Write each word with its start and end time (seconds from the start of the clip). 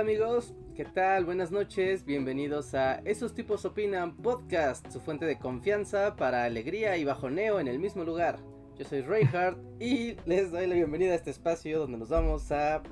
Hola 0.00 0.12
amigos, 0.12 0.54
¿qué 0.74 0.86
tal? 0.86 1.26
Buenas 1.26 1.50
noches, 1.50 2.06
bienvenidos 2.06 2.72
a 2.72 3.00
Esos 3.04 3.34
tipos 3.34 3.66
opinan 3.66 4.16
podcast, 4.16 4.90
su 4.90 4.98
fuente 4.98 5.26
de 5.26 5.38
confianza 5.38 6.16
para 6.16 6.44
alegría 6.44 6.96
y 6.96 7.04
bajoneo 7.04 7.60
en 7.60 7.68
el 7.68 7.78
mismo 7.78 8.02
lugar. 8.02 8.38
Yo 8.78 8.86
soy 8.86 9.02
Reinhardt 9.02 9.58
y 9.78 10.16
les 10.24 10.50
doy 10.50 10.66
la 10.68 10.74
bienvenida 10.76 11.12
a 11.12 11.16
este 11.16 11.28
espacio 11.28 11.80
donde 11.80 11.98
nos 11.98 12.08
vamos 12.08 12.50
a 12.50 12.82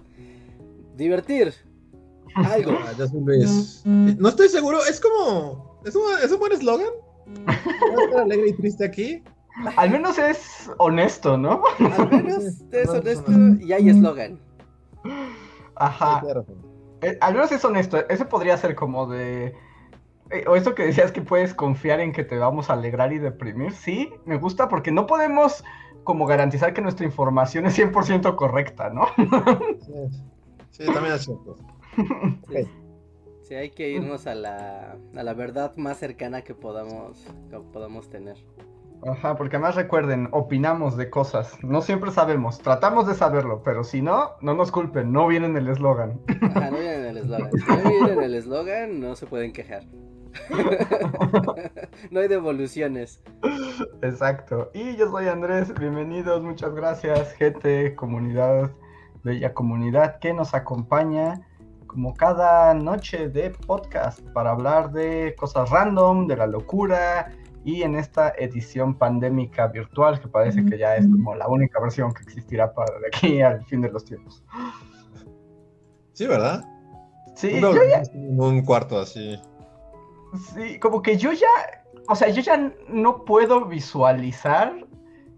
divertir. 0.97 1.55
Algo. 2.35 2.73
Ah, 2.79 2.93
yo 2.99 3.07
soy 3.07 3.21
Luis. 3.25 3.83
No 3.87 4.29
estoy 4.29 4.51
seguro, 4.51 4.85
es 4.85 5.01
como. 5.01 5.81
¿Es 5.87 5.97
un, 5.97 6.03
¿es 6.23 6.31
un 6.31 6.39
buen 6.39 6.53
eslogan? 6.53 6.91
¿Estar 8.05 8.21
alegre 8.21 8.51
y 8.51 8.53
triste 8.53 8.85
aquí? 8.85 9.23
Al 9.77 9.89
menos 9.89 10.19
es 10.19 10.71
honesto, 10.77 11.39
¿no? 11.39 11.63
Al 11.79 12.11
menos 12.11 12.45
es 12.71 12.89
honesto 12.91 13.33
y 13.63 13.73
hay 13.73 13.89
eslogan. 13.89 14.39
Ajá. 15.77 16.21
Sí, 16.21 16.33
razón. 16.35 16.68
Eh, 17.03 17.17
al 17.21 17.35
menos 17.35 17.53
es 17.53 17.65
honesto. 17.65 18.09
Ese 18.09 18.25
podría 18.25 18.57
ser 18.57 18.75
como 18.75 19.07
de. 19.07 19.57
eh, 20.31 20.45
o 20.49 20.57
eso 20.57 20.75
que 20.75 20.85
decías 20.85 21.13
que 21.13 21.23
puedes 21.23 21.55
confiar 21.55 22.01
en 22.01 22.13
que 22.13 22.25
te 22.25 22.39
vamos 22.39 22.71
a 22.71 22.75
alegrar 22.75 23.13
y 23.13 23.19
deprimir. 23.19 23.73
Sí, 23.75 24.13
me 24.25 24.39
gusta 24.39 24.69
porque 24.69 24.91
no 24.93 25.07
podemos 25.07 25.65
como 26.05 26.27
garantizar 26.27 26.75
que 26.75 26.81
nuestra 26.83 27.07
información 27.07 27.67
es 27.67 27.75
100% 27.75 28.35
correcta, 28.37 28.91
¿no? 28.91 29.07
Sí, 29.79 29.93
sí, 30.71 30.91
también 30.93 31.15
es 31.15 31.25
cierto. 31.25 31.57
Sí, 32.49 32.69
sí, 33.43 33.55
hay 33.55 33.71
que 33.75 33.91
irnos 33.91 34.27
a 34.27 34.35
la, 34.35 34.99
a 35.15 35.23
la 35.23 35.35
verdad 35.35 35.77
más 35.77 35.99
cercana 35.99 36.43
que 36.43 36.55
podamos, 36.55 37.37
que 37.51 37.59
podamos 37.61 38.09
tener. 38.11 38.39
Ajá, 39.07 39.37
porque 39.37 39.57
además 39.57 39.77
recuerden, 39.77 40.29
opinamos 40.33 40.97
de 40.97 41.09
cosas. 41.09 41.63
No 41.63 41.83
siempre 41.83 42.11
sabemos, 42.11 42.59
tratamos 42.59 43.07
de 43.07 43.15
saberlo, 43.15 43.63
pero 43.63 43.85
si 43.85 44.03
no, 44.03 44.33
no 44.41 44.55
nos 44.55 44.73
culpen, 44.73 45.13
no 45.13 45.27
viene 45.29 45.47
en 45.47 45.57
el 45.57 45.69
eslogan. 45.69 46.21
Ajá, 46.43 46.71
no 46.71 46.79
viene 46.79 46.97
en 46.97 47.05
el 47.05 47.17
eslogan. 47.19 47.51
Si 47.53 47.67
no 47.67 47.91
viene 47.91 48.13
en 48.13 48.23
el 48.23 48.35
eslogan, 48.35 49.01
no 49.01 49.15
se 49.15 49.27
pueden 49.27 49.53
quejar. 49.53 49.85
no 52.11 52.21
hay 52.21 52.29
devoluciones. 52.29 53.23
Exacto. 54.03 54.71
Y 54.75 54.97
yo 54.97 55.11
soy 55.11 55.29
Andrés, 55.29 55.73
bienvenidos, 55.79 56.43
muchas 56.43 56.75
gracias, 56.75 57.33
gente, 57.35 57.95
comunidad, 57.95 58.71
bella 59.23 59.55
comunidad 59.55 60.19
que 60.19 60.33
nos 60.33 60.55
acompaña 60.55 61.41
como 61.87 62.15
cada 62.15 62.75
noche 62.75 63.29
de 63.29 63.51
podcast 63.51 64.21
para 64.33 64.51
hablar 64.51 64.93
de 64.93 65.35
cosas 65.39 65.71
random, 65.71 66.27
de 66.27 66.37
la 66.37 66.47
locura 66.47 67.33
y 67.65 67.83
en 67.83 67.97
esta 67.97 68.31
edición 68.39 68.97
pandémica 68.97 69.67
virtual 69.67 70.21
que 70.21 70.29
parece 70.29 70.65
que 70.65 70.79
ya 70.79 70.97
es 70.97 71.07
como 71.07 71.35
la 71.35 71.49
única 71.49 71.81
versión 71.81 72.13
que 72.15 72.23
existirá 72.23 72.73
para 72.73 72.99
de 73.01 73.07
aquí 73.09 73.41
al 73.43 73.65
fin 73.67 73.81
de 73.83 73.91
los 73.91 74.05
tiempos. 74.05 74.43
Sí, 76.13 76.27
¿verdad? 76.27 76.65
Sí, 77.37 77.55
Uno- 77.59 77.75
yo 77.75 77.81
ya, 77.89 78.03
en 78.15 78.41
un 78.41 78.63
cuarto 78.65 78.99
así. 78.99 79.39
sí, 80.55 80.79
como 80.81 81.03
que 81.03 81.17
yo 81.17 81.33
ya, 81.33 81.47
o 82.09 82.15
sea, 82.15 82.29
yo 82.31 82.41
ya 82.43 82.73
no 82.89 83.25
puedo 83.25 83.67
visualizar 83.67 84.85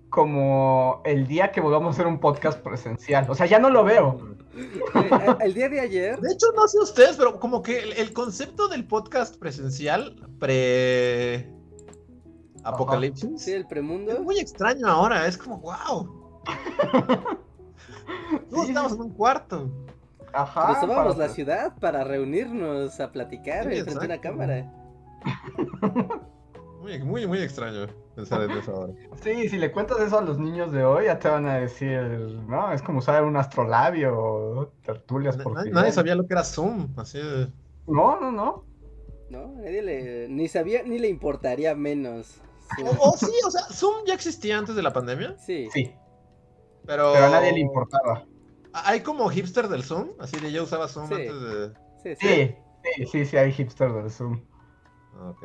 como 0.08 1.02
el 1.04 1.26
día 1.26 1.52
que 1.52 1.60
volvamos 1.60 1.88
a 1.88 1.90
hacer 1.92 2.06
un 2.06 2.18
podcast 2.18 2.60
presencial. 2.62 3.26
O 3.28 3.34
sea, 3.34 3.46
ya 3.46 3.58
no 3.58 3.70
lo 3.70 3.84
veo. 3.84 4.18
Eh, 4.56 5.36
El 5.40 5.54
día 5.54 5.68
de 5.68 5.80
ayer, 5.80 6.18
De 6.20 6.32
hecho, 6.32 6.46
no 6.56 6.66
sé 6.66 6.78
ustedes, 6.80 7.16
pero 7.16 7.38
como 7.38 7.62
que 7.62 7.78
el, 7.80 7.92
el 7.92 8.12
concepto 8.12 8.66
del 8.66 8.84
podcast 8.86 9.36
presencial 9.38 10.16
pre 10.40 11.48
apocalipsis 12.74 13.42
sí, 13.42 13.52
el 13.52 13.62
es 13.62 13.66
premundo. 13.66 14.22
muy 14.22 14.38
extraño 14.38 14.86
ahora. 14.86 15.26
Es 15.26 15.36
como, 15.38 15.58
wow. 15.58 16.42
Todos 18.50 18.64
Sí, 18.64 18.68
estamos 18.68 18.92
en 18.92 19.00
un 19.00 19.10
cuarto. 19.10 19.70
Ajá. 20.32 20.86
La 21.16 21.28
ciudad 21.28 21.76
para 21.80 22.04
reunirnos 22.04 23.00
a 23.00 23.10
platicar 23.10 23.64
Sí, 23.64 23.82
frente 23.82 24.02
a 24.02 24.06
una 24.06 24.20
cámara. 24.20 24.72
Muy, 26.80 26.98
muy, 27.02 27.26
muy 27.26 27.42
extraño 27.42 27.88
pensar 28.16 28.42
en 28.42 28.52
eso 28.52 28.74
ahora. 28.74 28.94
Sí, 29.22 29.50
si 29.50 29.58
le 29.58 29.70
cuentas 29.70 30.00
eso 30.00 30.18
a 30.18 30.22
los 30.22 30.38
niños 30.38 30.72
de 30.72 30.82
hoy, 30.82 31.04
ya 31.04 31.18
te 31.18 31.28
van 31.28 31.46
a 31.46 31.56
decir, 31.56 32.00
no, 32.48 32.72
es 32.72 32.80
como 32.80 33.00
usar 33.00 33.22
un 33.22 33.36
astrolabio 33.36 34.18
o 34.18 34.66
tertulias 34.82 35.36
por 35.36 35.52
Nadie, 35.52 35.72
nadie 35.72 35.92
sabía 35.92 36.14
lo 36.14 36.26
que 36.26 36.32
era 36.32 36.42
Zoom. 36.42 36.88
Así 36.96 37.18
de. 37.18 37.48
No, 37.86 38.18
no, 38.18 38.32
no. 38.32 38.64
No, 39.28 39.48
nadie 39.56 39.82
le, 39.82 40.28
ni 40.30 40.48
sabía 40.48 40.82
ni 40.82 40.98
le 40.98 41.08
importaría 41.08 41.74
menos. 41.74 42.40
O, 42.84 43.10
o 43.10 43.16
sí, 43.16 43.32
o 43.46 43.50
sea, 43.50 43.62
Zoom 43.72 44.04
ya 44.06 44.14
existía 44.14 44.58
antes 44.58 44.74
de 44.76 44.82
la 44.82 44.92
pandemia. 44.92 45.36
sí. 45.38 45.68
Sí, 45.72 45.94
Pero, 46.86 47.12
pero 47.12 47.26
a 47.26 47.30
nadie 47.30 47.52
le 47.52 47.60
importaba. 47.60 48.24
Hay 48.72 49.00
como 49.00 49.28
hipster 49.28 49.68
del 49.68 49.82
Zoom, 49.82 50.10
así 50.20 50.38
de 50.38 50.52
yo 50.52 50.62
usaba 50.64 50.86
Zoom 50.88 51.08
Sí. 51.08 51.14
antes 51.14 51.40
de. 51.40 51.72
sí, 52.02 52.16
sí. 52.16 52.26
Sí, 52.26 52.56
sí, 52.96 53.06
sí, 53.06 53.24
sí, 53.26 53.36
hay 53.36 53.52
hipster 53.52 53.92
del 53.92 54.10
Zoom. 54.10 54.40
Ah, 55.18 55.30
ok. 55.30 55.44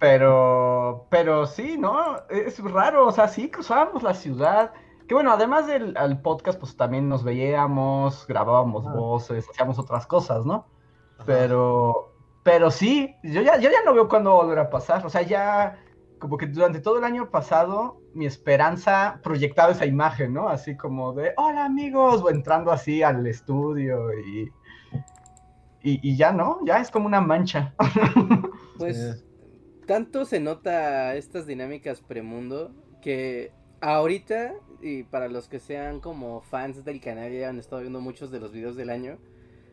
Pero, 0.00 1.06
pero 1.10 1.46
sí, 1.46 1.76
¿no? 1.78 2.16
Es 2.28 2.58
raro, 2.62 3.06
o 3.06 3.12
sea, 3.12 3.28
sí 3.28 3.50
cruzábamos 3.50 4.02
la 4.02 4.14
ciudad. 4.14 4.72
Que 5.08 5.14
bueno, 5.14 5.32
además 5.32 5.66
del 5.66 5.96
al 5.96 6.20
podcast, 6.20 6.58
pues 6.58 6.76
también 6.76 7.08
nos 7.08 7.22
veíamos, 7.24 8.26
grabábamos 8.26 8.86
Ah. 8.86 8.92
voces, 8.94 9.48
hacíamos 9.50 9.78
otras 9.78 10.06
cosas, 10.06 10.44
¿no? 10.44 10.66
Ajá. 11.16 11.24
Pero, 11.26 12.12
pero 12.42 12.70
sí, 12.70 13.14
yo 13.22 13.40
ya, 13.42 13.56
yo 13.58 13.70
ya 13.70 13.82
no 13.84 13.94
veo 13.94 14.08
cuándo 14.08 14.32
volver 14.34 14.58
a 14.58 14.70
pasar. 14.70 15.04
O 15.06 15.10
sea, 15.10 15.22
ya 15.22 15.78
como 16.24 16.38
que 16.38 16.46
durante 16.46 16.80
todo 16.80 16.96
el 16.96 17.04
año 17.04 17.30
pasado, 17.30 18.00
mi 18.14 18.24
esperanza 18.24 19.20
proyectaba 19.22 19.72
esa 19.72 19.84
imagen, 19.84 20.32
¿no? 20.32 20.48
Así 20.48 20.74
como 20.74 21.12
de, 21.12 21.34
hola 21.36 21.66
amigos, 21.66 22.22
o 22.22 22.30
entrando 22.30 22.72
así 22.72 23.02
al 23.02 23.26
estudio 23.26 24.10
y, 24.18 24.50
y, 25.82 26.00
y 26.02 26.16
ya 26.16 26.32
no, 26.32 26.60
ya 26.64 26.78
es 26.78 26.90
como 26.90 27.06
una 27.06 27.20
mancha. 27.20 27.74
Pues 28.78 29.22
tanto 29.86 30.24
se 30.24 30.40
nota 30.40 31.14
estas 31.14 31.46
dinámicas 31.46 32.00
premundo 32.00 32.72
que 33.02 33.52
ahorita, 33.82 34.54
y 34.80 35.02
para 35.02 35.28
los 35.28 35.46
que 35.46 35.60
sean 35.60 36.00
como 36.00 36.40
fans 36.40 36.86
del 36.86 37.02
canal 37.02 37.32
y 37.34 37.44
han 37.44 37.58
estado 37.58 37.82
viendo 37.82 38.00
muchos 38.00 38.30
de 38.30 38.40
los 38.40 38.50
videos 38.50 38.76
del 38.76 38.88
año, 38.88 39.18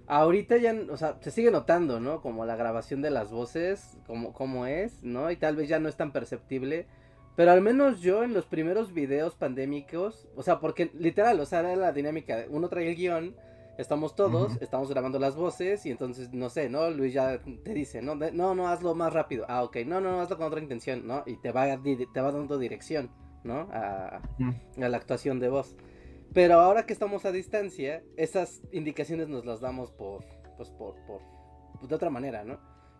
ahorita 0.07 0.57
ya, 0.57 0.75
o 0.89 0.97
sea, 0.97 1.17
se 1.21 1.31
sigue 1.31 1.51
notando, 1.51 1.99
¿no? 1.99 2.21
Como 2.21 2.45
la 2.45 2.55
grabación 2.55 3.01
de 3.01 3.11
las 3.11 3.31
voces, 3.31 3.97
como, 4.07 4.33
como 4.33 4.65
es, 4.65 5.03
¿no? 5.03 5.31
Y 5.31 5.37
tal 5.37 5.55
vez 5.55 5.69
ya 5.69 5.79
no 5.79 5.89
es 5.89 5.95
tan 5.97 6.11
perceptible. 6.11 6.87
Pero 7.35 7.51
al 7.51 7.61
menos 7.61 8.01
yo 8.01 8.23
en 8.23 8.33
los 8.33 8.45
primeros 8.45 8.93
videos 8.93 9.35
pandémicos, 9.35 10.27
o 10.35 10.43
sea, 10.43 10.59
porque 10.59 10.91
literal, 10.93 11.39
o 11.39 11.45
sea, 11.45 11.61
era 11.61 11.75
la 11.75 11.91
dinámica, 11.93 12.45
uno 12.49 12.67
trae 12.67 12.89
el 12.89 12.95
guion, 12.95 13.35
estamos 13.77 14.15
todos, 14.15 14.57
estamos 14.61 14.89
grabando 14.89 15.17
las 15.17 15.35
voces 15.35 15.85
y 15.85 15.91
entonces, 15.91 16.33
no 16.33 16.49
sé, 16.49 16.69
¿no? 16.69 16.89
Luis 16.89 17.13
ya 17.13 17.41
te 17.63 17.73
dice, 17.73 18.01
no, 18.01 18.15
de- 18.17 18.31
no, 18.33 18.53
no, 18.53 18.67
hazlo 18.67 18.95
más 18.95 19.13
rápido. 19.13 19.45
Ah, 19.47 19.63
ok, 19.63 19.77
no, 19.85 20.01
no, 20.01 20.11
no, 20.11 20.21
hazlo 20.21 20.37
con 20.37 20.47
otra 20.47 20.59
intención, 20.61 21.07
¿no? 21.07 21.23
Y 21.25 21.37
te 21.37 21.51
va, 21.51 21.65
te 22.13 22.21
va 22.21 22.31
dando 22.31 22.57
dirección, 22.59 23.09
¿no? 23.43 23.69
A, 23.71 24.21
a 24.81 24.89
la 24.89 24.97
actuación 24.97 25.39
de 25.39 25.49
voz. 25.49 25.75
Pero 26.33 26.55
ahora 26.59 26.85
que 26.85 26.93
estamos 26.93 27.25
a 27.25 27.31
distancia, 27.31 28.03
esas 28.15 28.61
indicaciones 28.71 29.27
nos 29.27 29.45
las 29.45 29.59
damos 29.59 29.91
por, 29.91 30.23
pues 30.57 30.69
por, 30.69 30.95
por, 31.05 31.21
pues, 31.77 31.89
de 31.89 31.95
otra 31.95 32.09
manera, 32.09 32.43
¿no? 32.43 32.53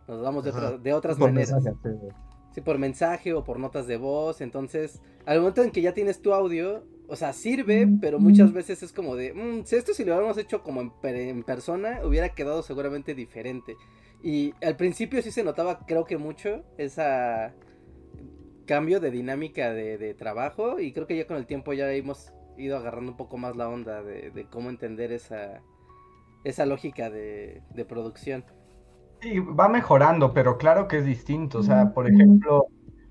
Nos 0.08 0.18
las 0.18 0.22
damos 0.22 0.44
de, 0.44 0.50
otra- 0.50 0.78
de 0.78 0.94
otras 0.94 1.18
Por 1.18 1.32
maneras. 1.32 1.54
mensaje, 1.64 1.78
sí. 1.84 2.08
Sí, 2.56 2.60
por 2.62 2.78
mensaje 2.78 3.34
o 3.34 3.46
por 3.46 3.60
notas 3.60 3.88
de 3.88 3.96
voz. 3.96 4.42
Entonces, 4.42 5.02
al 5.26 5.40
momento 5.40 5.64
en 5.64 5.72
que 5.72 5.82
ya 5.82 5.94
tienes 5.94 6.22
tu 6.22 6.34
audio, 6.34 6.84
o 7.08 7.16
sea, 7.16 7.32
sirve, 7.32 7.88
pero 8.02 8.20
muchas 8.20 8.52
veces 8.52 8.84
es 8.84 8.92
como 8.92 9.16
de, 9.16 9.34
"Mm, 9.34 9.64
si 9.64 9.78
esto 9.78 9.94
si 9.94 10.04
lo 10.04 10.12
hubiéramos 10.14 10.38
hecho 10.38 10.62
como 10.62 10.82
en 11.04 11.44
persona, 11.44 12.02
hubiera 12.04 12.30
quedado 12.30 12.62
seguramente 12.64 13.16
diferente. 13.16 13.76
Y 14.22 14.54
al 14.62 14.76
principio 14.76 15.22
sí 15.22 15.32
se 15.32 15.46
notaba, 15.46 15.86
creo 15.88 16.04
que 16.04 16.18
mucho, 16.18 16.64
esa 16.78 17.54
cambio 18.66 19.00
de 19.00 19.12
dinámica 19.12 19.72
de, 19.72 19.98
de 19.98 20.14
trabajo. 20.14 20.80
Y 20.82 20.92
creo 20.92 21.08
que 21.08 21.16
ya 21.18 21.28
con 21.28 21.38
el 21.38 21.46
tiempo 21.46 21.72
ya 21.74 21.90
hemos 21.94 22.34
ido 22.58 22.78
agarrando 22.78 23.12
un 23.12 23.18
poco 23.18 23.38
más 23.38 23.56
la 23.56 23.70
onda 23.70 24.04
de, 24.04 24.32
de 24.32 24.46
cómo 24.48 24.70
entender 24.70 25.12
esa, 25.12 25.62
esa 26.44 26.66
lógica 26.66 27.10
de, 27.10 27.62
de 27.74 27.86
producción. 27.86 28.46
Sí, 29.22 29.40
va 29.40 29.70
mejorando, 29.70 30.34
pero 30.34 30.58
claro 30.58 30.88
que 30.88 30.98
es 30.98 31.06
distinto. 31.06 31.60
O 31.60 31.64
sea, 31.64 31.94
por 31.94 32.08
ejemplo, 32.08 32.66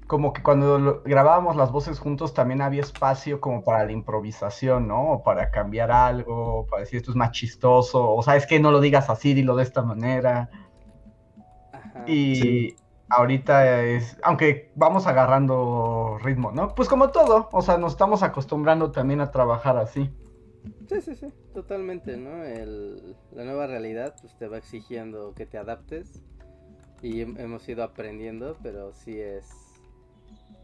como 0.08 0.32
que 0.32 0.42
cuando 0.42 0.78
lo- 0.78 1.02
grabábamos 1.04 1.54
las 1.56 1.70
voces 1.70 2.00
juntos 2.00 2.34
también 2.34 2.60
había 2.62 2.80
espacio 2.82 3.40
como 3.40 3.62
para 3.62 3.84
la 3.84 3.92
improvisación, 3.92 4.88
¿no? 4.88 5.12
O 5.12 5.22
para 5.22 5.50
cambiar 5.52 5.92
algo, 5.92 6.66
para 6.68 6.80
decir 6.82 6.96
esto 6.98 7.12
es 7.12 7.16
más 7.16 7.30
chistoso, 7.30 8.10
o 8.12 8.22
sabes 8.24 8.46
que 8.46 8.58
no 8.58 8.72
lo 8.72 8.80
digas 8.80 9.08
así, 9.08 9.34
dilo 9.34 9.54
de 9.54 9.62
esta 9.62 9.82
manera. 9.82 10.50
Ajá. 11.72 12.20
Y, 12.32 12.32
Sí. 12.32 12.80
Ahorita 13.10 13.82
es, 13.84 14.18
aunque 14.22 14.72
vamos 14.76 15.06
agarrando 15.06 16.18
ritmo, 16.22 16.52
¿no? 16.52 16.74
Pues 16.74 16.88
como 16.88 17.10
todo, 17.10 17.48
o 17.52 17.62
sea, 17.62 17.78
nos 17.78 17.92
estamos 17.92 18.22
acostumbrando 18.22 18.92
también 18.92 19.20
a 19.20 19.30
trabajar 19.30 19.76
así. 19.78 20.10
Sí, 20.88 21.00
sí, 21.00 21.14
sí, 21.14 21.26
totalmente, 21.54 22.16
¿no? 22.16 22.44
El, 22.44 23.16
la 23.32 23.44
nueva 23.44 23.66
realidad 23.66 24.16
pues 24.20 24.36
te 24.36 24.48
va 24.48 24.58
exigiendo 24.58 25.34
que 25.34 25.46
te 25.46 25.56
adaptes 25.58 26.20
y 27.02 27.20
hem- 27.24 27.38
hemos 27.40 27.68
ido 27.68 27.84
aprendiendo, 27.84 28.58
pero 28.62 28.92
sí 28.94 29.20
es... 29.20 29.46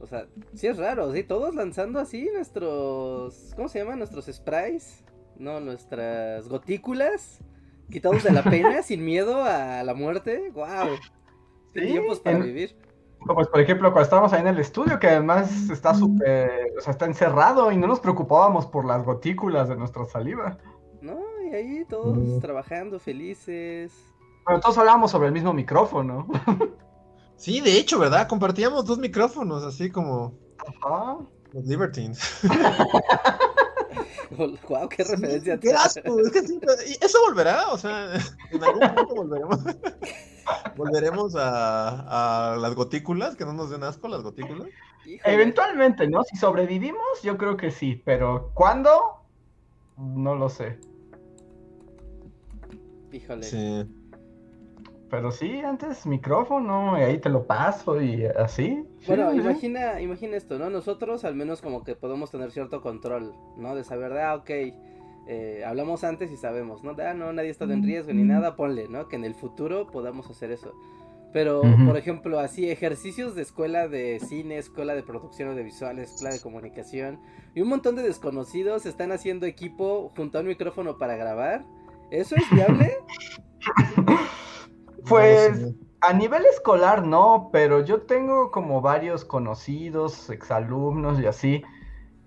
O 0.00 0.06
sea, 0.06 0.28
sí 0.54 0.66
es 0.66 0.76
raro, 0.76 1.12
sí, 1.12 1.22
todos 1.24 1.54
lanzando 1.54 2.00
así 2.00 2.28
nuestros... 2.34 3.52
¿Cómo 3.56 3.68
se 3.68 3.78
llaman? 3.78 3.98
Nuestros 3.98 4.26
sprays, 4.26 5.04
¿no? 5.38 5.60
Nuestras 5.60 6.48
gotículas, 6.48 7.40
quitados 7.90 8.22
de 8.22 8.32
la 8.32 8.48
pena, 8.48 8.82
sin 8.84 9.04
miedo 9.04 9.44
a 9.44 9.82
la 9.84 9.94
muerte. 9.94 10.50
¡Wow! 10.52 11.00
Tiempos 11.86 12.20
para 12.20 12.36
en- 12.38 12.42
vivir. 12.44 12.76
Pues 13.26 13.48
por 13.48 13.60
ejemplo, 13.60 13.88
cuando 13.92 14.04
estábamos 14.04 14.32
ahí 14.32 14.40
en 14.40 14.46
el 14.48 14.58
estudio, 14.60 15.00
que 15.00 15.08
además 15.08 15.68
está 15.70 15.94
súper, 15.94 16.72
o 16.78 16.80
sea, 16.80 16.92
está 16.92 17.06
encerrado 17.06 17.72
y 17.72 17.76
no 17.76 17.86
nos 17.88 17.98
preocupábamos 17.98 18.66
por 18.66 18.84
las 18.84 19.04
gotículas 19.04 19.68
de 19.68 19.74
nuestra 19.76 20.04
saliva. 20.06 20.58
¿No? 21.00 21.18
Y 21.50 21.54
ahí 21.54 21.84
todos 21.88 22.16
Mm. 22.16 22.38
trabajando 22.40 23.00
felices. 23.00 23.92
Pero 24.46 24.60
todos 24.60 24.78
hablábamos 24.78 25.10
sobre 25.10 25.26
el 25.26 25.32
mismo 25.32 25.52
micrófono. 25.52 26.26
Sí, 27.38 27.60
de 27.60 27.76
hecho, 27.78 27.98
¿verdad? 27.98 28.28
Compartíamos 28.28 28.86
dos 28.86 28.96
micrófonos, 28.98 29.62
así 29.62 29.90
como 29.90 30.32
Ajá. 30.82 31.18
los 31.52 31.66
Libertines. 31.66 32.18
¡Wow! 34.68 34.88
¡Qué 34.88 35.04
referencia! 35.04 35.58
¡Qué 35.58 35.72
asco! 35.72 36.20
Es 36.20 36.30
que 36.30 36.42
sí, 36.42 36.60
eso 37.00 37.18
volverá, 37.26 37.68
o 37.68 37.78
sea, 37.78 38.14
en 38.50 38.64
algún 38.64 38.94
punto 38.94 39.14
volveremos. 39.14 39.58
Volveremos 40.76 41.34
a, 41.34 42.52
a 42.52 42.56
las 42.56 42.76
gotículas, 42.76 43.34
que 43.34 43.44
no 43.44 43.52
nos 43.52 43.68
den 43.70 43.82
asco 43.82 44.06
las 44.06 44.22
gotículas. 44.22 44.68
Híjole. 45.04 45.34
Eventualmente, 45.34 46.06
¿no? 46.06 46.22
Si 46.22 46.36
sobrevivimos, 46.36 47.20
yo 47.24 47.36
creo 47.36 47.56
que 47.56 47.72
sí, 47.72 48.00
pero 48.04 48.52
¿cuándo? 48.54 48.90
No 49.96 50.36
lo 50.36 50.48
sé. 50.48 50.78
Híjole. 53.10 53.42
Sí. 53.42 53.88
Pero 55.16 55.30
sí, 55.30 55.60
antes 55.60 56.04
micrófono, 56.04 56.98
y 56.98 57.02
ahí 57.02 57.16
te 57.16 57.30
lo 57.30 57.46
paso 57.46 58.02
y 58.02 58.26
así. 58.26 58.84
Sí, 58.98 59.06
Bueno, 59.06 59.30
sí. 59.30 59.38
imagina, 59.38 59.98
imagina 59.98 60.36
esto, 60.36 60.58
¿no? 60.58 60.68
Nosotros 60.68 61.24
al 61.24 61.34
menos 61.34 61.62
como 61.62 61.84
que 61.84 61.96
podemos 61.96 62.30
tener 62.30 62.50
cierto 62.50 62.82
control, 62.82 63.32
¿no? 63.56 63.74
De 63.74 63.82
saber, 63.82 64.12
de, 64.12 64.20
ah, 64.20 64.34
ok, 64.34 64.50
eh, 65.26 65.64
hablamos 65.66 66.04
antes 66.04 66.30
y 66.30 66.36
sabemos, 66.36 66.84
¿no? 66.84 66.92
De, 66.92 67.06
ah, 67.06 67.14
no, 67.14 67.32
nadie 67.32 67.48
estado 67.48 67.72
en 67.72 67.82
riesgo 67.82 68.12
ni 68.12 68.24
nada, 68.24 68.56
ponle, 68.56 68.88
¿no? 68.88 69.08
Que 69.08 69.16
en 69.16 69.24
el 69.24 69.34
futuro 69.34 69.86
podamos 69.86 70.28
hacer 70.28 70.50
eso. 70.50 70.74
Pero, 71.32 71.62
Ujú. 71.62 71.86
por 71.86 71.96
ejemplo, 71.96 72.38
así, 72.38 72.68
ejercicios 72.68 73.34
de 73.34 73.40
escuela 73.40 73.88
de 73.88 74.20
cine, 74.20 74.58
escuela 74.58 74.94
de 74.94 75.02
producción 75.02 75.48
audiovisual, 75.48 75.98
escuela 75.98 76.34
de 76.34 76.42
comunicación, 76.42 77.20
y 77.54 77.62
un 77.62 77.68
montón 77.70 77.96
de 77.96 78.02
desconocidos 78.02 78.84
están 78.84 79.12
haciendo 79.12 79.46
equipo 79.46 80.12
junto 80.14 80.36
a 80.36 80.42
un 80.42 80.48
micrófono 80.48 80.98
para 80.98 81.16
grabar. 81.16 81.64
¿Eso 82.10 82.36
es 82.36 82.44
viable? 82.50 82.92
Pues, 85.08 85.60
No. 85.60 85.86
A 86.00 86.12
nivel 86.12 86.44
escolar 86.46 87.04
no, 87.06 87.48
pero 87.52 87.84
yo 87.84 88.02
tengo 88.02 88.50
como 88.50 88.80
varios 88.80 89.24
conocidos, 89.24 90.28
exalumnos 90.30 91.18
y 91.18 91.26
así, 91.26 91.62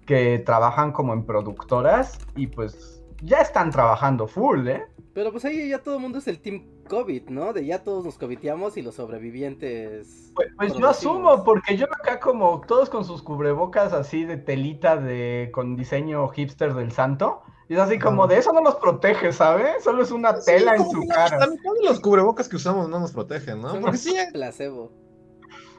que 0.06 0.40
trabajan 0.40 0.92
como 0.92 1.14
en 1.14 1.24
productoras 1.24 2.18
y 2.36 2.48
pues 2.48 3.02
ya 3.22 3.38
están 3.38 3.70
trabajando 3.70 4.28
full, 4.28 4.68
¿eh? 4.68 4.86
Pero 5.14 5.32
pues 5.32 5.46
ahí 5.46 5.70
ya 5.70 5.80
todo 5.80 5.96
el 5.96 6.02
mundo 6.02 6.18
es 6.18 6.28
el 6.28 6.40
team 6.40 6.64
COVID, 6.90 7.30
¿no? 7.30 7.54
De 7.54 7.66
ya 7.66 7.84
todos 7.84 8.04
nos 8.04 8.18
covidamos 8.18 8.76
y 8.76 8.82
los 8.82 8.96
sobrevivientes. 8.96 10.32
Pues, 10.36 10.50
pues 10.58 10.74
yo 10.74 10.90
asumo, 10.90 11.44
porque 11.46 11.78
yo 11.78 11.86
acá 11.86 12.20
como 12.20 12.62
todos 12.68 12.90
con 12.90 13.06
sus 13.06 13.22
cubrebocas 13.24 13.94
así 13.94 14.26
de 14.26 14.36
telita 14.38 14.98
de 14.98 15.50
con 15.54 15.76
diseño 15.78 16.28
hipster 16.30 16.74
del 16.74 16.92
santo, 16.92 17.42
y 17.70 17.76
es 17.76 17.80
así 17.80 18.00
como 18.00 18.28
de 18.28 18.38
eso 18.38 18.52
no 18.52 18.62
los 18.62 18.76
protege, 18.76 19.32
¿sabes? 19.32 19.84
Solo 19.84 20.04
es 20.04 20.12
una 20.12 20.38
tela 20.40 20.76
en 20.76 20.90
su 20.90 21.02
la- 21.04 21.14
cara. 21.16 21.38
La 21.40 21.48
mitad 21.48 21.72
de 21.80 21.86
los 21.88 22.00
cubrebocas 22.00 22.50
que 22.50 22.56
usamos 22.58 22.90
no 22.90 23.00
nos 23.00 23.12
protegen, 23.14 23.62
¿no? 23.62 23.70
Son 23.70 23.82
Porque 23.82 23.98
sí, 23.98 24.16
placebo. 24.34 24.92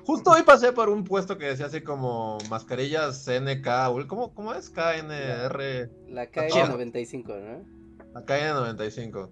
justo 0.06 0.30
hoy 0.30 0.42
pasé 0.44 0.72
por 0.72 0.88
un 0.88 1.04
puesto 1.04 1.36
que 1.36 1.46
decía 1.46 1.66
así 1.66 1.80
como 1.82 2.38
mascarillas 2.48 3.26
NK, 3.28 4.06
¿cómo, 4.06 4.32
cómo 4.34 4.54
es? 4.54 4.70
KNR, 4.70 5.90
La 6.08 6.30
chido. 6.30 6.78
KN95, 6.78 7.26
¿no? 7.26 7.80
la 8.14 8.24
KN95. 8.26 9.30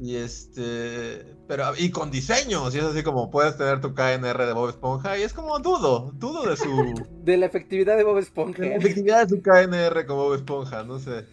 Y 0.00 0.16
este, 0.16 1.36
pero, 1.48 1.72
y 1.76 1.90
con 1.90 2.10
diseños, 2.10 2.72
y 2.74 2.78
es 2.78 2.84
así 2.84 3.02
como 3.02 3.30
puedes 3.30 3.56
tener 3.56 3.80
tu 3.80 3.94
KNR 3.94 4.46
de 4.46 4.52
Bob 4.52 4.68
Esponja, 4.68 5.18
y 5.18 5.22
es 5.22 5.32
como 5.32 5.58
dudo, 5.58 6.12
dudo 6.14 6.48
de 6.48 6.56
su, 6.56 6.94
De 7.24 7.36
la 7.36 7.46
efectividad 7.46 7.96
de 7.96 8.04
Bob 8.04 8.18
Esponja. 8.18 8.62
de 8.62 8.68
la 8.68 8.76
efectividad 8.76 9.26
de 9.26 9.36
su 9.36 9.42
KNR 9.42 10.06
con 10.06 10.16
Bob 10.16 10.34
Esponja, 10.34 10.84
no 10.84 11.00
sé. 11.00 11.26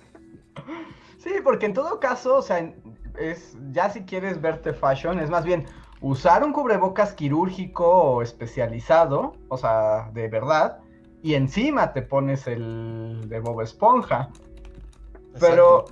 Sí, 1.19 1.31
porque 1.43 1.67
en 1.67 1.73
todo 1.73 1.99
caso, 1.99 2.37
o 2.37 2.41
sea, 2.41 2.73
es 3.19 3.55
ya 3.71 3.89
si 3.91 4.01
quieres 4.01 4.41
verte 4.41 4.73
fashion, 4.73 5.19
es 5.19 5.29
más 5.29 5.45
bien 5.45 5.65
usar 6.01 6.43
un 6.43 6.51
cubrebocas 6.51 7.13
quirúrgico 7.13 7.87
o 7.87 8.21
especializado, 8.21 9.33
o 9.47 9.57
sea, 9.57 10.09
de 10.13 10.27
verdad, 10.27 10.79
y 11.21 11.33
encima 11.35 11.93
te 11.93 12.01
pones 12.01 12.47
el 12.47 13.27
de 13.27 13.39
Bob 13.39 13.61
Esponja. 13.61 14.29
Pero, 15.39 15.85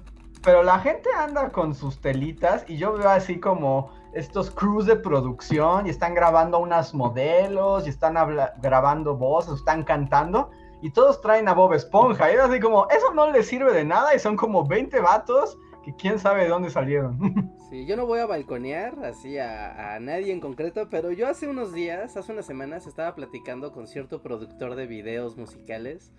pero 0.44 0.62
la 0.62 0.80
gente 0.80 1.10
anda 1.18 1.50
con 1.52 1.74
sus 1.74 2.00
telitas 2.02 2.66
y 2.68 2.78
yo 2.78 2.94
veo 2.94 3.10
así 3.10 3.40
como 3.40 3.92
estos 4.14 4.52
crews 4.52 4.86
de 4.86 4.98
producción 4.98 5.88
y 5.88 5.90
están 5.90 6.14
grabando 6.14 6.60
unas 6.60 6.94
modelos 6.94 7.88
y 7.88 7.90
están 7.90 8.16
grabando 8.62 9.16
voces, 9.16 9.56
están 9.56 9.84
cantando 9.84 10.52
y 10.82 10.90
todos 10.92 11.22
traen 11.22 11.48
a 11.48 11.54
Bob 11.54 11.74
Esponja. 11.74 12.30
Y 12.30 12.36
es 12.36 12.42
así 12.42 12.60
como, 12.60 12.88
eso 12.90 13.14
no 13.14 13.32
les 13.32 13.48
sirve 13.48 13.72
de 13.74 13.86
nada 13.86 14.14
y 14.14 14.20
son 14.20 14.36
como 14.36 14.68
20 14.68 15.00
vatos 15.00 15.58
que 15.82 15.96
quién 15.96 16.20
sabe 16.20 16.44
de 16.44 16.50
dónde 16.50 16.70
salieron. 16.70 17.18
Sí, 17.74 17.88
yo 17.88 17.98
no 17.98 18.06
voy 18.06 18.20
a 18.20 18.28
balconear 18.28 19.04
así 19.04 19.40
a, 19.40 19.96
a 19.96 20.00
nadie 20.00 20.32
en 20.32 20.40
concreto, 20.40 20.90
pero 20.92 21.12
yo 21.12 21.28
hace 21.28 21.48
unos 21.48 21.74
días, 21.74 22.16
hace 22.16 22.32
unas 22.32 22.46
semanas, 22.46 22.86
estaba 22.86 23.16
platicando 23.16 23.72
con 23.72 23.88
cierto 23.88 24.22
productor 24.22 24.76
de 24.76 24.86
videos 24.86 25.38
musicales 25.38 26.12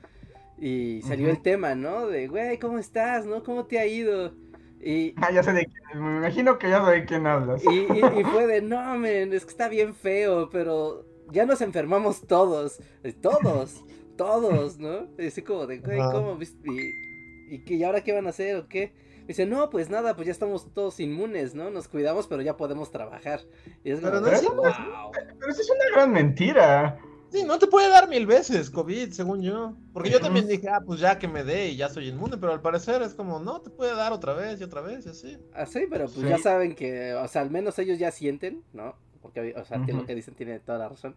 y 0.59 1.03
salió 1.03 1.29
el 1.31 1.43
tema, 1.43 1.75
¿no? 1.75 2.07
De, 2.07 2.29
güey, 2.29 2.59
¿cómo 2.59 2.79
estás? 2.79 3.27
¿No? 3.27 3.43
¿Cómo 3.43 3.65
te 3.67 3.79
ha 3.79 3.87
ido? 3.87 4.33
Y, 4.81 5.15
ah, 5.17 5.31
ya 5.33 5.43
sé 5.43 5.53
de 5.53 5.67
quién, 5.67 6.03
me 6.03 6.19
imagino 6.19 6.59
que 6.59 6.69
ya 6.69 6.85
sé 6.85 6.91
de 6.93 7.05
quién 7.07 7.27
hablas. 7.27 7.63
y, 7.65 7.71
y- 7.71 8.21
y 8.21 8.25
fue 8.25 8.47
de, 8.47 8.61
no, 8.61 8.97
men, 8.99 9.33
es 9.33 9.45
que 9.45 9.51
está 9.51 9.69
bien 9.69 9.95
feo, 9.95 10.51
pero 10.51 11.07
ya 11.33 11.47
nos 11.47 11.61
enfermamos 11.63 12.27
todos, 12.27 12.81
eh, 13.03 13.13
todos, 13.15 13.83
todos, 14.17 14.79
¿no? 14.79 15.09
Y 15.19 15.29
así 15.29 15.41
como 15.43 15.67
de, 15.67 15.79
güey. 15.79 15.99
¿cómo? 16.13 16.39
¿Y, 16.41 17.55
y, 17.57 17.75
y 17.75 17.83
ahora 17.83 18.03
qué 18.03 18.13
van 18.13 18.27
a 18.27 18.31
hacer 18.31 18.57
o 18.57 18.69
qué? 18.69 18.93
Dice, 19.27 19.47
no, 19.47 19.71
pues 19.71 19.89
nada, 19.89 20.15
pues 20.17 20.27
ya 20.27 20.33
estamos 20.33 20.71
todos 20.75 21.01
inmunes, 21.01 21.55
¿no? 21.55 21.71
Nos 21.71 21.89
cuidamos, 21.89 22.27
pero 22.27 22.43
ya 22.43 22.59
podemos 22.59 22.91
trabajar. 22.91 23.41
Y 23.83 23.91
es 23.93 24.01
Pero 24.01 24.21
no 24.21 24.27
es 24.27 24.45
wow. 24.45 24.65
Pero 25.15 25.51
eso 25.51 25.63
es 25.63 25.71
una 25.71 25.97
gran 25.97 26.13
mentira. 26.13 26.99
Sí, 27.35 27.43
no 27.43 27.59
te 27.59 27.67
puede 27.67 27.89
dar 27.89 28.09
mil 28.09 28.27
veces 28.27 28.71
COVID, 28.71 29.11
según 29.11 29.43
yo. 29.43 29.75
Porque 29.93 30.09
yo 30.09 30.21
también 30.21 30.47
dije, 30.47 30.69
ah, 30.69 30.81
pues 30.87 31.01
ya 31.01 31.19
que 31.19 31.27
me 31.27 31.43
dé 31.43 31.71
y 31.71 31.77
ya 31.77 31.89
soy 31.89 32.07
inmune, 32.09 32.37
pero 32.39 32.53
al 32.53 32.63
parecer 32.63 33.03
es 33.03 33.13
como, 33.15 33.41
no, 33.41 33.61
te 33.61 33.71
puede 33.71 33.93
dar 33.97 34.13
otra 34.13 34.35
vez 34.35 34.61
y 34.61 34.65
otra 34.65 34.83
vez 34.83 35.05
y 35.05 35.09
así. 35.09 35.39
Así, 35.53 35.81
pero 35.91 36.05
pues 36.05 36.21
Sí. 36.21 36.29
ya 36.29 36.39
saben 36.39 36.77
que, 36.77 37.13
o 37.15 37.27
sea, 37.27 37.43
al 37.43 37.51
menos 37.51 37.77
ellos 37.81 37.99
ya 37.99 38.13
sienten, 38.13 38.63
¿no? 38.73 38.95
Porque, 39.21 39.53
o 39.57 39.65
sea, 39.65 39.79
lo 39.79 40.07
que 40.07 40.15
dicen 40.15 40.35
tiene 40.35 40.61
toda 40.61 40.79
la 40.79 40.89
razón, 40.91 41.17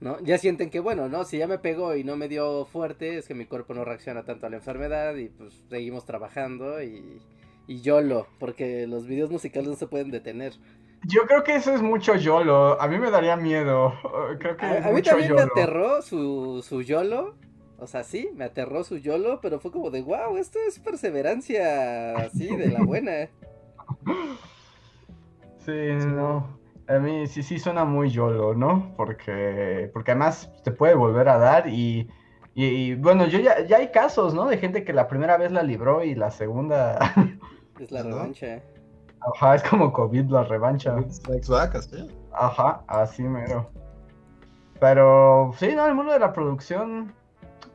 ¿no? 0.00 0.20
Ya 0.20 0.36
sienten 0.36 0.68
que, 0.68 0.80
bueno, 0.80 1.08
¿no? 1.08 1.24
Si 1.24 1.38
ya 1.38 1.46
me 1.46 1.58
pegó 1.58 1.96
y 1.96 2.04
no 2.04 2.14
me 2.16 2.28
dio 2.28 2.66
fuerte, 2.66 3.16
es 3.16 3.26
que 3.26 3.34
mi 3.34 3.46
cuerpo 3.46 3.72
no 3.72 3.86
reacciona 3.86 4.24
tanto 4.24 4.44
a 4.46 4.50
la 4.50 4.56
enfermedad 4.56 5.16
y 5.16 5.30
pues 5.30 5.62
seguimos 5.70 6.04
trabajando 6.04 6.82
y, 6.82 7.22
y 7.68 7.80
YOLO, 7.80 8.26
porque 8.38 8.86
los 8.86 9.06
videos 9.06 9.30
musicales 9.30 9.68
no 9.70 9.76
se 9.76 9.86
pueden 9.86 10.10
detener. 10.10 10.52
Yo 11.06 11.22
creo 11.26 11.44
que 11.44 11.56
eso 11.56 11.74
es 11.74 11.82
mucho 11.82 12.14
YOLO. 12.14 12.80
A 12.80 12.88
mí 12.88 12.98
me 12.98 13.10
daría 13.10 13.36
miedo. 13.36 13.94
Creo 14.38 14.56
que 14.56 14.66
es 14.66 14.84
A, 14.84 14.88
a 14.88 14.88
mí 14.88 14.96
mucho 14.96 15.10
también 15.10 15.34
me 15.34 15.42
aterró 15.42 16.02
su, 16.02 16.64
su 16.66 16.82
YOLO. 16.82 17.34
O 17.78 17.86
sea, 17.86 18.02
sí, 18.04 18.30
me 18.34 18.44
aterró 18.44 18.84
su 18.84 18.98
YOLO, 18.98 19.40
pero 19.40 19.60
fue 19.60 19.70
como 19.70 19.90
de, 19.90 20.02
wow, 20.02 20.36
esto 20.38 20.58
es 20.66 20.78
perseverancia 20.78 22.16
así, 22.16 22.54
de 22.56 22.68
la 22.68 22.82
buena. 22.82 23.28
Sí, 25.58 25.72
no. 26.06 26.58
A 26.86 26.98
mí 26.98 27.26
sí, 27.26 27.42
sí 27.42 27.58
suena 27.58 27.86
muy 27.86 28.10
YOLO, 28.10 28.54
¿no? 28.54 28.92
Porque, 28.96 29.90
porque 29.94 30.10
además 30.10 30.52
te 30.62 30.70
puede 30.72 30.94
volver 30.94 31.30
a 31.30 31.38
dar 31.38 31.68
y, 31.68 32.10
y, 32.54 32.66
y, 32.66 32.94
bueno, 32.94 33.26
yo 33.26 33.38
ya, 33.38 33.64
ya 33.64 33.78
hay 33.78 33.90
casos, 33.90 34.34
¿no? 34.34 34.46
De 34.46 34.58
gente 34.58 34.84
que 34.84 34.92
la 34.92 35.08
primera 35.08 35.38
vez 35.38 35.52
la 35.52 35.62
libró 35.62 36.04
y 36.04 36.14
la 36.14 36.30
segunda, 36.30 36.98
Es 37.80 37.90
la 37.90 38.02
¿No? 38.04 38.10
revancha. 38.10 38.62
Ajá, 39.32 39.54
es 39.56 39.62
como 39.62 39.92
COVID 39.92 40.30
la 40.30 40.44
revancha. 40.44 40.96
Strikes 41.10 41.48
back, 41.48 41.74
así. 41.76 42.08
Ajá, 42.32 42.82
así 42.86 43.22
mero. 43.22 43.68
Pero 44.80 45.52
sí, 45.58 45.74
no, 45.74 45.86
el 45.86 45.94
mundo 45.94 46.12
de 46.12 46.18
la 46.18 46.32
producción 46.32 47.12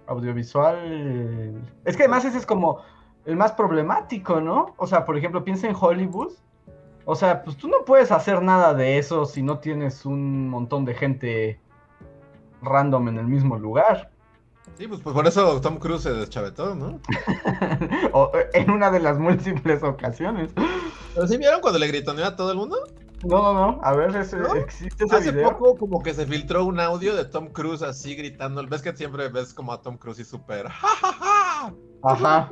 audiovisual. 0.08 1.62
Es 1.86 1.96
que 1.96 2.04
además 2.04 2.26
ese 2.26 2.38
es 2.38 2.46
como 2.46 2.82
el 3.26 3.36
más 3.36 3.54
problemático, 3.54 4.42
¿no? 4.42 4.74
O 4.78 4.88
sea, 4.88 5.06
por 5.06 5.18
ejemplo, 5.18 5.44
piensa 5.44 5.68
en 5.68 5.76
Hollywood. 5.80 6.34
O 7.06 7.16
sea, 7.16 7.44
pues 7.44 7.58
tú 7.58 7.68
no 7.68 7.86
puedes 7.86 8.12
hacer 8.12 8.42
nada 8.42 8.74
de 8.74 8.98
eso 8.98 9.26
si 9.26 9.42
no 9.42 9.60
tienes 9.60 10.06
un 10.06 10.50
montón 10.50 10.86
de 10.86 10.94
gente 10.94 11.60
random 12.62 13.08
en 13.08 13.18
el 13.18 13.28
mismo 13.28 13.58
lugar. 13.58 14.12
Sí, 14.78 14.88
pues, 14.88 15.02
pues 15.02 15.14
por 15.14 15.28
eso 15.28 15.60
Tom 15.60 15.78
Cruise 15.78 16.04
se 16.04 16.14
deschavetó, 16.14 16.74
¿no? 16.76 17.00
o, 18.14 18.32
eh, 18.34 18.50
en 18.54 18.72
una 18.72 18.90
de 18.92 19.00
las 19.02 19.18
múltiples 19.20 19.84
ocasiones. 19.84 20.52
¿Pero 21.14 21.28
sí 21.28 21.38
vieron 21.38 21.60
cuando 21.60 21.80
le 21.80 21.88
gritoneó 21.88 22.26
a 22.26 22.36
todo 22.36 22.52
el 22.52 22.58
mundo? 22.58 22.78
No, 23.26 23.54
no, 23.54 23.72
no. 23.74 23.82
A 23.84 23.94
ver, 23.94 24.16
ese, 24.16 24.38
¿No? 24.38 24.56
¿existe 24.56 25.04
ese 25.04 25.16
Hace 25.18 25.32
video? 25.32 25.50
poco 25.58 25.76
como 25.78 26.02
que 26.02 26.14
se 26.14 26.26
filtró 26.26 26.64
un 26.64 26.80
audio 26.80 27.14
de 27.18 27.26
Tom 27.26 27.50
Cruise 27.50 27.82
así 27.82 28.16
gritando. 28.16 28.66
¿Ves 28.66 28.82
que 28.82 28.96
siempre 28.96 29.28
ves 29.28 29.54
como 29.54 29.74
a 29.74 29.82
Tom 29.82 29.98
Cruise 29.98 30.20
y 30.20 30.24
súper... 30.24 30.70
"Ja, 30.70 30.88
ja, 31.02 31.12
ja"? 31.14 31.74
Ajá. 32.04 32.50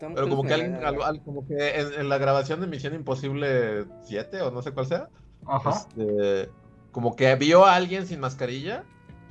Tom 0.00 0.14
Pero 0.14 0.28
como 0.28 0.42
que, 0.42 0.54
alguien, 0.54 0.72
da- 0.80 0.88
al- 0.88 1.02
al- 1.02 1.22
como 1.22 1.46
que 1.46 1.78
en, 1.80 1.92
en 2.00 2.08
la 2.08 2.18
grabación 2.18 2.60
de 2.60 2.66
Misión 2.66 2.94
Imposible 2.96 3.84
7 4.02 4.42
o 4.42 4.50
no 4.50 4.60
sé 4.62 4.72
cuál 4.72 4.86
sea, 4.86 5.08
Ajá. 5.46 5.70
este, 5.70 6.50
como 6.90 7.14
que 7.14 7.32
vio 7.36 7.64
a 7.64 7.76
alguien 7.76 8.08
sin 8.08 8.18
mascarilla 8.18 8.82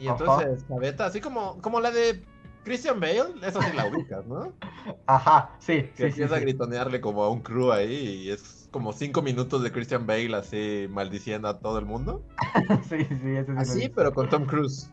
y 0.04 0.08
entonces 0.08 0.46
se 0.46 0.50
descabeta, 0.56 1.06
así 1.06 1.22
como, 1.22 1.62
como 1.62 1.80
la 1.80 1.92
de 1.92 2.24
Christian 2.64 3.00
Bale, 3.00 3.26
esa 3.46 3.62
sí 3.62 3.76
la 3.76 3.86
ubicas, 3.88 4.26
¿no? 4.26 4.54
Ajá. 5.08 5.52
Sí, 5.60 5.84
Que 5.84 5.88
sí, 5.88 5.94
sí. 5.96 6.04
empieza 6.06 6.36
a 6.36 6.40
gritonearle 6.40 7.02
como 7.02 7.24
a 7.24 7.30
un 7.30 7.42
crew 7.42 7.72
ahí 7.72 7.94
y 8.24 8.30
es 8.32 8.68
como 8.72 8.94
cinco 8.94 9.22
minutos 9.22 9.62
de 9.64 9.72
Christian 9.72 10.08
Bale 10.08 10.36
así 10.36 10.88
maldiciendo 10.90 11.48
a 11.48 11.60
todo 11.60 11.80
el 11.80 11.86
mundo. 11.86 12.24
Sí, 12.90 13.06
sí, 13.06 13.36
ese 13.36 13.52
sí. 13.52 13.58
Así, 13.58 13.90
pero 13.90 14.14
con 14.14 14.30
Tom 14.30 14.46
Cruise. 14.46 14.90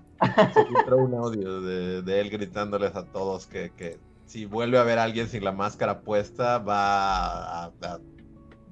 Se 0.52 0.64
filtró 0.66 0.98
un 0.98 1.14
audio 1.14 1.60
de, 1.62 2.02
de 2.02 2.20
él 2.20 2.28
gritándoles 2.30 2.94
a 2.94 3.04
todos 3.06 3.46
que, 3.46 3.70
que 3.70 3.98
si 4.26 4.44
vuelve 4.44 4.78
a 4.78 4.82
ver 4.82 4.98
a 4.98 5.04
alguien 5.04 5.28
sin 5.28 5.42
la 5.44 5.52
máscara 5.52 6.02
puesta, 6.02 6.58
va 6.58 7.64
a, 7.64 7.72
a 7.82 7.98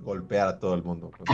golpear 0.02 0.48
a 0.48 0.58
todo 0.58 0.74
el 0.74 0.82
mundo. 0.82 1.10
con 1.16 1.26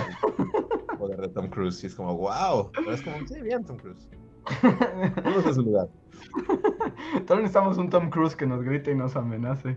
el 0.93 0.99
poder 0.99 1.21
de 1.21 1.29
Tom 1.29 1.49
Cruise. 1.49 1.83
Y 1.83 1.89
es 1.89 1.95
como, 1.95 2.17
wow. 2.17 2.71
Pero 2.73 2.93
es 2.93 3.03
como, 3.03 3.17
sí, 3.27 3.41
bien, 3.43 3.65
Tom 3.65 3.77
Cruise. 3.79 4.09
Vamos 5.25 5.47
a 5.47 5.55
su 5.55 5.63
lugar. 5.63 5.89
Todos 7.27 7.41
necesitamos 7.41 7.79
un 7.79 7.91
Tom 7.91 8.11
Cruise 8.11 8.37
que 8.37 8.47
nos 8.47 8.63
grite 8.63 8.93
y 8.93 8.95
nos 8.95 9.17
amenace. 9.17 9.77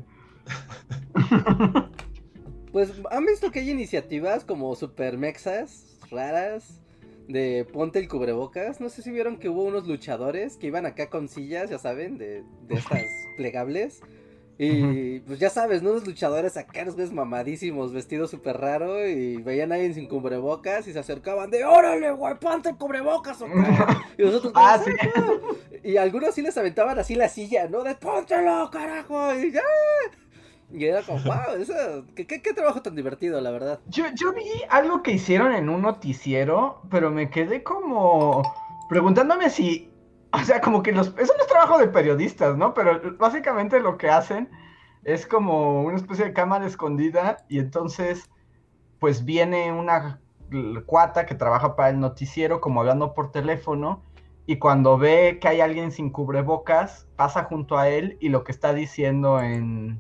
Pues 2.71 2.91
han 3.09 3.25
visto 3.25 3.49
que 3.49 3.61
hay 3.61 3.71
iniciativas 3.71 4.45
como 4.45 4.75
super 4.75 5.17
mexas 5.17 5.97
raras 6.11 6.79
de 7.27 7.65
ponte 7.73 7.97
el 7.97 8.07
cubrebocas. 8.07 8.79
No 8.79 8.89
sé 8.89 9.01
si 9.01 9.09
vieron 9.09 9.37
que 9.37 9.49
hubo 9.49 9.63
unos 9.63 9.87
luchadores 9.87 10.57
que 10.57 10.67
iban 10.67 10.85
acá 10.85 11.09
con 11.09 11.27
sillas, 11.27 11.71
ya 11.71 11.79
saben, 11.79 12.19
de, 12.19 12.43
de 12.67 12.75
estas 12.75 13.03
plegables. 13.35 14.01
Y 14.59 15.19
pues 15.19 15.37
ya 15.39 15.49
sabes, 15.51 15.83
¿no? 15.83 15.91
Los 15.93 16.07
luchadores 16.07 16.57
acá, 16.57 16.83
los 16.83 16.95
ves 16.95 17.11
mamadísimos, 17.11 17.93
vestidos 17.93 18.31
súper 18.31 18.57
raro. 18.57 19.07
Y 19.07 19.37
veían 19.43 19.71
a 19.71 19.75
alguien 19.75 19.93
sin 19.93 20.07
cubrebocas 20.07 20.87
y 20.87 20.93
se 20.93 20.99
acercaban 20.99 21.51
de 21.51 21.63
¡Órale, 21.63 22.11
güey! 22.11 22.35
¡Ponte 22.39 22.69
el 22.69 22.77
cubrebocas! 22.77 23.41
¿o 23.41 23.45
qué?". 23.59 23.87
Y 24.17 24.25
nosotros, 24.25 24.53
Ah, 24.55 24.79
"¿Qué 24.83 24.91
sí. 24.91 24.97
pedo?". 24.97 25.41
Y 25.83 25.97
algunos 25.97 26.33
sí 26.33 26.41
les 26.41 26.57
aventaban 26.57 26.97
así 26.97 27.15
la 27.15 27.29
silla, 27.29 27.67
¿no? 27.67 27.83
De 27.83 27.95
¡Póntelo, 27.95 28.69
carajo! 28.71 29.33
Y 29.35 29.51
ya. 29.51 29.61
Y 30.73 30.83
era 30.85 31.01
como, 31.01 31.19
wow, 31.23 31.61
eso, 31.61 31.73
¿qué, 32.15 32.27
qué, 32.27 32.41
qué 32.41 32.53
trabajo 32.53 32.81
tan 32.81 32.95
divertido, 32.95 33.39
la 33.39 33.51
verdad. 33.51 33.79
Yo, 33.87 34.05
yo 34.15 34.33
vi 34.33 34.43
algo 34.69 35.01
que 35.01 35.11
hicieron 35.11 35.53
en 35.53 35.69
un 35.69 35.81
noticiero, 35.81 36.81
pero 36.89 37.09
me 37.09 37.29
quedé 37.29 37.63
como 37.63 38.43
preguntándome 38.89 39.49
si, 39.49 39.89
o 40.31 40.39
sea, 40.39 40.61
como 40.61 40.83
que 40.83 40.91
los, 40.91 41.07
eso 41.17 41.33
no 41.35 41.41
es 41.41 41.47
trabajo 41.47 41.77
de 41.77 41.87
periodistas, 41.87 42.57
¿no? 42.57 42.73
Pero 42.73 43.17
básicamente 43.17 43.79
lo 43.79 43.97
que 43.97 44.09
hacen 44.09 44.49
es 45.03 45.25
como 45.25 45.83
una 45.83 45.95
especie 45.95 46.25
de 46.25 46.33
cámara 46.33 46.65
escondida 46.65 47.37
y 47.47 47.59
entonces, 47.59 48.29
pues 48.99 49.25
viene 49.25 49.71
una 49.71 50.19
cuata 50.85 51.25
que 51.25 51.35
trabaja 51.35 51.75
para 51.75 51.89
el 51.89 51.99
noticiero 51.99 52.61
como 52.61 52.79
hablando 52.79 53.13
por 53.13 53.31
teléfono 53.31 54.01
y 54.45 54.59
cuando 54.59 54.97
ve 54.97 55.39
que 55.41 55.49
hay 55.49 55.61
alguien 55.61 55.91
sin 55.91 56.09
cubrebocas, 56.09 57.05
pasa 57.15 57.43
junto 57.43 57.77
a 57.77 57.89
él 57.89 58.17
y 58.21 58.29
lo 58.29 58.45
que 58.45 58.53
está 58.53 58.73
diciendo 58.73 59.41
en, 59.41 59.99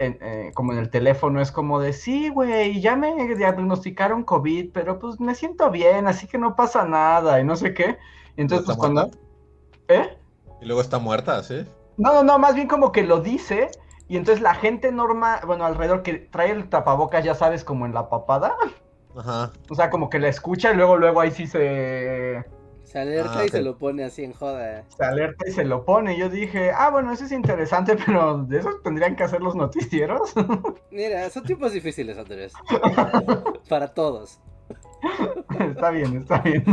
en, 0.00 0.18
eh, 0.20 0.50
como 0.54 0.72
en 0.72 0.78
el 0.78 0.90
teléfono 0.90 1.40
es 1.40 1.52
como 1.52 1.80
de, 1.80 1.92
sí, 1.92 2.30
güey, 2.30 2.80
ya 2.80 2.96
me 2.96 3.34
diagnosticaron 3.36 4.24
COVID, 4.24 4.70
pero 4.72 4.98
pues 4.98 5.20
me 5.20 5.36
siento 5.36 5.70
bien, 5.70 6.08
así 6.08 6.26
que 6.26 6.36
no 6.36 6.56
pasa 6.56 6.84
nada 6.84 7.40
y 7.40 7.44
no 7.44 7.54
sé 7.54 7.74
qué. 7.74 7.96
Entonces, 8.36 8.68
¿Está 8.68 8.76
pues 8.76 8.78
cuando... 8.78 9.23
¿Eh? 9.88 10.16
Y 10.60 10.66
luego 10.66 10.80
está 10.80 10.98
muerta, 10.98 11.42
¿sí? 11.42 11.64
No, 11.96 12.12
no, 12.12 12.22
no, 12.24 12.38
más 12.38 12.54
bien 12.54 12.68
como 12.68 12.90
que 12.92 13.02
lo 13.04 13.20
dice 13.20 13.70
y 14.08 14.16
entonces 14.16 14.42
la 14.42 14.54
gente 14.54 14.90
normal, 14.92 15.40
bueno, 15.46 15.64
alrededor 15.64 16.02
que 16.02 16.14
trae 16.14 16.50
el 16.50 16.68
tapabocas, 16.68 17.24
ya 17.24 17.34
sabes, 17.34 17.64
como 17.64 17.86
en 17.86 17.94
la 17.94 18.08
papada, 18.08 18.54
Ajá. 19.16 19.52
o 19.70 19.74
sea, 19.74 19.90
como 19.90 20.10
que 20.10 20.18
la 20.18 20.28
escucha 20.28 20.72
y 20.72 20.76
luego, 20.76 20.96
luego 20.96 21.20
ahí 21.20 21.30
sí 21.30 21.46
se, 21.46 22.44
Se 22.84 22.98
alerta 22.98 23.38
Ah, 23.40 23.44
y 23.46 23.48
se 23.48 23.62
lo 23.62 23.78
pone 23.78 24.04
así 24.04 24.24
en 24.24 24.32
joda. 24.32 24.84
se 24.88 25.04
alerta 25.04 25.48
y 25.48 25.52
se 25.52 25.64
lo 25.64 25.84
pone. 25.84 26.18
Yo 26.18 26.28
dije, 26.28 26.70
ah, 26.72 26.90
bueno, 26.90 27.12
eso 27.12 27.24
es 27.24 27.32
interesante, 27.32 27.96
pero 28.06 28.38
de 28.38 28.58
eso 28.58 28.70
tendrían 28.82 29.16
que 29.16 29.22
hacer 29.24 29.40
los 29.40 29.54
noticieros. 29.54 30.34
Mira, 30.90 31.30
son 31.30 31.44
tiempos 31.44 31.72
difíciles, 31.72 32.18
Andrés. 32.18 32.52
Para 33.68 33.88
todos. 33.94 34.40
está 35.60 35.90
bien, 35.90 36.16
está 36.18 36.38
bien. 36.40 36.64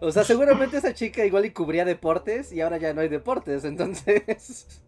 O 0.00 0.10
sea, 0.12 0.24
seguramente 0.24 0.76
esa 0.76 0.94
chica 0.94 1.24
igual 1.24 1.44
y 1.46 1.50
cubría 1.52 1.84
deportes 1.84 2.52
y 2.52 2.60
ahora 2.60 2.78
ya 2.78 2.92
no 2.94 3.00
hay 3.00 3.08
deportes, 3.08 3.64
entonces. 3.64 4.80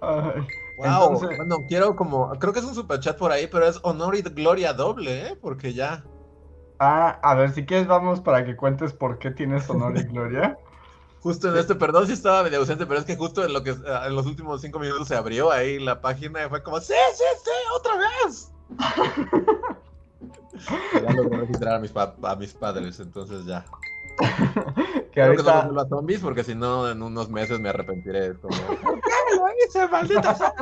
Ay, 0.00 0.46
Wow. 0.78 1.12
Entonces- 1.12 1.36
Bueno, 1.36 1.56
quiero 1.68 1.94
como. 1.94 2.30
Creo 2.38 2.52
que 2.52 2.58
es 2.58 2.64
un 2.64 2.74
superchat 2.74 3.16
por 3.18 3.30
ahí, 3.30 3.46
pero 3.46 3.66
es 3.68 3.78
honor 3.82 4.16
y 4.16 4.22
gloria 4.22 4.72
doble, 4.72 5.28
¿eh? 5.28 5.38
Porque 5.40 5.74
ya. 5.74 6.02
Ah, 6.80 7.20
a 7.22 7.34
ver, 7.36 7.52
si 7.52 7.64
quieres 7.64 7.86
vamos 7.86 8.20
para 8.20 8.44
que 8.44 8.56
cuentes 8.56 8.92
por 8.92 9.18
qué 9.18 9.30
tienes 9.30 9.68
honor 9.70 9.96
y 9.96 10.02
gloria. 10.04 10.58
Justo 11.20 11.48
en 11.50 11.56
este, 11.56 11.76
perdón 11.76 12.08
si 12.08 12.14
estaba 12.14 12.42
medio 12.42 12.58
ausente, 12.58 12.84
pero 12.84 12.98
es 12.98 13.06
que 13.06 13.16
justo 13.16 13.44
en 13.44 13.52
lo 13.52 13.62
que 13.62 13.76
ah, 13.86 14.06
en 14.08 14.16
los 14.16 14.26
últimos 14.26 14.60
cinco 14.60 14.80
minutos 14.80 15.06
se 15.06 15.14
abrió 15.14 15.52
ahí 15.52 15.78
la 15.78 16.00
página 16.00 16.44
y 16.44 16.48
fue 16.48 16.64
como, 16.64 16.80
¡Sí, 16.80 16.94
sí, 17.14 17.22
sí! 17.44 17.50
¡Otra 17.76 17.92
vez! 17.96 18.50
ya 20.94 21.12
logré 21.12 21.38
registrar 21.38 21.74
a 21.74 21.78
mis, 21.78 21.92
a 21.96 22.36
mis 22.36 22.52
padres, 22.54 23.00
entonces 23.00 23.44
ya. 23.44 23.64
Que 25.12 25.20
no 25.20 25.26
ahorita, 25.26 25.64
vuelva 25.66 25.86
zombies 25.88 26.20
porque 26.20 26.42
si 26.42 26.54
no, 26.54 26.88
en 26.88 27.02
unos 27.02 27.28
meses 27.28 27.60
me 27.60 27.68
arrepentiré. 27.68 28.34
Como, 28.34 28.56
¿Por 28.82 29.00
qué 29.00 29.10
lo 29.36 29.44
hice, 29.66 29.86
maldita 29.88 30.54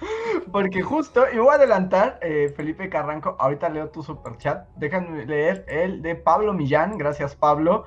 porque 0.52 0.82
justo, 0.82 1.24
y 1.32 1.38
voy 1.38 1.50
a 1.50 1.54
adelantar, 1.54 2.18
eh, 2.22 2.52
Felipe 2.56 2.88
Carranco, 2.88 3.36
ahorita 3.38 3.68
leo 3.68 3.90
tu 3.90 4.02
super 4.02 4.36
chat. 4.38 4.66
Déjame 4.76 5.26
leer 5.26 5.64
el 5.68 6.02
de 6.02 6.14
Pablo 6.14 6.52
Millán, 6.52 6.96
gracias 6.96 7.36
Pablo, 7.36 7.84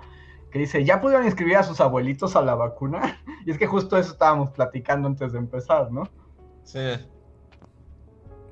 que 0.52 0.60
dice, 0.60 0.86
¿ya 0.86 1.02
pudieron 1.02 1.26
inscribir 1.26 1.58
a 1.58 1.64
sus 1.64 1.82
abuelitos 1.82 2.36
a 2.36 2.42
la 2.42 2.56
vacuna? 2.56 3.20
Y 3.46 3.52
es 3.52 3.58
que 3.58 3.68
justo 3.68 3.98
eso 3.98 4.12
estábamos 4.12 4.52
platicando 4.52 5.08
antes 5.08 5.34
de 5.34 5.40
empezar, 5.40 5.92
¿no? 5.92 6.04
Sí. 6.64 6.80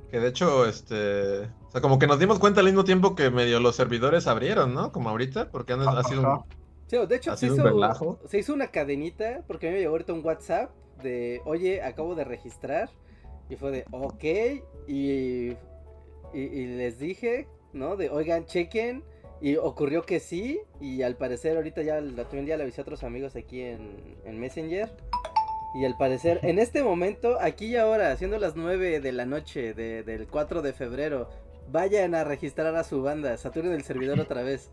Que 0.10 0.20
de 0.20 0.28
hecho, 0.28 0.66
este. 0.66 1.50
O 1.72 1.74
sea, 1.74 1.80
como 1.82 1.98
que 2.00 2.06
nos 2.08 2.20
dimos 2.20 2.38
cuenta 2.38 2.60
al 2.60 2.66
mismo 2.66 2.84
tiempo 2.84 3.16
que 3.16 3.30
medio 3.32 3.62
los 3.62 3.78
servidores 3.78 4.28
abrieron, 4.28 4.74
¿no? 4.74 4.92
Como 4.92 5.08
ahorita, 5.10 5.50
porque 5.52 5.72
han, 5.72 5.82
ha 5.88 6.04
sido 6.04 6.22
un. 6.22 6.44
Sí, 6.88 6.98
de 7.08 7.16
hecho, 7.16 7.32
Ha 7.32 7.38
se 7.38 7.48
un 7.50 7.54
hizo, 7.54 7.64
relajo. 7.64 8.20
se 8.28 8.40
hizo 8.40 8.54
una 8.54 8.68
cadenita 8.68 9.42
porque 9.48 9.68
a 9.68 9.70
mí 9.70 9.76
me 9.76 9.80
llegó 9.80 9.94
ahorita 9.94 10.12
un 10.12 10.26
WhatsApp 10.26 10.72
de, 11.02 11.42
oye, 11.46 11.82
acabo 11.82 12.14
de 12.16 12.26
registrar. 12.26 12.90
Y 13.50 13.56
fue 13.56 13.72
de, 13.72 13.86
ok. 13.92 14.24
Y, 14.88 15.52
y, 15.54 15.56
y 16.34 16.66
les 16.76 17.00
dije, 17.00 17.48
¿no? 17.72 17.96
De, 17.96 18.10
oigan, 18.10 18.46
chequen. 18.46 19.06
Y 19.40 19.56
ocurrió 19.56 20.04
que 20.04 20.20
sí. 20.20 20.60
Y 20.82 21.04
al 21.04 21.16
parecer, 21.16 21.56
ahorita 21.56 21.84
ya 21.84 22.02
la- 22.02 22.24
también 22.26 22.48
ya 22.48 22.58
le 22.58 22.64
avisé 22.64 22.82
a 22.82 22.84
otros 22.84 23.04
amigos 23.06 23.38
aquí 23.38 23.62
en, 23.62 24.18
en 24.26 24.40
Messenger. 24.42 24.92
Y 25.74 25.86
al 25.86 25.96
parecer, 25.98 26.42
en 26.44 26.60
este 26.60 26.84
momento, 26.84 27.38
aquí 27.40 27.68
y 27.68 27.76
ahora, 27.78 28.18
siendo 28.18 28.38
las 28.38 28.58
9 28.58 29.00
de 29.00 29.12
la 29.14 29.26
noche 29.26 29.74
de- 29.74 30.04
del 30.04 30.28
4 30.28 30.62
de 30.62 30.74
febrero, 30.74 31.30
vayan 31.72 32.16
a 32.16 32.24
registrar 32.24 32.76
a 32.76 32.84
su 32.84 33.02
banda. 33.02 33.36
Saturen 33.38 33.72
el 33.74 33.84
servidor 33.84 34.20
otra 34.20 34.44
vez. 34.44 34.72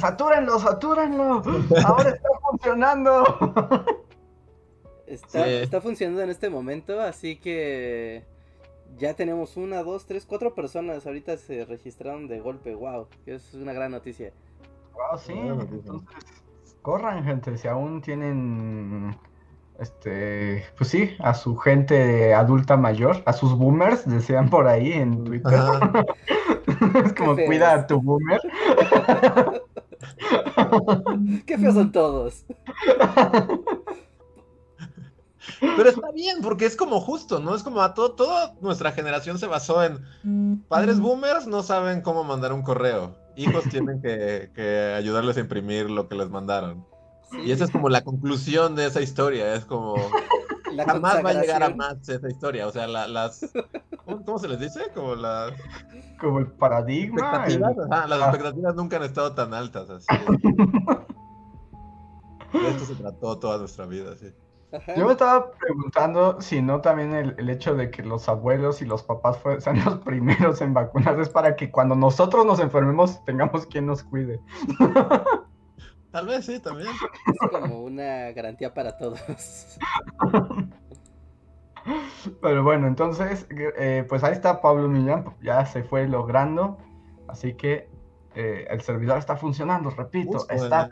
¡Satúrenlo, 0.00 0.58
satúrenlo! 0.58 1.42
¡Ahora 1.86 2.10
está 2.10 2.28
funcionando! 2.50 3.24
Está, 5.06 5.44
Sí. 5.44 5.50
está 5.54 5.80
funcionando 5.80 6.22
en 6.22 6.30
este 6.30 6.48
momento, 6.48 7.00
así 7.00 7.36
que 7.36 8.24
ya 8.96 9.14
tenemos 9.14 9.56
una, 9.56 9.82
dos, 9.82 10.06
tres, 10.06 10.24
cuatro 10.26 10.54
personas 10.54 11.06
ahorita 11.06 11.36
se 11.36 11.64
registraron 11.66 12.28
de 12.28 12.40
golpe, 12.40 12.74
wow, 12.74 13.08
que 13.24 13.34
es 13.34 13.52
una 13.54 13.72
gran 13.72 13.90
noticia. 13.90 14.32
Wow, 14.94 15.18
sí, 15.18 15.32
Buena 15.34 15.54
noticia. 15.54 15.76
entonces, 15.78 16.08
corran, 16.82 17.24
gente, 17.24 17.56
si 17.58 17.68
aún 17.68 18.00
tienen, 18.00 19.16
este, 19.82 20.64
pues 20.78 20.90
sí, 20.90 21.16
a 21.18 21.34
su 21.34 21.56
gente 21.56 22.32
adulta 22.32 22.76
mayor, 22.76 23.20
a 23.26 23.32
sus 23.32 23.56
boomers, 23.56 24.08
decían 24.08 24.48
por 24.48 24.68
ahí 24.68 24.92
en 24.92 25.24
Twitter. 25.24 25.54
Ajá. 25.54 26.04
es 27.04 27.12
como, 27.14 27.34
cuida 27.34 27.74
a 27.74 27.84
tu 27.86 28.00
boomer. 28.00 28.40
Qué 31.46 31.58
feos 31.58 31.74
son 31.74 31.92
todos. 31.92 32.44
Pero 35.60 35.88
está 35.88 36.12
bien, 36.12 36.38
porque 36.42 36.66
es 36.66 36.76
como 36.76 37.00
justo, 37.00 37.40
¿no? 37.40 37.52
Es 37.54 37.64
como 37.64 37.80
a 37.80 37.94
todo, 37.94 38.12
toda 38.12 38.54
nuestra 38.60 38.92
generación 38.92 39.38
se 39.38 39.48
basó 39.48 39.82
en 39.82 40.62
padres 40.68 41.00
boomers 41.00 41.46
no 41.46 41.62
saben 41.62 42.02
cómo 42.02 42.24
mandar 42.24 42.52
un 42.52 42.62
correo. 42.62 43.16
Hijos 43.36 43.64
tienen 43.70 44.00
que, 44.00 44.50
que 44.54 44.94
ayudarles 44.96 45.36
a 45.36 45.40
imprimir 45.40 45.90
lo 45.90 46.08
que 46.08 46.14
les 46.14 46.30
mandaron. 46.30 46.86
Y 47.44 47.50
esa 47.52 47.64
es 47.64 47.70
como 47.70 47.88
la 47.88 48.02
conclusión 48.04 48.74
de 48.76 48.86
esa 48.86 49.00
historia. 49.00 49.54
Es 49.54 49.64
como. 49.64 49.94
La 50.72 50.84
jamás 50.86 51.22
va 51.22 51.30
a 51.30 51.34
llegar 51.34 51.62
a 51.62 51.68
más 51.74 52.08
esa 52.08 52.28
historia. 52.30 52.66
O 52.66 52.72
sea, 52.72 52.86
la- 52.86 53.06
las. 53.06 53.46
¿cómo, 54.06 54.24
cómo 54.24 54.38
se 54.38 54.48
les 54.48 54.58
dice? 54.58 54.80
Como 54.94 55.14
las 55.14 55.52
Como 56.18 56.38
el 56.38 56.46
paradigma. 56.46 57.44
el- 57.46 57.52
expectativas. 57.56 57.90
ajá, 57.90 58.06
las 58.08 58.22
Ah. 58.22 58.24
expectativas 58.28 58.74
nunca 58.74 58.96
han 58.96 59.02
estado 59.02 59.34
tan 59.34 59.52
altas. 59.52 59.90
Así. 59.90 60.06
De 62.52 62.68
esto 62.68 62.84
se 62.86 62.94
trató 62.94 63.38
toda 63.38 63.58
nuestra 63.58 63.84
vida, 63.84 64.16
sí. 64.16 64.32
Ajá. 64.72 64.94
Yo 64.96 65.04
me 65.04 65.12
estaba 65.12 65.50
preguntando 65.52 66.40
si 66.40 66.62
no 66.62 66.80
también 66.80 67.14
el, 67.14 67.34
el 67.38 67.50
hecho 67.50 67.74
de 67.74 67.90
que 67.90 68.02
los 68.02 68.26
abuelos 68.30 68.80
y 68.80 68.86
los 68.86 69.02
papás 69.02 69.38
sean 69.58 69.84
los 69.84 69.98
primeros 69.98 70.62
en 70.62 70.72
vacunar 70.72 71.20
es 71.20 71.28
para 71.28 71.54
que 71.56 71.70
cuando 71.70 71.94
nosotros 71.94 72.46
nos 72.46 72.60
enfermemos 72.60 73.22
tengamos 73.26 73.66
quien 73.66 73.84
nos 73.84 74.02
cuide. 74.02 74.40
Tal 76.12 76.26
vez 76.26 76.44
sí, 76.46 76.60
también. 76.60 76.88
Es 77.26 77.50
como 77.50 77.82
una 77.84 78.30
garantía 78.32 78.72
para 78.74 78.96
todos. 78.98 79.20
Pero 82.40 82.62
bueno, 82.62 82.86
entonces, 82.86 83.46
eh, 83.50 84.04
pues 84.08 84.22
ahí 84.22 84.32
está 84.32 84.60
Pablo 84.60 84.88
Millán, 84.88 85.34
ya 85.42 85.66
se 85.66 85.82
fue 85.82 86.06
logrando, 86.06 86.78
así 87.28 87.54
que 87.54 87.88
eh, 88.36 88.66
el 88.70 88.80
servidor 88.82 89.18
está 89.18 89.36
funcionando, 89.36 89.90
repito, 89.90 90.38
Justo, 90.38 90.52
está 90.54 90.88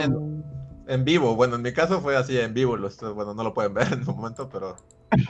en- 0.00 1.04
vivo. 1.04 1.36
Bueno, 1.36 1.56
en 1.56 1.62
mi 1.62 1.72
caso 1.72 2.00
fue 2.00 2.16
así 2.16 2.38
en 2.38 2.52
vivo. 2.54 2.76
Lo 2.76 2.88
estoy- 2.88 3.12
bueno, 3.12 3.34
no 3.34 3.44
lo 3.44 3.54
pueden 3.54 3.72
ver 3.74 3.86
en 3.92 4.00
un 4.08 4.16
momento, 4.16 4.48
pero 4.48 4.76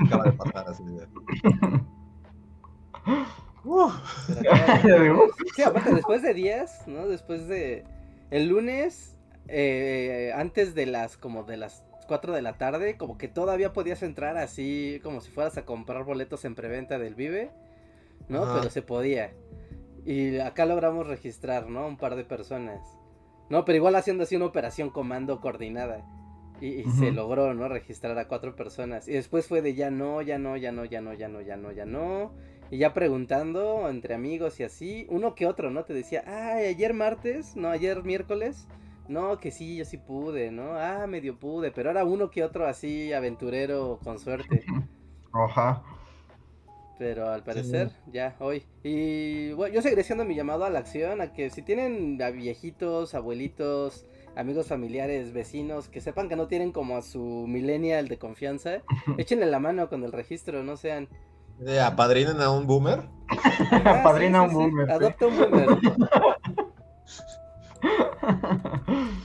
acaba 0.07 0.25
de 0.25 0.33
pasar 0.33 0.69
así. 0.69 0.83
de-. 0.85 1.07
Pero. 4.83 5.29
Sí, 5.55 5.63
aparte, 5.63 5.95
después 5.95 6.23
de 6.23 6.35
días, 6.35 6.83
¿no? 6.87 7.07
Después 7.07 7.47
de. 7.49 7.85
El 8.31 8.49
lunes, 8.49 9.19
eh, 9.49 10.33
antes 10.35 10.75
de 10.75 10.87
las. 10.87 11.17
como 11.17 11.45
de 11.45 11.57
las 11.57 11.85
4 12.09 12.33
de 12.33 12.43
la 12.43 12.59
tarde, 12.59 12.97
como 12.97 13.17
que 13.17 13.29
todavía 13.29 13.73
podías 13.73 14.03
entrar 14.03 14.37
así, 14.37 15.01
como 15.03 15.21
si 15.21 15.31
fueras 15.31 15.57
a 15.57 15.65
comprar 15.65 16.05
boletos 16.05 16.45
en 16.45 16.55
preventa 16.55 16.99
del 16.99 17.15
Vive, 17.15 17.51
¿no? 18.29 18.43
Ajá. 18.43 18.59
Pero 18.59 18.71
se 18.71 18.83
podía. 18.83 19.33
Y 20.05 20.39
acá 20.39 20.67
logramos 20.67 21.07
registrar, 21.07 21.69
¿no? 21.69 21.87
Un 21.87 21.97
par 21.97 22.17
de 22.17 22.25
personas. 22.25 22.81
No, 23.49 23.65
pero 23.65 23.77
igual 23.77 23.95
haciendo 23.95 24.25
así 24.25 24.37
una 24.37 24.47
operación 24.47 24.91
comando 24.91 25.41
coordinada. 25.41 26.05
Y, 26.61 26.81
y 26.81 26.85
se 26.93 27.11
logró, 27.11 27.55
¿no? 27.55 27.69
Registrar 27.69 28.17
a 28.19 28.29
cuatro 28.29 28.55
personas. 28.55 29.09
Y 29.09 29.13
después 29.13 29.47
fue 29.47 29.63
de 29.63 29.75
ya 29.75 29.91
no, 29.91 30.23
ya 30.23 30.39
no, 30.39 30.57
ya 30.57 30.71
no, 30.71 30.85
ya 30.85 31.01
no, 31.01 31.13
ya 31.13 31.29
no, 31.29 31.41
ya 31.41 31.57
no, 31.57 31.73
ya 31.73 31.87
no. 31.87 32.33
Y 32.71 32.79
ya 32.79 32.95
preguntando 32.95 33.89
entre 33.91 34.15
amigos 34.15 34.59
y 34.59 34.65
así, 34.65 35.07
uno 35.11 35.35
que 35.35 35.47
otro, 35.47 35.71
¿no? 35.71 35.85
Te 35.85 35.93
decía, 35.93 36.25
ay, 36.27 36.67
ayer 36.67 36.95
martes, 36.95 37.55
no, 37.57 37.69
ayer 37.69 38.03
miércoles. 38.03 38.67
No, 39.13 39.39
que 39.39 39.51
sí, 39.51 39.77
yo 39.77 39.85
sí 39.85 39.99
pude, 39.99 40.51
¿no? 40.51 40.75
Ah, 40.75 41.07
medio 41.07 41.39
pude, 41.39 41.71
pero 41.71 41.91
era 41.91 42.03
uno 42.03 42.31
que 42.31 42.43
otro 42.43 42.67
así 42.67 43.13
aventurero 43.13 44.01
con 44.03 44.19
suerte. 44.19 44.65
Ajá. 45.33 45.83
Pero 46.99 47.29
al 47.29 47.43
parecer, 47.43 47.91
ya, 48.11 48.37
hoy. 48.39 48.65
Y 48.83 49.53
bueno, 49.53 49.75
yo 49.75 49.83
seguiré 49.83 50.03
siendo 50.03 50.25
mi 50.25 50.35
llamado 50.35 50.65
a 50.65 50.71
la 50.71 50.79
acción, 50.79 51.21
a 51.21 51.35
que 51.35 51.51
si 51.51 51.61
tienen 51.61 52.23
a 52.23 52.31
viejitos, 52.31 53.15
abuelitos, 53.15 54.07
amigos 54.35 54.69
familiares, 54.69 55.35
vecinos, 55.35 55.91
que 55.91 56.01
sepan 56.01 56.31
que 56.31 56.37
no 56.37 56.49
tienen 56.49 56.73
como 56.73 56.97
a 56.97 57.03
su 57.03 57.45
millennial 57.47 58.09
de 58.09 58.19
confianza, 58.19 58.81
échenle 59.19 59.45
la 59.45 59.59
mano 59.59 59.91
con 59.91 60.05
el 60.05 60.13
registro, 60.13 60.63
no 60.63 60.79
sean... 60.79 61.09
Eh, 61.67 61.81
¿Apadrinen 61.81 62.41
a 62.41 62.51
un 62.51 62.67
boomer? 62.67 63.03
Ah, 63.73 64.01
Padrina 64.03 64.39
sí, 64.39 64.45
un 64.45 64.49
sí, 64.49 64.57
sí, 64.57 64.71
boomer. 64.71 64.87
sí. 64.87 64.93
Adopta 64.93 65.27
un 65.27 65.39
boomer. 65.39 65.69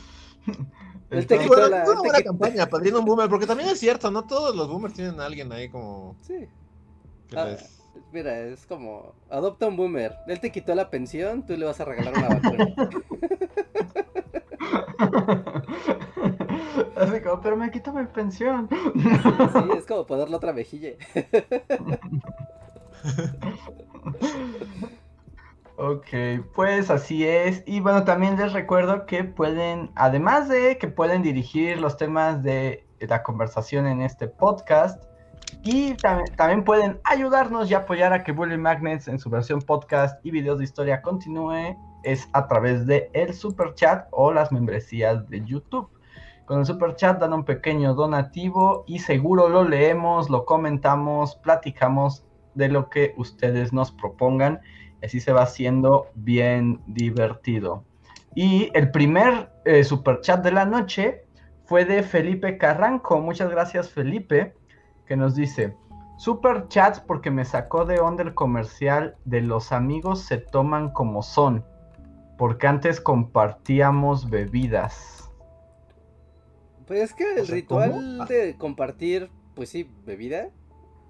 Él 1.10 1.26
te 1.26 1.36
Entonces, 1.36 1.40
quitó 1.40 1.48
Bueno, 1.48 1.70
la- 1.70 1.84
es 1.84 1.90
una 1.90 2.02
te 2.02 2.08
buena 2.08 2.20
quit- 2.20 2.24
campaña, 2.26 2.64
apadrina 2.64 3.00
un 3.00 3.06
boomer, 3.06 3.30
porque 3.30 3.48
también 3.48 3.70
es 3.70 3.80
cierto, 3.80 4.12
no 4.12 4.24
todos 4.26 4.56
los 4.56 4.68
boomers 4.68 4.94
tienen 4.94 5.20
a 5.20 5.26
alguien 5.26 5.52
ahí 5.52 5.70
como 5.70 6.16
Sí, 6.22 6.48
Ah. 7.36 7.46
les... 7.46 7.80
mira, 8.12 8.40
es 8.40 8.66
como... 8.66 9.14
Adopta 9.30 9.68
un 9.68 9.78
boomer. 9.78 10.16
Él 10.28 10.40
te 10.40 10.52
quitó 10.52 10.76
la 10.76 10.90
pensión, 10.90 11.46
tú 11.46 11.56
le 11.58 11.66
vas 11.66 11.80
a 11.80 11.86
regalar 11.86 12.14
una 12.14 12.30
vacuna. 12.30 12.68
Así 16.96 17.22
como, 17.22 17.42
pero 17.42 17.56
me 17.58 17.70
quito 17.72 17.94
mi 17.94 18.06
pensión. 18.08 18.68
Sí, 18.72 19.78
es 19.78 19.86
como 19.86 20.06
ponerle 20.06 20.36
otra 20.36 20.54
mejilla. 20.54 20.92
Ok, 25.80 26.08
pues 26.56 26.90
así 26.90 27.26
es. 27.28 27.64
Y 27.68 27.82
bueno, 27.82 28.04
también 28.04 28.36
les 28.36 28.52
recuerdo 28.52 29.06
que 29.06 29.24
pueden, 29.24 29.92
además 29.96 30.50
de 30.50 30.80
que 30.80 30.88
pueden 30.88 31.22
dirigir 31.22 31.80
los 31.80 31.98
temas 31.98 32.42
de 32.42 32.84
la 33.00 33.22
conversación 33.22 33.86
en 33.86 34.02
este 34.02 34.28
podcast, 34.28 35.04
y 35.62 35.94
tam- 35.94 36.36
también 36.36 36.64
pueden 36.64 37.00
ayudarnos 37.04 37.70
y 37.70 37.76
apoyar 37.76 38.12
a 38.12 38.24
que 38.24 38.32
Bully 38.32 38.58
Magnets 38.58 39.08
en 39.08 39.20
su 39.20 39.30
versión 39.30 39.62
podcast 39.62 40.20
y 40.26 40.32
videos 40.32 40.58
de 40.58 40.64
historia 40.64 41.04
continúe, 41.04 41.78
es 42.04 42.28
a 42.34 42.48
través 42.48 42.88
de 42.88 43.12
el 43.14 43.36
super 43.36 43.76
chat 43.76 44.08
o 44.10 44.34
las 44.34 44.52
membresías 44.52 45.30
de 45.30 45.46
YouTube. 45.46 45.90
Con 46.46 46.60
el 46.60 46.66
super 46.66 46.96
chat 46.96 47.20
dan 47.20 47.34
un 47.34 47.44
pequeño 47.44 47.94
donativo 47.94 48.84
y 48.88 48.98
seguro 48.98 49.48
lo 49.48 49.64
leemos, 49.64 50.30
lo 50.32 50.44
comentamos, 50.46 51.36
platicamos 51.36 52.26
de 52.56 52.70
lo 52.70 52.90
que 52.90 53.14
ustedes 53.18 53.74
nos 53.74 53.92
propongan. 53.92 54.60
Así 55.04 55.20
se 55.20 55.32
va 55.32 55.44
haciendo 55.44 56.08
bien 56.16 56.82
divertido. 56.88 57.84
Y 58.36 58.70
el 58.74 58.92
primer 58.92 59.50
eh, 59.66 59.84
super 59.84 60.22
chat 60.22 60.44
de 60.44 60.52
la 60.52 60.66
noche 60.66 61.24
fue 61.66 61.86
de 61.86 62.04
Felipe 62.04 62.58
Carranco. 62.58 63.20
Muchas 63.20 63.50
gracias, 63.50 63.90
Felipe, 63.90 64.54
que 65.06 65.16
nos 65.16 65.36
dice: 65.36 65.76
Super 66.18 66.68
chat 66.68 67.00
porque 67.06 67.32
me 67.32 67.46
sacó 67.46 67.86
de 67.86 68.00
onda 68.00 68.24
el 68.24 68.34
comercial 68.34 69.16
de 69.26 69.42
los 69.42 69.72
amigos 69.72 70.22
se 70.22 70.38
toman 70.38 70.92
como 70.92 71.22
son. 71.24 71.64
Porque 72.38 72.68
antes 72.68 73.02
compartíamos 73.02 74.30
bebidas. 74.30 75.32
Pues 76.86 77.02
es 77.02 77.14
que 77.14 77.34
el 77.34 77.40
O 77.42 77.46
sea, 77.46 77.56
ritual 77.56 77.92
¿cómo? 77.92 78.24
Ah. 78.24 78.26
de 78.26 78.56
compartir, 78.58 79.30
pues 79.56 79.70
sí, 79.70 79.90
bebida, 80.06 80.50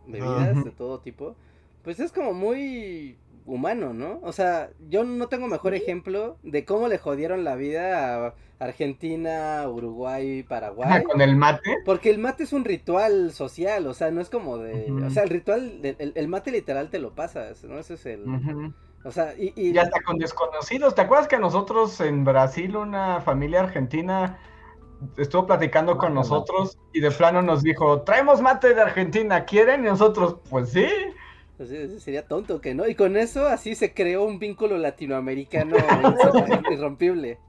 bebidas 0.07 0.63
de 0.63 0.71
todo 0.71 0.99
tipo, 0.99 1.35
pues 1.83 1.99
es 1.99 2.11
como 2.11 2.33
muy 2.33 3.17
humano, 3.47 3.93
¿no? 3.93 4.19
O 4.21 4.31
sea, 4.31 4.69
yo 4.89 5.03
no 5.03 5.27
tengo 5.27 5.47
mejor 5.47 5.73
ejemplo 5.73 6.37
de 6.43 6.65
cómo 6.65 6.87
le 6.87 6.99
jodieron 6.99 7.43
la 7.43 7.55
vida 7.55 8.27
a 8.27 8.33
Argentina, 8.59 9.65
Uruguay, 9.67 10.43
Paraguay. 10.43 11.03
Con 11.03 11.21
el 11.21 11.35
mate. 11.35 11.77
Porque 11.85 12.09
el 12.11 12.19
mate 12.19 12.43
es 12.43 12.53
un 12.53 12.65
ritual 12.65 13.31
social, 13.31 13.87
o 13.87 13.93
sea, 13.93 14.11
no 14.11 14.21
es 14.21 14.29
como 14.29 14.57
de... 14.57 14.91
O 15.05 15.09
sea, 15.09 15.23
el 15.23 15.29
ritual, 15.29 15.79
el, 15.83 16.11
el 16.15 16.27
mate 16.27 16.51
literal 16.51 16.89
te 16.89 16.99
lo 16.99 17.15
pasas, 17.15 17.63
¿no? 17.63 17.79
Ese 17.79 17.95
es 17.95 18.05
el... 18.05 18.25
O 19.03 19.11
sea, 19.11 19.33
y... 19.37 19.53
y- 19.55 19.71
Y 19.71 19.77
hasta 19.77 20.01
con 20.01 20.17
desconocidos. 20.17 20.93
¿Te 20.95 21.01
acuerdas 21.01 21.27
que 21.27 21.39
nosotros 21.39 22.01
en 22.01 22.23
Brasil, 22.25 22.75
una 22.75 23.21
familia 23.21 23.61
argentina, 23.61 24.37
estuvo 25.17 25.45
platicando 25.45 25.97
con 25.97 26.13
nosotros 26.13 26.77
y 26.93 26.99
de 26.99 27.11
plano 27.11 27.41
nos 27.41 27.63
dijo, 27.63 28.01
traemos 28.01 28.41
mate 28.41 28.73
de 28.73 28.81
Argentina, 28.81 29.45
¿quieren? 29.45 29.85
Y 29.85 29.87
nosotros, 29.87 30.37
pues 30.49 30.69
sí. 30.71 30.87
Sería 31.57 32.27
tonto 32.27 32.61
que 32.61 32.73
no. 32.75 32.87
Y 32.87 32.95
con 32.95 33.17
eso 33.17 33.47
así 33.47 33.75
se 33.75 33.93
creó 33.93 34.23
un 34.25 34.39
vínculo 34.39 34.77
latinoamericano 34.77 35.75
irrompible. 36.71 37.39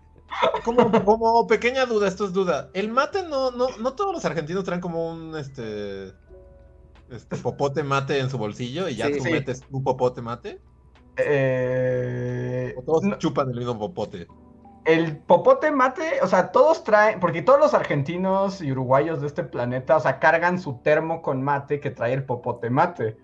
Como, 0.65 0.91
como 1.05 1.47
pequeña 1.47 1.87
duda, 1.87 2.09
esto 2.09 2.27
es 2.27 2.33
duda. 2.33 2.71
El 2.75 2.91
mate 2.91 3.23
no, 3.23 3.51
no, 3.51 3.77
no 3.79 3.95
todos 3.95 4.13
los 4.13 4.25
argentinos 4.25 4.65
traen 4.65 4.81
como 4.81 5.11
un 5.11 5.37
este 5.37 6.13
este 7.11 7.37
popote 7.39 7.83
mate 7.85 8.19
en 8.21 8.31
su 8.31 8.39
bolsillo 8.39 8.89
y 8.89 8.97
ya 8.97 9.07
Sí, 9.07 9.17
tú 9.17 9.25
sí. 9.25 9.31
metes 9.31 9.65
un 9.71 9.83
popote 9.85 10.23
mate. 10.23 10.63
Eh, 11.17 12.75
O 12.75 12.83
todos 12.83 13.03
no, 13.03 13.19
chupan 13.19 13.51
el 13.51 13.57
mismo 13.59 13.79
popote. 13.79 14.27
el 14.85 15.19
popote 15.19 15.71
mate, 15.71 16.21
o 16.23 16.27
sea, 16.27 16.51
todos 16.51 16.83
traen, 16.85 17.21
porque 17.21 17.43
todos 17.43 17.61
los 17.61 17.75
argentinos 17.75 18.63
y 18.63 18.73
uruguayos 18.73 19.21
de 19.21 19.27
este 19.27 19.45
planeta, 19.45 19.97
o 19.97 20.01
sea, 20.01 20.19
cargan 20.19 20.59
su 20.59 20.81
termo 20.83 21.21
con 21.23 21.43
mate 21.43 21.79
que 21.81 21.91
trae 21.91 22.15
el 22.15 22.25
popote 22.25 22.71
mate. 22.71 23.19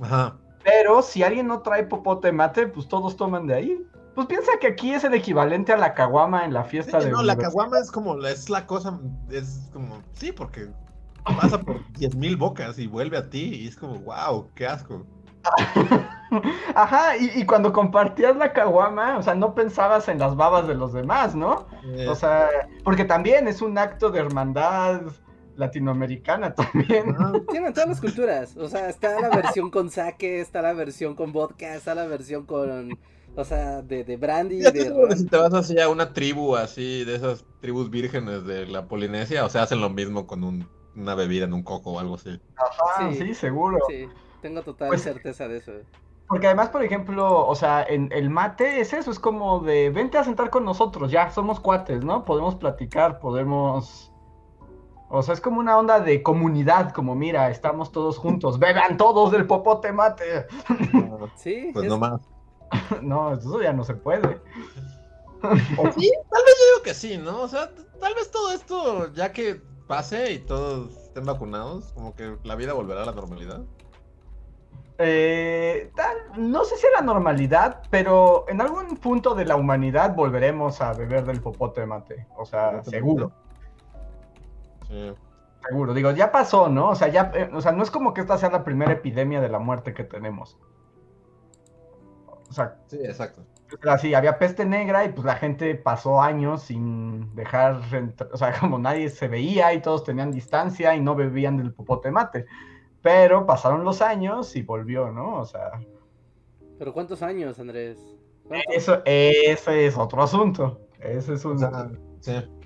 Ajá. 0.00 0.36
Pero 0.64 1.02
si 1.02 1.22
alguien 1.22 1.46
no 1.46 1.60
trae 1.62 1.84
popote 1.84 2.32
mate, 2.32 2.66
pues 2.66 2.88
todos 2.88 3.16
toman 3.16 3.46
de 3.46 3.54
ahí. 3.54 3.86
Pues 4.14 4.26
piensa 4.26 4.52
que 4.60 4.66
aquí 4.66 4.92
es 4.92 5.04
el 5.04 5.14
equivalente 5.14 5.72
a 5.72 5.76
la 5.76 5.94
caguama 5.94 6.44
en 6.44 6.52
la 6.52 6.64
Sí, 6.64 6.70
fiesta 6.70 6.98
de 6.98 7.10
no, 7.10 7.22
la 7.22 7.36
caguama 7.36 7.78
es 7.78 7.90
como, 7.90 8.18
es 8.26 8.50
la 8.50 8.66
cosa, 8.66 8.98
es 9.30 9.70
como, 9.72 10.02
sí, 10.12 10.32
porque 10.32 10.68
pasa 11.24 11.58
por 11.58 11.76
10.000 11.92 12.36
bocas 12.36 12.78
y 12.78 12.86
vuelve 12.86 13.16
a 13.16 13.30
ti 13.30 13.54
y 13.54 13.68
es 13.68 13.76
como, 13.76 13.98
wow, 14.00 14.48
qué 14.54 14.66
asco. 14.66 15.06
Ajá, 16.74 17.16
y, 17.16 17.30
y 17.40 17.46
cuando 17.46 17.72
compartías 17.72 18.36
la 18.36 18.52
caguama, 18.52 19.16
o 19.16 19.22
sea, 19.22 19.34
no 19.34 19.54
pensabas 19.54 20.08
en 20.08 20.18
las 20.18 20.36
babas 20.36 20.68
de 20.68 20.74
los 20.74 20.92
demás, 20.92 21.34
¿no? 21.34 21.66
Eh, 21.84 22.06
O 22.08 22.14
sea, 22.14 22.48
porque 22.84 23.04
también 23.04 23.48
es 23.48 23.62
un 23.62 23.78
acto 23.78 24.10
de 24.10 24.20
hermandad 24.20 25.02
latinoamericana 25.60 26.54
también. 26.54 27.16
Tienen 27.50 27.72
todas 27.72 27.88
las 27.88 28.00
culturas. 28.00 28.56
O 28.56 28.68
sea, 28.68 28.88
está 28.88 29.20
la 29.20 29.28
versión 29.28 29.70
con 29.70 29.90
sake, 29.90 30.40
está 30.40 30.62
la 30.62 30.72
versión 30.72 31.14
con 31.14 31.32
vodka, 31.32 31.74
está 31.74 31.94
la 31.94 32.06
versión 32.06 32.44
con. 32.46 32.98
O 33.36 33.44
sea, 33.44 33.80
de, 33.82 34.02
de 34.02 34.16
brandy. 34.16 34.60
Ya 34.60 34.72
de 34.72 35.16
si 35.16 35.26
te 35.26 35.36
vas 35.36 35.54
así 35.54 35.78
a 35.78 35.88
una 35.88 36.12
tribu 36.12 36.56
así, 36.56 37.04
de 37.04 37.14
esas 37.14 37.44
tribus 37.60 37.88
vírgenes 37.88 38.44
de 38.44 38.66
la 38.66 38.86
Polinesia, 38.88 39.44
o 39.44 39.48
sea, 39.48 39.62
hacen 39.62 39.80
lo 39.80 39.88
mismo 39.88 40.26
con 40.26 40.42
un- 40.42 40.68
una 40.96 41.14
bebida 41.14 41.44
en 41.44 41.52
un 41.52 41.62
coco 41.62 41.92
o 41.92 42.00
algo 42.00 42.16
así. 42.16 42.40
Ajá, 42.56 43.12
Sí. 43.12 43.18
sí, 43.18 43.34
seguro. 43.34 43.78
Sí, 43.88 44.08
tengo 44.42 44.62
total 44.62 44.88
Pues- 44.88 45.02
certeza 45.02 45.46
de 45.46 45.58
eso. 45.58 45.72
Porque 46.26 46.46
además, 46.46 46.68
por 46.70 46.82
ejemplo, 46.84 47.46
o 47.46 47.54
sea, 47.56 47.82
en 47.84 48.08
el 48.12 48.30
mate 48.30 48.80
es 48.80 48.92
eso, 48.92 49.10
es 49.10 49.18
como 49.18 49.60
de 49.60 49.90
vente 49.90 50.16
a 50.18 50.22
sentar 50.24 50.50
con 50.50 50.64
nosotros, 50.64 51.10
ya 51.10 51.30
somos 51.30 51.58
cuates, 51.60 52.04
¿no? 52.04 52.24
Podemos 52.24 52.54
platicar, 52.56 53.18
podemos. 53.20 54.09
O 55.10 55.22
sea, 55.22 55.34
es 55.34 55.40
como 55.40 55.58
una 55.60 55.76
onda 55.76 55.98
de 56.00 56.22
comunidad, 56.22 56.92
como 56.92 57.14
mira, 57.16 57.50
estamos 57.50 57.90
todos 57.90 58.16
juntos, 58.16 58.58
beban 58.60 58.96
todos 58.96 59.32
del 59.32 59.46
popote 59.46 59.92
mate. 59.92 60.46
Sí, 61.36 61.70
Pues 61.72 61.84
es- 61.86 61.90
no 61.90 61.98
más. 61.98 62.20
No, 63.02 63.32
eso 63.32 63.60
ya 63.60 63.72
no 63.72 63.82
se 63.82 63.94
puede. 63.94 64.40
O 65.42 65.90
sí, 65.92 66.12
tal 66.30 66.42
vez 66.44 66.54
yo 66.58 66.64
digo 66.72 66.82
que 66.84 66.94
sí, 66.94 67.18
¿no? 67.18 67.40
O 67.42 67.48
sea, 67.48 67.70
tal 68.00 68.14
vez 68.14 68.30
todo 68.30 68.52
esto, 68.52 69.12
ya 69.12 69.32
que 69.32 69.60
pase 69.88 70.32
y 70.34 70.38
todos 70.38 70.90
estén 70.96 71.24
vacunados, 71.24 71.92
como 71.94 72.14
que 72.14 72.36
la 72.44 72.54
vida 72.54 72.72
volverá 72.74 73.02
a 73.02 73.06
la 73.06 73.12
normalidad. 73.12 73.60
Eh, 74.98 75.90
tal- 75.96 76.18
no 76.36 76.64
sé 76.64 76.76
si 76.76 76.86
es 76.86 76.92
la 76.94 77.00
normalidad, 77.04 77.82
pero 77.90 78.44
en 78.48 78.60
algún 78.60 78.98
punto 78.98 79.34
de 79.34 79.46
la 79.46 79.56
humanidad 79.56 80.14
volveremos 80.14 80.80
a 80.82 80.92
beber 80.92 81.24
del 81.24 81.40
popote 81.40 81.86
mate. 81.86 82.26
O 82.36 82.44
sea, 82.44 82.84
seguro. 82.84 83.32
Sí. 84.90 85.14
Seguro, 85.68 85.94
digo, 85.94 86.10
ya 86.12 86.32
pasó, 86.32 86.68
¿no? 86.68 86.90
O 86.90 86.94
sea, 86.94 87.08
ya, 87.08 87.30
eh, 87.34 87.50
o 87.52 87.60
sea, 87.60 87.72
no 87.72 87.82
es 87.82 87.90
como 87.90 88.12
que 88.14 88.22
esta 88.22 88.38
sea 88.38 88.50
la 88.50 88.64
primera 88.64 88.92
epidemia 88.92 89.40
de 89.40 89.48
la 89.48 89.58
muerte 89.58 89.94
que 89.94 90.04
tenemos. 90.04 90.58
O 92.48 92.52
sea, 92.52 92.78
Sí, 92.86 92.98
exacto. 93.04 93.44
así, 93.88 94.14
había 94.14 94.38
peste 94.38 94.64
negra 94.64 95.04
y 95.04 95.10
pues 95.10 95.24
la 95.24 95.36
gente 95.36 95.74
pasó 95.76 96.20
años 96.20 96.62
sin 96.62 97.34
dejar, 97.36 97.80
o 98.32 98.36
sea, 98.36 98.52
como 98.60 98.78
nadie 98.78 99.10
se 99.10 99.28
veía 99.28 99.72
y 99.74 99.82
todos 99.82 100.02
tenían 100.02 100.32
distancia 100.32 100.94
y 100.96 101.00
no 101.00 101.14
bebían 101.14 101.58
del 101.58 101.72
popote 101.72 102.10
mate. 102.10 102.46
Pero 103.02 103.46
pasaron 103.46 103.84
los 103.84 104.02
años 104.02 104.56
y 104.56 104.62
volvió, 104.62 105.10
¿no? 105.12 105.36
O 105.38 105.44
sea, 105.44 105.72
Pero 106.78 106.92
¿cuántos 106.92 107.22
años, 107.22 107.58
Andrés? 107.58 107.98
¿Cuántos? 108.44 108.74
eso, 108.74 109.02
ese 109.04 109.86
es 109.86 109.96
otro 109.96 110.22
asunto. 110.22 110.80
Ese 110.98 111.34
es 111.34 111.44
un... 111.44 111.56
O 111.56 111.58
sea, 111.58 111.90
sí. 112.20 112.59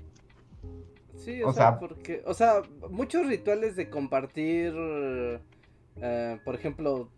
Sí, 1.25 1.41
o, 1.43 1.49
o 1.49 1.53
sea, 1.53 1.71
sea- 1.71 1.79
porque, 1.79 2.21
o 2.25 2.33
sea, 2.33 2.61
muchos 2.89 3.25
rituales 3.27 3.75
de 3.75 3.89
compartir, 3.89 4.73
eh, 4.77 6.39
por 6.45 6.55
ejemplo, 6.55 7.09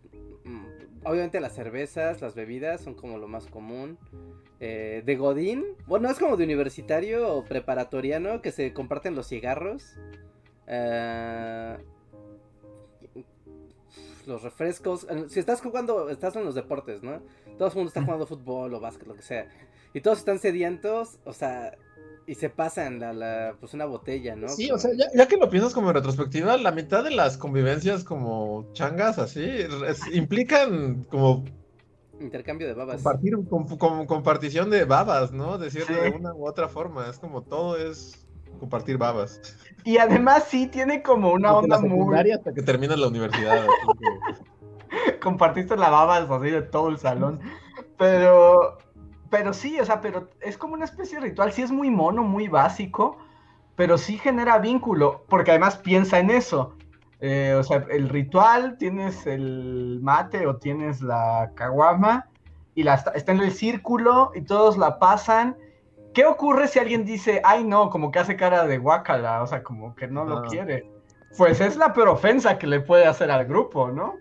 mm, 0.44 0.66
obviamente 1.04 1.40
las 1.40 1.54
cervezas, 1.54 2.20
las 2.20 2.34
bebidas 2.34 2.80
son 2.80 2.94
como 2.94 3.18
lo 3.18 3.28
más 3.28 3.46
común. 3.46 3.98
Eh, 4.60 5.02
de 5.06 5.14
Godín, 5.16 5.64
bueno, 5.86 6.10
es 6.10 6.18
como 6.18 6.36
de 6.36 6.44
universitario 6.44 7.32
o 7.32 7.44
preparatoriano 7.44 8.42
que 8.42 8.50
se 8.50 8.72
comparten 8.72 9.14
los 9.14 9.28
cigarros. 9.28 9.94
Eh, 10.66 11.76
los 14.26 14.42
refrescos. 14.42 15.06
eh, 15.08 15.24
Si 15.28 15.40
estás 15.40 15.60
jugando, 15.60 16.10
estás 16.10 16.36
en 16.36 16.44
los 16.44 16.54
deportes, 16.54 17.02
¿no? 17.02 17.22
Todo 17.56 17.68
el 17.68 17.74
mundo 17.74 17.88
está 17.88 18.02
jugando 18.02 18.26
fútbol 18.26 18.74
o 18.74 18.80
básquet, 18.80 19.06
lo 19.08 19.14
que 19.14 19.22
sea. 19.22 19.48
Y 19.94 20.00
todos 20.00 20.18
están 20.18 20.38
sedientos, 20.38 21.18
o 21.24 21.32
sea, 21.32 21.76
y 22.28 22.34
se 22.34 22.50
pasan 22.50 23.00
la, 23.00 23.12
la, 23.12 23.54
pues 23.58 23.72
una 23.74 23.86
botella, 23.86 24.36
¿no? 24.36 24.48
Sí, 24.48 24.68
Como- 24.68 24.76
o 24.76 24.78
sea, 24.78 24.90
ya, 24.94 25.06
ya 25.16 25.26
que 25.26 25.38
lo 25.38 25.48
piensas 25.48 25.72
como 25.74 25.88
en 25.88 25.94
retrospectiva, 25.94 26.56
la 26.58 26.70
mitad 26.72 27.02
de 27.02 27.10
las 27.10 27.38
convivencias 27.38 28.04
como 28.04 28.66
changas 28.74 29.18
así 29.18 29.42
es- 29.44 30.06
implican 30.14 31.04
como 31.04 31.44
Intercambio 32.20 32.66
de 32.68 32.74
babas. 32.74 32.96
compartir, 32.96 33.34
com- 33.48 33.78
com- 33.78 34.04
compartición 34.06 34.68
de 34.70 34.84
babas, 34.84 35.32
¿no? 35.32 35.56
Decirlo 35.56 35.96
Sí. 35.96 36.10
de 36.10 36.16
una 36.16 36.34
u 36.34 36.46
otra 36.46 36.68
forma. 36.68 37.08
Es 37.08 37.18
como 37.18 37.42
todo 37.42 37.76
es 37.78 38.26
compartir 38.60 38.98
babas. 38.98 39.40
Y 39.84 39.98
además 39.98 40.44
sí 40.48 40.66
tiene 40.66 41.02
como 41.02 41.32
una 41.32 41.48
Desde 41.48 41.58
onda 41.62 41.78
muy... 41.80 42.30
hasta 42.32 42.52
que 42.52 42.60
terminas 42.62 42.98
la 42.98 43.08
universidad. 43.08 43.64
que- 43.64 45.18
compartiste 45.22 45.76
la 45.76 45.90
baba 45.90 46.16
así 46.16 46.50
de 46.50 46.62
todo 46.62 46.88
el 46.88 46.98
salón. 46.98 47.40
Pero, 47.96 48.78
pero 49.30 49.52
sí, 49.52 49.78
o 49.80 49.84
sea, 49.84 50.00
pero 50.00 50.28
es 50.40 50.56
como 50.58 50.74
una 50.74 50.84
especie 50.84 51.18
de 51.20 51.26
ritual. 51.26 51.52
Sí 51.52 51.62
es 51.62 51.70
muy 51.70 51.90
mono, 51.90 52.22
muy 52.22 52.48
básico, 52.48 53.18
pero 53.76 53.98
sí 53.98 54.18
genera 54.18 54.58
vínculo, 54.58 55.24
porque 55.28 55.50
además 55.52 55.76
piensa 55.76 56.18
en 56.18 56.30
eso. 56.30 56.74
Eh, 57.20 57.54
o 57.58 57.62
sea, 57.62 57.84
el 57.90 58.08
ritual, 58.08 58.76
tienes 58.78 59.26
el 59.26 59.98
mate 60.02 60.46
o 60.46 60.56
tienes 60.56 61.02
la 61.02 61.50
caguama 61.54 62.28
y 62.74 62.84
la, 62.84 62.94
está, 62.94 63.32
en 63.32 63.40
el 63.40 63.52
círculo 63.52 64.30
y 64.34 64.42
todos 64.42 64.78
la 64.78 64.98
pasan. 64.98 65.56
¿Qué 66.14 66.24
ocurre 66.24 66.68
si 66.68 66.78
alguien 66.78 67.04
dice, 67.04 67.42
ay 67.44 67.64
no, 67.64 67.90
como 67.90 68.10
que 68.10 68.18
hace 68.20 68.36
cara 68.36 68.66
de 68.66 68.78
guácala, 68.78 69.42
o 69.42 69.46
sea, 69.46 69.62
como 69.62 69.94
que 69.94 70.06
no 70.06 70.24
lo 70.24 70.42
quiere? 70.42 70.90
Pues 71.36 71.60
es 71.60 71.76
la 71.76 71.92
peor 71.92 72.08
ofensa 72.08 72.58
que 72.58 72.66
le 72.66 72.80
puede 72.80 73.06
hacer 73.06 73.30
al 73.30 73.44
grupo, 73.46 73.90
¿no? 73.90 74.14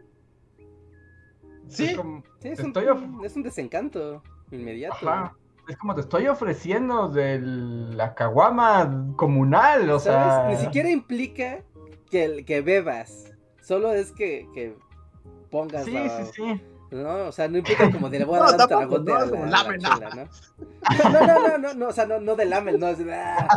Sí, 1.68 1.86
Es 1.86 1.98
como- 1.98 2.24
Sí, 2.40 2.50
es 2.50 2.58
Te 2.58 2.64
un, 2.64 2.68
estoy 2.70 2.86
es 3.24 3.36
un 3.36 3.44
desencanto 3.44 4.22
inmediato. 4.52 5.10
Ajá. 5.10 5.34
Es 5.68 5.76
como 5.78 5.94
te 5.96 6.02
estoy 6.02 6.28
ofreciendo 6.28 7.10
de 7.10 7.40
la 7.42 8.14
caguama 8.16 9.08
comunal, 9.18 9.90
o 9.90 10.00
¿Sabes? 10.00 10.34
sea. 10.34 10.48
Ni 10.48 10.56
siquiera 10.58 10.90
implica 10.90 11.64
que, 12.10 12.46
que 12.46 12.62
bebas. 12.62 13.34
Solo 13.62 13.92
es 13.92 14.14
que, 14.14 14.48
que 14.54 14.78
pongas 15.52 15.84
Sí, 15.84 15.92
la- 15.92 16.24
sí, 16.26 16.32
sí. 16.34 16.62
¿No? 16.92 17.28
O 17.28 17.32
sea, 17.32 17.48
no 17.48 17.58
implica 17.58 17.90
como 17.92 18.10
de 18.10 18.20
le 18.20 18.26
voy 18.26 18.38
a 18.38 18.40
No, 18.40 18.46
dar 18.46 18.52
un 18.54 18.58
tampoco, 18.68 19.04
tragote 19.04 19.12
no, 19.12 19.44
a 19.44 19.46
es 19.46 19.52
la, 19.52 19.78
chela, 19.78 20.10
¿no? 20.16 20.30
No, 21.12 21.26
no, 21.28 21.40
no, 21.50 21.58
no, 21.58 21.74
no, 21.74 21.88
o 21.88 21.92
sea, 21.92 22.06
no, 22.06 22.20
no 22.20 22.36
de 22.36 22.46
lamel, 22.46 22.80
no, 22.80 22.88
es 22.88 22.98
de, 23.00 23.14
"Ah". 23.14 23.48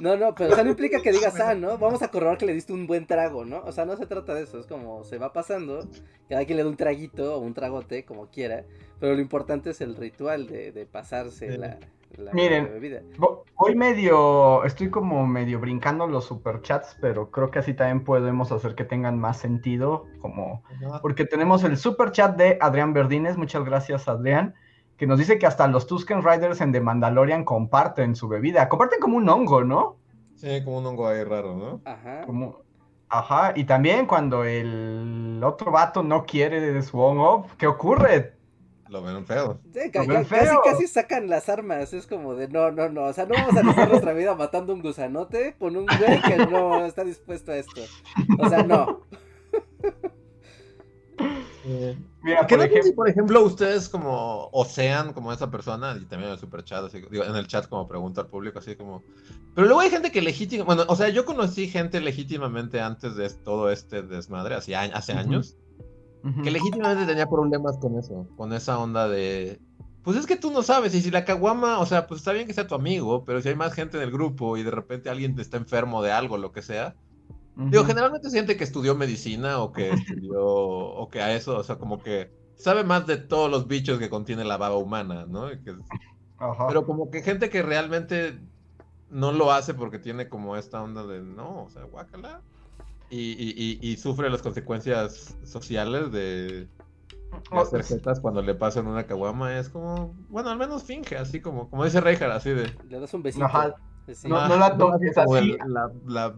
no, 0.00 0.16
no, 0.16 0.34
pero 0.34 0.50
o 0.52 0.54
sea, 0.54 0.62
no 0.64 0.70
implica 0.70 1.00
que 1.00 1.12
digas, 1.12 1.38
ah, 1.40 1.54
¿no? 1.54 1.78
Vamos 1.78 2.02
a 2.02 2.08
corroborar 2.08 2.38
que 2.38 2.46
le 2.46 2.52
diste 2.54 2.72
un 2.72 2.86
buen 2.86 3.06
trago, 3.06 3.44
¿no? 3.44 3.60
O 3.64 3.72
sea, 3.72 3.84
no 3.86 3.96
se 3.96 4.06
trata 4.06 4.34
de 4.34 4.42
eso, 4.42 4.58
es 4.58 4.66
como 4.66 5.04
se 5.04 5.18
va 5.18 5.32
pasando, 5.32 5.88
cada 6.28 6.44
quien 6.44 6.58
le 6.58 6.64
da 6.64 6.68
un 6.70 6.76
traguito 6.76 7.36
o 7.36 7.38
un 7.38 7.54
tragote, 7.54 8.04
como 8.04 8.28
quiera, 8.30 8.64
pero 9.00 9.14
lo 9.14 9.20
importante 9.20 9.70
es 9.70 9.80
el 9.80 9.96
ritual 9.96 10.46
de, 10.46 10.72
de 10.72 10.86
pasarse 10.86 11.52
Sí. 11.52 11.58
la, 11.58 11.78
la- 12.16 12.32
Miren. 12.32 12.64
la 12.64 12.70
bebida. 12.70 13.00
Vo- 13.18 13.42
Voy 13.58 13.74
medio, 13.74 14.64
estoy 14.64 14.90
como 14.90 15.26
medio 15.26 15.58
brincando 15.60 16.06
los 16.06 16.26
superchats, 16.26 16.96
pero 17.00 17.30
creo 17.30 17.50
que 17.50 17.58
así 17.60 17.72
también 17.72 18.04
podemos 18.04 18.52
hacer 18.52 18.74
que 18.74 18.84
tengan 18.84 19.18
más 19.18 19.38
sentido, 19.38 20.04
como 20.20 20.62
Ajá. 20.86 21.00
porque 21.00 21.24
tenemos 21.24 21.64
el 21.64 21.78
superchat 21.78 22.36
de 22.36 22.58
Adrián 22.60 22.92
Verdines, 22.92 23.38
muchas 23.38 23.64
gracias 23.64 24.08
Adrián, 24.08 24.54
que 24.98 25.06
nos 25.06 25.18
dice 25.18 25.38
que 25.38 25.46
hasta 25.46 25.66
los 25.68 25.86
Tusken 25.86 26.22
Riders 26.22 26.60
en 26.60 26.72
The 26.72 26.80
Mandalorian 26.82 27.44
comparten 27.44 28.14
su 28.14 28.28
bebida, 28.28 28.68
comparten 28.68 29.00
como 29.00 29.16
un 29.16 29.28
hongo, 29.28 29.64
¿no? 29.64 29.96
Sí, 30.34 30.62
como 30.62 30.78
un 30.78 30.86
hongo 30.86 31.08
ahí 31.08 31.24
raro, 31.24 31.56
¿no? 31.56 31.80
Ajá. 31.86 32.22
Como, 32.26 32.58
ajá, 33.08 33.52
y 33.56 33.64
también 33.64 34.04
cuando 34.06 34.44
el 34.44 35.40
otro 35.42 35.70
vato 35.72 36.02
no 36.02 36.24
quiere 36.26 36.60
de 36.60 36.82
su 36.82 37.00
hongo, 37.00 37.46
¿qué 37.56 37.66
ocurre? 37.66 38.35
Lo 38.88 39.02
ven 39.02 39.26
feo. 39.26 39.60
Sí, 39.72 39.90
ca- 39.90 40.02
Lo 40.02 40.08
ven 40.14 40.24
ca- 40.24 40.28
casi, 40.36 40.46
feo. 40.46 40.60
casi 40.64 40.86
sacan 40.86 41.28
las 41.28 41.48
armas, 41.48 41.92
es 41.92 42.06
como 42.06 42.34
de 42.34 42.48
no, 42.48 42.70
no, 42.70 42.88
no, 42.88 43.04
o 43.04 43.12
sea, 43.12 43.26
no 43.26 43.34
vamos 43.34 43.56
a 43.56 43.60
arriesgar 43.60 43.88
nuestra 43.88 44.12
vida 44.12 44.34
matando 44.34 44.72
un 44.72 44.82
gusanote 44.82 45.54
con 45.58 45.76
un 45.76 45.86
güey 45.86 46.22
que 46.22 46.36
no 46.46 46.84
está 46.86 47.04
dispuesto 47.04 47.52
a 47.52 47.56
esto. 47.56 47.80
O 48.38 48.48
sea, 48.48 48.62
no. 48.62 49.00
Mira, 52.22 52.46
¿Qué 52.46 52.56
por 52.56 52.58
no 52.58 52.62
sé 52.64 52.68
si, 52.70 52.76
ejemplo, 52.78 52.94
por 52.96 53.08
ejemplo, 53.08 53.42
ustedes 53.44 53.88
como 53.88 54.48
o 54.52 54.64
sean 54.64 55.12
como 55.12 55.32
esa 55.32 55.50
persona, 55.50 55.96
y 56.00 56.04
también 56.04 56.28
en 56.28 56.34
el 56.34 56.38
super 56.38 56.62
chat, 56.62 56.84
así, 56.84 57.02
digo, 57.10 57.24
en 57.24 57.34
el 57.34 57.46
chat 57.48 57.68
como 57.68 57.88
pregunta 57.88 58.20
al 58.22 58.26
público, 58.28 58.58
así 58.60 58.76
como... 58.76 59.02
Pero 59.54 59.66
luego 59.66 59.80
hay 59.80 59.90
gente 59.90 60.12
que 60.12 60.20
legítima, 60.22 60.64
bueno, 60.64 60.84
o 60.88 60.94
sea, 60.96 61.08
yo 61.08 61.24
conocí 61.24 61.66
gente 61.68 62.00
legítimamente 62.00 62.80
antes 62.80 63.16
de 63.16 63.28
todo 63.30 63.70
este 63.70 64.02
desmadre, 64.02 64.54
hace, 64.54 64.76
hace 64.76 65.12
años, 65.14 65.56
Que 66.42 66.50
legítimamente 66.50 67.06
tenía 67.06 67.26
problemas 67.28 67.78
con 67.78 67.98
eso, 67.98 68.26
con 68.36 68.52
esa 68.52 68.78
onda 68.78 69.08
de... 69.08 69.60
Pues 70.02 70.16
es 70.16 70.26
que 70.26 70.36
tú 70.36 70.50
no 70.50 70.62
sabes, 70.62 70.94
y 70.94 71.00
si 71.00 71.10
la 71.10 71.24
caguama, 71.24 71.78
o 71.80 71.86
sea, 71.86 72.06
pues 72.06 72.20
está 72.20 72.32
bien 72.32 72.46
que 72.46 72.52
sea 72.54 72.66
tu 72.66 72.74
amigo, 72.74 73.24
pero 73.24 73.40
si 73.40 73.48
hay 73.48 73.54
más 73.56 73.72
gente 73.72 73.96
en 73.96 74.02
el 74.04 74.10
grupo 74.12 74.56
y 74.56 74.62
de 74.62 74.70
repente 74.70 75.10
alguien 75.10 75.38
está 75.38 75.56
enfermo 75.56 76.02
de 76.02 76.12
algo, 76.12 76.36
lo 76.38 76.52
que 76.52 76.62
sea, 76.62 76.94
Digo, 77.58 77.84
Ujú. 77.84 77.86
generalmente 77.88 78.28
es 78.28 78.34
gente 78.34 78.58
que 78.58 78.64
estudió 78.64 78.94
medicina 78.94 79.60
o 79.60 79.72
que 79.72 79.90
estudió, 79.94 80.44
o 80.44 81.08
que 81.08 81.22
a 81.22 81.34
eso, 81.34 81.56
o 81.56 81.62
sea, 81.62 81.76
como 81.78 81.98
que 82.02 82.30
sabe 82.54 82.84
más 82.84 83.06
de 83.06 83.16
todos 83.16 83.50
los 83.50 83.66
bichos 83.66 83.98
que 83.98 84.10
contiene 84.10 84.44
la 84.44 84.58
baba 84.58 84.76
humana, 84.76 85.24
¿no? 85.26 85.48
Que- 85.48 85.74
Ajá. 86.36 86.66
pero 86.68 86.84
como 86.84 87.10
que 87.10 87.22
gente 87.22 87.48
que 87.48 87.62
realmente 87.62 88.38
no 89.08 89.32
lo 89.32 89.52
hace 89.52 89.72
porque 89.72 89.98
tiene 89.98 90.28
como 90.28 90.56
esta 90.58 90.82
onda 90.82 91.06
de, 91.06 91.22
no, 91.22 91.64
o 91.64 91.70
sea, 91.70 91.84
guácala. 91.84 92.42
Y, 93.10 93.32
y, 93.32 93.78
y, 93.80 93.90
y 93.92 93.96
sufre 93.96 94.28
las 94.30 94.42
consecuencias 94.42 95.36
sociales 95.44 96.10
de, 96.10 96.66
de 96.66 96.68
Oh, 97.52 97.60
hacer 97.60 97.84
jetas 97.84 98.18
cuando 98.20 98.42
le 98.42 98.54
pasan 98.54 98.86
una 98.86 99.06
caguama. 99.06 99.58
Es 99.58 99.68
como, 99.68 100.14
bueno, 100.28 100.50
al 100.50 100.58
menos 100.58 100.84
finge, 100.84 101.16
así 101.16 101.40
como, 101.40 101.68
como 101.70 101.84
dice 101.84 102.00
Reinhardt, 102.00 102.34
así 102.34 102.50
de... 102.50 102.70
Le 102.88 103.00
das 103.00 103.12
un 103.14 103.22
besito. 103.22 103.44
Ajá. 103.44 103.74
No, 104.24 104.36
"Ah, 104.38 104.48
no 104.48 104.56
la 104.56 104.76
toques 104.76 105.18
así". 105.18 105.56
la, 105.66 105.90
la 106.06 106.34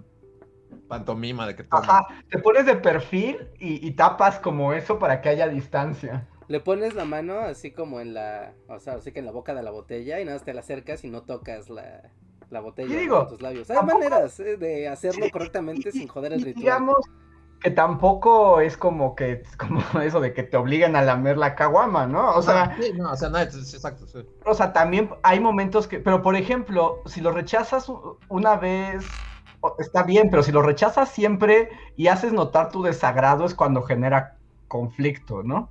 pantomima 0.88 1.46
de 1.46 1.54
que 1.56 1.64
toma. 1.64 1.82
Ajá, 1.82 2.06
te 2.30 2.38
pones 2.38 2.66
de 2.66 2.76
perfil 2.76 3.48
y, 3.58 3.86
y 3.86 3.90
tapas 3.92 4.38
como 4.38 4.72
eso 4.72 4.98
para 4.98 5.20
que 5.20 5.28
haya 5.28 5.48
distancia. 5.48 6.26
Le 6.48 6.60
pones 6.60 6.94
la 6.94 7.04
mano 7.04 7.40
así 7.40 7.72
como 7.72 8.00
en 8.00 8.14
la, 8.14 8.54
o 8.68 8.78
sea, 8.78 8.94
así 8.94 9.12
que 9.12 9.18
en 9.18 9.26
la 9.26 9.32
boca 9.32 9.54
de 9.54 9.62
la 9.62 9.70
botella 9.70 10.18
y 10.18 10.24
nada 10.24 10.36
más 10.36 10.44
te 10.44 10.54
la 10.54 10.60
acercas 10.60 11.04
y 11.04 11.10
no 11.10 11.22
tocas 11.22 11.68
la, 11.68 12.10
la 12.50 12.60
botella 12.60 12.94
Y 12.94 12.98
digo, 12.98 13.26
tus 13.26 13.42
labios. 13.42 13.68
Hay 13.70 13.76
tampoco- 13.76 13.98
maneras 13.98 14.40
eh, 14.40 14.56
de 14.56 14.88
hacerlo 14.88 15.26
Sí, 15.26 15.30
correctamente 15.30 15.88
y- 15.90 15.92
sin 15.92 16.08
joder 16.08 16.32
el 16.32 16.42
ritual. 16.42 16.62
Digamos 16.62 16.96
que 17.60 17.70
tampoco 17.72 18.60
es 18.60 18.76
como 18.76 19.16
que 19.16 19.42
como 19.58 19.80
eso 20.02 20.20
de 20.20 20.32
que 20.32 20.44
te 20.44 20.56
obligan 20.56 20.94
a 20.96 21.02
lamer 21.02 21.36
la 21.36 21.54
caguama, 21.56 22.06
¿no? 22.06 22.34
O 22.36 22.42
sea, 22.42 22.76
Sí, 22.80 22.92
no, 22.94 23.10
o 23.12 23.16
sea, 23.16 23.28
no, 23.30 23.38
es- 23.38 23.54
es- 23.54 23.74
exacto, 23.74 24.06
sí. 24.06 24.20
o 24.46 24.54
sea, 24.54 24.72
también 24.72 25.10
hay 25.22 25.40
momentos 25.40 25.88
que, 25.88 25.98
pero 25.98 26.22
por 26.22 26.36
ejemplo, 26.36 27.02
si 27.06 27.20
lo 27.20 27.32
rechazas 27.32 27.90
una 28.28 28.56
vez, 28.56 29.26
está 29.80 30.04
bien, 30.04 30.30
pero 30.30 30.44
si 30.44 30.52
lo 30.52 30.62
rechazas 30.62 31.08
siempre 31.08 31.68
y 31.96 32.06
haces 32.06 32.32
notar 32.32 32.70
tu 32.70 32.82
desagrado 32.82 33.44
es 33.44 33.54
cuando 33.54 33.82
genera 33.82 34.36
conflicto, 34.68 35.42
¿no? 35.42 35.68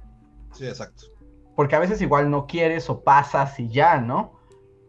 Sí, 0.51 0.67
exacto. 0.67 1.05
Porque 1.55 1.75
a 1.75 1.79
veces 1.79 2.01
igual 2.01 2.29
no 2.29 2.45
quieres 2.47 2.89
o 2.89 3.01
pasas 3.01 3.57
y 3.61 3.69
ya, 3.69 3.99
¿no? 4.01 4.33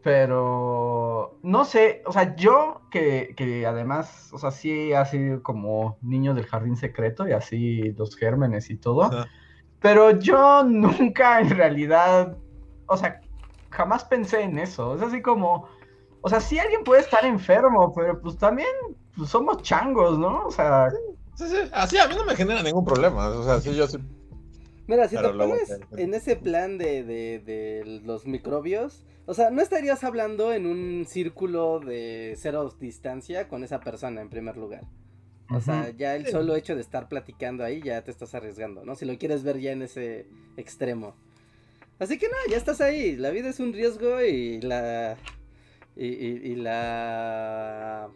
Pero 0.02 1.07
no 1.42 1.64
sé, 1.64 2.02
o 2.06 2.12
sea, 2.12 2.34
yo 2.36 2.82
que, 2.90 3.34
que 3.36 3.66
además, 3.66 4.30
o 4.32 4.38
sea, 4.38 4.50
sí 4.50 4.92
ha 4.92 5.04
sido 5.04 5.42
como 5.42 5.98
niño 6.02 6.34
del 6.34 6.46
jardín 6.46 6.76
secreto 6.76 7.28
y 7.28 7.32
así 7.32 7.92
los 7.92 8.16
gérmenes 8.16 8.70
y 8.70 8.76
todo, 8.76 9.04
Ajá. 9.04 9.26
pero 9.80 10.18
yo 10.18 10.64
nunca 10.64 11.40
en 11.40 11.50
realidad, 11.50 12.36
o 12.86 12.96
sea, 12.96 13.20
jamás 13.70 14.04
pensé 14.04 14.42
en 14.42 14.58
eso. 14.58 14.94
Es 14.94 15.02
así 15.02 15.22
como, 15.22 15.68
o 16.20 16.28
sea, 16.28 16.40
sí 16.40 16.58
alguien 16.58 16.84
puede 16.84 17.02
estar 17.02 17.24
enfermo, 17.24 17.92
pero 17.94 18.20
pues 18.20 18.36
también 18.38 18.68
pues, 19.16 19.30
somos 19.30 19.62
changos, 19.62 20.18
¿no? 20.18 20.46
O 20.46 20.50
sea, 20.50 20.88
Sí, 21.38 21.44
sí. 21.46 21.56
Así 21.72 21.96
a 21.98 22.08
mí 22.08 22.16
no 22.16 22.24
me 22.24 22.34
genera 22.34 22.64
ningún 22.64 22.84
problema. 22.84 23.28
O 23.28 23.44
sea, 23.44 23.60
sí, 23.60 23.72
yo 23.72 23.86
sí. 23.86 23.98
Mira, 24.88 25.06
si 25.06 25.14
Pero 25.14 25.30
te 25.30 25.38
pones 25.38 25.80
en 25.96 26.14
ese 26.14 26.34
plan 26.34 26.78
de, 26.78 27.04
de, 27.04 27.38
de 27.38 28.00
los 28.04 28.26
microbios, 28.26 29.04
o 29.30 29.34
sea, 29.34 29.50
no 29.50 29.60
estarías 29.62 30.02
hablando 30.04 30.52
en 30.52 30.64
un 30.66 31.04
círculo 31.06 31.80
de 31.80 32.34
cero 32.38 32.74
distancia 32.80 33.46
con 33.48 33.62
esa 33.62 33.78
persona 33.80 34.20
en 34.22 34.30
primer 34.30 34.56
lugar. 34.56 34.82
O 35.50 35.60
sea, 35.60 35.90
ya 35.96 36.14
el 36.16 36.26
solo 36.26 36.56
hecho 36.56 36.74
de 36.74 36.80
estar 36.82 37.08
platicando 37.08 37.62
ahí 37.64 37.80
ya 37.82 38.02
te 38.04 38.10
estás 38.10 38.34
arriesgando, 38.34 38.84
¿no? 38.84 38.94
Si 38.96 39.06
lo 39.06 39.16
quieres 39.18 39.42
ver 39.44 39.58
ya 39.60 39.72
en 39.72 39.82
ese 39.82 40.26
extremo. 40.56 41.14
Así 41.98 42.18
que 42.18 42.26
no, 42.28 42.34
ya 42.50 42.56
estás 42.56 42.80
ahí. 42.80 43.16
La 43.16 43.30
vida 43.30 43.48
es 43.48 43.60
un 43.60 43.72
riesgo 43.72 44.20
y 44.22 44.60
la. 44.60 45.16
Y, 45.96 46.06
y- 46.06 46.40
y 46.52 46.54
la. 46.56 48.08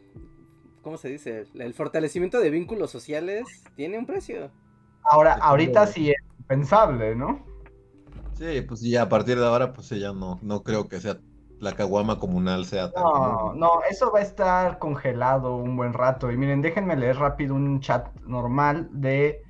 ¿Cómo 0.82 0.96
se 0.98 1.08
dice? 1.08 1.44
El 1.54 1.74
fortalecimiento 1.74 2.40
de 2.40 2.50
vínculos 2.50 2.90
sociales 2.90 3.44
tiene 3.76 3.98
un 3.98 4.06
precio. 4.06 4.50
ahora, 5.04 5.34
ahorita 5.34 5.86
sí 5.86 6.10
es 6.10 6.22
pensable, 6.46 7.14
¿no? 7.16 7.44
Sí, 8.42 8.60
pues 8.62 8.80
ya 8.80 9.02
a 9.02 9.08
partir 9.08 9.38
de 9.38 9.46
ahora, 9.46 9.72
pues 9.72 9.88
ya 9.90 10.12
no, 10.12 10.40
no 10.42 10.64
creo 10.64 10.88
que 10.88 11.00
sea 11.00 11.16
la 11.60 11.74
caguama 11.74 12.18
comunal 12.18 12.64
sea 12.64 12.90
tan. 12.90 13.04
No, 13.04 13.54
no, 13.54 13.70
eso 13.88 14.10
va 14.10 14.18
a 14.18 14.22
estar 14.22 14.80
congelado 14.80 15.54
un 15.54 15.76
buen 15.76 15.92
rato. 15.92 16.32
Y 16.32 16.36
miren, 16.36 16.60
déjenme 16.60 16.96
leer 16.96 17.18
rápido 17.18 17.54
un 17.54 17.78
chat 17.78 18.12
normal 18.26 18.88
de 18.90 19.42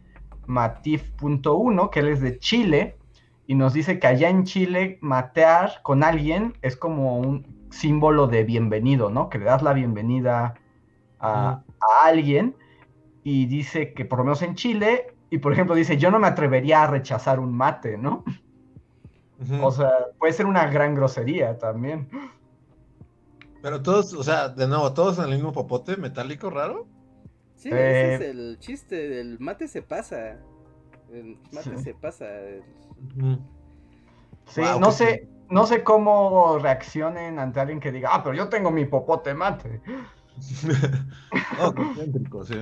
Matif.1, 0.46 1.88
que 1.88 2.00
él 2.00 2.08
es 2.08 2.20
de 2.20 2.38
Chile, 2.38 2.98
y 3.46 3.54
nos 3.54 3.72
dice 3.72 3.98
que 3.98 4.08
allá 4.08 4.28
en 4.28 4.44
Chile 4.44 4.98
matear 5.00 5.80
con 5.82 6.04
alguien 6.04 6.52
es 6.60 6.76
como 6.76 7.18
un 7.18 7.66
símbolo 7.70 8.26
de 8.26 8.44
bienvenido, 8.44 9.08
¿no? 9.08 9.30
Que 9.30 9.38
le 9.38 9.46
das 9.46 9.62
la 9.62 9.72
bienvenida 9.72 10.52
a, 11.18 11.62
a 11.80 12.04
alguien, 12.04 12.56
y 13.24 13.46
dice 13.46 13.94
que 13.94 14.04
por 14.04 14.18
lo 14.18 14.24
menos 14.26 14.42
en 14.42 14.54
Chile, 14.54 15.14
y 15.30 15.38
por 15.38 15.54
ejemplo 15.54 15.74
dice, 15.74 15.96
yo 15.96 16.10
no 16.10 16.18
me 16.18 16.26
atrevería 16.26 16.82
a 16.82 16.88
rechazar 16.88 17.40
un 17.40 17.56
mate, 17.56 17.96
¿no? 17.96 18.22
O 19.62 19.70
sea, 19.70 19.90
puede 20.18 20.32
ser 20.32 20.46
una 20.46 20.66
gran 20.66 20.94
grosería 20.94 21.58
también. 21.58 22.08
Pero 23.62 23.82
todos, 23.82 24.12
o 24.14 24.22
sea, 24.22 24.48
de 24.48 24.66
nuevo, 24.66 24.92
todos 24.92 25.18
en 25.18 25.24
el 25.24 25.30
mismo 25.30 25.52
popote 25.52 25.96
metálico 25.96 26.50
raro. 26.50 26.86
Sí, 27.54 27.70
Eh, 27.72 28.14
ese 28.14 28.24
es 28.24 28.30
el 28.30 28.58
chiste. 28.58 29.20
El 29.20 29.38
mate 29.38 29.68
se 29.68 29.82
pasa. 29.82 30.38
El 31.12 31.38
mate 31.52 31.76
Sí. 31.76 31.84
se 31.84 31.94
pasa. 31.94 32.26
Sí, 34.46 34.62
no 34.80 34.88
qué 34.88 34.92
sé, 34.92 35.28
no 35.48 35.66
sé 35.66 35.84
cómo 35.84 36.58
reaccionen 36.58 37.38
ante 37.38 37.60
alguien 37.60 37.78
que 37.78 37.92
diga, 37.92 38.10
ah, 38.12 38.22
pero 38.22 38.34
yo 38.34 38.48
tengo 38.48 38.70
mi 38.70 38.84
popote 38.84 39.34
mate. 39.34 39.80
oh, 41.60 41.74
qué 41.74 41.84
sí. 42.46 42.60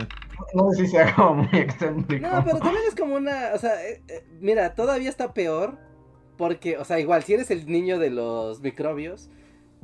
No 0.54 0.70
sé 0.72 0.84
si 0.84 0.88
sea 0.88 1.14
como 1.14 1.34
muy 1.44 1.60
excéntrico. 1.60 2.26
No, 2.26 2.44
pero 2.44 2.58
también 2.58 2.84
es 2.86 2.94
como 2.94 3.14
una. 3.14 3.52
O 3.54 3.58
sea, 3.58 3.82
eh, 3.86 4.02
eh, 4.08 4.26
mira, 4.40 4.74
todavía 4.74 5.08
está 5.08 5.32
peor. 5.32 5.78
Porque, 6.40 6.78
o 6.78 6.86
sea, 6.86 6.98
igual, 6.98 7.22
si 7.22 7.34
eres 7.34 7.50
el 7.50 7.66
niño 7.66 7.98
de 7.98 8.08
los 8.08 8.62
microbios. 8.62 9.28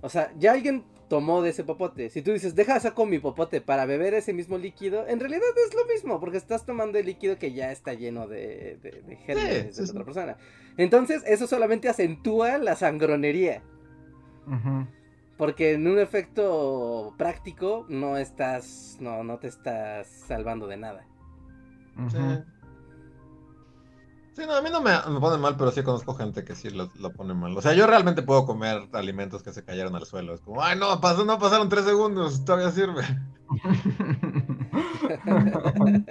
O 0.01 0.09
sea, 0.09 0.33
ya 0.39 0.53
alguien 0.53 0.85
tomó 1.07 1.43
de 1.43 1.51
ese 1.51 1.65
popote. 1.65 2.09
Si 2.09 2.23
tú 2.23 2.33
dices, 2.33 2.55
deja 2.55 2.81
saco 2.81 3.05
mi 3.05 3.19
popote 3.19 3.61
para 3.61 3.85
beber 3.85 4.15
ese 4.15 4.33
mismo 4.33 4.57
líquido, 4.57 5.07
en 5.07 5.21
realidad 5.21 5.43
es 5.67 5.75
lo 5.75 5.85
mismo, 5.85 6.19
porque 6.19 6.39
estás 6.39 6.65
tomando 6.65 6.97
el 6.97 7.05
líquido 7.05 7.39
que 7.39 7.53
ya 7.53 7.73
está 7.73 7.93
lleno 7.93 8.27
de, 8.27 8.79
de, 8.83 9.03
de 9.03 9.17
gérmenes 9.17 9.77
sí, 9.77 9.83
de 9.83 9.87
sí. 9.87 9.91
otra 9.91 10.05
persona. 10.07 10.39
Entonces, 10.79 11.23
eso 11.27 11.47
solamente 11.47 11.91
acentúa 11.91 12.57
la 12.57 12.75
sangronería. 12.75 13.63
Porque 15.37 15.73
en 15.73 15.87
un 15.87 15.99
efecto 15.99 17.13
práctico 17.19 17.85
no 17.91 18.17
estás, 18.17 18.97
no, 18.99 19.23
no 19.25 19.39
te 19.39 19.49
estás 19.49 20.07
salvando 20.07 20.67
de 20.67 20.79
nada. 20.79 21.07
Sí. 22.09 22.17
Ujú. 22.17 22.45
Sí, 24.37 24.43
no, 24.47 24.55
a 24.55 24.61
mí 24.61 24.69
no 24.71 24.83
me, 24.83 24.91
me 25.09 25.19
pone 25.19 25.39
mal, 25.39 25.57
pero 25.57 25.71
sí 25.71 25.83
conozco 25.83 26.13
gente 26.15 26.45
que 26.45 26.55
sí 26.55 26.69
lo, 26.69 26.91
lo 26.97 27.11
pone 27.15 27.33
mal. 27.33 27.57
O 27.57 27.63
sea, 27.63 27.73
yo 27.73 27.87
realmente 27.87 28.21
puedo 28.23 28.45
comer 28.45 28.87
alimentos 28.93 29.43
que 29.43 29.51
se 29.55 29.65
cayeron 29.65 29.97
al 29.97 30.05
suelo. 30.05 30.35
Es 30.35 30.43
como, 30.43 30.63
ay, 30.63 30.79
no, 30.79 31.01
pasó, 31.01 31.25
no 31.25 31.39
pasaron 31.39 31.71
tres 31.71 31.87
segundos, 31.87 32.45
todavía 32.45 32.71
sirve. 32.71 33.03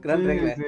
Gran 0.00 0.18
Sí, 0.20 0.24
regla. 0.24 0.54
sí. 0.54 0.62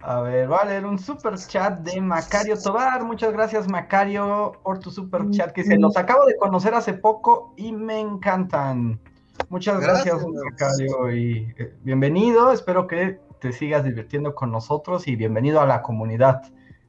A 0.00 0.20
ver, 0.20 0.50
va 0.52 0.58
a 0.58 0.64
leer 0.66 0.84
un 0.84 0.98
super 0.98 1.36
chat 1.38 1.80
de 1.80 1.98
Macario 2.00 2.56
Tobar. 2.60 3.04
Muchas 3.04 3.32
gracias, 3.32 3.68
Macario, 3.68 4.52
por 4.62 4.78
tu 4.78 4.90
super 4.90 5.28
chat 5.30 5.52
que 5.52 5.62
dice: 5.62 5.78
Los 5.78 5.96
acabo 5.96 6.26
de 6.26 6.36
conocer 6.36 6.74
hace 6.74 6.92
poco 6.94 7.54
y 7.56 7.72
me 7.72 8.00
encantan. 8.00 9.00
Muchas 9.48 9.80
gracias, 9.80 10.16
Gracias. 10.16 10.44
Macario, 10.44 11.10
y 11.16 11.54
eh, 11.58 11.74
bienvenido. 11.82 12.52
Espero 12.52 12.86
que 12.86 13.18
te 13.40 13.52
sigas 13.52 13.84
divirtiendo 13.84 14.34
con 14.34 14.50
nosotros 14.50 15.06
y 15.08 15.16
bienvenido 15.16 15.60
a 15.60 15.66
la 15.66 15.82
comunidad. 15.82 16.42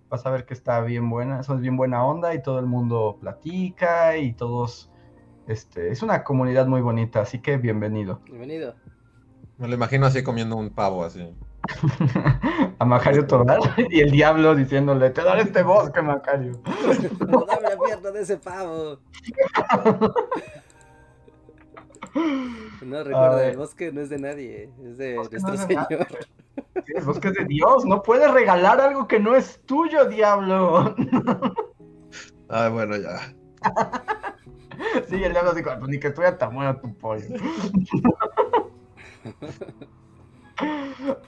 Vas 0.09 0.25
a 0.25 0.31
ver 0.31 0.45
que 0.45 0.53
está 0.53 0.79
bien 0.81 1.09
buena, 1.09 1.41
eso 1.41 1.55
es 1.55 1.61
bien 1.61 1.75
buena 1.75 2.05
onda 2.05 2.33
y 2.33 2.41
todo 2.41 2.59
el 2.59 2.65
mundo 2.65 3.17
platica 3.19 4.17
y 4.17 4.33
todos. 4.33 4.91
Este, 5.47 5.91
es 5.91 6.01
una 6.03 6.23
comunidad 6.23 6.67
muy 6.67 6.81
bonita, 6.81 7.21
así 7.21 7.39
que 7.39 7.57
bienvenido. 7.57 8.21
Bienvenido. 8.25 8.75
Me 9.57 9.67
lo 9.67 9.75
imagino 9.75 10.05
así 10.05 10.23
comiendo 10.23 10.55
un 10.55 10.69
pavo 10.69 11.03
así. 11.03 11.33
a 12.79 12.85
Macario 12.85 13.27
Tobar 13.27 13.59
y 13.89 13.99
el 13.99 14.11
diablo 14.11 14.55
diciéndole, 14.55 15.09
te 15.09 15.23
daré 15.23 15.41
este 15.41 15.63
bosque, 15.63 16.01
Macario. 16.01 16.53
Dame 17.19 17.69
la 17.69 17.77
pierna 17.85 18.11
de 18.11 18.21
ese 18.21 18.37
pavo. 18.37 18.99
No, 22.81 23.03
recuerda, 23.03 23.47
el 23.47 23.57
bosque 23.57 23.91
no 23.91 24.01
es 24.01 24.09
de 24.09 24.19
nadie, 24.19 24.69
es 24.83 24.97
de 24.97 25.15
nuestro 25.15 25.39
no 25.39 25.57
señor. 25.57 25.87
Sí, 26.85 26.93
el 26.95 27.03
bosque 27.03 27.29
es 27.29 27.33
de 27.33 27.45
Dios, 27.45 27.85
no 27.85 28.03
puedes 28.03 28.31
regalar 28.31 28.79
algo 28.79 29.07
que 29.07 29.19
no 29.19 29.35
es 29.35 29.59
tuyo, 29.65 30.05
diablo. 30.05 30.95
Ah, 32.49 32.69
bueno, 32.69 32.95
ya. 32.95 33.33
Sí, 35.09 35.21
el 35.21 35.31
diablo 35.33 35.53
dijo, 35.53 35.69
pues 35.79 35.89
ni 35.89 35.99
que 35.99 36.07
estuviera 36.07 36.37
tan 36.37 36.53
bueno 36.55 36.79
tu 36.79 36.95
pollo. 36.95 37.25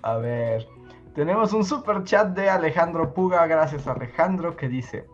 A 0.02 0.18
ver, 0.18 0.68
tenemos 1.14 1.54
un 1.54 1.66
super 1.66 2.04
chat 2.04 2.30
de 2.30 2.50
Alejandro 2.50 3.14
Puga, 3.14 3.46
gracias 3.48 3.88
Alejandro, 3.88 4.56
que 4.56 4.70
dice, 4.70 5.06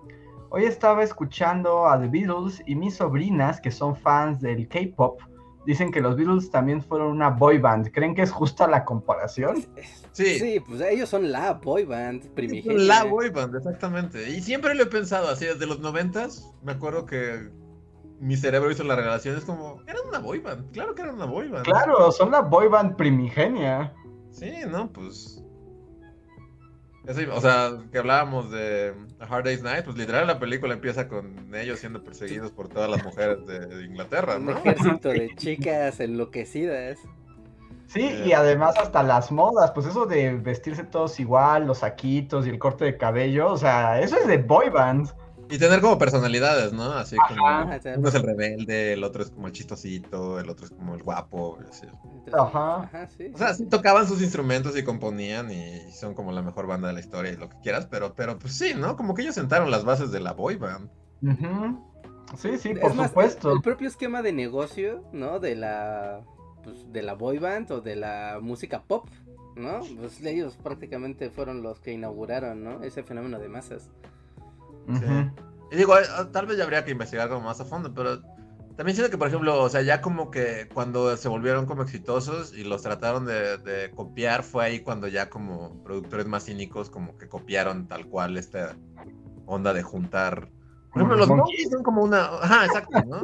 hoy 0.49 0.65
estaba 0.65 1.04
escuchando 1.04 1.88
a 1.88 1.99
The 1.99 2.08
Beatles 2.08 2.62
y 2.65 2.75
mis 2.75 2.95
sobrinas, 2.95 3.60
que 3.60 3.71
son 3.71 3.95
fans 3.95 4.39
del 4.41 4.67
K-Pop, 4.67 5.19
dicen 5.65 5.91
que 5.91 6.01
los 6.01 6.15
Beatles 6.15 6.49
también 6.51 6.82
fueron 6.82 7.12
una 7.12 7.30
boy 7.30 7.58
band. 7.58 7.91
¿Creen 7.91 8.15
que 8.15 8.21
es 8.21 8.32
justa 8.32 8.67
la 8.67 8.86
comparación? 8.86 9.65
Sí. 10.12 10.39
Sí, 10.39 10.60
pues 10.65 10.82
ellos 10.82 11.10
son 11.10 11.32
la 11.32 11.54
boy 11.54 11.86
band 11.86 12.28
primigenia. 12.34 12.78
La 12.78 13.04
boy 13.04 13.30
band, 13.30 13.56
exactamente. 13.56 14.30
Y 14.30 14.41
siempre 14.41 14.75
lo 14.75 14.84
he 14.84 14.88
pensado 14.88 15.28
así, 15.30 15.45
desde 15.45 15.65
los 15.65 15.80
noventas. 15.80 16.51
Me 16.63 16.71
acuerdo 16.71 17.06
que 17.06 17.49
mi 18.19 18.38
cerebro 18.38 18.71
hizo 18.71 18.84
la 18.84 18.95
relación. 18.95 19.38
Es 19.38 19.45
como, 19.45 19.82
eran 19.88 20.08
una 20.08 20.19
boy 20.19 20.39
band. 20.39 20.71
Claro 20.71 20.95
que 20.95 21.01
eran 21.01 21.15
una 21.15 21.25
boy 21.25 21.49
band. 21.49 21.65
Claro, 21.65 22.12
son 22.12 22.32
la 22.32 22.41
boy 22.41 22.67
band 22.67 22.95
primigenia. 22.95 23.93
Sí, 24.32 24.51
no, 24.67 24.91
pues. 24.91 25.44
Eso, 27.07 27.21
o 27.35 27.41
sea, 27.41 27.71
que 27.91 27.97
hablábamos 27.99 28.51
de 28.51 28.93
A 29.19 29.25
Hard 29.25 29.45
Day's 29.45 29.61
Night, 29.61 29.85
pues 29.85 29.95
literal 29.97 30.25
la 30.27 30.39
película 30.39 30.73
empieza 30.73 31.07
con 31.07 31.53
ellos 31.53 31.79
siendo 31.79 32.03
perseguidos 32.03 32.51
por 32.51 32.67
todas 32.67 32.89
las 32.89 33.03
mujeres 33.03 33.45
de, 33.45 33.59
de 33.59 33.85
Inglaterra, 33.85 34.37
Un 34.37 34.45
¿no? 34.45 34.51
ejército 34.57 35.09
de 35.09 35.35
chicas 35.35 35.99
enloquecidas. 35.99 36.97
Sí, 37.87 38.01
Eh. 38.01 38.23
y 38.25 38.33
además 38.33 38.75
hasta 38.79 39.03
las 39.03 39.31
modas, 39.31 39.71
pues 39.71 39.85
eso 39.85 40.05
de 40.07 40.33
vestirse 40.35 40.83
todos 40.83 41.19
igual, 41.19 41.67
los 41.67 41.79
saquitos 41.79 42.47
y 42.47 42.49
el 42.49 42.57
corte 42.57 42.85
de 42.85 42.97
cabello, 42.97 43.51
o 43.51 43.57
sea, 43.57 43.99
eso 44.01 44.17
es 44.17 44.25
de 44.27 44.37
boy 44.37 44.69
band. 44.69 45.09
Y 45.49 45.58
tener 45.58 45.81
como 45.81 45.97
personalidades, 45.97 46.73
¿no? 46.73 46.91
Así 46.93 47.15
como 47.27 47.47
Ajá, 47.47 47.79
uno 47.97 48.10
es 48.10 48.15
el 48.15 48.23
rebelde, 48.23 48.93
el 48.93 49.03
otro 49.03 49.23
es 49.23 49.29
como 49.29 49.47
el 49.47 49.53
chistosito, 49.53 50.39
el 50.39 50.49
otro 50.49 50.65
es 50.65 50.71
como 50.71 50.95
el 50.95 51.03
guapo, 51.03 51.60
así. 51.69 51.88
Ajá. 52.34 52.81
Ajá, 52.84 53.08
sí. 53.08 53.31
O 53.34 53.38
sea, 53.38 53.53
sí 53.53 53.65
tocaban 53.67 54.08
sus 54.08 54.21
instrumentos 54.21 54.77
y 54.77 54.84
componían 54.84 55.51
y 55.51 55.91
son 55.91 56.13
como 56.13 56.31
la 56.31 56.41
mejor 56.41 56.67
banda 56.67 56.88
de 56.88 56.93
la 56.93 56.99
historia 56.99 57.31
y 57.31 57.38
lo 57.38 57.49
que 57.49 57.58
quieras, 57.62 57.86
pero, 57.86 58.15
pero 58.15 58.39
pues 58.39 58.53
sí, 58.58 58.73
¿no? 58.75 58.95
Como 58.95 59.13
que 59.13 59.21
ellos 59.21 59.36
sentaron 59.36 59.69
las 59.69 59.86
bases 59.86 60.12
de 60.12 60.19
la 60.19 60.34
boy 60.34 60.55
band. 60.55 60.89
Sí, 62.38 62.58
sí, 62.58 62.73
por 62.73 62.93
más, 62.95 63.10
supuesto. 63.10 63.49
El, 63.51 63.58
el 63.58 63.62
propio 63.62 63.88
esquema 63.88 64.21
de 64.21 64.34
negocio, 64.34 65.03
¿no? 65.13 65.39
De 65.39 65.55
la, 65.55 66.21
pues, 66.63 66.91
de 66.91 67.03
la 67.03 67.13
boy 67.13 67.38
band 67.38 67.71
o 67.71 67.81
de 67.81 67.95
la 67.95 68.39
música 68.41 68.84
pop, 68.84 69.08
¿no? 69.55 69.79
Pues 69.99 70.21
ellos 70.23 70.58
prácticamente 70.62 71.29
fueron 71.29 71.62
los 71.62 71.79
que 71.79 71.93
inauguraron, 71.93 72.63
¿no? 72.63 72.84
Ese 72.84 73.03
fenómeno 73.03 73.39
de 73.39 73.47
masas. 73.47 73.91
Y 75.71 75.75
digo, 75.75 75.97
eh, 75.97 76.03
tal 76.31 76.45
vez 76.45 76.57
ya 76.57 76.63
habría 76.63 76.85
que 76.85 76.91
investigar 76.91 77.29
como 77.29 77.41
más 77.41 77.59
a 77.59 77.65
fondo, 77.65 77.93
pero 77.93 78.21
también 78.75 78.95
siento 78.95 79.09
que, 79.09 79.17
por 79.17 79.27
ejemplo, 79.29 79.61
o 79.61 79.69
sea, 79.69 79.81
ya 79.81 80.01
como 80.01 80.29
que 80.31 80.67
cuando 80.73 81.15
se 81.17 81.29
volvieron 81.29 81.65
como 81.65 81.83
exitosos 81.83 82.53
y 82.53 82.63
los 82.63 82.81
trataron 82.81 83.25
de, 83.25 83.57
de 83.57 83.91
copiar, 83.91 84.43
fue 84.43 84.65
ahí 84.65 84.79
cuando 84.81 85.07
ya 85.07 85.29
como 85.29 85.81
productores 85.83 86.27
más 86.27 86.45
cínicos 86.45 86.89
como 86.89 87.17
que 87.17 87.27
copiaron 87.27 87.87
tal 87.87 88.05
cual 88.07 88.37
esta 88.37 88.75
onda 89.45 89.73
de 89.73 89.81
juntar. 89.81 90.49
Por 90.91 91.01
ejemplo, 91.01 91.17
los. 91.17 91.27
Monkeys 91.27 91.69
son 91.69 91.83
como 91.83 92.03
una... 92.03 92.25
Ajá, 92.25 92.65
exacto, 92.65 93.01
¿no? 93.05 93.17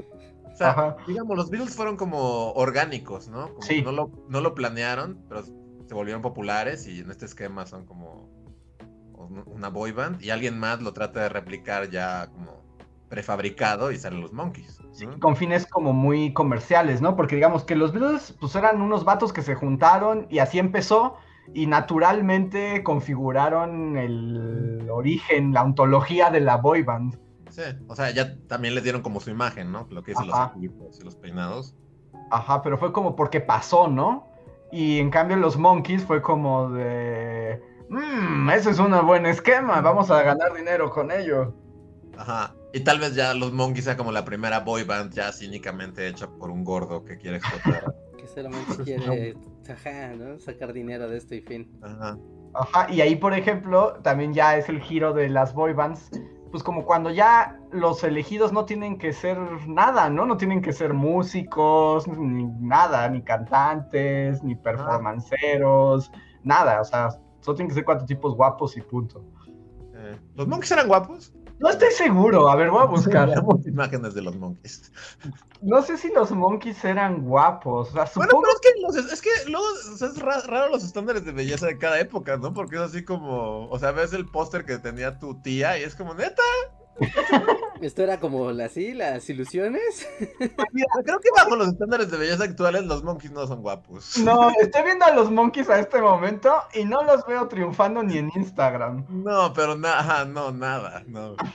O 0.52 0.56
sea, 0.56 0.72
Ajá. 0.72 0.98
digamos, 1.08 1.38
los 1.38 1.50
Beatles 1.50 1.76
fueron 1.76 1.96
como 1.96 2.52
orgánicos, 2.54 3.28
¿no? 3.28 3.50
Como 3.50 3.62
Sí. 3.62 3.82
no 3.82 3.92
lo, 3.92 4.12
no 4.30 4.42
lo 4.42 4.54
planearon, 4.54 5.24
pero 5.30 5.44
se 5.44 5.94
volvieron 5.94 6.22
populares 6.22 6.88
y 6.88 7.00
en 7.00 7.12
este 7.12 7.26
esquema 7.26 7.66
son 7.66 7.86
como 7.86 8.30
una 9.46 9.70
boy 9.70 9.92
band 9.92 10.22
y 10.22 10.30
alguien 10.30 10.60
más 10.60 10.82
lo 10.82 10.94
trata 10.94 11.22
de 11.22 11.30
replicar 11.30 11.90
ya 11.90 12.28
como 12.28 12.62
prefabricado 13.10 13.92
y 13.92 13.98
salen 13.98 14.22
los 14.22 14.32
Monkeys. 14.32 14.80
¿no? 15.06 15.20
Con 15.20 15.36
fines 15.36 15.66
como 15.68 15.92
muy 15.92 16.32
comerciales, 16.34 17.02
¿no? 17.02 17.16
Porque 17.16 17.36
digamos 17.36 17.66
que 17.66 17.76
los 17.76 17.92
Beatles 17.92 18.36
pues 18.40 18.56
eran 18.56 18.82
unos 18.82 19.04
vatos 19.04 19.34
que 19.34 19.42
se 19.42 19.54
juntaron 19.54 20.28
y 20.30 20.40
así 20.40 20.60
empezó 20.60 21.18
y 21.54 21.68
naturalmente 21.68 22.84
configuraron 22.84 23.98
el 23.98 24.88
origen, 24.90 25.54
la 25.54 25.64
ontología 25.64 26.30
de 26.30 26.40
la 26.40 26.56
boy 26.58 26.84
band. 26.84 27.20
Sí, 27.50 27.64
o 27.88 27.96
sea, 27.96 28.12
ya 28.12 28.38
también 28.48 28.76
les 28.76 28.84
dieron 28.84 29.02
como 29.02 29.20
su 29.20 29.30
imagen, 29.30 29.74
¿no? 29.74 29.88
Lo 29.90 30.04
que 30.04 30.12
dicen 30.12 30.28
los 30.28 30.52
equipos 30.56 31.00
y 31.02 31.04
los 31.04 31.18
peinados. 31.18 31.76
Ajá, 32.30 32.62
pero 32.62 32.78
fue 32.78 32.94
como 32.94 33.18
porque 33.18 33.42
pasó, 33.42 33.90
¿no? 33.90 34.28
Y 34.72 35.00
en 35.00 35.10
cambio 35.10 35.36
los 35.36 35.58
Monkeys 35.58 36.06
fue 36.06 36.22
como 36.22 36.70
de... 36.70 37.62
Mmm, 37.92 38.50
ese 38.52 38.70
es 38.70 38.80
un 38.80 39.06
buen 39.06 39.26
esquema, 39.26 39.82
vamos 39.82 40.10
a 40.12 40.24
ganar 40.24 40.54
dinero 40.54 40.90
con 40.90 41.12
ello. 41.12 41.54
Ajá. 42.18 42.56
Y 42.74 42.80
tal 42.80 43.00
vez 43.00 43.16
ya 43.16 43.34
los 43.34 43.52
Monkeys 43.52 43.84
sea 43.84 43.98
como 43.98 44.14
la 44.14 44.24
primera 44.24 44.62
boy 44.62 44.86
band 44.86 45.14
ya 45.14 45.34
cínicamente 45.34 46.08
hecha 46.08 46.30
por 46.30 46.52
un 46.52 46.64
gordo 46.64 47.04
que 47.04 47.18
quiere 47.18 47.38
explotar. 47.38 47.94
Que 48.18 48.28
solamente 48.28 48.78
quiere, 48.84 49.36
ajá, 49.68 50.14
¿no? 50.16 50.40
Sacar 50.40 50.72
dinero 50.72 51.10
de 51.10 51.18
esto 51.18 51.34
y 51.34 51.42
fin. 51.42 51.70
Ajá. 51.82 52.18
Ajá, 52.54 52.90
y 52.90 53.02
ahí, 53.02 53.16
por 53.16 53.34
ejemplo, 53.34 53.94
también 54.04 54.34
ya 54.34 54.56
es 54.58 54.70
el 54.70 54.80
giro 54.80 55.12
de 55.12 55.28
las 55.28 55.54
boy 55.54 55.74
bands, 55.74 56.12
pues 56.52 56.62
como 56.64 56.86
cuando 56.86 57.10
ya 57.10 57.60
los 57.72 58.04
elegidos 58.04 58.54
no 58.54 58.66
tienen 58.66 59.00
que 59.00 59.12
ser 59.12 59.38
nada, 59.68 60.10
¿no? 60.10 60.26
No 60.26 60.38
tienen 60.38 60.62
que 60.62 60.72
ser 60.72 60.94
músicos, 60.94 62.08
ni 62.08 62.46
nada, 62.60 63.10
ni 63.10 63.22
cantantes, 63.24 64.44
ni 64.44 64.56
performanceros, 64.56 66.12
nada, 66.44 66.82
o 66.82 66.86
sea, 66.86 67.10
solo 67.42 67.56
tienen 67.58 67.70
que 67.70 67.76
ser 67.76 67.86
cuatro 67.86 68.06
tipos 68.06 68.36
guapos 68.36 68.78
y 68.78 68.82
punto. 68.82 69.24
Eh, 69.96 70.18
¿Los 70.36 70.48
Monkeys 70.48 70.72
eran 70.72 70.88
guapos? 70.88 71.34
No 71.60 71.70
estoy 71.70 71.92
seguro, 71.92 72.50
a 72.50 72.56
ver, 72.56 72.72
voy 72.72 72.82
a 72.82 72.86
buscar. 72.86 73.28
Veamos 73.30 73.68
imágenes 73.68 74.16
de 74.16 74.22
los 74.24 74.36
Monkeys. 74.36 74.92
No 75.62 75.84
sé 75.84 75.96
si 75.96 76.12
los 76.12 76.32
monkeys 76.32 76.84
eran 76.84 77.22
guapos, 77.24 77.90
o 77.90 77.94
sea, 77.94 78.10
Bueno, 78.16 78.32
pero 78.42 78.52
es 78.54 78.60
que, 78.62 78.82
los- 78.82 79.12
es 79.14 79.22
que 79.22 79.30
luego 79.48 79.64
o 79.94 79.96
sea, 79.98 80.08
es 80.08 80.18
ra- 80.20 80.42
raro 80.48 80.72
los 80.72 80.84
estándares 80.84 81.24
de 81.24 81.32
belleza 81.34 81.68
de 81.68 81.78
cada 81.78 82.00
época, 82.00 82.38
¿no? 82.38 82.52
Porque 82.52 82.78
es 82.78 82.82
así 82.82 83.06
como, 83.06 83.68
o 83.70 83.78
sea, 83.78 83.92
ves 83.92 84.12
el 84.14 84.26
póster 84.26 84.66
que 84.66 84.80
tenía 84.80 85.20
tu 85.20 85.40
tía 85.44 85.78
y 85.78 85.84
es 85.84 85.94
como, 85.94 86.16
neta, 86.16 86.42
Esto 87.82 88.04
era 88.04 88.20
como 88.20 88.52
la, 88.52 88.70
sí, 88.70 88.94
las 88.94 89.28
ilusiones. 89.30 90.08
mira, 90.72 90.88
creo 91.04 91.20
que 91.20 91.30
bajo 91.36 91.56
los 91.56 91.70
estándares 91.70 92.12
de 92.12 92.18
belleza 92.18 92.44
actuales 92.44 92.84
los 92.86 93.04
monkeys 93.04 93.32
no 93.32 93.48
son 93.48 93.62
guapos. 93.64 94.18
No, 94.20 94.52
estoy 94.62 94.84
viendo 94.84 95.06
a 95.06 95.12
los 95.16 95.32
monkeys 95.32 95.68
a 95.70 95.80
este 95.80 96.00
momento 96.00 96.54
y 96.76 96.86
no 96.86 97.02
los 97.04 97.26
veo 97.26 97.48
triunfando 97.48 98.04
ni 98.04 98.20
en 98.20 98.30
Instagram. 98.36 99.06
No, 99.10 99.52
pero 99.54 99.76
nada, 99.76 100.26
no, 100.26 100.52
nada, 100.52 101.04
no. 101.08 101.36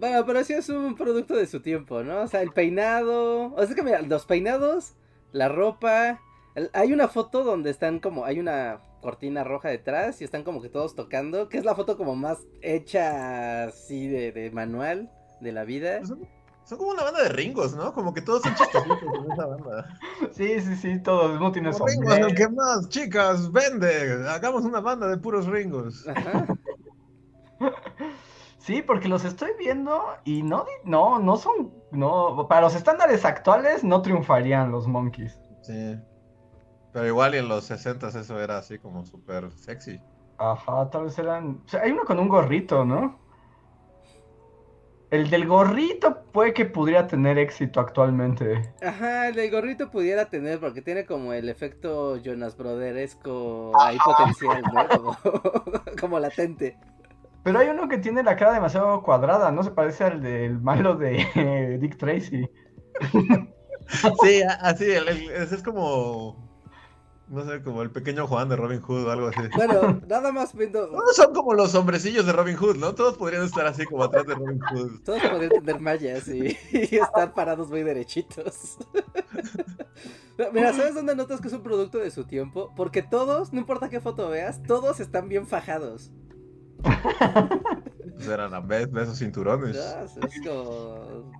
Bueno, 0.00 0.26
pero 0.26 0.44
sí 0.44 0.52
es 0.52 0.68
un 0.68 0.94
producto 0.96 1.34
de 1.34 1.46
su 1.46 1.60
tiempo, 1.62 2.02
¿no? 2.02 2.22
O 2.22 2.26
sea, 2.28 2.42
el 2.42 2.50
peinado. 2.52 3.54
O 3.54 3.56
sea, 3.56 3.64
es 3.70 3.74
que 3.74 3.82
mira, 3.82 4.02
los 4.02 4.26
peinados, 4.26 4.92
la 5.32 5.48
ropa. 5.48 6.20
el- 6.54 6.68
hay 6.74 6.92
una 6.92 7.08
foto 7.08 7.42
donde 7.42 7.70
están 7.70 8.00
como. 8.00 8.26
Hay 8.26 8.38
una 8.38 8.80
cortina 9.04 9.44
roja 9.44 9.68
detrás 9.68 10.20
y 10.22 10.24
están 10.24 10.44
como 10.44 10.62
que 10.62 10.70
todos 10.70 10.94
tocando. 10.96 11.50
Que 11.50 11.58
es 11.58 11.64
la 11.64 11.74
foto 11.74 11.98
como 11.98 12.16
más 12.16 12.38
hecha 12.62 13.64
así 13.64 14.08
de, 14.08 14.32
de 14.32 14.50
manual 14.50 15.12
de 15.40 15.52
la 15.52 15.64
vida. 15.64 16.04
Son, 16.06 16.26
son 16.64 16.78
como 16.78 16.92
una 16.92 17.04
banda 17.04 17.22
de 17.22 17.28
ringos, 17.28 17.76
¿no? 17.76 17.92
Como 17.92 18.14
que 18.14 18.22
todos 18.22 18.42
son 18.42 18.54
chistositos 18.54 19.02
en 19.02 19.32
esa 19.32 19.46
banda. 19.46 19.98
Sí, 20.32 20.58
sí, 20.58 20.74
sí, 20.76 21.02
todos, 21.02 21.38
no 21.38 21.52
tiene 21.52 21.70
Como 21.70 21.86
Ringos, 21.86 22.14
sombrero. 22.14 22.34
¿qué 22.34 22.48
más? 22.48 22.88
Chicas, 22.88 23.52
vende, 23.52 24.26
hagamos 24.26 24.64
una 24.64 24.80
banda 24.80 25.06
de 25.06 25.18
puros 25.18 25.46
ringos. 25.46 26.08
Ajá. 26.08 26.46
Sí, 28.58 28.80
porque 28.80 29.08
los 29.08 29.26
estoy 29.26 29.50
viendo 29.58 30.02
y 30.24 30.42
no, 30.42 30.64
no, 30.84 31.18
no 31.18 31.36
son, 31.36 31.70
no, 31.92 32.46
para 32.48 32.62
los 32.62 32.74
estándares 32.74 33.26
actuales 33.26 33.84
no 33.84 34.00
triunfarían 34.00 34.72
los 34.72 34.86
monkeys. 34.86 35.38
Sí. 35.60 35.98
Pero 36.94 37.06
igual 37.08 37.34
y 37.34 37.38
en 37.38 37.48
los 37.48 37.64
60 37.64 38.08
eso 38.08 38.40
era 38.40 38.56
así 38.58 38.78
como 38.78 39.04
súper 39.04 39.50
sexy. 39.50 40.00
Ajá, 40.38 40.88
tal 40.90 41.04
vez 41.04 41.18
eran, 41.18 41.60
o 41.66 41.68
sea, 41.68 41.82
hay 41.82 41.90
uno 41.90 42.04
con 42.04 42.18
un 42.20 42.28
gorrito, 42.28 42.84
¿no? 42.84 43.18
El 45.10 45.28
del 45.28 45.46
gorrito 45.46 46.22
puede 46.32 46.52
que 46.54 46.64
pudiera 46.64 47.06
tener 47.06 47.36
éxito 47.38 47.80
actualmente. 47.80 48.72
Ajá, 48.80 49.28
el 49.28 49.34
del 49.34 49.50
gorrito 49.50 49.90
pudiera 49.90 50.26
tener, 50.26 50.58
porque 50.60 50.82
tiene 50.82 51.04
como 51.04 51.32
el 51.32 51.48
efecto 51.48 52.16
Jonas 52.16 52.56
Brotheresco 52.56 53.72
ahí 53.80 53.98
potencial, 54.04 54.62
¿no? 54.72 54.88
Como, 54.88 55.16
como 56.00 56.18
latente. 56.20 56.78
Pero 57.42 57.58
hay 57.58 57.68
uno 57.68 57.88
que 57.88 57.98
tiene 57.98 58.22
la 58.22 58.36
cara 58.36 58.52
demasiado 58.54 59.02
cuadrada, 59.02 59.50
no 59.52 59.62
se 59.64 59.72
parece 59.72 60.04
al 60.04 60.22
del 60.22 60.60
malo 60.60 60.94
de 60.96 61.78
Dick 61.80 61.96
Tracy. 61.96 62.48
Sí, 64.22 64.42
así, 64.60 64.84
el- 64.92 65.08
el- 65.08 65.30
ese 65.30 65.56
es 65.56 65.62
como, 65.62 66.43
no 67.28 67.44
sé, 67.46 67.62
como 67.62 67.82
el 67.82 67.90
pequeño 67.90 68.26
Juan 68.26 68.48
de 68.48 68.56
Robin 68.56 68.80
Hood 68.80 69.06
o 69.06 69.10
algo 69.10 69.28
así. 69.28 69.40
Bueno, 69.54 70.00
nada 70.06 70.30
más 70.30 70.54
viendo. 70.54 70.88
Todos 70.90 71.16
son 71.16 71.32
como 71.32 71.54
los 71.54 71.74
hombrecillos 71.74 72.26
de 72.26 72.32
Robin 72.32 72.56
Hood, 72.56 72.76
¿no? 72.76 72.94
Todos 72.94 73.16
podrían 73.16 73.44
estar 73.44 73.66
así 73.66 73.84
como 73.86 74.04
atrás 74.04 74.26
de 74.26 74.34
Robin 74.34 74.60
Hood. 74.60 75.00
Todos 75.04 75.22
podrían 75.22 75.50
tener 75.50 75.80
mallas 75.80 76.28
y, 76.28 76.56
y 76.72 76.96
estar 76.96 77.32
parados 77.32 77.70
muy 77.70 77.82
derechitos. 77.82 78.76
Mira, 80.52 80.72
¿sabes 80.72 80.94
dónde 80.94 81.14
notas 81.14 81.40
que 81.40 81.48
es 81.48 81.54
un 81.54 81.62
producto 81.62 81.98
de 81.98 82.10
su 82.10 82.24
tiempo? 82.24 82.72
Porque 82.76 83.02
todos, 83.02 83.52
no 83.52 83.60
importa 83.60 83.88
qué 83.88 84.00
foto 84.00 84.28
veas, 84.28 84.62
todos 84.64 85.00
están 85.00 85.28
bien 85.28 85.46
fajados. 85.46 86.12
Pues 88.14 88.28
eran 88.28 88.52
a 88.52 88.60
vez 88.60 88.92
de 88.92 89.02
esos 89.02 89.18
cinturones. 89.18 89.76
¿no? 89.76 90.26
Es 90.26 90.40
como. 90.46 91.32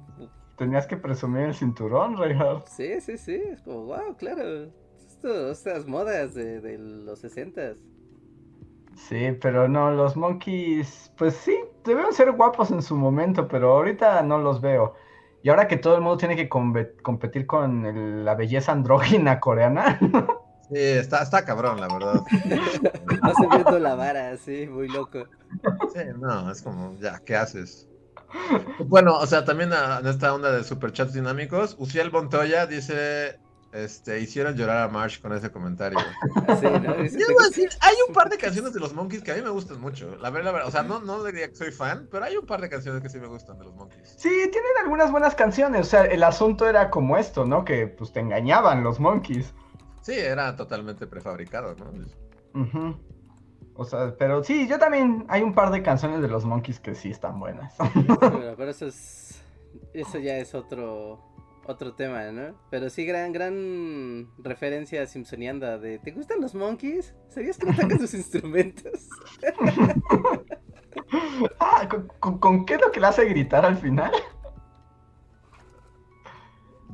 Tenías 0.57 0.87
que 0.87 0.97
presumir 0.97 1.43
el 1.43 1.55
cinturón, 1.55 2.17
Reinhardt. 2.17 2.69
Sí, 2.69 3.01
sí, 3.01 3.19
sí. 3.19 3.35
Es 3.35 3.61
como, 3.63 3.87
wow, 3.87 4.17
claro. 4.17 4.71
Esto, 5.25 5.51
estas 5.51 5.87
modas 5.87 6.35
de, 6.35 6.61
de 6.61 6.77
los 6.79 7.21
60 7.21 7.75
Sí, 8.97 9.33
pero 9.41 9.69
no, 9.69 9.91
los 9.91 10.17
monkeys, 10.17 11.13
pues 11.17 11.35
sí, 11.37 11.57
debieron 11.85 12.13
ser 12.15 12.33
guapos 12.33 12.71
en 12.71 12.81
su 12.83 12.97
momento, 12.97 13.49
pero 13.49 13.73
ahorita 13.73 14.23
no 14.23 14.39
los 14.39 14.61
veo. 14.61 14.95
Y 15.43 15.49
ahora 15.51 15.67
que 15.69 15.77
todo 15.77 15.97
el 15.97 16.01
mundo 16.01 16.17
tiene 16.17 16.37
que 16.37 16.49
competir 16.49 17.47
con 17.47 17.85
el- 17.87 18.25
la 18.25 18.35
belleza 18.35 18.73
andrógina 18.73 19.41
coreana, 19.41 19.99
Sí, 20.69 20.77
está, 20.79 21.23
está 21.23 21.45
cabrón, 21.45 21.79
la 21.81 21.89
verdad. 21.89 22.23
No 23.23 23.35
se 23.35 23.47
viendo 23.49 23.79
la 23.79 23.95
vara, 23.95 24.37
sí, 24.37 24.67
muy 24.69 24.89
loco. 24.89 25.29
Sí, 25.93 26.01
no, 26.19 26.51
es 26.51 26.63
como, 26.63 26.97
ya, 26.99 27.21
¿qué 27.25 27.37
haces? 27.37 27.89
Bueno, 28.79 29.17
o 29.19 29.27
sea, 29.27 29.45
también 29.45 29.73
a- 29.73 30.01
en 30.01 30.07
esta 30.07 30.35
onda 30.35 30.53
de 30.53 30.65
superchats 30.65 31.13
dinámicos, 31.13 31.77
Uciel 31.79 32.11
Montoya 32.13 32.67
dice, 32.67 33.41
este, 33.75 34.21
hicieron 34.21 34.55
llorar 34.55 34.85
a 34.85 34.89
Marsh 34.89 35.21
con 35.21 35.33
ese 35.33 35.51
comentario. 35.51 35.99
Así, 36.49 36.67
¿no? 36.67 36.95
Dice, 36.95 37.19
Yo 37.19 37.27
iba 37.29 37.43
a 37.43 37.49
decir, 37.49 37.69
hay 37.81 37.95
un 38.09 38.15
par 38.15 38.31
de 38.31 38.39
canciones 38.39 38.73
de 38.73 38.79
los 38.79 38.95
Monkeys 38.95 39.23
que 39.23 39.33
a 39.33 39.35
mí 39.35 39.43
me 39.43 39.51
gustan 39.51 39.81
mucho. 39.81 40.17
La 40.17 40.31
verdad, 40.31 40.47
la 40.47 40.53
verdad, 40.53 40.69
o 40.69 40.71
sea, 40.71 40.85
no, 40.85 41.01
no 41.01 41.25
diría 41.25 41.49
que 41.49 41.57
soy 41.57 41.73
fan, 41.73 42.09
pero 42.11 42.25
hay 42.25 42.37
un 42.37 42.47
par 42.47 42.61
de 42.61 42.69
canciones 42.69 43.03
que 43.03 43.09
sí 43.09 43.19
me 43.19 43.27
gustan 43.27 43.59
de 43.59 43.65
los 43.65 43.75
Monkeys. 43.75 44.15
Sí, 44.17 44.29
tienen 44.29 44.71
algunas 44.81 45.11
buenas 45.11 45.35
canciones. 45.35 45.81
O 45.89 45.91
sea, 45.91 46.05
el 46.05 46.23
asunto 46.23 46.69
era 46.69 46.89
como 46.89 47.17
esto, 47.17 47.45
¿no? 47.45 47.65
Que 47.65 47.89
pues 47.89 48.13
te 48.13 48.21
engañaban 48.21 48.85
los 48.85 49.01
monkeys. 49.01 49.53
Sí, 50.03 50.13
era 50.13 50.55
totalmente 50.55 51.07
prefabricado, 51.07 51.75
¿no? 51.75 52.97
O 53.75 53.85
sea, 53.85 54.15
pero 54.17 54.45
sí, 54.45 54.69
yo 54.69 54.79
también 54.79 55.25
hay 55.29 55.43
un 55.43 55.53
par 55.53 55.73
de 55.73 55.83
canciones 55.83 56.21
de 56.21 56.29
los 56.29 56.45
monkeys 56.45 56.79
que 56.79 56.95
sí 56.95 57.11
están 57.11 57.41
buenas. 57.41 57.75
Bueno, 57.95 58.55
pero 58.57 58.71
eso 58.71 58.87
es. 58.87 59.43
Eso 59.93 60.19
ya 60.19 60.37
es 60.37 60.55
otro. 60.55 61.34
Otro 61.67 61.95
tema, 61.95 62.31
¿no? 62.31 62.55
Pero 62.71 62.91
sí, 62.91 63.07
gran, 63.07 63.33
gran 63.33 64.29
referencia 64.39 65.07
simpsonianda 65.07 65.79
de 65.79 65.99
¿Te 65.99 66.13
gustan 66.13 66.41
los 66.41 66.55
monkeys? 66.55 67.15
¿Sabías 67.29 67.57
que 67.57 67.67
no 67.67 67.75
tocan 67.75 68.01
sus 68.01 68.15
instrumentos? 68.15 69.09
ah, 71.61 71.89
¿con, 71.89 72.09
con, 72.21 72.39
con 72.39 72.67
qué 72.67 72.75
es 72.75 72.83
lo 72.83 72.93
que 72.93 73.01
le 73.01 73.07
hace 73.07 73.25
gritar 73.25 73.65
al 73.65 73.77
final? 73.77 74.13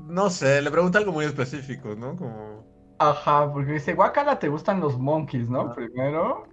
No 0.06 0.30
sé, 0.30 0.62
le 0.62 0.70
pregunta 0.70 0.98
algo 0.98 1.12
muy 1.12 1.24
específico, 1.24 1.94
¿no? 1.94 2.16
Como... 2.16 2.64
Ajá, 2.98 3.50
porque 3.52 3.72
dice, 3.72 3.94
guacala, 3.94 4.38
te 4.38 4.48
gustan 4.48 4.80
los 4.80 4.98
monkeys, 4.98 5.48
¿no? 5.48 5.62
Ajá. 5.62 5.74
Primero. 5.74 6.46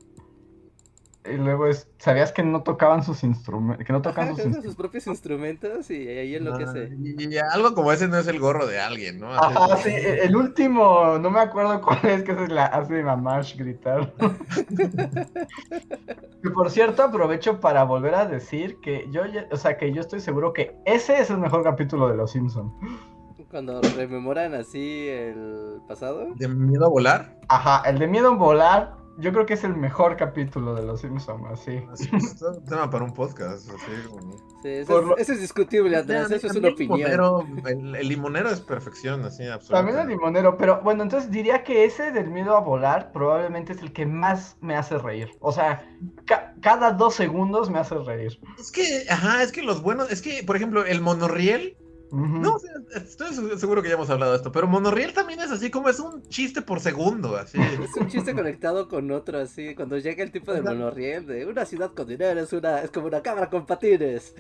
Y 1.32 1.38
luego 1.38 1.68
es, 1.68 1.88
¿sabías 1.98 2.32
que 2.32 2.44
no 2.44 2.64
tocaban 2.64 3.04
sus 3.04 3.24
instrumentos? 3.24 3.86
Que 3.86 3.94
no 3.94 4.02
tocan 4.02 4.36
sus 4.62 4.76
propios 4.76 5.08
instrumentos 5.08 5.90
y 5.92 6.08
ahí 6.08 6.36
Ah, 6.36 6.38
enloquece. 6.38 6.92
y, 7.00 7.34
y 7.34 7.38
algo 7.38 7.74
como 7.74 7.92
ese 7.92 8.08
no 8.08 8.18
es 8.18 8.28
el 8.28 8.40
gorro 8.40 8.66
de 8.68 8.80
alguien, 8.80 9.20
¿no? 9.20 9.34
Ajá, 9.34 9.76
es- 9.76 9.82
sí, 9.84 9.90
e- 9.90 10.26
el 10.26 10.36
último, 10.36 11.18
no 11.20 11.30
me 11.30 11.40
acuerdo 11.40 11.82
cuál 11.82 12.00
es, 12.06 12.24
que 12.24 12.36
se 12.36 12.48
la 12.48 12.66
hace 12.68 13.04
Mamash 13.04 13.58
gritar. 13.58 14.14
que 16.44 16.50
por 16.54 16.70
cierto, 16.70 17.04
aprovecho 17.04 17.60
para 17.60 17.84
volver 17.84 18.16
a 18.16 18.26
decir 18.26 18.80
que 18.82 19.06
yo, 19.12 19.26
ya- 19.26 19.48
o 19.52 19.58
sea, 19.58 19.78
que 19.78 19.92
yo 19.94 20.02
estoy 20.02 20.20
seguro 20.20 20.54
que 20.54 20.76
ese 20.86 21.20
es 21.20 21.30
el 21.30 21.38
mejor 21.38 21.64
capítulo 21.64 22.10
de 22.10 22.18
Los 22.18 22.32
Simpsons. 22.32 22.72
Cuando 23.50 23.80
rememoran 23.96 24.54
así 24.56 25.08
el 25.08 25.80
pasado. 25.88 26.28
¿De 26.36 26.50
miedo 26.50 26.86
a 26.86 26.90
volar? 26.90 27.40
Ajá, 27.48 27.90
el 27.90 27.98
de 27.98 28.06
Miedo 28.06 28.30
en 28.30 28.38
Volar, 28.38 28.97
yo 29.18 29.32
creo 29.34 29.46
que 29.46 29.56
es 29.56 29.64
el 29.64 29.76
mejor 29.76 30.16
capítulo 30.16 30.76
de 30.76 30.84
Los 30.84 31.02
Simpsons, 31.02 31.44
así. 31.52 31.82
Es 31.94 32.42
un 32.42 32.64
tema 32.66 32.90
para 32.90 33.04
un 33.04 33.14
podcast. 33.14 33.70
Así, 33.70 34.08
como... 34.10 34.32
Sí, 34.62 34.70
eso, 34.70 35.00
es, 35.00 35.06
lo- 35.06 35.18
eso 35.18 35.34
es 35.34 35.42
discutible, 35.42 35.98
Andrés. 35.98 36.32
Eso 36.32 36.48
es 36.48 36.56
una 36.56 36.70
opinión. 36.70 37.00
limonero- 37.12 37.68
el, 37.68 37.96
el 37.96 38.08
limonero 38.08 38.50
es 38.50 38.60
perfección, 38.60 39.24
así, 39.26 39.38
También 39.38 39.48
el 39.48 39.54
absolutamente. 39.54 40.10
limonero, 40.14 40.58
pero 40.58 40.82
bueno, 40.82 41.04
entonces 41.04 41.30
diría 41.32 41.64
que 41.64 41.86
ese 41.86 42.12
del 42.12 42.30
miedo 42.30 42.56
a 42.56 42.60
volar 42.62 43.12
probablemente 43.12 43.74
es 43.74 43.82
el 43.82 43.94
que 43.94 44.06
más 44.06 44.58
me 44.62 44.76
hace 44.76 44.98
reír. 44.98 45.32
O 45.40 45.52
sea, 45.52 45.88
ca- 46.26 46.54
cada 46.62 46.92
dos 46.92 47.14
segundos 47.16 47.70
me 47.70 47.80
hace 47.80 47.96
reír. 47.96 48.40
Es 48.60 48.72
que, 48.72 49.06
ajá, 49.10 49.44
es 49.44 49.52
que 49.52 49.62
los 49.64 49.82
buenos, 49.82 50.12
es 50.12 50.22
que, 50.22 50.44
por 50.44 50.56
ejemplo, 50.56 50.86
el 50.86 51.02
monorriel, 51.02 51.78
Ujú. 52.10 52.26
no, 52.26 52.54
o 52.54 52.60
sea, 52.60 52.72
estoy 52.96 53.34
se- 53.34 53.58
seguro 53.60 53.82
que 53.82 53.90
ya 53.90 53.96
hemos 53.96 54.10
hablado 54.10 54.32
de 54.32 54.38
esto, 54.38 54.52
pero 54.52 54.66
monorriel 54.68 55.14
también 55.14 55.42
es 55.42 55.52
así 55.52 55.70
como 55.70 55.90
es 55.90 56.00
un 56.00 56.22
chiste 56.30 56.62
por 56.62 56.80
segundo, 56.80 57.36
así. 57.36 57.58
Es 57.84 57.96
un 57.98 58.08
chiste 58.08 58.34
conectado 58.34 58.88
con 58.88 59.12
otro, 59.12 59.40
así. 59.40 59.76
Cuando 59.76 59.98
llega 59.98 60.24
el 60.24 60.32
tipo 60.32 60.54
de 60.54 60.62
monorriel 60.62 61.26
de 61.26 61.46
una 61.46 61.66
ciudad 61.66 61.92
con 61.94 62.08
dinero 62.08 62.40
es, 62.40 62.54
una, 62.54 62.82
es 62.82 62.92
como 62.92 63.08
una 63.08 63.22
cámara 63.22 63.50
con 63.50 63.66
patines. 63.66 64.34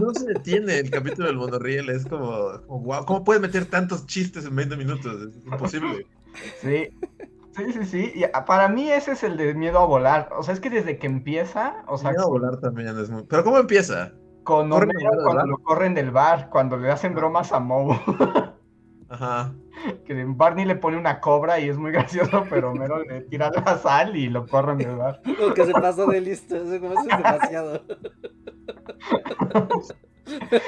No 0.00 0.12
se 0.14 0.26
detiene 0.26 0.78
el 0.80 0.90
capítulo 0.90 1.28
del 1.28 1.36
monorriel, 1.36 1.88
es 1.90 2.04
como, 2.06 2.60
como, 2.66 2.80
wow, 2.80 3.04
¿cómo 3.04 3.24
puedes 3.24 3.40
meter 3.40 3.66
tantos 3.66 4.06
chistes 4.06 4.44
en 4.44 4.56
20 4.56 4.76
minutos? 4.76 5.22
Es 5.22 5.36
imposible. 5.44 6.06
Sí. 6.60 6.88
Sí, 7.56 7.72
sí, 7.72 7.84
sí. 7.86 8.12
Y 8.14 8.24
para 8.46 8.68
mí 8.68 8.90
ese 8.90 9.12
es 9.12 9.22
el 9.22 9.38
de 9.38 9.54
miedo 9.54 9.78
a 9.78 9.86
volar. 9.86 10.28
O 10.38 10.42
sea, 10.42 10.52
es 10.52 10.60
que 10.60 10.68
desde 10.68 10.98
que 10.98 11.06
empieza, 11.06 11.84
o 11.86 11.96
sea, 11.96 12.10
Miedo 12.10 12.24
a 12.24 12.28
volar 12.28 12.60
también 12.60 12.98
es 12.98 13.08
muy... 13.08 13.22
Pero 13.22 13.44
¿cómo 13.44 13.56
empieza? 13.56 14.12
Con 14.46 14.70
corren 14.70 14.90
Homero 14.96 15.10
del 15.10 15.24
cuando 15.24 15.46
lo 15.46 15.58
corren 15.58 15.94
del 15.94 16.10
bar, 16.12 16.48
cuando 16.48 16.76
le 16.78 16.90
hacen 16.90 17.14
bromas 17.14 17.52
a 17.52 17.58
Moe, 17.60 18.00
Ajá. 19.10 19.52
que 20.06 20.24
Barney 20.26 20.64
le 20.64 20.76
pone 20.76 20.96
una 20.96 21.20
cobra 21.20 21.58
y 21.60 21.68
es 21.68 21.76
muy 21.76 21.90
gracioso, 21.92 22.44
pero 22.48 22.70
Homero 22.70 23.02
le 23.04 23.22
tira 23.22 23.50
la 23.50 23.76
sal 23.76 24.16
y 24.16 24.28
lo 24.28 24.46
corren 24.46 24.78
del 24.78 24.96
bar. 24.96 25.20
Como 25.38 25.52
que 25.52 25.66
se 25.66 25.72
pasó 25.72 26.06
de 26.06 26.20
listo. 26.20 26.56
Eso, 26.56 26.74
es 26.74 26.80
demasiado. 26.80 27.82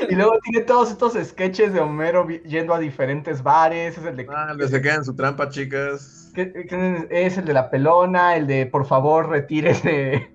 Y 0.09 0.14
luego 0.14 0.39
tiene 0.43 0.64
todos 0.64 0.91
estos 0.91 1.14
sketches 1.14 1.72
de 1.72 1.81
Homero 1.81 2.29
yendo 2.29 2.74
a 2.74 2.79
diferentes 2.79 3.43
bares, 3.43 3.97
es 3.97 4.05
el 4.05 4.16
de 4.16 4.26
Ah, 4.29 4.55
se 4.68 4.83
queda 4.83 4.97
en 4.97 5.05
su 5.05 5.14
trampa, 5.14 5.49
chicas. 5.49 6.33
es 6.35 7.39
el 7.39 7.45
de 7.45 7.53
la 7.53 7.70
pelona, 7.70 8.37
el 8.37 8.47
de 8.47 8.66
por 8.66 8.87
favor 8.87 9.29
retírese 9.29 10.33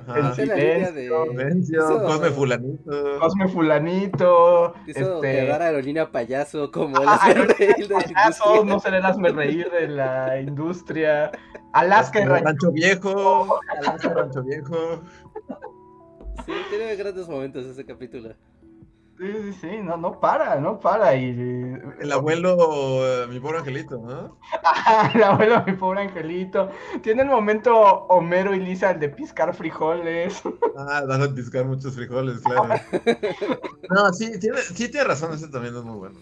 Ajá. 0.00 0.30
esa 0.32 0.42
es 0.42 0.48
la 0.48 0.54
línea 0.56 0.92
de. 0.92 1.08
Silencio, 1.30 1.80
Eso- 1.84 2.02
Cosme 2.04 2.30
Fulanito. 2.30 3.18
Cosme 3.20 3.48
Fulanito, 3.48 4.74
Hizo 4.86 5.14
este 5.16 5.20
quedar 5.44 5.62
a 5.62 5.66
Aerolínea 5.66 6.10
payaso 6.10 6.70
como 6.70 6.96
el 7.00 7.08
Ah, 7.08 7.20
de 7.34 7.44
payasos, 7.88 8.46
industria. 8.46 8.64
no 8.64 8.80
será 8.80 8.98
el 8.98 9.04
hazme 9.04 9.28
reír 9.30 9.70
de 9.70 9.88
la 9.88 10.40
industria. 10.40 11.30
Alaska 11.72 12.20
y 12.20 12.24
Rancho, 12.24 12.44
Rancho. 12.44 12.66
Rancho 12.66 12.72
Viejo. 12.72 13.60
Alaska, 13.78 14.08
Rancho 14.14 14.42
Viejo. 14.42 15.02
Sí, 16.46 16.52
tiene 16.70 16.96
grandes 16.96 17.28
momentos 17.28 17.66
ese 17.66 17.84
capítulo. 17.84 18.34
Sí, 19.22 19.32
sí, 19.40 19.52
sí, 19.60 19.68
no, 19.80 19.96
no 19.96 20.18
para, 20.18 20.56
no 20.58 20.80
para. 20.80 21.14
Y, 21.14 21.28
El 22.00 22.10
abuelo, 22.10 23.28
mi 23.28 23.38
pobre 23.38 23.58
angelito, 23.58 23.98
¿no? 23.98 24.36
El 25.14 25.22
abuelo, 25.22 25.62
mi 25.64 25.74
pobre 25.74 26.00
angelito. 26.00 26.70
Tiene 27.02 27.22
el 27.22 27.28
momento 27.28 27.72
Homero 28.08 28.52
y 28.52 28.58
Lisa, 28.58 28.90
el 28.90 28.98
de 28.98 29.10
piscar 29.10 29.54
frijoles. 29.54 30.42
Ah, 30.76 31.02
dan 31.06 31.22
a 31.22 31.32
piscar 31.32 31.66
muchos 31.66 31.94
frijoles, 31.94 32.40
claro. 32.40 32.64
No, 33.90 34.12
sí, 34.12 34.40
tiene, 34.40 34.58
sí 34.58 34.90
tiene 34.90 35.04
razón, 35.04 35.34
ese 35.34 35.48
también 35.48 35.76
es 35.76 35.84
muy 35.84 35.98
bueno. 35.98 36.18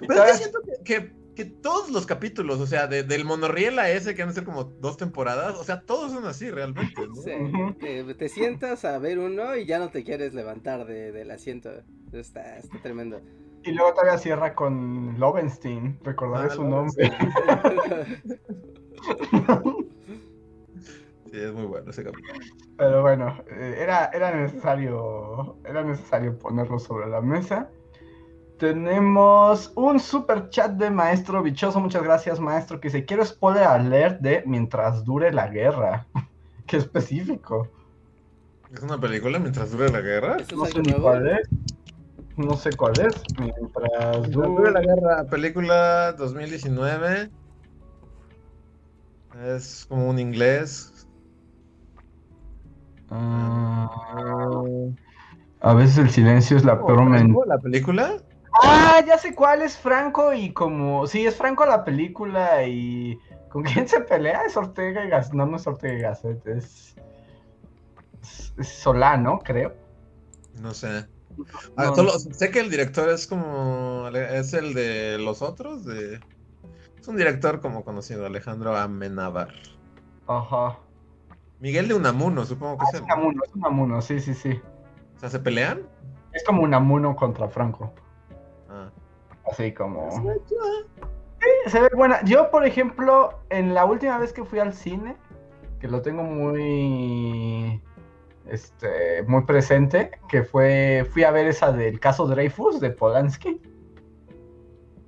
Pero 0.00 0.14
¿Sabes? 0.14 0.38
siento 0.38 0.60
que, 0.62 0.84
que, 0.84 1.12
que 1.38 1.44
todos 1.44 1.90
los 1.92 2.04
capítulos, 2.04 2.58
o 2.58 2.66
sea, 2.66 2.88
de- 2.88 3.04
del 3.04 3.24
monorriel 3.24 3.78
a 3.78 3.88
ese, 3.90 4.16
que 4.16 4.22
van 4.22 4.30
a 4.30 4.34
ser 4.34 4.42
como 4.42 4.64
dos 4.64 4.96
temporadas, 4.96 5.54
o 5.56 5.62
sea, 5.62 5.82
todos 5.82 6.10
son 6.10 6.26
así 6.26 6.50
realmente, 6.50 7.06
¿no? 7.06 7.14
Sí, 7.14 7.30
te, 7.78 8.12
te 8.14 8.28
sientas 8.28 8.84
a 8.84 8.98
ver 8.98 9.20
uno 9.20 9.54
y 9.54 9.64
ya 9.64 9.78
no 9.78 9.88
te 9.90 10.02
quieres 10.02 10.34
levantar 10.34 10.84
de- 10.84 11.12
del 11.12 11.30
asiento. 11.30 11.70
Está, 12.12 12.58
está 12.58 12.82
tremendo. 12.82 13.20
Y 13.62 13.70
luego 13.70 13.92
todavía 13.94 14.18
cierra 14.18 14.54
con 14.56 15.14
Lovenstein, 15.20 16.00
recordaré 16.02 16.48
Ah, 16.50 16.54
su 16.56 16.64
Lovenstein. 16.64 17.12
nombre. 17.12 18.22
Sí, 21.30 21.36
es 21.38 21.52
muy 21.52 21.66
bueno 21.66 21.90
ese 21.90 22.02
capítulo. 22.04 22.32
Pero 22.78 23.02
bueno, 23.02 23.36
eh, 23.50 23.76
era, 23.80 24.06
era 24.14 24.34
necesario. 24.34 25.58
Era 25.64 25.84
necesario 25.84 26.38
ponerlo 26.38 26.78
sobre 26.78 27.06
la 27.06 27.20
mesa. 27.20 27.70
Tenemos 28.58 29.72
un 29.76 30.00
super 30.00 30.50
chat 30.50 30.72
de 30.72 30.90
Maestro 30.90 31.42
Bichoso. 31.42 31.78
Muchas 31.78 32.02
gracias, 32.02 32.40
Maestro. 32.40 32.80
Que 32.80 32.88
dice: 32.88 33.04
Quiero 33.04 33.24
spoiler 33.24 33.62
alert 33.62 34.20
de 34.20 34.42
Mientras 34.46 35.04
dure 35.04 35.32
la 35.32 35.46
guerra. 35.48 36.08
Qué 36.66 36.76
específico. 36.76 37.68
¿Es 38.72 38.82
una 38.82 39.00
película 39.00 39.38
mientras 39.38 39.70
dure 39.70 39.90
la 39.90 40.00
guerra? 40.00 40.36
¿Eso 40.38 40.56
No 40.56 40.64
sé 40.66 40.82
ni 40.82 40.92
cuál 40.92 41.28
es. 41.28 41.48
No 42.36 42.56
sé 42.56 42.70
cuál 42.76 43.00
es. 43.00 43.22
Mientras 43.38 44.30
dure 44.30 44.72
la 44.72 44.80
guerra, 44.80 45.24
película 45.24 46.12
2019. 46.12 47.30
Es 49.46 49.86
como 49.88 50.10
un 50.10 50.18
inglés. 50.18 51.06
Ah, 53.10 53.88
a 55.60 55.74
veces 55.74 55.98
el 55.98 56.10
silencio 56.10 56.56
es 56.56 56.64
la 56.64 56.76
peor 56.76 56.98
¿Cómo, 56.98 57.10
mentira. 57.10 57.40
¿La 57.46 57.58
película? 57.58 58.16
Ah, 58.62 59.00
ya 59.06 59.18
sé 59.18 59.34
cuál 59.34 59.62
es 59.62 59.76
Franco 59.76 60.32
y 60.32 60.52
como... 60.52 61.06
Sí, 61.06 61.26
es 61.26 61.36
Franco 61.36 61.64
la 61.66 61.84
película 61.84 62.64
y... 62.66 63.18
¿Con 63.48 63.62
quién 63.62 63.88
se 63.88 64.00
pelea? 64.00 64.42
Es 64.44 64.56
Ortega 64.56 65.04
y 65.04 65.08
Gasset. 65.08 65.32
No, 65.34 65.46
no 65.46 65.56
es 65.56 65.66
Ortega 65.66 65.94
y 65.94 66.00
Gasset, 66.00 66.46
es... 66.46 66.94
es- 68.22 68.68
Solano, 68.68 69.38
creo. 69.38 69.74
No 70.60 70.74
sé. 70.74 71.06
Ah, 71.76 71.84
No, 71.86 71.94
solo- 71.94 72.12
no. 72.12 72.34
sé 72.34 72.50
que 72.50 72.58
el 72.60 72.68
director 72.70 73.08
es 73.10 73.26
como. 73.28 74.08
Es 74.08 74.52
el 74.54 74.74
de 74.74 75.18
los 75.18 75.40
otros. 75.42 75.84
De... 75.84 76.18
Es 77.00 77.06
un 77.06 77.16
director 77.16 77.60
como 77.60 77.84
conocido, 77.84 78.26
Alejandro 78.26 78.76
Amenábar. 78.76 79.50
Ajá. 80.26 80.78
Miguel 81.60 81.86
de 81.88 81.94
Unamuno, 81.94 82.44
supongo 82.44 82.78
que 82.78 82.84
Ah, 82.86 82.90
es. 82.94 83.00
Unamuno, 83.02 83.42
es 83.46 83.54
Unamuno, 83.54 84.02
sí, 84.02 84.18
sí, 84.20 84.34
sí. 84.34 84.60
O 85.16 85.20
sea, 85.20 85.30
¿se 85.30 85.38
pelean? 85.38 85.82
Es 86.32 86.42
como 86.44 86.62
Unamuno 86.62 87.14
contra 87.14 87.48
Franco. 87.48 87.92
Así 89.50 89.72
como... 89.72 90.10
Sí, 90.10 91.70
se 91.70 91.80
ve 91.80 91.88
buena. 91.94 92.22
Yo, 92.24 92.50
por 92.50 92.66
ejemplo, 92.66 93.38
en 93.50 93.74
la 93.74 93.84
última 93.84 94.18
vez 94.18 94.32
que 94.32 94.44
fui 94.44 94.58
al 94.58 94.74
cine, 94.74 95.16
que 95.80 95.88
lo 95.88 96.02
tengo 96.02 96.22
muy... 96.22 97.80
Este, 98.46 99.22
muy 99.24 99.44
presente, 99.44 100.10
que 100.26 100.42
fue, 100.42 101.06
fui 101.10 101.22
a 101.22 101.30
ver 101.30 101.46
esa 101.46 101.70
del 101.70 102.00
caso 102.00 102.26
Dreyfus 102.26 102.80
de 102.80 102.90
Polanski. 102.90 103.60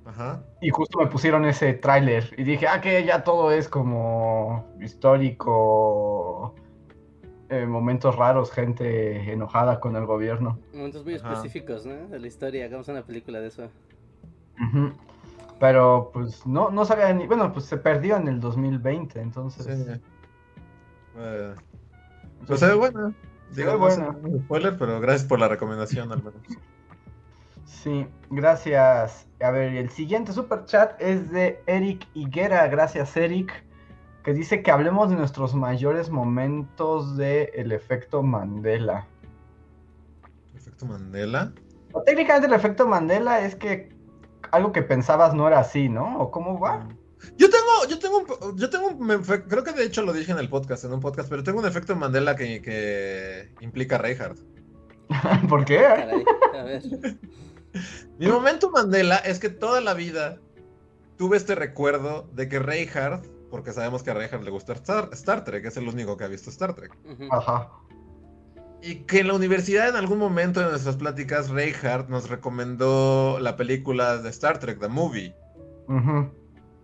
Ajá. 0.05 0.43
Y 0.61 0.69
justo 0.69 0.99
me 0.99 1.07
pusieron 1.07 1.45
ese 1.45 1.73
tráiler 1.73 2.31
y 2.37 2.43
dije, 2.43 2.67
ah, 2.67 2.81
que 2.81 3.03
ya 3.03 3.23
todo 3.23 3.51
es 3.51 3.67
como 3.67 4.67
histórico, 4.79 6.53
eh, 7.49 7.65
momentos 7.65 8.15
raros, 8.15 8.51
gente 8.51 9.31
enojada 9.31 9.79
con 9.79 9.95
el 9.95 10.05
gobierno. 10.05 10.59
Momentos 10.73 11.03
muy 11.03 11.15
Ajá. 11.15 11.33
específicos, 11.33 11.85
¿no? 11.85 12.07
De 12.07 12.19
la 12.19 12.27
historia. 12.27 12.65
Hagamos 12.65 12.87
una 12.87 13.03
película 13.03 13.39
de 13.41 13.47
eso. 13.47 13.69
Pero 15.59 16.09
pues 16.13 16.45
no, 16.45 16.71
no 16.71 16.85
sabía 16.85 17.13
ni, 17.13 17.27
bueno, 17.27 17.53
pues 17.53 17.65
se 17.65 17.77
perdió 17.77 18.17
en 18.17 18.27
el 18.27 18.39
2020, 18.39 19.21
entonces... 19.21 19.65
Sí. 19.65 20.01
Eh, 21.17 21.55
pues 22.47 22.59
se 22.59 22.67
ve 22.67 22.73
buena. 22.73 23.13
Se 23.51 23.61
Digo, 23.61 23.73
ve 23.73 23.79
no 23.79 23.89
sé, 23.91 24.01
buena. 24.01 24.17
no 24.21 24.39
spoiler, 24.39 24.77
pero 24.77 24.99
gracias 24.99 25.27
por 25.27 25.39
la 25.39 25.47
recomendación 25.47 26.11
al 26.11 26.19
menos. 26.23 26.41
Sí, 27.65 28.07
gracias. 28.29 29.27
A 29.41 29.51
ver, 29.51 29.75
el 29.75 29.89
siguiente 29.89 30.33
super 30.33 30.65
chat 30.65 30.99
es 31.01 31.31
de 31.31 31.61
Eric 31.67 32.07
Higuera. 32.13 32.67
Gracias, 32.67 33.15
Eric. 33.17 33.51
Que 34.23 34.33
dice 34.33 34.61
que 34.61 34.71
hablemos 34.71 35.09
de 35.09 35.15
nuestros 35.15 35.55
mayores 35.55 36.09
momentos 36.09 37.17
de 37.17 37.51
el 37.55 37.71
efecto 37.71 38.21
Mandela. 38.21 39.07
Efecto 40.55 40.85
Mandela. 40.85 41.53
O 41.93 42.01
técnicamente 42.03 42.47
el 42.47 42.53
efecto 42.53 42.87
Mandela 42.87 43.41
es 43.41 43.55
que 43.55 43.91
algo 44.51 44.71
que 44.71 44.81
pensabas 44.83 45.33
no 45.33 45.47
era 45.47 45.59
así, 45.59 45.89
¿no? 45.89 46.19
¿O 46.19 46.31
cómo 46.31 46.59
va? 46.59 46.87
Yo 47.37 47.49
tengo, 47.49 47.87
yo 47.89 47.99
tengo, 47.99 48.17
un, 48.17 48.57
yo 48.57 48.69
tengo, 48.69 48.87
un 48.87 49.09
efe- 49.09 49.45
creo 49.47 49.63
que 49.63 49.73
de 49.73 49.83
hecho 49.85 50.01
lo 50.01 50.11
dije 50.11 50.31
en 50.31 50.39
el 50.39 50.49
podcast, 50.49 50.83
en 50.85 50.93
un 50.93 50.99
podcast, 50.99 51.29
pero 51.29 51.43
tengo 51.43 51.59
un 51.59 51.67
efecto 51.67 51.95
Mandela 51.95 52.35
que, 52.35 52.61
que 52.61 53.53
implica 53.63 53.95
a 53.95 53.99
Reinhardt. 53.99 54.39
¿Por 55.49 55.65
qué? 55.65 55.77
Caray. 55.81 56.23
A 56.59 56.63
ver. 56.63 56.81
Mi 58.17 58.27
momento 58.27 58.69
Mandela 58.71 59.17
es 59.17 59.39
que 59.39 59.49
toda 59.49 59.81
la 59.81 59.93
vida 59.93 60.37
tuve 61.17 61.37
este 61.37 61.53
recuerdo 61.55 62.27
de 62.33 62.49
que 62.49 62.59
Reinhardt, 62.59 63.25
porque 63.51 63.71
sabemos 63.71 64.01
que 64.03 64.09
a 64.11 64.13
Reinhardt 64.15 64.43
le 64.43 64.49
gusta 64.51 64.73
Star, 64.73 65.09
Star 65.13 65.43
Trek, 65.43 65.63
es 65.65 65.77
el 65.77 65.87
único 65.87 66.17
que 66.17 66.23
ha 66.23 66.27
visto 66.27 66.49
Star 66.49 66.73
Trek. 66.73 66.97
Ajá. 67.29 67.69
Y 68.83 69.03
que 69.05 69.19
en 69.19 69.27
la 69.27 69.33
universidad 69.35 69.89
en 69.89 69.95
algún 69.95 70.17
momento 70.17 70.59
de 70.59 70.69
nuestras 70.69 70.95
pláticas 70.95 71.49
Reinhardt 71.49 72.09
nos 72.09 72.29
recomendó 72.29 73.39
la 73.39 73.55
película 73.55 74.17
de 74.17 74.29
Star 74.29 74.59
Trek, 74.59 74.79
The 74.79 74.87
Movie. 74.87 75.35
Ujú. 75.87 76.31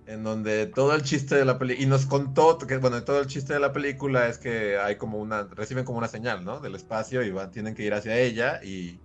en 0.06 0.24
donde 0.24 0.68
todo 0.68 0.94
el 0.96 1.02
chiste 1.04 1.36
de 1.36 1.44
la 1.46 1.58
película, 1.60 1.84
y 1.86 1.90
nos 1.90 2.06
contó 2.06 2.58
que, 2.58 2.78
bueno, 2.78 3.04
todo 3.04 3.20
el 3.20 3.28
chiste 3.28 3.54
de 3.54 3.60
la 3.60 3.74
película 3.74 4.28
es 4.28 4.38
que 4.38 4.78
hay 4.78 4.96
como 4.96 5.18
una, 5.18 5.44
reciben 5.44 5.84
como 5.84 5.98
una 5.98 6.08
señal, 6.08 6.46
¿no? 6.46 6.60
Del 6.62 6.76
espacio 6.76 7.24
y 7.24 7.32
van, 7.32 7.52
tienen 7.52 7.76
que 7.76 7.84
ir 7.84 7.94
hacia 7.94 8.18
ella 8.18 8.62
y, 8.64 9.02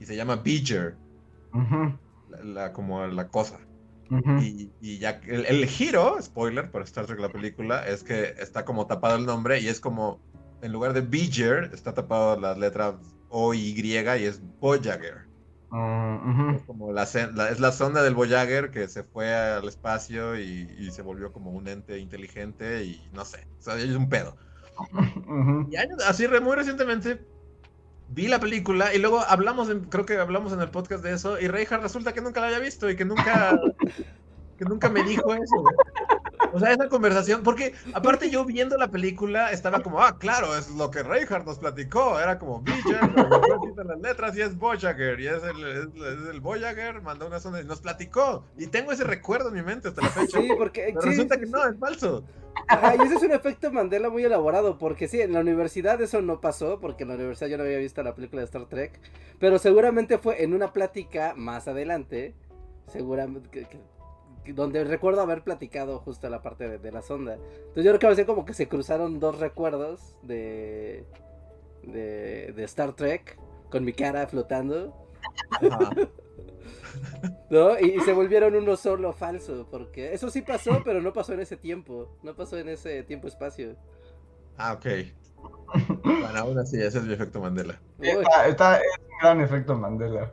y 0.00 0.06
se 0.06 0.16
llama 0.16 0.36
Beeger, 0.36 0.96
Ujú. 1.52 1.96
la, 2.30 2.42
la- 2.44 2.72
como 2.72 3.06
la 3.06 3.28
cosa. 3.28 3.60
Ujú. 4.10 4.38
Y, 4.40 4.72
y 4.80 4.98
ya, 4.98 5.20
el, 5.26 5.46
el 5.46 5.66
giro, 5.66 6.20
spoiler 6.20 6.68
para 6.70 6.84
Star 6.84 7.06
Trek 7.06 7.20
la 7.20 7.28
película, 7.30 7.86
es 7.86 8.02
que 8.02 8.34
está 8.38 8.64
como 8.64 8.86
tapado 8.88 9.14
el 9.16 9.26
nombre 9.26 9.60
y 9.60 9.68
es 9.68 9.78
como, 9.78 10.20
en 10.64 10.72
lugar 10.72 10.92
de 10.92 11.00
Beeger, 11.02 11.70
está 11.72 11.94
tapado 11.94 12.40
las 12.40 12.58
letras 12.58 12.94
O 13.28 13.54
y 13.54 13.58
Y 13.78 13.90
y 13.92 13.96
es 14.24 14.40
Voyager. 14.60 15.24
Ujú. 15.70 16.50
Es 16.56 16.62
como 16.62 16.92
la, 16.92 17.02
es 17.02 17.58
la 17.60 17.72
sonda 17.72 18.02
del 18.02 18.14
Voyager 18.14 18.70
que 18.70 18.86
se 18.88 19.02
fue 19.02 19.34
al 19.34 19.66
espacio 19.66 20.38
y, 20.38 20.72
y 20.78 20.90
se 20.92 21.02
volvió 21.02 21.32
como 21.32 21.50
un 21.50 21.66
ente 21.66 21.98
inteligente 21.98 22.84
y 22.84 23.08
no 23.12 23.24
sé, 23.24 23.46
o 23.58 23.62
sea, 23.62 23.76
es 23.76 23.94
un 23.96 24.08
pedo. 24.08 24.36
Y 25.70 25.76
años- 25.76 26.02
así 26.06 26.26
muy 26.28 26.54
recientemente 26.56 27.20
vi 28.08 28.28
la 28.28 28.38
película 28.38 28.94
y 28.94 28.98
luego 29.00 29.20
hablamos, 29.20 29.68
en- 29.68 29.84
creo 29.84 30.06
que 30.06 30.16
hablamos 30.18 30.52
en 30.52 30.60
el 30.60 30.70
podcast 30.70 31.02
de 31.02 31.12
eso 31.12 31.40
y 31.40 31.48
Reinhardt 31.48 31.82
resulta 31.82 32.12
que 32.12 32.20
nunca 32.20 32.40
la 32.40 32.46
había 32.48 32.58
visto 32.60 32.88
y 32.88 32.94
que 32.96 33.04
nunca, 33.04 33.60
que 34.56 34.64
nunca 34.64 34.88
me 34.88 35.02
dijo 35.02 35.32
eso. 35.34 35.64
O 36.52 36.60
sea, 36.60 36.70
esa 36.72 36.88
conversación, 36.88 37.42
porque 37.42 37.74
aparte 37.94 38.30
yo 38.30 38.44
viendo 38.44 38.76
la 38.76 38.88
película 38.88 39.50
estaba 39.50 39.80
como, 39.80 40.00
ah, 40.00 40.16
claro, 40.18 40.56
es 40.56 40.70
lo 40.70 40.88
que 40.90 41.02
Reinhardt 41.02 41.44
nos 41.46 41.58
platicó, 41.58 42.20
era 42.20 42.38
como 42.38 42.62
quitan 42.62 43.88
las 43.88 44.00
letras 44.00 44.36
y 44.36 44.42
es 44.42 44.56
Voyager, 44.56 45.18
y 45.18 45.26
es 45.26 45.42
el, 45.42 45.64
es, 45.66 45.86
es 45.86 46.28
el 46.30 46.40
Voyager, 46.40 47.02
mandó 47.02 47.26
una 47.26 47.40
sonda 47.40 47.60
y 47.60 47.64
nos 47.64 47.80
platicó, 47.80 48.44
y 48.56 48.68
tengo 48.68 48.92
ese 48.92 49.02
recuerdo 49.02 49.48
en 49.48 49.54
mi 49.54 49.62
mente 49.62 49.88
hasta 49.88 50.02
la 50.02 50.10
fecha, 50.10 50.40
Sí, 50.40 50.48
porque. 50.56 50.90
pero 50.90 51.02
sí, 51.02 51.08
resulta 51.08 51.34
sí, 51.34 51.40
que 51.40 51.46
no, 51.48 51.66
es 51.66 51.76
falso. 51.78 52.24
Ajá, 52.68 52.94
y 52.94 53.00
ese 53.04 53.16
es 53.16 53.22
un 53.24 53.32
efecto 53.32 53.72
Mandela 53.72 54.08
muy 54.08 54.22
elaborado, 54.24 54.78
porque 54.78 55.08
sí, 55.08 55.20
en 55.20 55.32
la 55.32 55.40
universidad 55.40 56.00
eso 56.00 56.22
no 56.22 56.40
pasó, 56.40 56.78
porque 56.78 57.02
en 57.02 57.08
la 57.08 57.16
universidad 57.16 57.48
yo 57.48 57.58
no 57.58 57.64
había 57.64 57.78
visto 57.78 58.00
la 58.04 58.14
película 58.14 58.42
de 58.42 58.46
Star 58.46 58.66
Trek, 58.66 59.00
pero 59.40 59.58
seguramente 59.58 60.18
fue 60.18 60.44
en 60.44 60.54
una 60.54 60.72
plática 60.72 61.34
más 61.36 61.66
adelante, 61.66 62.32
seguramente, 62.86 63.48
que- 63.50 63.64
que- 63.64 63.68
que- 63.78 63.93
donde 64.52 64.84
recuerdo 64.84 65.20
haber 65.22 65.42
platicado 65.42 65.98
justo 66.00 66.28
la 66.28 66.42
parte 66.42 66.68
de, 66.68 66.78
de 66.78 66.92
la 66.92 67.02
sonda. 67.02 67.34
Entonces 67.34 67.84
yo 67.84 67.90
creo 67.90 67.98
que 67.98 68.06
a 68.06 68.10
veces 68.10 68.26
como 68.26 68.44
que 68.44 68.54
se 68.54 68.68
cruzaron 68.68 69.18
dos 69.20 69.38
recuerdos 69.38 70.16
de, 70.22 71.04
de, 71.82 72.52
de 72.54 72.64
Star 72.64 72.92
Trek 72.94 73.38
con 73.70 73.84
mi 73.84 73.92
cara 73.92 74.26
flotando, 74.26 74.94
Ajá. 75.50 75.90
¿no? 77.50 77.78
Y, 77.80 77.96
y 77.96 78.00
se 78.00 78.12
volvieron 78.12 78.54
uno 78.54 78.76
solo 78.76 79.12
falso, 79.12 79.66
porque 79.70 80.12
eso 80.12 80.30
sí 80.30 80.42
pasó, 80.42 80.82
pero 80.84 81.00
no 81.00 81.12
pasó 81.12 81.32
en 81.32 81.40
ese 81.40 81.56
tiempo, 81.56 82.16
no 82.22 82.34
pasó 82.34 82.58
en 82.58 82.68
ese 82.68 83.02
tiempo-espacio. 83.02 83.76
Ah, 84.56 84.74
ok. 84.74 84.86
Bueno, 86.04 86.38
aún 86.38 86.58
así, 86.58 86.80
ese 86.80 86.98
es 86.98 87.04
mi 87.04 87.14
efecto 87.14 87.40
Mandela. 87.40 87.80
Está- 88.46 88.78
es 88.78 88.84
un 89.00 89.18
gran 89.20 89.40
efecto 89.40 89.76
Mandela. 89.76 90.32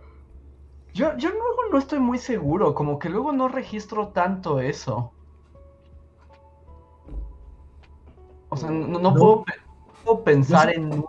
Yo, 0.93 1.15
yo 1.17 1.29
luego 1.29 1.57
no 1.71 1.77
estoy 1.77 1.99
muy 1.99 2.17
seguro, 2.17 2.73
como 2.75 2.99
que 2.99 3.09
luego 3.09 3.31
no 3.31 3.47
registro 3.47 4.09
tanto 4.09 4.59
eso. 4.59 5.13
O 8.49 8.57
sea, 8.57 8.69
no, 8.69 8.87
no 8.87 8.99
No. 8.99 9.13
puedo, 9.13 9.43
pe- 9.45 9.53
puedo 10.03 10.23
pensar 10.23 10.67
Yo 10.67 10.73
sí- 10.73 10.79
en... 10.79 11.05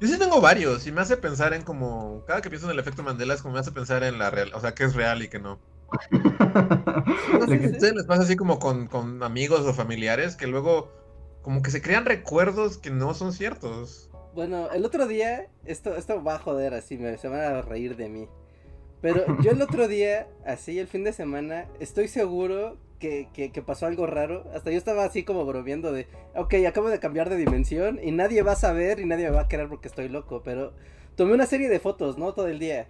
Yo 0.00 0.08
sí 0.08 0.18
tengo 0.18 0.40
varios 0.40 0.86
y 0.86 0.92
me 0.92 1.02
hace 1.02 1.18
pensar 1.18 1.52
en 1.52 1.62
como, 1.62 2.24
cada 2.26 2.40
que 2.40 2.48
pienso 2.48 2.66
en 2.66 2.72
el 2.72 2.78
efecto 2.78 3.02
Mandela 3.02 3.34
es 3.34 3.42
como 3.42 3.52
me 3.54 3.60
hace 3.60 3.70
pensar 3.70 4.02
en 4.02 4.18
la 4.18 4.30
real, 4.30 4.50
o 4.54 4.60
sea, 4.60 4.74
que 4.74 4.84
es 4.84 4.94
real 4.94 5.22
y 5.22 5.28
que 5.28 5.38
no. 5.38 5.60
No 6.10 7.46
sé 7.46 7.58
si 7.58 7.66
ustedes 7.66 7.94
les 7.94 8.06
pasa 8.06 8.22
así 8.22 8.34
como 8.34 8.58
con, 8.58 8.86
con 8.86 9.22
amigos 9.22 9.60
o 9.66 9.74
familiares 9.74 10.36
que 10.36 10.46
luego 10.46 10.90
como 11.42 11.60
que 11.60 11.70
se 11.70 11.82
crean 11.82 12.06
recuerdos 12.06 12.78
que 12.78 12.90
no 12.90 13.12
son 13.12 13.34
ciertos. 13.34 14.10
Bueno, 14.34 14.70
el 14.70 14.84
otro 14.86 15.06
día, 15.06 15.48
esto, 15.66 15.94
esto 15.96 16.24
va 16.24 16.36
a 16.36 16.38
joder 16.38 16.72
así, 16.72 16.96
me, 16.96 17.18
se 17.18 17.28
van 17.28 17.40
a 17.40 17.60
reír 17.62 17.96
de 17.96 18.08
mí. 18.08 18.28
Pero 19.00 19.24
yo 19.42 19.52
el 19.52 19.62
otro 19.62 19.88
día, 19.88 20.28
así 20.44 20.78
el 20.78 20.88
fin 20.88 21.04
de 21.04 21.12
semana, 21.12 21.66
estoy 21.78 22.08
seguro 22.08 22.78
que, 22.98 23.28
que, 23.32 23.50
que 23.50 23.62
pasó 23.62 23.86
algo 23.86 24.06
raro. 24.06 24.44
Hasta 24.54 24.70
yo 24.70 24.78
estaba 24.78 25.04
así 25.04 25.24
como 25.24 25.44
bromeando 25.44 25.92
de, 25.92 26.06
ok, 26.34 26.54
acabo 26.68 26.88
de 26.88 27.00
cambiar 27.00 27.30
de 27.30 27.36
dimensión 27.36 27.98
y 28.02 28.12
nadie 28.12 28.42
va 28.42 28.52
a 28.52 28.56
saber 28.56 29.00
y 29.00 29.06
nadie 29.06 29.24
me 29.24 29.36
va 29.36 29.42
a 29.42 29.48
querer 29.48 29.68
porque 29.68 29.88
estoy 29.88 30.08
loco. 30.08 30.42
Pero 30.44 30.72
tomé 31.16 31.34
una 31.34 31.46
serie 31.46 31.68
de 31.68 31.80
fotos, 31.80 32.18
¿no? 32.18 32.34
Todo 32.34 32.48
el 32.48 32.58
día. 32.58 32.86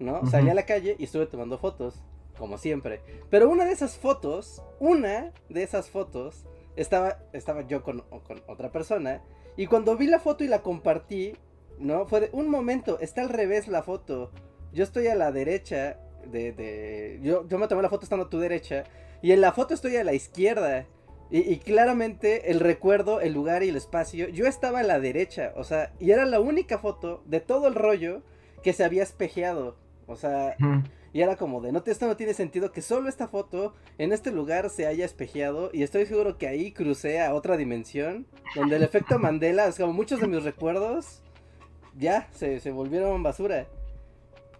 ¿No? 0.00 0.26
Salí 0.26 0.50
a 0.50 0.54
la 0.54 0.66
calle 0.66 0.96
y 0.98 1.04
estuve 1.04 1.26
tomando 1.26 1.56
fotos, 1.56 2.02
como 2.36 2.58
siempre. 2.58 3.00
Pero 3.30 3.48
una 3.48 3.64
de 3.64 3.72
esas 3.72 3.96
fotos, 3.96 4.60
una 4.80 5.32
de 5.48 5.62
esas 5.62 5.88
fotos, 5.88 6.46
estaba, 6.74 7.18
estaba 7.32 7.62
yo 7.62 7.84
con, 7.84 8.00
con 8.00 8.42
otra 8.48 8.72
persona. 8.72 9.22
Y 9.56 9.66
cuando 9.66 9.96
vi 9.96 10.08
la 10.08 10.18
foto 10.18 10.42
y 10.42 10.48
la 10.48 10.62
compartí, 10.62 11.34
¿no? 11.78 12.06
Fue 12.06 12.20
de 12.20 12.30
un 12.32 12.48
momento, 12.48 12.98
está 12.98 13.22
al 13.22 13.28
revés 13.28 13.68
la 13.68 13.82
foto. 13.82 14.32
Yo 14.74 14.84
estoy 14.84 15.06
a 15.06 15.14
la 15.14 15.32
derecha 15.32 15.98
de. 16.26 16.52
de 16.52 17.20
yo, 17.22 17.46
yo 17.48 17.58
me 17.58 17.68
tomé 17.68 17.82
la 17.82 17.88
foto 17.88 18.04
estando 18.04 18.26
a 18.26 18.30
tu 18.30 18.38
derecha. 18.38 18.84
Y 19.22 19.32
en 19.32 19.40
la 19.40 19.52
foto 19.52 19.72
estoy 19.72 19.96
a 19.96 20.04
la 20.04 20.12
izquierda. 20.12 20.86
Y, 21.30 21.38
y 21.38 21.58
claramente 21.58 22.50
el 22.50 22.60
recuerdo, 22.60 23.20
el 23.20 23.32
lugar 23.32 23.62
y 23.62 23.70
el 23.70 23.76
espacio. 23.76 24.28
Yo 24.28 24.46
estaba 24.46 24.80
a 24.80 24.82
la 24.82 25.00
derecha. 25.00 25.52
O 25.56 25.64
sea, 25.64 25.92
y 25.98 26.10
era 26.10 26.26
la 26.26 26.40
única 26.40 26.78
foto 26.78 27.22
de 27.24 27.40
todo 27.40 27.68
el 27.68 27.74
rollo 27.74 28.22
que 28.62 28.72
se 28.72 28.84
había 28.84 29.02
espejeado. 29.02 29.76
O 30.06 30.16
sea, 30.16 30.56
y 31.12 31.22
era 31.22 31.36
como 31.36 31.60
de, 31.60 31.70
no, 31.72 31.82
esto 31.86 32.06
no 32.06 32.16
tiene 32.16 32.34
sentido 32.34 32.72
que 32.72 32.82
solo 32.82 33.08
esta 33.08 33.28
foto 33.28 33.74
en 33.98 34.12
este 34.12 34.32
lugar 34.32 34.68
se 34.68 34.86
haya 34.86 35.04
espejeado 35.04 35.70
y 35.72 35.82
estoy 35.82 36.06
seguro 36.06 36.38
que 36.38 36.48
ahí 36.48 36.72
crucé 36.72 37.20
a 37.20 37.34
otra 37.34 37.56
dimensión 37.56 38.26
donde 38.54 38.76
el 38.76 38.82
efecto 38.82 39.18
Mandela, 39.20 39.66
es 39.68 39.76
como 39.76 39.92
muchos 39.92 40.20
de 40.20 40.26
mis 40.26 40.42
recuerdos 40.42 41.22
ya 41.96 42.28
se, 42.32 42.58
se 42.58 42.72
volvieron 42.72 43.22
basura. 43.22 43.66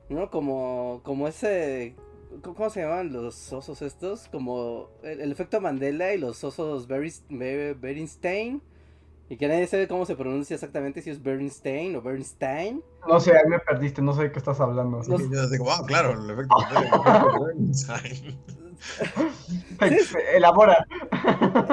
¿No? 0.09 0.31
Como, 0.31 1.01
como 1.05 1.29
ese... 1.29 1.95
¿Cómo 2.43 2.69
se 2.69 2.83
llaman 2.83 3.13
los 3.13 3.53
osos 3.53 3.81
estos? 3.81 4.29
Como 4.29 4.89
el, 5.05 5.21
el 5.21 5.31
efecto 5.31 5.61
Mandela 5.61 6.13
y 6.15 6.19
los 6.19 6.43
osos 6.43 6.89
Bernstein. 6.89 8.61
Y 9.29 9.37
que 9.37 9.49
nadie 9.49 9.67
sabe 9.67 9.89
cómo 9.89 10.05
se 10.05 10.17
pronuncia 10.17 10.55
exactamente, 10.55 11.01
si 11.01 11.11
es 11.11 11.23
Bernstein 11.23 11.97
o 11.97 12.03
Bernstein. 12.03 12.83
No 13.09 13.19
sé, 13.21 13.33
ahí 13.33 13.49
me 13.49 13.59
perdiste, 13.59 14.03
no 14.03 14.13
sé 14.13 14.25
de 14.25 14.33
qué 14.33 14.39
estás 14.39 14.61
hablando. 14.61 15.01
Y 15.03 15.09
yo 15.09 15.59
como, 15.59 15.71
ah, 15.71 15.83
claro, 15.87 16.13
el 16.13 16.31
efecto 16.31 16.57
Mandela, 16.59 16.81
el 16.81 16.87
efecto 16.87 17.45
Bernstein. 17.45 18.39
Elabora. 20.35 20.87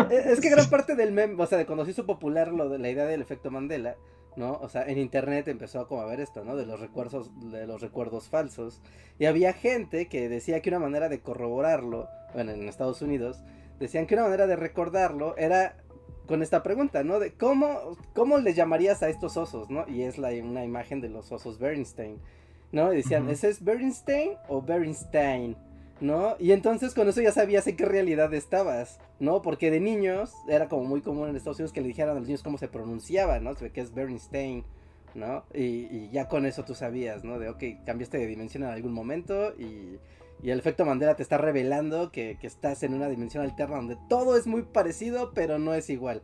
Es 0.10 0.40
que 0.40 0.50
gran 0.50 0.70
parte 0.70 0.96
del 0.96 1.12
meme, 1.12 1.42
o 1.42 1.46
sea, 1.46 1.58
de 1.58 1.66
cuando 1.66 1.84
se 1.84 1.92
hizo 1.92 2.06
popular 2.06 2.54
lo 2.54 2.70
de 2.70 2.80
la 2.80 2.90
idea 2.90 3.06
del 3.06 3.22
efecto 3.22 3.52
Mandela, 3.52 3.98
¿no? 4.36 4.54
O 4.62 4.70
sea, 4.70 4.84
en 4.88 4.98
internet 4.98 5.48
empezó 5.48 5.88
como 5.88 6.02
a 6.02 6.06
ver 6.06 6.20
esto, 6.20 6.44
¿no? 6.44 6.56
De 6.56 6.66
los 6.66 6.80
recuerdos, 6.80 7.32
de 7.52 7.68
los 7.68 7.82
recuerdos 7.82 8.30
falsos. 8.30 8.82
Y 9.20 9.26
había 9.26 9.54
gente 9.54 10.08
que 10.08 10.30
decía 10.30 10.62
que 10.62 10.70
una 10.70 10.80
manera 10.80 11.10
de 11.10 11.20
corroborarlo, 11.20 12.08
bueno, 12.34 12.52
en 12.52 12.68
Estados 12.68 13.02
Unidos, 13.02 13.44
decían 13.80 14.06
que 14.08 14.16
una 14.16 14.24
manera 14.24 14.48
de 14.48 14.56
recordarlo 14.56 15.36
era 15.38 15.76
con 16.28 16.42
esta 16.42 16.64
pregunta, 16.64 17.04
¿no? 17.04 17.20
De 17.20 17.34
cómo, 17.34 17.98
cómo 18.14 18.38
les 18.38 18.56
llamarías 18.56 19.04
a 19.04 19.10
estos 19.10 19.36
osos, 19.38 19.70
¿no? 19.70 19.86
Y 19.88 20.04
es 20.04 20.18
la, 20.18 20.30
una 20.30 20.64
imagen 20.64 21.02
de 21.02 21.10
los 21.10 21.32
osos 21.32 21.60
Bernstein, 21.60 22.20
¿no? 22.72 22.94
Y 22.94 22.98
decían. 22.98 23.30
¿ese 23.30 23.50
es 23.50 23.64
Bernstein 23.64 24.34
o 24.48 24.62
Bernstein? 24.62 25.58
¿No? 26.02 26.36
Y 26.40 26.52
entonces 26.52 26.94
con 26.96 27.08
eso 27.08 27.22
ya 27.22 27.32
sabías 27.32 27.68
en 27.68 27.78
qué 27.78 27.86
realidad 27.86 28.34
estabas, 28.34 29.00
¿no? 29.20 29.42
Porque 29.44 29.70
de 29.70 29.80
niños 29.80 30.34
era 30.50 30.68
como 30.68 30.84
muy 30.84 31.02
común 31.02 31.30
en 31.30 31.36
Estados 31.36 31.60
Unidos 31.60 31.72
que 31.72 31.82
le 31.82 31.88
dijeran 31.88 32.18
a 32.18 32.20
los 32.20 32.28
niños 32.28 32.44
cómo 32.44 32.58
se 32.58 32.68
pronunciaba, 32.68 33.40
¿no? 33.40 33.54
Se 33.54 33.66
ve 33.66 33.72
que 33.72 33.82
es 33.82 33.94
Bernstein, 33.94 34.66
¿no? 35.14 35.46
Y, 35.54 35.88
y 35.96 36.10
ya 36.12 36.28
con 36.28 36.48
eso 36.48 36.66
tú 36.66 36.74
sabías, 36.74 37.24
¿no? 37.24 37.38
De, 37.38 37.50
ok, 37.50 37.64
cambiaste 37.86 38.18
de 38.18 38.26
dimensión 38.26 38.64
en 38.64 38.70
algún 38.70 38.94
momento 38.94 39.54
y, 39.60 40.00
y 40.42 40.50
el 40.50 40.58
efecto 40.58 40.86
Mandela 40.86 41.16
te 41.16 41.24
está 41.24 41.38
revelando 41.38 42.12
que, 42.12 42.38
que 42.42 42.48
estás 42.48 42.82
en 42.82 42.96
una 42.96 43.08
dimensión 43.08 43.44
alterna 43.44 43.76
donde 43.76 43.98
todo 44.10 44.36
es 44.38 44.48
muy 44.48 44.64
parecido, 44.64 45.34
pero 45.36 45.60
no 45.60 45.76
es 45.76 45.90
igual. 45.92 46.24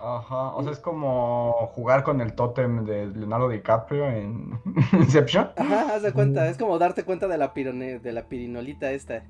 Ajá, 0.00 0.54
o 0.54 0.62
sea, 0.62 0.72
es 0.72 0.80
como 0.80 1.52
jugar 1.74 2.02
con 2.02 2.20
el 2.20 2.34
tótem 2.34 2.84
de 2.84 3.06
Leonardo 3.06 3.48
DiCaprio 3.48 4.06
en 4.10 4.58
Inception. 4.92 5.50
Ajá, 5.56 5.94
haz 5.94 6.02
de 6.02 6.12
cuenta, 6.12 6.48
es 6.48 6.58
como 6.58 6.78
darte 6.78 7.04
cuenta 7.04 7.26
de 7.28 7.38
la, 7.38 7.54
pirone- 7.54 8.00
de 8.00 8.12
la 8.12 8.24
pirinolita 8.28 8.90
esta. 8.92 9.22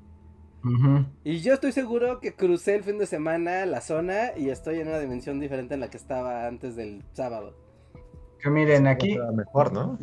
Ujú. 0.63 1.05
Y 1.23 1.39
yo 1.41 1.53
estoy 1.53 1.71
seguro 1.71 2.19
que 2.19 2.33
crucé 2.35 2.75
el 2.75 2.83
fin 2.83 2.97
de 2.97 3.05
semana 3.05 3.65
la 3.67 3.81
zona 3.81 4.35
y 4.35 4.49
estoy 4.49 4.79
en 4.79 4.87
una 4.87 4.97
dimensión 4.99 5.39
diferente 5.39 5.75
en 5.75 5.79
la 5.81 5.89
que 5.89 5.97
estaba 5.97 6.47
antes 6.47 6.75
del 6.75 7.03
sábado. 7.13 7.53
Que 8.41 8.49
miren, 8.49 8.87
aquí, 8.87 9.17
mejor, 9.33 9.71
¿no? 9.71 9.97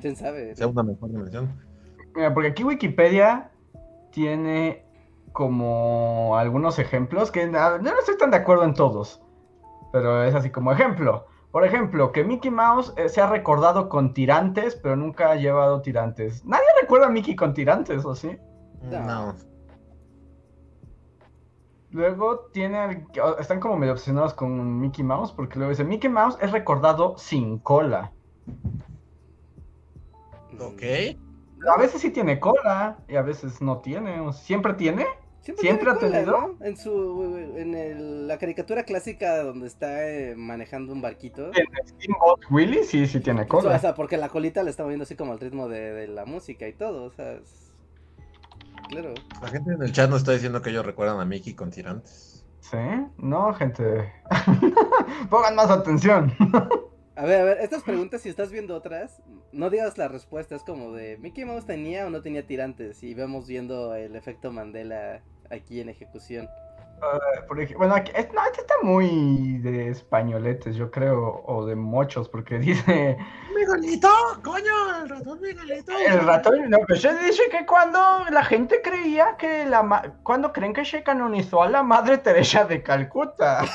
¿Quién 0.00 0.16
sabe? 0.16 0.54
Sea 0.56 0.66
una 0.66 0.82
mejor 0.82 1.10
dimensión. 1.10 1.48
mira, 2.14 2.34
porque 2.34 2.48
aquí 2.50 2.64
Wikipedia 2.64 3.50
tiene 4.10 4.84
como 5.32 6.36
algunos 6.36 6.78
ejemplos 6.80 7.30
que 7.30 7.42
yo 7.42 7.78
no 7.78 7.98
estoy 8.00 8.16
tan 8.18 8.30
de 8.32 8.38
acuerdo 8.38 8.64
en 8.64 8.74
todos, 8.74 9.22
pero 9.92 10.22
es 10.24 10.34
así 10.34 10.50
como 10.50 10.72
ejemplo. 10.72 11.26
Por 11.50 11.64
ejemplo, 11.64 12.12
que 12.12 12.24
Mickey 12.24 12.50
Mouse 12.50 12.92
eh, 12.96 13.08
se 13.08 13.20
ha 13.22 13.26
recordado 13.26 13.88
con 13.88 14.12
tirantes, 14.12 14.76
pero 14.76 14.96
nunca 14.96 15.30
ha 15.30 15.36
llevado 15.36 15.80
tirantes. 15.80 16.44
Nadie 16.44 16.66
recuerda 16.80 17.06
a 17.06 17.10
Mickey 17.10 17.34
con 17.34 17.54
tirantes, 17.54 18.04
¿o 18.04 18.14
sí? 18.14 18.36
No. 18.82 19.34
Luego 21.90 22.40
tiene, 22.52 23.06
están 23.38 23.60
como 23.60 23.76
medio 23.78 23.94
obsesionados 23.94 24.34
con 24.34 24.78
Mickey 24.78 25.02
Mouse, 25.02 25.32
porque 25.32 25.58
luego 25.58 25.70
dice, 25.70 25.84
Mickey 25.84 26.10
Mouse 26.10 26.36
es 26.42 26.52
recordado 26.52 27.16
sin 27.16 27.58
cola. 27.58 28.12
Ok. 30.60 30.82
A 31.66 31.78
veces 31.78 32.02
sí 32.02 32.10
tiene 32.10 32.38
cola 32.38 32.98
y 33.08 33.16
a 33.16 33.22
veces 33.22 33.62
no 33.62 33.78
tiene. 33.78 34.32
¿Siempre 34.34 34.74
tiene? 34.74 35.06
Siempre, 35.40 35.62
¿Siempre 35.62 35.94
tiene 35.98 36.16
ha 36.18 36.20
tenido? 36.24 36.40
¿no? 36.58 36.64
En 36.66 36.76
su 36.76 37.54
en 37.56 37.74
el- 37.74 38.28
la 38.28 38.38
caricatura 38.38 38.82
clásica 38.82 39.42
donde 39.42 39.66
está 39.66 40.06
eh, 40.08 40.34
manejando 40.36 40.92
un 40.92 41.00
barquito. 41.00 41.46
En 41.54 41.66
Steamboat 41.88 42.40
Willie 42.50 42.84
sí, 42.84 43.06
sí 43.06 43.20
tiene 43.20 43.42
O 43.42 43.46
cola. 43.48 43.78
sea, 43.78 43.94
porque 43.94 44.16
la 44.18 44.28
colita 44.28 44.62
le 44.62 44.70
está 44.70 44.82
moviendo 44.82 45.04
así 45.04 45.14
como 45.16 45.32
al 45.32 45.40
ritmo 45.40 45.68
de, 45.68 45.92
de 45.92 46.08
la 46.08 46.26
música 46.26 46.68
y 46.68 46.72
todo, 46.74 47.04
o 47.04 47.10
sea, 47.12 47.32
es- 47.32 47.72
claro. 48.90 49.14
La 49.40 49.48
gente 49.48 49.72
en 49.72 49.82
el 49.82 49.92
chat 49.92 50.10
nos 50.10 50.18
está 50.20 50.32
diciendo 50.32 50.60
que 50.60 50.70
ellos 50.70 50.84
recuerdan 50.84 51.18
a 51.20 51.24
Mickey 51.24 51.54
con 51.54 51.70
tirantes. 51.70 52.44
¿Sí? 52.60 52.76
No, 53.16 53.54
gente. 53.54 54.12
Pongan 55.30 55.54
más 55.54 55.70
atención. 55.70 56.32
A 57.18 57.26
ver, 57.26 57.40
a 57.40 57.44
ver, 57.44 57.58
estas 57.62 57.82
preguntas, 57.82 58.22
si 58.22 58.28
estás 58.28 58.52
viendo 58.52 58.76
otras, 58.76 59.20
no 59.50 59.70
digas 59.70 59.98
la 59.98 60.06
respuesta, 60.06 60.54
es 60.54 60.62
como 60.62 60.92
de 60.92 61.16
¿Mickey 61.16 61.44
Mouse 61.44 61.66
tenía 61.66 62.06
o 62.06 62.10
no 62.10 62.22
tenía 62.22 62.46
tirantes? 62.46 63.02
Y 63.02 63.12
vemos 63.12 63.48
viendo 63.48 63.96
el 63.96 64.14
efecto 64.14 64.52
Mandela 64.52 65.24
aquí 65.50 65.80
en 65.80 65.88
ejecución. 65.88 66.48
Por 67.46 67.60
ej- 67.60 67.76
bueno, 67.76 67.94
aquí, 67.94 68.10
es- 68.14 68.32
no, 68.32 68.44
este 68.46 68.60
está 68.62 68.74
muy 68.82 69.58
de 69.58 69.88
españoletes, 69.88 70.76
yo 70.76 70.90
creo, 70.90 71.42
o 71.46 71.64
de 71.66 71.74
mochos, 71.76 72.28
porque 72.28 72.58
dice 72.58 73.16
¡Miguelito! 73.56 74.08
¡Coño! 74.42 75.02
¡El 75.02 75.08
ratón 75.08 75.40
Miguelito! 75.40 75.92
el 75.96 76.20
ratón. 76.20 76.70
No, 76.70 76.78
pues 76.86 77.00
se 77.02 77.16
dice 77.18 77.42
que 77.50 77.64
cuando 77.66 77.98
la 78.30 78.44
gente 78.44 78.80
creía 78.82 79.36
que 79.38 79.64
la. 79.66 79.82
ma- 79.82 80.02
Cuando 80.22 80.52
creen 80.52 80.72
que 80.72 80.84
se 80.84 81.02
canonizó 81.02 81.62
a 81.62 81.68
la 81.68 81.82
madre 81.82 82.18
Teresa 82.18 82.64
de 82.64 82.82
Calcuta. 82.82 83.64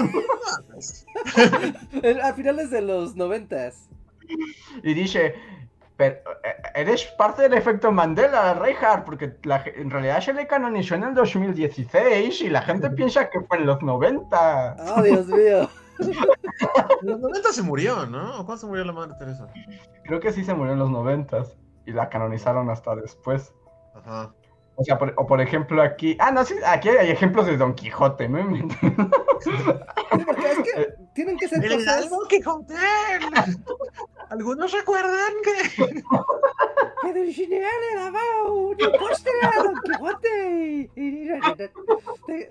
El- 2.02 2.22
A 2.22 2.34
finales 2.34 2.70
de 2.70 2.82
los 2.82 3.16
noventas. 3.16 3.90
Y 4.84 4.94
dice, 4.94 5.36
pero 5.98 6.16
eh, 6.44 6.56
eres 6.76 7.04
parte 7.18 7.44
del 7.44 7.54
efecto 7.54 7.92
Mandela, 7.92 8.54
Reinhardt, 8.56 9.06
porque 9.06 9.38
la 9.44 9.64
en 9.66 9.90
realidad 9.90 10.22
se 10.22 10.34
le 10.34 10.48
canonizó 10.48 10.96
en 10.96 11.04
el 11.04 11.14
2016 11.14 12.42
y 12.42 12.50
la 12.50 12.62
gente 12.62 12.90
piensa 12.92 13.30
que 13.30 13.42
fue 13.42 13.58
en 13.58 13.68
los 13.68 13.82
90. 13.82 14.76
¡Oh, 14.96 15.02
Dios 15.02 15.28
mío! 15.28 15.70
En 16.00 17.10
los 17.10 17.20
90 17.20 17.54
se 17.54 17.62
murió, 17.62 18.06
¿no? 18.06 18.40
¿O 18.40 18.46
cuándo 18.46 18.58
se 18.58 18.68
murió 18.68 18.84
la 18.84 18.94
madre 18.94 19.14
Teresa? 19.20 19.48
Creo 20.06 20.20
que 20.20 20.32
sí 20.32 20.44
se 20.44 20.54
murió 20.54 20.74
en 20.74 20.80
los 20.80 20.90
90 20.90 21.44
y 21.86 21.92
la 21.92 22.10
canonizaron 22.10 22.70
hasta 22.70 22.96
después. 22.96 23.54
Ajá. 23.94 24.34
O 24.76 24.84
sea, 24.84 24.98
por, 24.98 25.14
o 25.18 25.28
por 25.28 25.40
ejemplo 25.40 25.82
aquí... 25.82 26.18
Ah, 26.20 26.32
no, 26.32 26.44
sí, 26.44 26.56
aquí 26.66 26.90
hay 26.90 27.12
ejemplos 27.12 27.46
de 27.46 27.58
Don 27.58 27.76
Quijote, 27.76 28.28
¿no? 28.28 28.40
Sí, 29.42 29.52
porque 30.26 30.52
es 30.52 30.58
que 30.60 30.94
tienen 31.14 31.38
que 31.38 31.48
ser 31.48 31.64
¡El 31.64 31.74
cosas... 31.74 32.06
Hidalgo 32.06 32.28
Quijote! 32.28 32.74
Algunos 34.30 34.72
recuerdan 34.72 35.34
que. 35.44 35.76
que 37.04 37.14
Dulcinea 37.14 37.70
le 37.92 38.00
daba 38.00 38.20
un 38.52 38.72
impostre 38.80 39.32
a 39.44 39.64
Don 39.64 39.76
Quijote. 39.84 40.90
Y- 40.96 41.02
y- 41.02 41.24
y- 41.30 42.48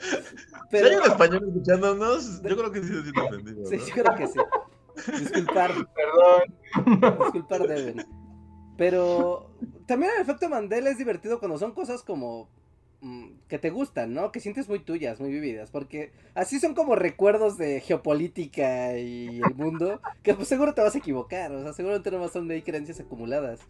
Si 0.70 0.76
hay 0.76 0.94
un 0.96 1.02
español 1.04 1.44
escuchándonos, 1.48 2.40
yo 2.42 2.56
creo 2.56 2.70
que 2.70 2.82
sí 2.82 2.88
se 2.88 3.02
siente 3.02 3.20
ofendido. 3.20 3.66
Sí, 3.66 3.76
¿no? 3.78 3.84
yo 3.86 3.94
creo 3.94 4.14
que 4.14 4.26
sí. 4.28 4.40
Disculpar, 5.18 5.72
Perdón. 5.94 7.18
disculpar 7.22 7.60
deben. 7.66 8.06
Pero 8.82 9.46
también 9.86 10.10
el 10.16 10.22
efecto 10.22 10.48
Mandela 10.48 10.90
es 10.90 10.98
divertido 10.98 11.38
cuando 11.38 11.56
son 11.56 11.70
cosas 11.70 12.02
como 12.02 12.48
mm, 13.00 13.28
que 13.46 13.60
te 13.60 13.70
gustan, 13.70 14.12
¿no? 14.12 14.32
Que 14.32 14.40
sientes 14.40 14.68
muy 14.68 14.80
tuyas, 14.80 15.20
muy 15.20 15.30
vividas, 15.30 15.70
porque 15.70 16.10
así 16.34 16.58
son 16.58 16.74
como 16.74 16.96
recuerdos 16.96 17.56
de 17.56 17.78
geopolítica 17.78 18.98
y 18.98 19.40
el 19.40 19.54
mundo, 19.54 20.00
que 20.24 20.34
pues 20.34 20.48
seguro 20.48 20.74
te 20.74 20.82
vas 20.82 20.96
a 20.96 20.98
equivocar, 20.98 21.52
o 21.52 21.62
sea, 21.62 21.72
seguramente 21.72 22.10
no 22.10 22.26
son 22.26 22.48
de 22.48 22.56
ahí 22.56 22.62
creencias 22.62 22.98
acumuladas. 22.98 23.60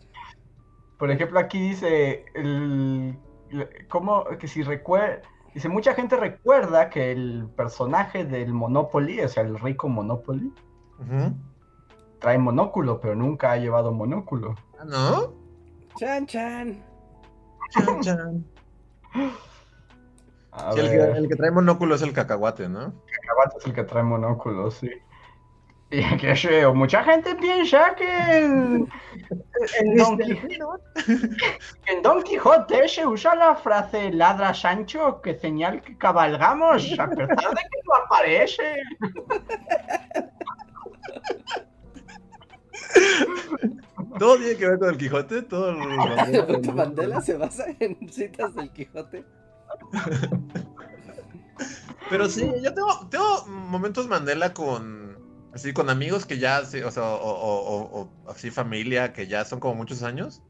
Por 0.98 1.10
ejemplo, 1.10 1.38
aquí 1.38 1.60
dice, 1.60 2.24
el, 2.34 3.10
le- 3.50 3.86
¿cómo? 3.90 4.24
Que 4.40 4.48
si 4.48 4.62
recuerda, 4.62 5.20
dice, 5.52 5.68
mucha 5.68 5.92
gente 5.92 6.16
recuerda 6.16 6.88
que 6.88 7.12
el 7.12 7.50
personaje 7.54 8.24
del 8.24 8.54
Monopoly, 8.54 9.20
o 9.20 9.28
sea, 9.28 9.42
el 9.42 9.60
rico 9.60 9.90
Monopoly, 9.90 10.54
trae 12.18 12.38
monóculo, 12.38 12.98
pero 12.98 13.14
nunca 13.14 13.52
ha 13.52 13.58
llevado 13.58 13.92
monóculo. 13.92 14.54
¿No? 14.85 15.35
Chan, 15.97 16.26
chan. 16.26 16.85
Chan, 17.70 18.01
chan. 18.01 18.45
Sí, 20.74 20.80
el, 20.80 20.91
que, 20.91 21.18
el 21.18 21.28
que 21.28 21.37
trae 21.37 21.51
monóculo 21.51 21.95
es 21.95 22.03
el 22.03 22.12
cacahuate, 22.12 22.68
¿no? 22.68 22.93
Cacahuate 23.07 23.59
es 23.59 23.66
el 23.66 23.72
que 23.72 23.85
trae 23.85 24.03
monóculo, 24.03 24.70
sí. 24.70 24.91
Y 25.93 26.16
que 26.16 26.35
feo, 26.35 26.74
mucha 26.74 27.05
gente 27.05 27.35
piensa 27.35 27.95
que 27.95 28.39
en, 28.39 28.89
en 29.78 29.97
Don 29.97 30.16
Quijote, 30.16 30.83
en 31.87 32.03
Don 32.03 32.22
Quijote 32.22 32.89
se 32.89 33.07
usa 33.07 33.35
la 33.35 33.55
frase 33.55 34.11
ladra 34.11 34.55
Sancho, 34.55 35.20
que 35.20 35.35
señal 35.39 35.83
que 35.83 35.99
cabalgamos, 35.99 36.99
a 36.99 37.11
pesar 37.11 37.28
de 37.28 37.37
que 37.37 37.80
no 37.85 37.95
aparece. 38.07 38.83
Todo 44.18 44.36
tiene 44.36 44.57
que 44.57 44.68
ver 44.68 44.78
con 44.78 44.90
el 44.90 44.99
Quijote, 44.99 45.43
todo 45.43 45.70
el 45.70 45.76
El 46.28 46.34
efecto 46.36 46.72
Mandela 46.72 47.20
se 47.20 47.36
basa 47.36 47.64
en 47.80 48.12
citas 48.12 48.55
del 48.55 48.70
Quijote. 48.72 49.24
Pero 52.11 52.28
sí, 52.28 52.51
yo 52.62 52.74
tengo, 52.74 53.09
tengo 53.11 53.47
momentos 53.47 54.07
Mandela 54.09 54.53
con 54.53 55.16
así 55.55 55.72
con 55.72 55.90
amigos 55.90 56.24
que 56.26 56.38
ya, 56.38 56.64
sí, 56.64 56.80
o 56.82 56.90
sea, 56.90 57.05
o, 57.05 57.30
o- 57.30 57.76
o- 58.01 58.01
o 58.24 58.30
así 58.30 58.51
familia 58.51 59.12
que 59.12 59.26
ya 59.26 59.45
son 59.45 59.61
como 59.61 59.74
muchos 59.74 60.03
años. 60.03 60.43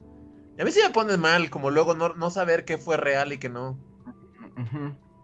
Y 0.57 0.61
a 0.63 0.65
mí 0.65 0.71
sí 0.71 0.81
me 0.85 0.91
pone 0.91 1.17
mal, 1.17 1.51
como 1.51 1.71
luego 1.71 1.95
no, 1.95 2.11
no 2.15 2.31
saber 2.31 2.65
qué 2.65 2.79
fue 2.79 2.97
real 2.97 3.33
y 3.33 3.39
qué 3.39 3.49
no. 3.49 3.79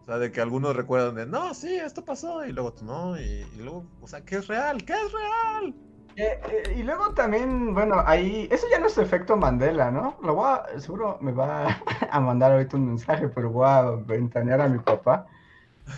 O 0.01 0.05
sea, 0.05 0.19
de 0.19 0.33
que 0.33 0.41
algunos 0.41 0.75
recuerdan 0.75 1.14
de, 1.16 1.27
no, 1.27 1.53
sí, 1.55 1.75
esto 1.77 2.05
pasó, 2.05 2.45
y 2.47 2.53
luego 2.53 2.73
tú 2.73 2.85
no, 2.87 3.21
y, 3.21 3.23
y 3.25 3.59
luego, 3.59 3.85
o 4.01 4.09
sea, 4.09 4.25
¿qué 4.25 4.37
es 4.37 4.47
real? 4.49 4.83
¿Qué 4.85 4.95
es 4.95 5.12
real? 5.12 5.75
Eh, 6.19 6.41
eh, 6.51 6.75
y 6.77 6.83
luego 6.83 7.14
también, 7.14 7.75
bueno, 7.75 8.03
ahí, 8.05 8.49
eso 8.51 8.66
ya 8.71 8.81
no 8.81 8.89
es 8.89 8.99
efecto 8.99 9.37
Mandela, 9.37 9.91
¿no? 9.93 10.16
Lo 10.23 10.35
voy 10.35 10.49
a, 10.51 10.81
seguro 10.81 11.16
me 11.21 11.31
va 11.33 11.66
a 12.11 12.21
mandar 12.21 12.53
ahorita 12.53 12.77
un 12.77 12.87
mensaje, 12.89 13.29
pero 13.29 13.51
voy 13.51 13.69
a 13.69 13.83
ventanear 13.93 14.61
a 14.61 14.69
mi 14.69 14.81
papá. 14.81 15.27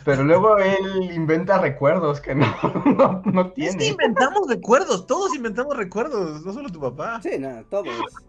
Pero 0.05 0.23
luego 0.23 0.57
él 0.59 1.11
inventa 1.13 1.59
recuerdos 1.59 2.21
que 2.21 2.35
no, 2.35 2.47
no, 2.97 3.23
no 3.25 3.53
Es 3.59 3.77
que 3.77 3.87
tiene. 3.87 3.87
inventamos 3.87 4.49
recuerdos, 4.49 5.07
todos 5.07 5.35
inventamos 5.35 5.77
recuerdos, 5.77 6.45
no 6.45 6.53
solo 6.53 6.69
tu 6.71 6.81
papá. 6.81 7.21
Sí, 7.23 7.39
nada, 7.39 7.65
todos. 7.71 8.21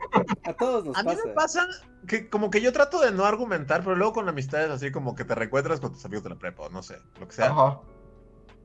A 0.43 0.53
todos 0.53 0.85
nos 0.85 0.97
A 0.97 1.03
mí 1.03 1.15
pasa. 1.15 1.27
me 1.27 1.33
pasa 1.33 1.67
que 2.07 2.29
como 2.29 2.49
que 2.49 2.61
yo 2.61 2.73
trato 2.73 2.99
de 3.01 3.11
no 3.11 3.25
argumentar, 3.25 3.83
pero 3.83 3.95
luego 3.95 4.13
con 4.13 4.29
amistades 4.29 4.69
así 4.71 4.91
como 4.91 5.15
que 5.15 5.25
te 5.25 5.35
recuerdas 5.35 5.79
con 5.81 5.91
tus 5.93 6.03
amigos 6.05 6.23
de 6.23 6.29
la 6.31 6.37
prepa 6.39 6.63
o 6.63 6.69
no 6.69 6.81
sé, 6.83 6.97
lo 7.19 7.27
que 7.27 7.33
sea. 7.35 7.49
Ajá. 7.51 7.79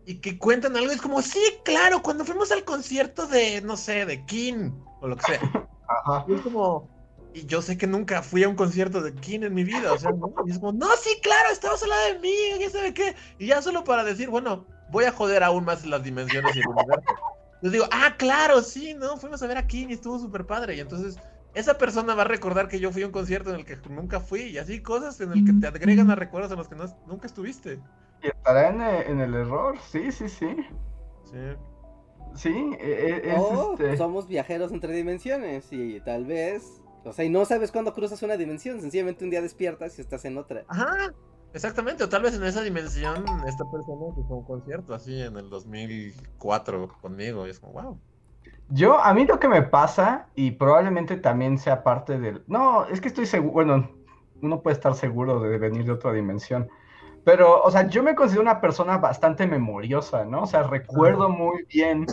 Y 0.06 0.20
que 0.20 0.38
cuentan 0.38 0.76
algo, 0.76 0.92
es 0.92 1.02
como, 1.02 1.20
sí, 1.20 1.42
claro, 1.64 2.00
cuando 2.00 2.24
fuimos 2.24 2.52
al 2.52 2.64
concierto 2.64 3.26
de, 3.26 3.60
no 3.60 3.76
sé, 3.76 4.06
de 4.06 4.24
King 4.24 4.70
o 5.00 5.08
lo 5.08 5.16
que 5.16 5.32
sea. 5.32 5.68
Ajá. 5.88 6.24
Y 6.28 6.34
es 6.34 6.40
como, 6.42 6.88
y 7.34 7.44
yo 7.44 7.60
sé 7.60 7.76
que 7.76 7.86
nunca 7.86 8.22
fui 8.22 8.44
a 8.44 8.48
un 8.48 8.54
concierto 8.54 9.02
de 9.02 9.12
King 9.14 9.40
en 9.42 9.52
mi 9.52 9.64
vida, 9.64 9.92
o 9.92 9.98
sea, 9.98 10.12
¿no? 10.12 10.32
Y 10.46 10.52
es 10.52 10.58
como, 10.58 10.72
no, 10.72 10.86
sí, 10.96 11.10
claro, 11.22 11.50
estabas 11.50 11.82
al 11.82 11.90
lado 11.90 12.14
de 12.14 12.18
mí, 12.20 12.34
ya 12.60 12.70
sabe 12.70 12.94
qué. 12.94 13.14
Y 13.38 13.48
ya 13.48 13.60
solo 13.60 13.84
para 13.84 14.04
decir, 14.04 14.30
bueno, 14.30 14.64
voy 14.90 15.04
a 15.04 15.12
joder 15.12 15.42
aún 15.42 15.64
más 15.64 15.84
las 15.84 16.02
dimensiones 16.02 16.56
y 16.56 16.60
el 16.60 16.68
universo. 16.68 17.14
Yo 17.62 17.70
digo, 17.70 17.86
ah, 17.90 18.14
claro, 18.16 18.62
sí, 18.62 18.94
no, 18.94 19.16
fuimos 19.16 19.42
a 19.42 19.46
ver 19.48 19.58
a 19.58 19.66
King 19.66 19.88
y 19.90 19.94
estuvo 19.94 20.18
súper 20.18 20.46
padre. 20.46 20.76
Y 20.76 20.80
entonces, 20.80 21.18
esa 21.54 21.76
persona 21.76 22.14
va 22.14 22.22
a 22.22 22.26
recordar 22.26 22.68
que 22.68 22.78
yo 22.78 22.92
fui 22.92 23.02
a 23.02 23.06
un 23.06 23.12
concierto 23.12 23.50
en 23.50 23.56
el 23.56 23.64
que 23.64 23.76
nunca 23.88 24.20
fui, 24.20 24.42
y 24.42 24.58
así 24.58 24.80
cosas 24.80 25.20
en 25.20 25.32
el 25.32 25.44
que 25.44 25.52
te 25.54 25.66
agregan 25.66 26.10
a 26.10 26.14
recuerdos 26.14 26.52
en 26.52 26.58
los 26.58 26.68
que 26.68 26.76
no, 26.76 26.84
nunca 27.06 27.26
estuviste. 27.26 27.80
Y 28.22 28.28
estará 28.28 28.68
en, 28.70 28.80
eh, 28.80 29.04
en 29.08 29.20
el 29.20 29.34
error, 29.34 29.76
sí, 29.90 30.10
sí, 30.12 30.28
sí. 30.28 30.56
Sí. 31.24 31.38
Sí, 32.34 32.70
e- 32.78 33.20
e- 33.24 33.30
es 33.32 33.38
O 33.38 33.72
este. 33.72 33.96
somos 33.96 34.28
viajeros 34.28 34.70
entre 34.72 34.92
dimensiones 34.94 35.72
y 35.72 36.00
tal 36.00 36.26
vez, 36.26 36.82
o 37.04 37.12
sea, 37.12 37.24
y 37.24 37.30
no 37.30 37.44
sabes 37.46 37.72
cuándo 37.72 37.94
cruzas 37.94 38.22
una 38.22 38.36
dimensión, 38.36 38.80
sencillamente 38.80 39.24
un 39.24 39.30
día 39.30 39.40
despiertas 39.40 39.98
y 39.98 40.02
estás 40.02 40.24
en 40.26 40.36
otra. 40.36 40.64
Ajá, 40.68 41.14
exactamente. 41.54 42.04
O 42.04 42.08
tal 42.08 42.22
vez 42.22 42.34
en 42.34 42.44
esa 42.44 42.62
dimensión 42.62 43.24
esta 43.46 43.64
persona 43.70 44.12
fue 44.14 44.24
a 44.28 44.38
un 44.38 44.44
concierto 44.44 44.94
así 44.94 45.20
en 45.22 45.36
el 45.36 45.48
2004 45.48 46.88
conmigo. 47.00 47.46
Y 47.46 47.50
es 47.50 47.60
como, 47.60 47.72
wow. 47.72 47.98
Yo, 48.68 48.98
a 48.98 49.14
mí 49.14 49.24
lo 49.24 49.38
que 49.38 49.48
me 49.48 49.62
pasa, 49.62 50.28
y 50.34 50.50
probablemente 50.50 51.16
también 51.16 51.56
sea 51.56 51.82
parte 51.84 52.18
del... 52.18 52.42
No, 52.48 52.84
es 52.86 53.00
que 53.00 53.08
estoy 53.08 53.24
seguro, 53.26 53.52
bueno, 53.52 53.90
uno 54.42 54.60
puede 54.60 54.74
estar 54.74 54.94
seguro 54.94 55.40
de 55.40 55.56
venir 55.58 55.84
de 55.84 55.92
otra 55.92 56.12
dimensión, 56.12 56.68
pero, 57.26 57.60
o 57.60 57.70
sea, 57.72 57.88
yo 57.88 58.04
me 58.04 58.14
considero 58.14 58.42
una 58.42 58.60
persona 58.60 58.98
bastante 58.98 59.48
memoriosa, 59.48 60.24
¿no? 60.24 60.42
O 60.44 60.46
sea, 60.46 60.62
recuerdo 60.62 61.28
muy 61.28 61.64
bien. 61.64 62.06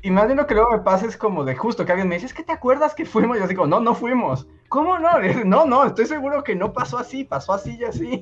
Y 0.00 0.10
más 0.10 0.28
bien 0.28 0.38
lo 0.38 0.46
que 0.46 0.54
luego 0.54 0.70
me 0.70 0.78
pasa 0.78 1.04
es 1.04 1.18
como 1.18 1.44
de 1.44 1.54
justo 1.54 1.84
que 1.84 1.92
alguien 1.92 2.08
me 2.08 2.14
dice, 2.14 2.24
es 2.24 2.32
que 2.32 2.42
te 2.42 2.52
acuerdas 2.52 2.94
que 2.94 3.04
fuimos, 3.04 3.36
y 3.36 3.40
yo 3.40 3.46
digo, 3.46 3.66
no, 3.66 3.80
no 3.80 3.94
fuimos. 3.94 4.46
¿Cómo 4.70 4.98
no? 4.98 5.20
Dice, 5.20 5.44
No, 5.44 5.66
no, 5.66 5.84
estoy 5.84 6.06
seguro 6.06 6.42
que 6.42 6.56
no 6.56 6.72
pasó 6.72 6.96
así, 6.96 7.22
pasó 7.22 7.52
así 7.52 7.76
y 7.78 7.84
así. 7.84 8.18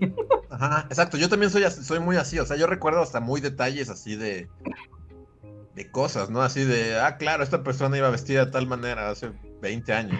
Ajá, 0.51 0.87
exacto. 0.89 1.17
Yo 1.19 1.29
también 1.29 1.53
soy, 1.53 1.63
así- 1.63 1.85
soy 1.85 2.01
muy 2.01 2.17
así. 2.17 2.41
O 2.41 2.47
sea, 2.47 2.57
yo 2.57 2.67
recuerdo 2.67 3.01
hasta 3.01 3.21
muy 3.21 3.41
detalles 3.41 3.89
así 3.89 4.17
de. 4.17 4.49
de 5.77 5.91
cosas, 5.93 6.31
¿no? 6.31 6.43
Así 6.43 6.65
de, 6.65 6.99
ah, 6.99 7.17
claro, 7.17 7.45
esta 7.45 7.63
persona 7.63 7.97
iba 7.97 8.11
vestida 8.11 8.45
de 8.47 8.51
tal 8.51 8.67
manera 8.67 9.09
hace 9.09 9.31
20 9.61 9.93
años. 9.93 10.19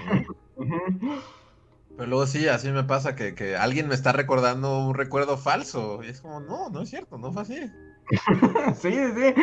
¿no? 0.57 0.65
Pero 1.99 2.11
luego 2.11 2.27
sí, 2.29 2.47
así 2.47 2.71
me 2.71 2.85
pasa 2.85 3.17
que, 3.17 3.35
que 3.35 3.57
alguien 3.57 3.89
me 3.89 3.97
está 3.97 4.13
recordando 4.13 4.79
un 4.87 4.95
recuerdo 4.95 5.37
falso. 5.37 5.99
Y 6.05 6.07
es 6.07 6.21
como, 6.21 6.39
no, 6.39 6.71
no 6.71 6.83
es 6.83 6.91
cierto, 6.91 7.19
no 7.19 7.33
fue 7.33 7.43
así. 7.43 7.59
Sí, 8.77 8.91
sí, 8.93 9.35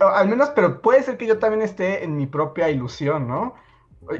al 0.00 0.28
menos, 0.28 0.50
pero 0.50 0.82
puede 0.82 1.04
ser 1.04 1.16
que 1.16 1.26
yo 1.26 1.38
también 1.38 1.62
esté 1.62 2.04
en 2.04 2.16
mi 2.16 2.26
propia 2.26 2.68
ilusión, 2.68 3.28
¿no? 3.28 3.54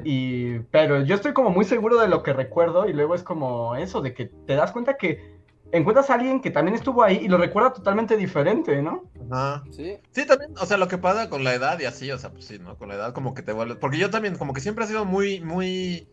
Y, 0.04 0.60
pero 0.70 1.02
yo 1.02 1.16
estoy 1.16 1.32
como 1.32 1.50
muy 1.50 1.64
seguro 1.64 1.98
de 1.98 2.06
lo 2.06 2.22
que 2.22 2.32
recuerdo 2.32 2.88
y 2.88 2.92
luego 2.92 3.16
es 3.16 3.24
como 3.24 3.74
eso, 3.74 4.00
de 4.00 4.14
que 4.14 4.26
te 4.46 4.54
das 4.54 4.70
cuenta 4.70 4.96
que 4.96 5.40
encuentras 5.72 6.10
a 6.10 6.14
alguien 6.14 6.40
que 6.40 6.52
también 6.52 6.76
estuvo 6.76 7.02
ahí 7.02 7.16
y 7.16 7.28
lo 7.28 7.38
recuerda 7.38 7.72
totalmente 7.72 8.16
diferente, 8.16 8.80
¿no? 8.80 9.10
Ajá. 9.30 9.64
¿Sí? 9.72 9.98
Sí, 10.12 10.26
también, 10.26 10.54
o 10.60 10.64
sea, 10.64 10.76
lo 10.76 10.86
que 10.86 10.96
pasa 10.96 11.28
con 11.28 11.42
la 11.42 11.54
edad 11.54 11.78
y 11.80 11.86
así, 11.86 12.10
o 12.12 12.18
sea, 12.18 12.30
pues 12.30 12.44
sí, 12.44 12.60
¿no? 12.60 12.78
Con 12.78 12.88
la 12.88 12.94
edad 12.94 13.12
como 13.12 13.34
que 13.34 13.42
te 13.42 13.52
vuelves... 13.52 13.78
Porque 13.78 13.98
yo 13.98 14.10
también, 14.10 14.38
como 14.38 14.54
que 14.54 14.60
siempre 14.60 14.84
he 14.84 14.88
sido 14.88 15.04
muy, 15.04 15.40
muy, 15.40 16.08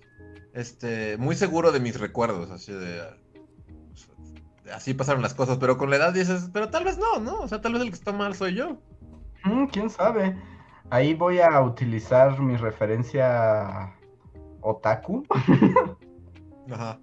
este, 0.58 1.18
muy 1.18 1.36
seguro 1.36 1.72
de 1.72 1.80
mis 1.80 2.00
recuerdos, 2.00 2.50
así 2.50 2.72
de... 2.74 3.04
de 4.64 4.72
Así 4.74 4.94
pasaron 4.94 5.22
las 5.22 5.34
cosas, 5.34 5.60
pero 5.60 5.78
con 5.78 5.90
la 5.90 5.98
edad 5.98 6.14
dices, 6.14 6.50
pero 6.52 6.70
tal 6.70 6.84
vez 6.84 6.98
no, 6.98 7.20
¿no? 7.20 7.40
O 7.40 7.48
sea, 7.48 7.62
tal 7.62 7.74
vez 7.74 7.84
el 7.84 7.90
que 7.90 7.96
está 7.96 8.12
mal 8.12 8.36
soy 8.36 8.56
yo. 8.56 8.78
Mm, 9.46 9.68
¿Quién 9.68 9.90
sabe? 9.90 10.36
Ahí 10.90 11.14
voy 11.14 11.40
a 11.40 11.62
utilizar 11.62 12.40
mi 12.42 12.58
referencia 12.58 13.94
otaku, 14.62 15.26
Ajá. 16.72 17.00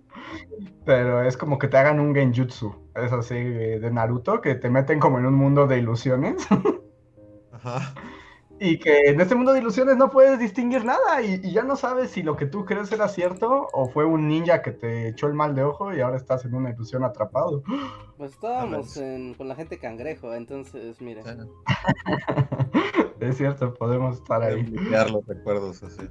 pero 0.85 1.23
es 1.23 1.37
como 1.37 1.59
que 1.59 1.69
te 1.69 1.77
hagan 1.77 2.01
un 2.01 2.15
genjutsu, 2.15 2.75
es 2.97 3.13
así 3.13 3.35
de 3.35 3.79
de 3.79 3.91
Naruto, 3.91 4.41
que 4.41 4.57
te 4.57 4.69
meten 4.69 4.99
como 4.99 5.19
en 5.19 5.27
un 5.27 5.35
mundo 5.35 5.67
de 5.67 5.79
ilusiones. 5.79 6.47
Ajá. 7.53 7.95
Y 8.61 8.79
que 8.79 9.01
en 9.11 9.21
este 9.21 9.35
mundo 9.35 9.53
de 9.53 9.59
ilusiones 9.61 9.97
no 9.97 10.11
puedes 10.11 10.39
distinguir 10.39 10.85
nada 10.85 11.21
y, 11.23 11.41
y 11.43 11.53
ya 11.53 11.65
no 11.65 11.75
sabes 11.77 12.11
si 12.13 12.23
lo 12.23 12.37
que 12.37 12.47
tú 12.47 12.65
crees 12.65 12.91
era 12.93 13.09
cierto 13.09 13.69
o 13.73 13.89
fue 13.89 14.05
un 14.05 14.29
ninja 14.29 14.63
que 14.63 14.71
te 14.71 15.09
echó 15.09 15.27
el 15.27 15.35
mal 15.35 15.55
de 15.55 15.65
ojo 15.65 15.93
y 15.93 16.01
ahora 16.01 16.17
estás 16.17 16.45
en 16.45 16.55
una 16.55 16.71
ilusión 16.71 17.03
atrapado. 17.05 17.63
Pues 18.17 18.33
estábamos 18.33 18.97
en- 18.97 19.35
con 19.35 19.49
la 19.49 19.57
gente 19.57 19.79
cangrejo, 19.79 20.33
entonces, 20.35 21.01
mira. 21.01 21.23
es 23.21 23.37
cierto, 23.37 23.75
podemos 23.75 24.19
estar 24.19 24.43
ahí. 24.43 24.63
Limpiar 24.63 25.11
los 25.11 25.27
recuerdos 25.27 25.83
así. 25.83 26.09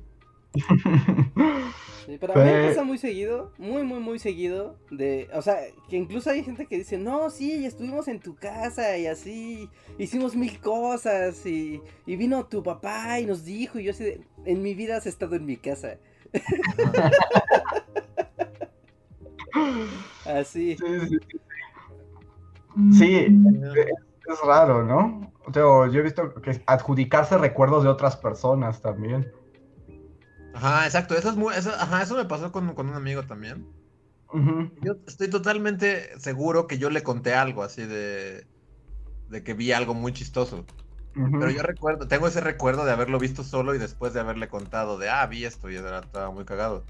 Sí, 2.05 2.17
pero 2.19 2.33
a 2.33 2.37
mí 2.37 2.51
me 2.51 2.67
pasa 2.67 2.83
muy 2.83 2.97
seguido, 2.97 3.53
muy, 3.57 3.83
muy, 3.83 4.01
muy 4.01 4.19
seguido, 4.19 4.77
de, 4.91 5.29
o 5.33 5.41
sea, 5.41 5.61
que 5.87 5.95
incluso 5.95 6.29
hay 6.29 6.43
gente 6.43 6.65
que 6.65 6.77
dice, 6.77 6.97
no, 6.97 7.29
sí, 7.29 7.65
estuvimos 7.65 8.09
en 8.09 8.19
tu 8.19 8.35
casa 8.35 8.97
y 8.97 9.07
así, 9.07 9.69
hicimos 9.97 10.35
mil 10.35 10.59
cosas 10.59 11.45
y, 11.45 11.81
y 12.05 12.17
vino 12.17 12.45
tu 12.45 12.61
papá 12.61 13.21
y 13.21 13.25
nos 13.25 13.45
dijo, 13.45 13.79
y 13.79 13.85
yo 13.85 13.91
así, 13.91 14.03
de, 14.03 14.21
en 14.43 14.61
mi 14.61 14.73
vida 14.73 14.97
has 14.97 15.05
estado 15.05 15.37
en 15.37 15.45
mi 15.45 15.55
casa, 15.55 15.97
así. 20.25 20.75
Sí, 20.75 20.99
sí, 20.99 21.07
sí. 21.07 21.17
Sí, 22.91 23.27
es 24.27 24.41
raro, 24.45 24.83
¿no? 24.83 25.31
O 25.45 25.53
sea, 25.53 25.63
yo 25.63 25.99
he 25.99 26.01
visto 26.01 26.33
que 26.41 26.61
adjudicarse 26.65 27.37
recuerdos 27.37 27.83
de 27.83 27.89
otras 27.89 28.17
personas 28.17 28.81
también. 28.81 29.31
Ajá, 30.53 30.85
exacto. 30.85 31.15
Eso 31.15 31.29
es 31.29 31.35
muy, 31.35 31.53
eso, 31.55 31.71
ajá, 31.71 32.01
eso 32.03 32.15
me 32.15 32.25
pasó 32.25 32.51
con, 32.51 32.73
con 32.75 32.87
un 32.89 32.95
amigo 32.95 33.25
también. 33.25 33.69
Ujú. 34.33 34.69
Yo 34.75 34.93
estoy 35.07 35.29
totalmente 35.29 36.19
seguro 36.19 36.67
que 36.67 36.77
yo 36.77 36.89
le 36.89 37.03
conté 37.03 37.33
algo 37.33 37.63
así 37.63 37.85
de, 37.85 38.49
de 39.27 39.43
que 39.43 39.53
vi 39.55 39.71
algo 39.73 39.93
muy 39.95 40.13
chistoso. 40.13 40.69
Ujú. 41.15 41.39
Pero 41.39 41.51
yo 41.51 41.63
recuerdo, 41.63 42.07
tengo 42.07 42.27
ese 42.27 42.41
recuerdo 42.41 42.85
de 42.85 42.91
haberlo 42.93 43.19
visto 43.19 43.43
solo 43.43 43.75
y 43.75 43.79
después 43.79 44.13
de 44.13 44.21
haberle 44.21 44.49
contado 44.49 44.97
de, 44.99 45.09
ah, 45.09 45.27
vi 45.27 45.45
esto 45.45 45.69
y 45.71 45.77
era, 45.77 45.99
estaba 45.99 46.31
muy 46.31 46.45
cagado. 46.45 46.89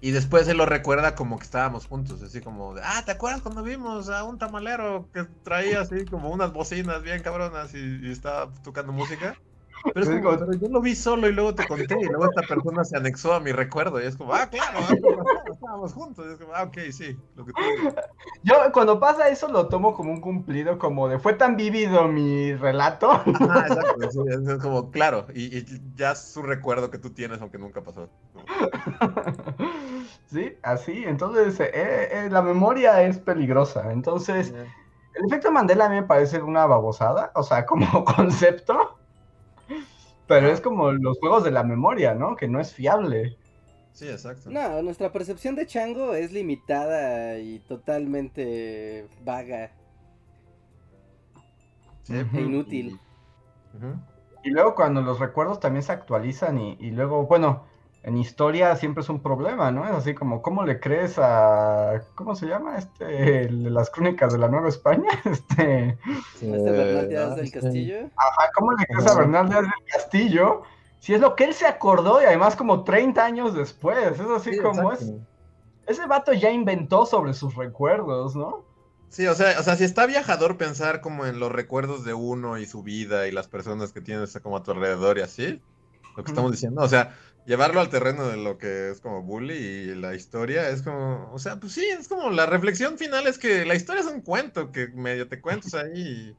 Y 0.00 0.12
después 0.12 0.48
él 0.48 0.58
lo 0.58 0.66
recuerda 0.66 1.14
como 1.16 1.38
que 1.38 1.44
estábamos 1.46 1.86
juntos, 1.86 2.22
así 2.22 2.42
como 2.42 2.74
de, 2.74 2.82
ah, 2.84 3.02
¿te 3.06 3.12
acuerdas 3.12 3.42
cuando 3.42 3.62
vimos 3.64 4.08
a 4.10 4.24
un 4.24 4.38
tamalero 4.38 5.10
que 5.12 5.24
traía 5.42 5.80
así 5.82 6.08
como 6.08 6.30
unas 6.32 6.52
bocinas 6.52 7.02
bien 7.02 7.22
cabronas 7.22 7.74
y, 7.74 7.78
y 8.02 8.12
estaba 8.12 8.52
tocando 8.62 8.92
música? 8.92 9.40
Pero 9.94 10.04
es 10.04 10.22
como, 10.22 10.38
pero 10.38 10.52
yo 10.54 10.68
lo 10.68 10.80
vi 10.80 10.94
solo 10.94 11.28
y 11.28 11.32
luego 11.32 11.54
te 11.54 11.66
conté 11.66 11.96
y 12.00 12.04
luego 12.04 12.26
esta 12.26 12.42
persona 12.42 12.84
se 12.84 12.96
anexó 12.96 13.32
a 13.34 13.40
mi 13.40 13.52
recuerdo 13.52 14.00
y 14.00 14.06
es 14.06 14.16
como, 14.16 14.34
ah, 14.34 14.48
claro, 14.48 14.78
ah, 14.78 14.80
razón, 14.80 15.26
estábamos 15.52 15.92
juntos. 15.92 16.26
Y 16.28 16.32
es 16.32 16.38
como, 16.38 16.54
ah, 16.54 16.64
ok, 16.64 16.78
sí, 16.90 17.16
lo 17.34 17.44
que 17.44 17.52
tú 17.52 17.60
dices. 17.82 17.94
Yo 18.42 18.54
cuando 18.72 19.00
pasa 19.00 19.28
eso 19.28 19.48
lo 19.48 19.68
tomo 19.68 19.94
como 19.94 20.12
un 20.12 20.20
cumplido, 20.20 20.78
como 20.78 21.08
de 21.08 21.18
fue 21.18 21.34
tan 21.34 21.56
vívido 21.56 22.08
mi 22.08 22.54
relato. 22.54 23.10
Ajá, 23.10 23.66
exacto, 23.68 24.10
sí, 24.10 24.20
es, 24.28 24.48
es 24.48 24.62
como, 24.62 24.90
claro, 24.90 25.26
y, 25.34 25.58
y 25.58 25.64
ya 25.94 26.12
es 26.12 26.36
un 26.36 26.46
recuerdo 26.46 26.90
que 26.90 26.98
tú 26.98 27.10
tienes 27.10 27.40
aunque 27.40 27.58
nunca 27.58 27.82
pasó. 27.82 28.08
Sí, 30.26 30.58
así. 30.62 31.04
Entonces, 31.06 31.58
eh, 31.60 31.70
eh, 31.72 32.28
la 32.30 32.42
memoria 32.42 33.02
es 33.02 33.18
peligrosa. 33.18 33.92
Entonces, 33.92 34.52
el 35.14 35.24
efecto 35.26 35.50
Mandela 35.52 35.86
a 35.86 35.88
mí 35.88 35.96
me 35.96 36.02
parece 36.02 36.42
una 36.42 36.66
babosada, 36.66 37.30
o 37.34 37.42
sea, 37.42 37.64
como 37.66 38.04
concepto. 38.04 38.98
Pero 40.28 40.48
es 40.48 40.60
como 40.60 40.92
los 40.92 41.18
juegos 41.18 41.44
de 41.44 41.50
la 41.50 41.64
memoria, 41.64 42.14
¿no? 42.14 42.36
Que 42.36 42.48
no 42.48 42.60
es 42.60 42.72
fiable. 42.74 43.38
Sí, 43.92 44.08
exacto. 44.08 44.50
No, 44.50 44.80
nuestra 44.82 45.10
percepción 45.12 45.54
de 45.56 45.66
chango 45.66 46.14
es 46.14 46.32
limitada 46.32 47.38
y 47.38 47.58
totalmente 47.60 49.08
vaga 49.24 49.72
Sí, 52.02 52.14
e 52.36 52.40
inútil. 52.46 52.88
Y 54.42 54.50
luego 54.50 54.74
cuando 54.74 55.02
los 55.02 55.18
recuerdos 55.20 55.60
también 55.60 55.82
se 55.82 55.92
actualizan 55.92 56.58
y, 56.58 56.76
y 56.80 56.90
luego, 56.90 57.26
bueno, 57.26 57.64
en 58.06 58.16
historia 58.16 58.76
siempre 58.76 59.02
es 59.02 59.08
un 59.08 59.20
problema, 59.20 59.72
¿no? 59.72 59.84
Es 59.84 59.90
así 59.90 60.14
como, 60.14 60.40
¿cómo 60.40 60.64
le 60.64 60.78
crees 60.78 61.18
a... 61.18 62.02
¿Cómo 62.14 62.36
se 62.36 62.46
llama? 62.46 62.78
Este, 62.78 63.42
el 63.46 63.64
de 63.64 63.70
las 63.70 63.90
crónicas 63.90 64.32
de 64.32 64.38
la 64.38 64.48
Nueva 64.48 64.68
España. 64.68 65.10
Este, 65.24 65.98
Este 66.34 66.70
Bernal 66.70 67.08
Díaz 67.08 67.34
del 67.34 67.46
sí. 67.48 67.52
Castillo. 67.52 67.96
ajá, 68.16 68.50
¿cómo 68.54 68.72
le 68.74 68.86
crees 68.86 69.06
a 69.08 69.18
Bernal 69.18 69.48
Díaz 69.48 69.62
del 69.62 69.92
Castillo? 69.92 70.62
Si 71.00 71.14
es 71.14 71.20
lo 71.20 71.34
que 71.34 71.44
él 71.44 71.54
se 71.54 71.66
acordó 71.66 72.22
y 72.22 72.26
además 72.26 72.54
como 72.54 72.84
30 72.84 73.24
años 73.24 73.54
después. 73.54 73.98
Es 73.98 74.20
así 74.20 74.52
Sí, 74.52 74.58
como 74.60 74.92
es... 74.92 75.12
Ese 75.88 76.06
vato 76.06 76.32
ya 76.32 76.52
inventó 76.52 77.06
sobre 77.06 77.34
sus 77.34 77.56
recuerdos, 77.56 78.36
¿no? 78.36 78.64
Sí, 79.08 79.26
o 79.26 79.34
sea, 79.34 79.58
o 79.58 79.64
sea, 79.64 79.74
si 79.74 79.82
está 79.82 80.06
viajador 80.06 80.56
pensar 80.56 81.00
como 81.00 81.26
en 81.26 81.40
los 81.40 81.50
recuerdos 81.50 82.04
de 82.04 82.14
uno 82.14 82.56
y 82.56 82.66
su 82.66 82.84
vida 82.84 83.26
y 83.26 83.32
las 83.32 83.48
personas 83.48 83.92
que 83.92 84.00
tienes 84.00 84.38
como 84.44 84.58
a 84.58 84.62
tu 84.62 84.70
alrededor 84.70 85.18
y 85.18 85.22
así, 85.22 85.60
lo 86.16 86.22
que 86.22 86.30
estamos 86.30 86.52
diciendo, 86.52 86.82
o 86.82 86.88
sea, 86.88 87.16
llevarlo 87.46 87.80
al 87.80 87.88
terreno 87.88 88.26
de 88.26 88.36
lo 88.36 88.58
que 88.58 88.90
es 88.90 89.00
como 89.00 89.22
bully 89.22 89.54
y 89.54 89.94
la 89.94 90.14
historia 90.14 90.68
es 90.68 90.82
como, 90.82 91.30
o 91.32 91.38
sea, 91.38 91.56
pues 91.58 91.72
sí, 91.72 91.86
es 91.86 92.08
como 92.08 92.30
la 92.30 92.46
reflexión 92.46 92.98
final 92.98 93.26
es 93.26 93.38
que 93.38 93.64
la 93.64 93.74
historia 93.74 94.02
es 94.02 94.08
un 94.08 94.20
cuento 94.20 94.72
que 94.72 94.88
medio 94.88 95.28
te 95.28 95.40
cuentas 95.40 95.74
ahí, 95.74 96.36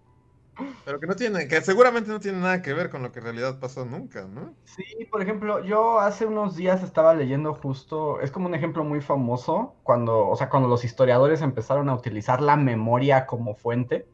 pero 0.86 1.00
que 1.00 1.08
no 1.08 1.16
tiene, 1.16 1.48
que 1.48 1.62
seguramente 1.62 2.10
no 2.10 2.20
tiene 2.20 2.40
nada 2.40 2.62
que 2.62 2.74
ver 2.74 2.90
con 2.90 3.04
lo 3.04 3.12
que 3.12 3.20
en 3.20 3.26
realidad 3.26 3.60
pasó 3.60 3.86
nunca, 3.86 4.28
¿no? 4.28 4.54
Sí, 4.66 4.84
por 5.10 5.22
ejemplo, 5.22 5.64
yo 5.64 6.00
hace 6.00 6.26
unos 6.26 6.56
días 6.56 6.84
estaba 6.84 7.14
leyendo 7.14 7.54
justo, 7.54 8.20
es 8.22 8.32
como 8.32 8.48
un 8.48 8.56
ejemplo 8.56 8.84
muy 8.84 9.02
famoso, 9.02 9.76
cuando, 9.84 10.28
o 10.28 10.36
sea, 10.36 10.50
cuando 10.50 10.68
los 10.68 10.84
historiadores 10.84 11.42
empezaron 11.42 11.90
a 11.90 11.96
utilizar 11.96 12.42
la 12.42 12.58
memoria 12.58 13.26
como 13.26 13.56
fuente, 13.56 14.08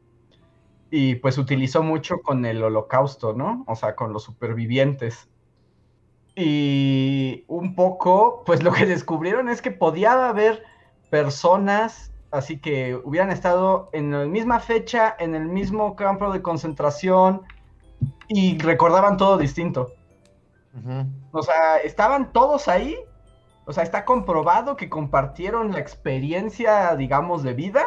y 0.90 1.16
pues 1.16 1.38
utilizó 1.38 1.82
mucho 1.82 2.18
con 2.22 2.44
el 2.44 2.62
holocausto, 2.62 3.32
¿no? 3.32 3.64
O 3.66 3.74
sea, 3.74 3.96
con 3.96 4.12
los 4.12 4.22
supervivientes. 4.22 5.28
Y 6.36 7.44
un 7.46 7.74
poco, 7.74 8.42
pues 8.44 8.62
lo 8.62 8.72
que 8.72 8.86
descubrieron 8.86 9.48
es 9.48 9.62
que 9.62 9.70
podía 9.70 10.28
haber 10.28 10.64
personas, 11.10 12.12
así 12.30 12.58
que 12.58 12.96
hubieran 13.04 13.30
estado 13.30 13.88
en 13.92 14.10
la 14.10 14.24
misma 14.26 14.58
fecha, 14.60 15.14
en 15.18 15.34
el 15.34 15.46
mismo 15.46 15.94
campo 15.94 16.32
de 16.32 16.42
concentración 16.42 17.42
y 18.28 18.58
recordaban 18.58 19.16
todo 19.16 19.38
distinto. 19.38 19.92
O 21.30 21.42
sea, 21.42 21.78
estaban 21.78 22.32
todos 22.32 22.66
ahí. 22.66 22.96
O 23.66 23.72
sea, 23.72 23.84
está 23.84 24.04
comprobado 24.04 24.76
que 24.76 24.90
compartieron 24.90 25.70
la 25.70 25.78
experiencia, 25.78 26.96
digamos, 26.96 27.44
de 27.44 27.54
vida. 27.54 27.84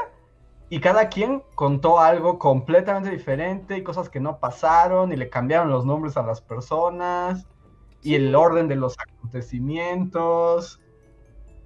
Y 0.69 0.79
cada 0.79 1.09
quien 1.09 1.43
contó 1.55 1.99
algo 1.99 2.39
completamente 2.39 3.09
diferente 3.11 3.77
y 3.77 3.83
cosas 3.83 4.09
que 4.09 4.19
no 4.19 4.39
pasaron 4.39 5.11
y 5.11 5.17
le 5.17 5.29
cambiaron 5.29 5.69
los 5.69 5.85
nombres 5.85 6.17
a 6.17 6.23
las 6.23 6.41
personas 6.41 7.45
y 8.07 8.15
el 8.15 8.33
orden 8.33 8.69
de 8.69 8.77
los 8.77 8.95
acontecimientos. 8.97 10.79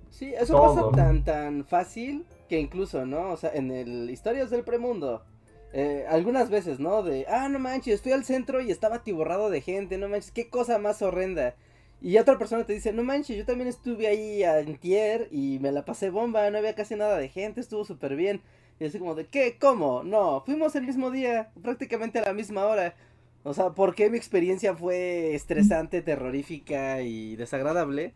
Sí, 0.09 0.33
eso 0.33 0.59
pasa 0.59 0.89
tan, 0.91 1.23
tan 1.23 1.65
fácil 1.65 2.25
que 2.49 2.59
incluso, 2.59 3.05
¿no? 3.05 3.31
O 3.31 3.37
sea, 3.37 3.51
en 3.53 3.69
el 3.69 4.09
Historias 4.09 4.49
del 4.49 4.63
Premundo, 4.63 5.23
eh, 5.71 6.05
algunas 6.09 6.49
veces, 6.49 6.79
¿no? 6.79 7.03
De, 7.03 7.27
ah, 7.29 7.47
no 7.47 7.59
manches, 7.59 8.01
fui 8.01 8.11
al 8.11 8.25
centro 8.25 8.59
y 8.59 8.71
estaba 8.71 8.97
atiborrado 8.97 9.51
de 9.51 9.61
gente, 9.61 9.99
no 9.99 10.09
manches, 10.09 10.31
qué 10.31 10.49
cosa 10.49 10.79
más 10.79 11.03
horrenda. 11.03 11.55
Y 12.01 12.17
otra 12.17 12.39
persona 12.39 12.65
te 12.65 12.73
dice, 12.73 12.91
no 12.91 13.03
manches, 13.03 13.37
yo 13.37 13.45
también 13.45 13.67
estuve 13.67 14.07
ahí 14.07 14.43
antier 14.43 15.27
y 15.31 15.59
me 15.59 15.71
la 15.71 15.85
pasé 15.85 16.09
bomba, 16.09 16.49
no 16.49 16.57
había 16.57 16.73
casi 16.73 16.95
nada 16.95 17.17
de 17.17 17.29
gente, 17.29 17.61
estuvo 17.61 17.85
súper 17.85 18.15
bien. 18.15 18.41
Y 18.79 18.85
así 18.85 18.97
como 18.97 19.13
de, 19.13 19.27
¿qué? 19.27 19.57
¿Cómo? 19.59 20.01
No, 20.03 20.41
fuimos 20.43 20.75
el 20.75 20.87
mismo 20.87 21.11
día, 21.11 21.51
prácticamente 21.61 22.17
a 22.17 22.23
la 22.23 22.33
misma 22.33 22.65
hora. 22.65 22.95
O 23.43 23.53
sea, 23.53 23.71
¿por 23.71 23.95
qué 23.95 24.09
mi 24.09 24.17
experiencia 24.17 24.75
fue 24.75 25.33
estresante, 25.33 26.01
terrorífica 26.01 27.01
y 27.01 27.35
desagradable? 27.35 28.13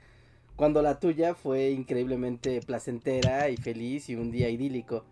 Cuando 0.56 0.82
la 0.82 1.00
tuya 1.00 1.34
fue 1.34 1.72
increíblemente 1.72 2.62
placentera 2.62 3.50
y 3.50 3.58
feliz 3.58 4.10
y 4.10 4.16
un 4.16 4.32
día 4.32 4.50
idílico. 4.50 5.04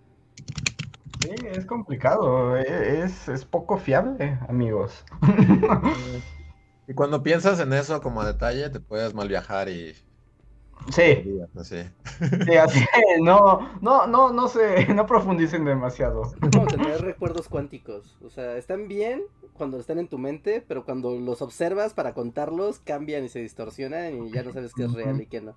Sí, 1.21 1.31
es 1.51 1.65
complicado, 1.65 2.57
e, 2.57 3.01
es, 3.03 3.27
es 3.27 3.45
poco 3.45 3.77
fiable, 3.77 4.37
amigos. 4.47 5.03
y 6.87 6.93
cuando 6.93 7.23
piensas 7.23 7.59
en 7.59 7.73
eso 7.73 8.01
como 8.01 8.23
detalle, 8.23 8.69
te 8.69 8.79
puedes 8.79 9.13
mal 9.13 9.27
viajar 9.27 9.67
y 9.69 9.95
Sí. 10.91 11.39
Así. 11.57 11.83
Sí, 12.45 12.55
así. 12.55 12.85
No, 13.21 13.69
no, 13.81 14.07
no, 14.07 14.31
no 14.31 14.47
se, 14.47 14.87
no 14.93 15.05
profundicen 15.05 15.65
demasiado. 15.65 16.33
Como 16.51 16.67
tener 16.67 17.01
recuerdos 17.01 17.47
cuánticos. 17.47 18.17
O 18.23 18.29
sea, 18.29 18.57
están 18.57 18.87
bien 18.87 19.23
cuando 19.53 19.77
están 19.77 19.99
en 19.99 20.07
tu 20.07 20.17
mente, 20.17 20.63
pero 20.67 20.83
cuando 20.83 21.15
los 21.15 21.41
observas 21.41 21.93
para 21.93 22.13
contarlos, 22.13 22.79
cambian 22.79 23.23
y 23.23 23.29
se 23.29 23.39
distorsionan 23.39 24.25
y 24.25 24.31
ya 24.31 24.43
no 24.43 24.51
sabes 24.51 24.73
qué 24.73 24.83
es 24.85 24.93
real 24.93 25.21
y 25.21 25.27
qué 25.27 25.41
no. 25.41 25.55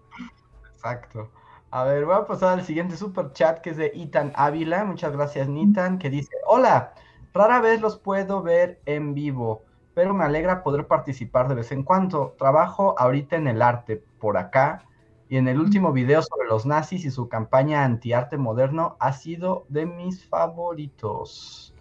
Exacto. 0.73 1.31
A 1.71 1.85
ver, 1.85 2.05
voy 2.05 2.15
a 2.15 2.27
pasar 2.27 2.59
al 2.59 2.65
siguiente 2.65 2.97
super 2.97 3.33
chat 3.33 3.61
que 3.61 3.71
es 3.71 3.77
de 3.77 3.91
Itan 3.95 4.33
Ávila. 4.37 4.85
Muchas 4.85 5.13
gracias, 5.13 5.49
Nitan, 5.49 5.99
que 5.99 6.11
dice: 6.11 6.37
Hola, 6.47 6.95
rara 7.35 7.61
vez 7.61 7.81
los 7.81 7.99
puedo 7.99 8.43
ver 8.43 8.81
en 8.87 9.15
vivo, 9.15 9.65
pero 9.95 10.15
me 10.15 10.25
alegra 10.25 10.63
poder 10.63 10.87
participar 10.87 11.49
de 11.49 11.57
vez 11.57 11.73
en 11.73 11.83
cuando. 11.83 12.37
Trabajo 12.39 12.95
ahorita 12.99 13.37
en 13.37 13.49
el 13.49 13.63
arte 13.63 14.03
por 14.21 14.37
acá 14.37 14.87
y 15.29 15.37
en 15.37 15.49
el 15.49 15.61
último 15.61 15.93
video 15.93 16.23
sobre 16.23 16.49
los 16.49 16.67
nazis 16.67 17.05
y 17.05 17.11
su 17.11 17.29
campaña 17.29 17.85
antiarte 17.85 18.37
moderno 18.37 18.97
ha 19.01 19.13
sido 19.13 19.67
de 19.69 19.87
mis 19.87 20.25
favoritos. 20.25 21.75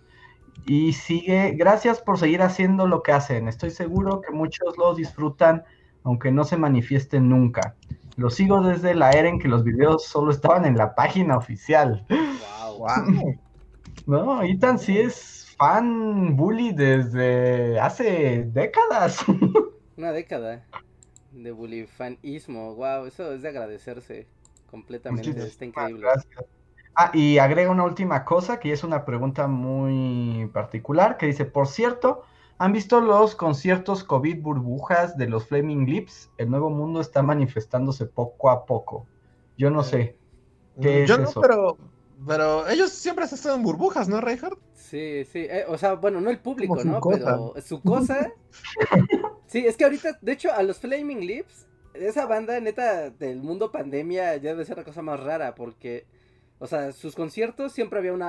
Y 0.66 0.94
sigue, 0.94 1.52
gracias 1.52 2.02
por 2.02 2.18
seguir 2.18 2.42
haciendo 2.42 2.88
lo 2.88 3.04
que 3.04 3.12
hacen. 3.12 3.48
Estoy 3.48 3.70
seguro 3.70 4.22
que 4.22 4.32
muchos 4.32 4.78
lo 4.78 4.96
disfrutan, 4.96 5.64
aunque 6.04 6.32
no 6.32 6.44
se 6.44 6.58
manifiesten 6.58 7.30
nunca. 7.30 7.76
Lo 8.16 8.30
sigo 8.30 8.62
desde 8.62 8.96
la 8.96 9.12
era 9.12 9.30
en 9.30 9.40
que 9.40 9.48
los 9.48 9.64
videos 9.64 10.06
solo 10.06 10.32
estaban 10.32 10.66
en 10.66 10.78
la 10.78 10.96
página 10.96 11.38
oficial. 11.38 12.06
Wow, 12.10 12.80
wow. 12.80 13.36
No, 14.08 14.44
Ethan 14.44 14.78
sí 14.78 15.00
es 15.00 15.56
fan 15.58 16.36
bully 16.36 16.74
desde 16.74 17.80
hace 17.80 18.44
décadas. 18.52 19.26
Una 19.98 20.12
década 20.12 20.64
de 21.36 21.52
bulifanismo. 21.52 22.76
Wow, 22.76 23.06
eso 23.06 23.34
es 23.34 23.42
de 23.42 23.50
agradecerse 23.50 24.28
completamente. 24.70 25.46
Está 25.46 25.66
increíble. 25.66 26.08
Ah, 26.98 27.12
y 27.14 27.40
agrega 27.40 27.70
una 27.70 27.84
última 27.84 28.24
cosa 28.24 28.60
que 28.60 28.72
es 28.72 28.84
una 28.84 29.04
pregunta 29.04 29.48
muy 29.48 30.50
particular 30.54 31.18
que 31.18 31.26
dice, 31.26 31.44
por 31.44 31.68
cierto, 31.68 32.24
¿han 32.58 32.72
visto 32.72 33.02
los 33.02 33.36
conciertos 33.36 34.06
COVID 34.06 34.42
burbujas 34.42 35.18
de 35.18 35.28
los 35.28 35.46
Flaming 35.48 35.86
Lips? 35.86 36.32
El 36.38 36.50
nuevo 36.50 36.70
mundo 36.70 37.02
está 37.02 37.22
manifestándose 37.22 38.06
poco 38.06 38.50
a 38.50 38.66
poco. 38.66 39.06
Yo 39.58 39.70
no 39.70 39.84
sé. 39.84 40.16
¿Qué 40.82 41.04
es 41.04 41.10
Yo 41.10 41.18
no, 41.18 41.30
pero, 41.42 41.78
pero 42.26 42.68
ellos 42.68 42.92
siempre 42.92 43.28
se 43.28 43.36
están 43.36 43.56
en 43.56 43.64
burbujas, 43.64 44.08
¿no, 44.08 44.22
Reinhardt? 44.22 44.60
Sí, 44.74 45.26
sí. 45.26 45.48
Eh, 45.50 45.66
o 45.68 45.78
sea, 45.78 45.94
bueno, 45.94 46.22
no 46.22 46.30
el 46.30 46.40
público, 46.40 46.84
¿no? 46.84 47.00
Pero 47.02 47.54
su 47.66 47.82
cosa. 47.82 48.32
sí, 49.48 49.66
es 49.66 49.78
que 49.78 49.84
ahorita, 49.84 50.18
de 50.22 50.32
hecho, 50.32 50.52
a 50.52 50.64
los 50.64 50.80
Flaming 50.80 51.26
Lips, 51.26 51.68
esa 51.94 52.26
banda 52.26 52.60
neta 52.60 53.10
del 53.10 53.42
mundo 53.42 53.72
pandemia 53.72 54.36
ya 54.38 54.52
debe 54.52 54.66
ser 54.66 54.78
la 54.78 54.84
cosa 54.84 55.02
más 55.02 55.20
rara 55.20 55.56
porque 55.56 56.06
o 56.60 56.68
sea, 56.68 56.92
sus 56.94 57.16
conciertos 57.16 57.74
siempre 57.74 58.00
había 58.00 58.14
un 58.14 58.24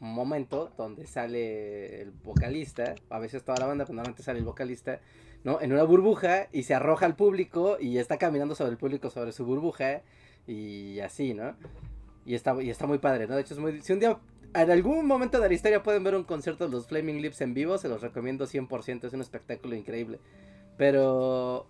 momento 0.00 0.70
donde 0.76 1.06
sale 1.06 2.02
el 2.02 2.10
vocalista, 2.10 2.94
a 3.08 3.18
veces 3.18 3.42
toda 3.42 3.58
la 3.58 3.66
banda, 3.66 3.84
pero 3.84 3.96
normalmente 3.96 4.22
sale 4.22 4.38
el 4.38 4.44
vocalista, 4.44 5.00
¿no? 5.44 5.60
En 5.60 5.72
una 5.72 5.82
burbuja 5.84 6.48
y 6.52 6.64
se 6.64 6.74
arroja 6.74 7.06
al 7.06 7.16
público 7.16 7.78
y 7.80 7.98
está 7.98 8.18
caminando 8.18 8.54
sobre 8.54 8.72
el 8.72 8.76
público 8.76 9.08
sobre 9.08 9.32
su 9.32 9.46
burbuja 9.46 10.02
y 10.46 11.00
así, 11.00 11.32
¿no? 11.32 11.56
Y 12.30 12.36
está, 12.36 12.62
y 12.62 12.70
está 12.70 12.86
muy 12.86 12.98
padre, 12.98 13.26
¿no? 13.26 13.34
De 13.34 13.40
hecho, 13.40 13.54
es 13.54 13.60
muy... 13.60 13.82
Si 13.82 13.92
un 13.92 13.98
día, 13.98 14.16
en 14.54 14.70
algún 14.70 15.04
momento 15.04 15.40
de 15.40 15.48
la 15.48 15.52
historia 15.52 15.82
pueden 15.82 16.04
ver 16.04 16.14
un 16.14 16.22
concierto 16.22 16.66
de 16.66 16.70
los 16.70 16.86
Flaming 16.86 17.20
Lips 17.20 17.40
en 17.40 17.54
vivo, 17.54 17.76
se 17.76 17.88
los 17.88 18.02
recomiendo 18.02 18.46
100%, 18.46 19.04
es 19.04 19.12
un 19.12 19.20
espectáculo 19.20 19.74
increíble. 19.74 20.20
Pero 20.76 21.66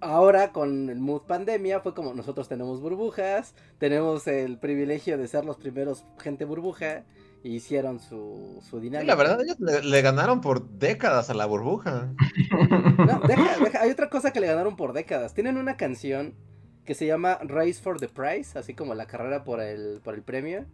ahora 0.00 0.52
con 0.52 0.90
el 0.90 0.98
mood 0.98 1.22
pandemia 1.22 1.80
fue 1.80 1.94
como 1.94 2.12
nosotros 2.12 2.48
tenemos 2.48 2.82
burbujas, 2.82 3.54
tenemos 3.78 4.26
el 4.26 4.58
privilegio 4.58 5.16
de 5.16 5.26
ser 5.26 5.46
los 5.46 5.56
primeros 5.56 6.04
gente 6.18 6.44
burbuja 6.44 7.04
y 7.42 7.54
hicieron 7.54 7.98
su, 7.98 8.60
su 8.68 8.80
dinámica. 8.80 9.10
la 9.10 9.16
verdad 9.16 9.40
ellos 9.40 9.56
le, 9.58 10.02
ganaron 10.02 10.42
por 10.42 10.68
décadas 10.68 11.30
a 11.30 11.34
la 11.34 11.46
burbuja. 11.46 12.12
No, 12.98 13.20
deja, 13.26 13.58
deja, 13.58 13.80
hay 13.80 13.90
otra 13.90 14.10
cosa 14.10 14.32
que 14.32 14.40
le 14.40 14.48
ganaron 14.48 14.76
por 14.76 14.92
décadas. 14.92 15.32
Tienen 15.32 15.56
una 15.56 15.78
canción 15.78 16.34
que 16.84 16.94
se 16.94 17.06
llama 17.06 17.38
Race 17.42 17.74
for 17.74 17.98
the 17.98 18.08
Prize, 18.08 18.58
así 18.58 18.74
como 18.74 18.94
la 18.94 19.06
carrera 19.06 19.44
por 19.44 19.60
el, 19.60 20.00
por 20.02 20.14
el 20.14 20.22
premio. 20.22 20.66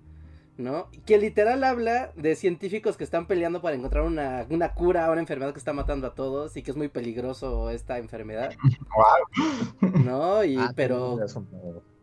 ¿no? 0.60 0.88
Que 1.06 1.18
literal 1.18 1.64
habla 1.64 2.12
de 2.16 2.36
científicos 2.36 2.96
que 2.96 3.04
están 3.04 3.26
peleando 3.26 3.62
para 3.62 3.76
encontrar 3.76 4.04
una, 4.04 4.74
cura 4.74 5.06
a 5.06 5.10
una 5.10 5.20
enfermedad 5.20 5.52
que 5.52 5.58
está 5.58 5.72
matando 5.72 6.06
a 6.06 6.14
todos 6.14 6.56
y 6.56 6.62
que 6.62 6.70
es 6.70 6.76
muy 6.76 6.88
peligroso 6.88 7.70
esta 7.70 7.98
enfermedad. 7.98 8.52
¿No? 10.04 10.44
Y 10.44 10.56
ah, 10.58 10.72
pero 10.76 11.18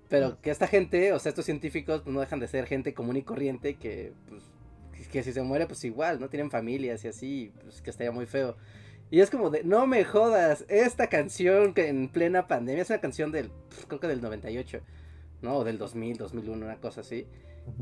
pero 0.10 0.40
que 0.42 0.52
esta 0.52 0.68
gente, 0.68 1.12
o 1.12 1.20
sea, 1.20 1.30
estos 1.30 1.46
científicos 1.46 2.02
pues 2.02 2.14
no 2.14 2.22
dejan 2.22 2.40
de 2.40 2.48
ser 2.48 2.66
gente 2.66 2.94
común 2.94 3.18
y 3.18 3.24
corriente 3.24 3.76
que 3.76 4.14
pues 4.30 4.44
que 5.12 5.24
si 5.24 5.32
se 5.32 5.42
muere 5.42 5.68
pues 5.68 5.84
igual, 5.84 6.20
no 6.20 6.30
tienen 6.30 6.50
familias 6.50 7.04
y 7.06 7.08
así, 7.08 7.52
pues 7.64 7.82
que 7.82 7.90
estaría 7.90 8.12
muy 8.12 8.26
feo. 8.26 8.56
Y 9.10 9.22
es 9.22 9.30
como 9.30 9.50
de, 9.50 9.64
no 9.64 9.88
me 9.88 10.04
jodas, 10.04 10.66
esta 10.68 11.08
canción 11.08 11.74
que 11.74 11.88
en 11.88 12.10
plena 12.10 12.48
pandemia 12.48 12.82
es 12.82 12.90
una 12.90 13.00
canción 13.00 13.32
del, 13.32 13.52
pues, 13.70 13.86
creo 13.86 14.00
que 14.00 14.08
del 14.08 14.22
98, 14.22 14.82
¿no? 15.42 15.58
O 15.58 15.64
del 15.64 15.78
2000, 15.78 16.18
2001, 16.18 16.66
una 16.66 16.76
cosa 16.78 17.02
así. 17.02 17.26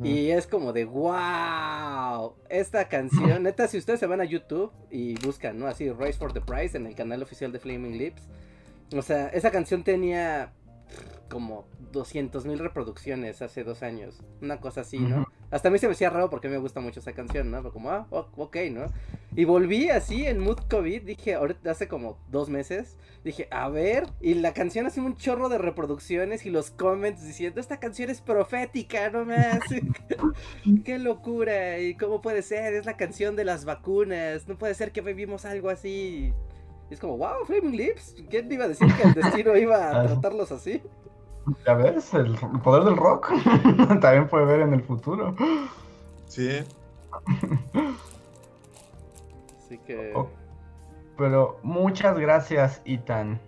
Y 0.04 0.30
es 0.32 0.48
como 0.48 0.74
de 0.74 0.86
wow, 0.86 2.34
esta 2.50 2.90
canción, 2.90 3.44
neta, 3.44 3.68
si 3.68 3.78
ustedes 3.78 4.00
se 4.00 4.08
van 4.08 4.20
a 4.20 4.26
YouTube 4.26 4.72
y 4.90 5.14
buscan, 5.24 5.60
¿no? 5.60 5.68
Así, 5.68 5.90
Race 5.92 6.14
for 6.14 6.34
the 6.34 6.42
Prize 6.42 6.76
en 6.76 6.88
el 6.88 6.96
canal 6.96 7.22
oficial 7.22 7.52
de 7.52 7.60
Flaming 7.60 7.98
Lips. 7.98 8.24
O 8.96 9.02
sea, 9.04 9.28
esa 9.28 9.52
canción 9.52 9.84
tenía 9.84 10.54
como 11.30 11.68
200 11.92 12.46
mil 12.46 12.60
reproducciones 12.60 13.42
hace 13.42 13.64
dos 13.64 13.84
años. 13.84 14.22
Una 14.42 14.60
cosa 14.60 14.82
así, 14.82 15.00
¿no? 15.00 15.26
Hasta 15.52 15.70
a 15.70 15.72
mí 15.72 15.80
se 15.80 15.88
me 15.88 15.94
hacía 15.94 16.10
raro 16.10 16.30
porque 16.30 16.50
me 16.50 16.58
gusta 16.58 16.80
mucho 16.80 17.00
esa 17.00 17.14
canción, 17.14 17.52
¿no? 17.52 17.58
Pero 17.58 17.74
como, 17.74 17.90
ah, 17.92 18.08
ok, 18.12 18.58
¿no? 18.72 18.86
Y 19.36 19.46
volví 19.46 19.90
así 19.90 20.26
en 20.26 20.40
Mood 20.40 20.60
COVID, 20.70 21.04
dije, 21.04 21.36
ahorita 21.36 21.72
hace 21.72 21.88
como 21.88 22.18
dos 22.30 22.50
meses, 22.50 22.98
dije, 23.24 23.48
a 23.52 23.70
ver, 23.70 24.08
y 24.22 24.36
la 24.36 24.54
canción 24.54 24.86
hace 24.86 25.02
un 25.02 25.16
chorro 25.16 25.50
de 25.50 25.58
reproducciones 25.58 26.46
y 26.46 26.50
los 26.50 26.72
comments 26.72 27.26
diciendo, 27.26 27.60
esta 27.60 27.80
canción 27.80 28.10
es 28.10 28.22
profética, 28.22 29.10
no 29.10 29.26
más. 29.26 29.60
Qué 30.86 31.00
locura, 31.00 31.80
y 31.80 31.96
cómo 31.96 32.22
puede 32.22 32.42
ser, 32.42 32.74
es 32.74 32.86
la 32.86 32.98
canción 32.98 33.36
de 33.36 33.46
las 33.46 33.66
vacunas, 33.66 34.48
no 34.48 34.58
puede 34.58 34.74
ser 34.74 34.92
que 34.92 35.02
vivimos 35.02 35.46
algo 35.46 35.70
así. 35.70 36.34
Y 36.90 36.94
es 36.94 37.00
como, 37.00 37.18
wow, 37.18 37.46
Flaming 37.46 37.76
Lips, 37.76 38.16
¿quién 38.30 38.52
iba 38.52 38.66
a 38.66 38.68
decir 38.68 38.88
que 38.96 39.04
el 39.04 39.14
destino 39.14 39.56
iba 39.58 39.90
a 39.90 40.06
tratarlos 40.06 40.52
así? 40.52 40.82
Ya 41.66 41.76
ves, 41.76 42.14
el 42.14 42.36
poder 42.64 42.84
del 42.86 42.98
rock 42.98 43.32
también 44.02 44.28
puede 44.28 44.46
ver 44.46 44.62
en 44.62 44.74
el 44.74 44.84
futuro. 44.84 45.36
Sí. 46.28 46.64
Así 49.60 49.78
que. 49.80 50.12
Oh, 50.16 50.28
pero 51.18 51.60
muchas 51.62 52.18
gracias, 52.18 52.82
Itan. 52.86 53.40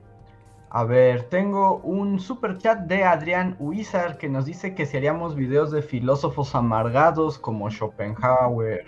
A 0.69 0.83
ver, 0.83 1.23
tengo 1.29 1.77
un 1.77 2.19
super 2.19 2.57
chat 2.57 2.81
de 2.81 3.03
Adrián 3.03 3.55
Huizar 3.59 4.17
que 4.17 4.29
nos 4.29 4.45
dice 4.45 4.75
que 4.75 4.85
si 4.85 4.97
haríamos 4.97 5.35
videos 5.35 5.71
de 5.71 5.81
filósofos 5.81 6.53
amargados 6.55 7.39
como 7.39 7.69
Schopenhauer. 7.69 8.85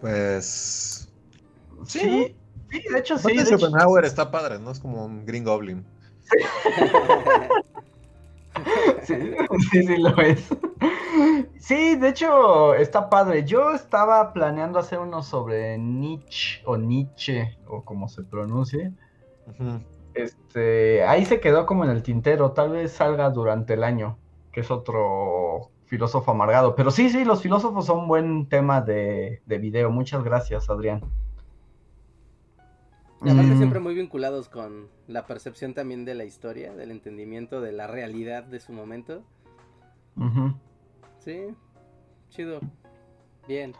Pues. 0.00 1.12
Sí, 1.84 2.00
sí, 2.00 2.36
de 2.70 2.98
hecho 2.98 3.18
sí. 3.18 3.38
Schopenhauer 3.38 4.04
está 4.04 4.30
padre, 4.30 4.58
¿no? 4.58 4.70
Es 4.70 4.80
como 4.80 5.04
un 5.04 5.24
Green 5.24 5.44
Goblin. 5.44 5.84
Sí, 9.02 9.14
sí, 9.70 9.82
sí, 9.86 9.96
lo 9.96 10.16
es. 10.20 10.48
Sí, 11.58 11.96
de 11.96 12.08
hecho, 12.08 12.74
está 12.74 13.08
padre. 13.08 13.44
Yo 13.44 13.72
estaba 13.72 14.32
planeando 14.32 14.78
hacer 14.78 14.98
uno 14.98 15.22
sobre 15.22 15.78
Nietzsche 15.78 16.62
o 16.64 16.76
Nietzsche, 16.76 17.58
o 17.66 17.82
como 17.84 18.08
se 18.08 18.22
pronuncie. 18.22 18.92
Este, 20.14 21.04
ahí 21.04 21.24
se 21.24 21.40
quedó 21.40 21.66
como 21.66 21.84
en 21.84 21.90
el 21.90 22.02
tintero. 22.02 22.52
Tal 22.52 22.70
vez 22.70 22.92
salga 22.92 23.30
durante 23.30 23.74
el 23.74 23.84
año, 23.84 24.18
que 24.52 24.60
es 24.60 24.70
otro 24.70 25.70
filósofo 25.86 26.30
amargado. 26.30 26.74
Pero 26.74 26.90
sí, 26.90 27.10
sí, 27.10 27.24
los 27.24 27.42
filósofos 27.42 27.86
son 27.86 28.00
un 28.00 28.08
buen 28.08 28.48
tema 28.48 28.80
de, 28.80 29.42
de 29.46 29.58
video. 29.58 29.90
Muchas 29.90 30.24
gracias, 30.24 30.68
Adrián. 30.68 31.02
Y 33.24 33.30
aparte 33.30 33.52
mm. 33.52 33.58
siempre 33.58 33.80
muy 33.80 33.94
vinculados 33.94 34.48
con 34.48 34.88
la 35.08 35.26
percepción 35.26 35.74
también 35.74 36.04
de 36.04 36.14
la 36.14 36.24
historia, 36.24 36.74
del 36.74 36.90
entendimiento 36.90 37.60
de 37.60 37.72
la 37.72 37.86
realidad 37.86 38.44
de 38.44 38.60
su 38.60 38.72
momento. 38.72 39.22
Sí, 41.18 41.54
chido. 42.30 42.60
Bien. 43.48 43.74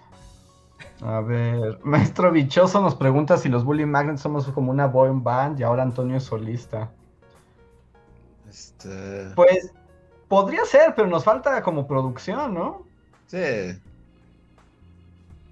A 1.03 1.20
ver, 1.20 1.78
Maestro 1.82 2.32
Bichoso 2.32 2.80
nos 2.80 2.95
pregunta 2.95 3.37
si 3.37 3.49
los 3.49 3.64
Bully 3.64 3.87
Magnets 3.87 4.22
somos 4.22 4.47
como 4.49 4.70
una 4.70 4.87
boy 4.87 5.11
band 5.12 5.61
y 5.61 5.62
ahora 5.62 5.82
Antonio 5.82 6.16
es 6.16 6.24
solista. 6.24 6.91
Este... 8.49 9.30
Pues 9.34 9.72
podría 10.28 10.64
ser, 10.64 10.95
pero 10.95 11.09
nos 11.09 11.24
falta 11.24 11.62
como 11.62 11.87
producción, 11.87 12.55
¿no? 12.55 12.84
Sí. 13.26 13.78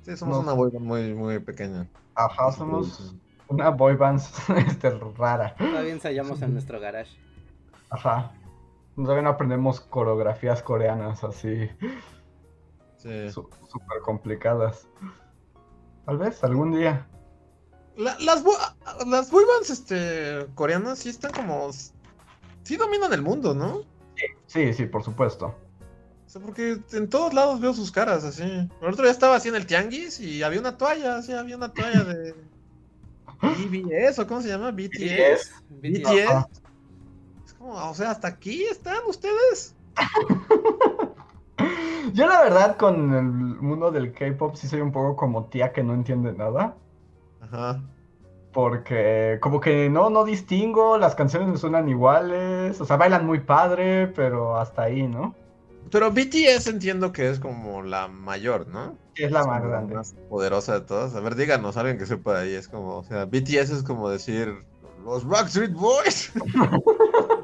Sí, 0.03 0.17
somos 0.17 0.39
una 0.39 0.53
boy 0.53 0.71
band 0.71 0.87
muy, 0.87 1.15
muy 1.15 1.39
pequeña. 1.39 1.87
Ajá, 2.15 2.53
somos 2.53 3.15
una 3.49 3.71
boy 3.71 3.97
band 3.97 4.21
este, 4.69 4.91
rara. 4.91 5.55
Todavía 5.57 5.93
ensayamos 5.93 6.43
en 6.43 6.53
nuestro 6.53 6.81
garage. 6.81 7.17
Ajá. 7.91 8.33
Todavía 8.97 9.23
no 9.23 9.31
aprendemos 9.31 9.81
coreografías 9.81 10.63
coreanas 10.63 11.25
así. 11.25 11.69
Sí. 12.99 13.31
Súper 13.31 14.01
complicadas. 14.03 14.89
Tal 16.07 16.19
vez 16.19 16.43
algún 16.45 16.73
día. 16.73 17.07
las, 17.97 18.21
las 18.23 19.31
boy 19.31 19.45
bands 19.45 19.71
este, 19.71 20.47
coreanas 20.55 21.01
sí 21.01 21.09
están 21.09 21.33
como. 21.33 21.71
Sí 22.63 22.77
dominan 22.77 23.13
el 23.13 23.23
mundo, 23.23 23.55
¿no? 23.55 23.83
Sí, 24.47 24.73
sí, 24.73 24.87
por 24.87 25.03
supuesto. 25.03 25.55
O 26.27 26.31
sea, 26.31 26.41
porque 26.41 26.79
en 26.93 27.09
todos 27.09 27.35
lados 27.35 27.61
veo 27.61 27.75
sus 27.75 27.91
caras 27.91 28.25
así. 28.25 28.43
El 28.43 28.89
otro 28.89 29.03
día 29.03 29.13
estaba 29.13 29.37
así 29.37 29.49
en 29.49 29.57
el 29.57 29.67
tianguis 29.67 30.21
y 30.21 30.43
había 30.43 30.61
una 30.61 30.77
toalla, 30.77 31.21
sí, 31.23 31.33
había 31.33 31.57
una 31.57 31.73
toalla 31.73 32.05
de. 32.05 32.35
BBS 33.51 34.19
o 34.19 34.27
cómo 34.27 34.43
se 34.43 34.49
llama? 34.49 34.71
BTS. 34.71 35.63
BTS. 35.71 36.47
Es 37.45 37.55
como, 37.55 37.91
o 37.91 37.95
sea, 37.95 38.11
hasta 38.11 38.29
aquí 38.29 38.65
están 38.65 38.99
ustedes. 39.07 39.75
Yo 42.13 42.27
la 42.27 42.43
verdad 42.43 42.77
con 42.77 43.15
el 43.15 43.25
mundo 43.25 43.91
del 43.91 44.13
K-pop 44.13 44.57
sí 44.57 44.69
soy 44.69 44.81
un 44.81 44.93
poco 44.93 45.17
como 45.17 45.47
tía 45.47 45.73
que 45.73 45.83
no 45.83 45.95
entiende 45.95 46.33
nada. 46.33 46.77
Ajá. 47.41 47.83
Porque 48.53 49.39
como 49.41 49.61
que 49.61 49.91
no, 49.91 50.11
no 50.11 50.25
distingo, 50.25 50.97
las 50.97 51.15
canciones 51.15 51.49
me 51.49 51.57
suenan 51.57 51.89
iguales, 51.89 52.81
o 52.81 52.85
sea, 52.85 52.97
bailan 52.97 53.27
muy 53.27 53.41
padre, 53.41 54.07
pero 54.09 54.57
hasta 54.57 54.83
ahí, 54.83 55.09
¿no? 55.09 55.35
Pero 55.95 56.11
BTS 56.11 56.67
entiendo 56.67 57.13
que 57.13 57.31
es 57.31 57.39
como 57.39 57.81
la 57.81 58.09
mayor, 58.09 58.67
¿no? 58.67 58.99
Es 59.15 59.31
la 59.31 59.45
más 59.45 59.63
grande. 59.63 59.95
más 59.95 60.13
poderosa 60.29 60.81
de 60.81 60.87
todas. 60.87 61.15
A 61.15 61.21
ver, 61.21 61.37
díganos, 61.37 61.77
alguien 61.77 61.99
que 61.99 62.05
sepa 62.05 62.41
ahí. 62.41 62.53
Es 62.53 62.67
como, 62.67 62.97
o 62.97 63.05
sea, 63.05 63.27
BTS 63.27 63.71
es 63.71 63.83
como 63.85 64.11
decir 64.11 64.53
los 65.05 65.25
Backstreet 65.25 65.73
Boys. 65.73 66.33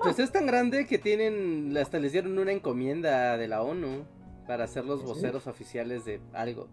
Pues 0.02 0.18
es 0.18 0.32
tan 0.32 0.46
grande 0.46 0.86
que 0.86 0.98
tienen, 0.98 1.76
hasta 1.76 2.00
les 2.00 2.10
dieron 2.10 2.38
una 2.38 2.50
encomienda 2.50 3.36
de 3.36 3.46
la 3.46 3.62
ONU 3.62 4.04
para 4.48 4.66
ser 4.66 4.84
los 4.84 5.04
voceros 5.04 5.46
oficiales 5.46 6.04
de 6.04 6.20
algo. 6.32 6.68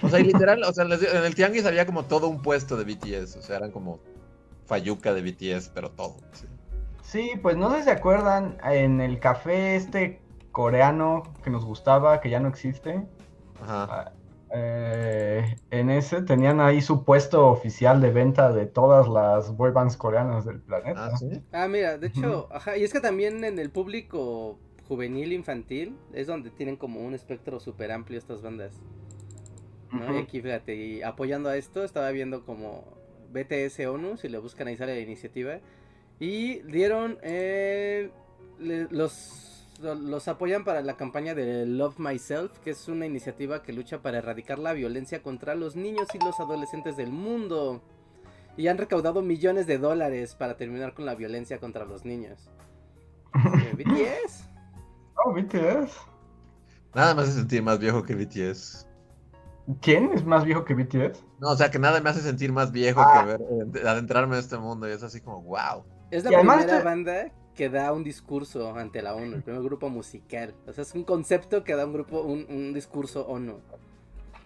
O 0.00 0.08
sea, 0.08 0.20
literal, 0.20 0.62
o 0.62 0.72
sea, 0.72 0.84
en 0.84 1.24
el 1.24 1.34
Tianguis 1.34 1.66
había 1.66 1.84
como 1.84 2.04
todo 2.04 2.28
un 2.28 2.40
puesto 2.40 2.78
de 2.78 2.84
BTS. 2.84 3.36
O 3.36 3.42
sea, 3.42 3.56
eran 3.56 3.70
como 3.72 4.00
Fayuca 4.64 5.12
de 5.12 5.20
BTS, 5.20 5.72
pero 5.74 5.90
todo. 5.90 6.16
Sí. 6.32 6.46
sí, 7.02 7.32
pues 7.42 7.58
no 7.58 7.70
sé 7.70 7.78
si 7.78 7.82
se 7.82 7.90
acuerdan, 7.90 8.56
en 8.64 9.02
el 9.02 9.18
café 9.18 9.76
este 9.76 10.20
coreano 10.52 11.22
que 11.42 11.50
nos 11.50 11.64
gustaba, 11.64 12.20
que 12.20 12.30
ya 12.30 12.40
no 12.40 12.48
existe. 12.48 13.06
Ajá. 13.62 14.12
Eh, 14.52 15.56
en 15.70 15.90
ese 15.90 16.22
tenían 16.22 16.60
ahí 16.60 16.80
su 16.80 17.04
puesto 17.04 17.46
oficial 17.48 18.00
de 18.00 18.10
venta 18.10 18.52
de 18.52 18.66
todas 18.66 19.08
las 19.08 19.56
boy 19.56 19.70
bands 19.70 19.96
coreanas 19.96 20.44
del 20.44 20.60
planeta. 20.60 21.10
Ah, 21.12 21.16
¿sí? 21.16 21.42
Ah, 21.52 21.68
mira, 21.68 21.98
de 21.98 22.08
hecho, 22.08 22.48
ajá, 22.50 22.76
y 22.76 22.82
es 22.82 22.92
que 22.92 23.00
también 23.00 23.44
en 23.44 23.58
el 23.60 23.70
público 23.70 24.58
juvenil 24.88 25.32
infantil 25.32 25.96
es 26.12 26.26
donde 26.26 26.50
tienen 26.50 26.76
como 26.76 27.00
un 27.00 27.14
espectro 27.14 27.60
súper 27.60 27.92
amplio 27.92 28.18
estas 28.18 28.42
bandas. 28.42 28.72
¿no? 29.92 30.16
Y 30.16 30.18
aquí, 30.18 30.40
fíjate, 30.40 30.74
y 30.74 31.02
apoyando 31.02 31.48
a 31.48 31.56
esto, 31.56 31.84
estaba 31.84 32.10
viendo 32.10 32.44
como 32.44 32.84
BTS 33.32 33.86
ONU, 33.86 34.16
si 34.16 34.28
le 34.28 34.38
buscan 34.38 34.66
ahí 34.66 34.76
sale 34.76 34.94
la 34.94 35.00
iniciativa, 35.00 35.60
y 36.18 36.60
dieron 36.62 37.18
eh, 37.22 38.10
los 38.58 39.49
los 39.80 40.28
apoyan 40.28 40.64
para 40.64 40.82
la 40.82 40.96
campaña 40.96 41.34
de 41.34 41.66
Love 41.66 41.98
Myself, 41.98 42.58
que 42.58 42.70
es 42.70 42.88
una 42.88 43.06
iniciativa 43.06 43.62
que 43.62 43.72
lucha 43.72 44.00
para 44.00 44.18
erradicar 44.18 44.58
la 44.58 44.72
violencia 44.72 45.22
contra 45.22 45.54
los 45.54 45.76
niños 45.76 46.08
y 46.14 46.24
los 46.24 46.38
adolescentes 46.38 46.96
del 46.96 47.10
mundo. 47.10 47.82
Y 48.56 48.68
han 48.68 48.78
recaudado 48.78 49.22
millones 49.22 49.66
de 49.66 49.78
dólares 49.78 50.34
para 50.34 50.56
terminar 50.56 50.92
con 50.92 51.06
la 51.06 51.14
violencia 51.14 51.58
contra 51.58 51.84
los 51.84 52.04
niños. 52.04 52.50
¿BTS? 53.76 54.46
Oh, 55.22 55.34
BTS. 55.34 55.92
Nada 56.94 57.14
me 57.14 57.20
hace 57.20 57.32
sentir 57.32 57.62
más 57.62 57.78
viejo 57.78 58.02
que 58.02 58.14
BTS. 58.14 58.88
¿Quién 59.82 60.10
es 60.14 60.24
más 60.24 60.46
viejo 60.46 60.64
que 60.64 60.72
BTS? 60.72 61.22
No, 61.40 61.50
o 61.50 61.56
sea, 61.56 61.70
que 61.70 61.78
nada 61.78 62.00
me 62.00 62.08
hace 62.08 62.22
sentir 62.22 62.52
más 62.52 62.72
viejo 62.72 63.02
que 63.02 63.18
ah. 63.18 63.24
ver, 63.24 63.40
eh, 63.42 63.86
adentrarme 63.86 64.36
en 64.36 64.40
este 64.40 64.56
mundo 64.56 64.88
y 64.88 64.92
es 64.92 65.02
así 65.02 65.20
como, 65.20 65.42
wow. 65.42 65.84
Es 66.10 66.24
la 66.24 66.30
primera 66.38 66.82
banda 66.82 67.30
que 67.54 67.68
da 67.68 67.92
un 67.92 68.04
discurso 68.04 68.74
ante 68.76 69.02
la 69.02 69.14
ONU, 69.14 69.36
el 69.36 69.42
primer 69.42 69.62
grupo 69.62 69.88
musical. 69.88 70.54
O 70.66 70.72
sea, 70.72 70.82
es 70.82 70.94
un 70.94 71.04
concepto 71.04 71.64
que 71.64 71.74
da 71.74 71.86
un 71.86 71.92
grupo, 71.92 72.22
un, 72.22 72.72
discurso 72.72 73.26
ONU. 73.26 73.58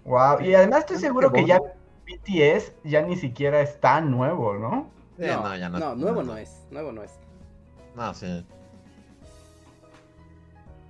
Wow, 0.05 0.41
y 0.43 0.55
además 0.55 0.81
estoy 0.81 0.99
seguro 0.99 1.33
que 1.33 1.45
ya 1.47 1.59
BTS 1.59 2.73
ya 2.85 3.03
ni 3.03 3.17
siquiera 3.17 3.61
es 3.61 3.81
tan 3.81 4.11
nuevo, 4.11 4.55
¿no? 4.55 4.91
no, 5.17 5.57
ya 5.57 5.69
no, 5.69 5.79
no, 5.79 5.95
nuevo 5.95 6.23
no 6.23 6.37
es, 6.37 6.67
nuevo 6.71 6.93
no 6.93 7.03
es. 7.03 7.13
No, 7.95 8.13
sí. 8.13 8.45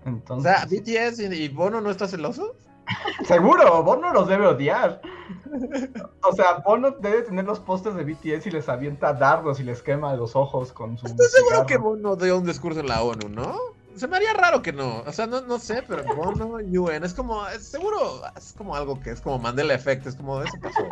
Entonces... 0.05 0.53
O 0.53 0.57
sea, 0.57 0.67
BTS 0.67 1.21
y 1.33 1.49
Bono 1.49 1.81
no 1.81 1.91
está 1.91 2.09
celoso. 2.09 2.57
Seguro, 3.25 3.83
Bono 3.83 4.13
los 4.13 4.29
debe 4.29 4.47
odiar. 4.47 5.01
O 6.23 6.33
sea, 6.33 6.59
Bono 6.65 6.91
debe 6.93 7.23
tener 7.23 7.45
los 7.45 7.61
postes 7.61 7.95
de 7.95 8.05
BTS 8.05 8.47
y 8.47 8.51
les 8.51 8.69
avienta 8.69 9.13
dardos 9.13 9.61
y 9.61 9.65
les 9.65 9.83
quema 9.83 10.15
los 10.15 10.37
ojos 10.37 10.73
con 10.73 10.99
su. 10.99 11.07
Estoy 11.07 11.27
seguro 11.29 11.67
que 11.67 11.77
Bono 11.77 12.17
dio 12.17 12.39
un 12.39 12.47
discurso 12.47 12.81
en 12.81 12.89
la 12.89 13.03
ONU, 13.03 13.29
¿no? 13.29 13.59
Se 13.97 14.09
me 14.09 14.17
haría 14.17 14.33
raro 14.33 14.61
que 14.61 14.73
no. 14.73 15.03
O 15.07 15.13
sea, 15.13 15.27
no, 15.27 15.41
no 15.43 15.59
sé, 15.59 15.83
pero 15.87 16.03
Bono 16.17 16.57
UN 16.57 17.05
es 17.05 17.15
como. 17.15 17.47
seguro, 17.61 18.23
es 18.37 18.53
como 18.53 18.75
algo 18.75 19.01
que 19.01 19.11
es 19.11 19.21
como 19.21 19.39
Mandela 19.39 19.75
Effect. 19.75 20.07
Es 20.07 20.17
como 20.17 20.43
eso 20.43 20.57
pasó. 20.61 20.85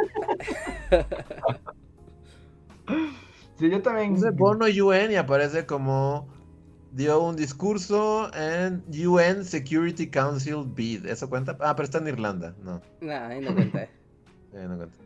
Sí, 3.59 3.70
yo 3.70 3.83
también. 3.83 4.14
Dice 4.14 4.30
Bono 4.30 4.66
UN 4.66 5.11
y 5.12 5.16
aparece 5.16 5.66
como. 5.66 6.28
dio 6.93 7.20
un 7.20 7.37
discurso 7.37 8.30
en 8.35 8.85
UN 8.89 9.45
Security 9.45 10.09
Council 10.11 10.64
Bid. 10.66 11.07
¿Eso 11.07 11.28
cuenta? 11.28 11.57
Ah, 11.61 11.74
pero 11.74 11.85
está 11.85 11.99
en 11.99 12.09
Irlanda. 12.09 12.55
No, 12.62 12.80
No, 13.01 13.12
ahí 13.12 13.41
no 13.41 13.55
cuenta. 13.55 13.89
Eh, 14.55 14.66
no 14.68 14.76
cuenta. 14.76 14.96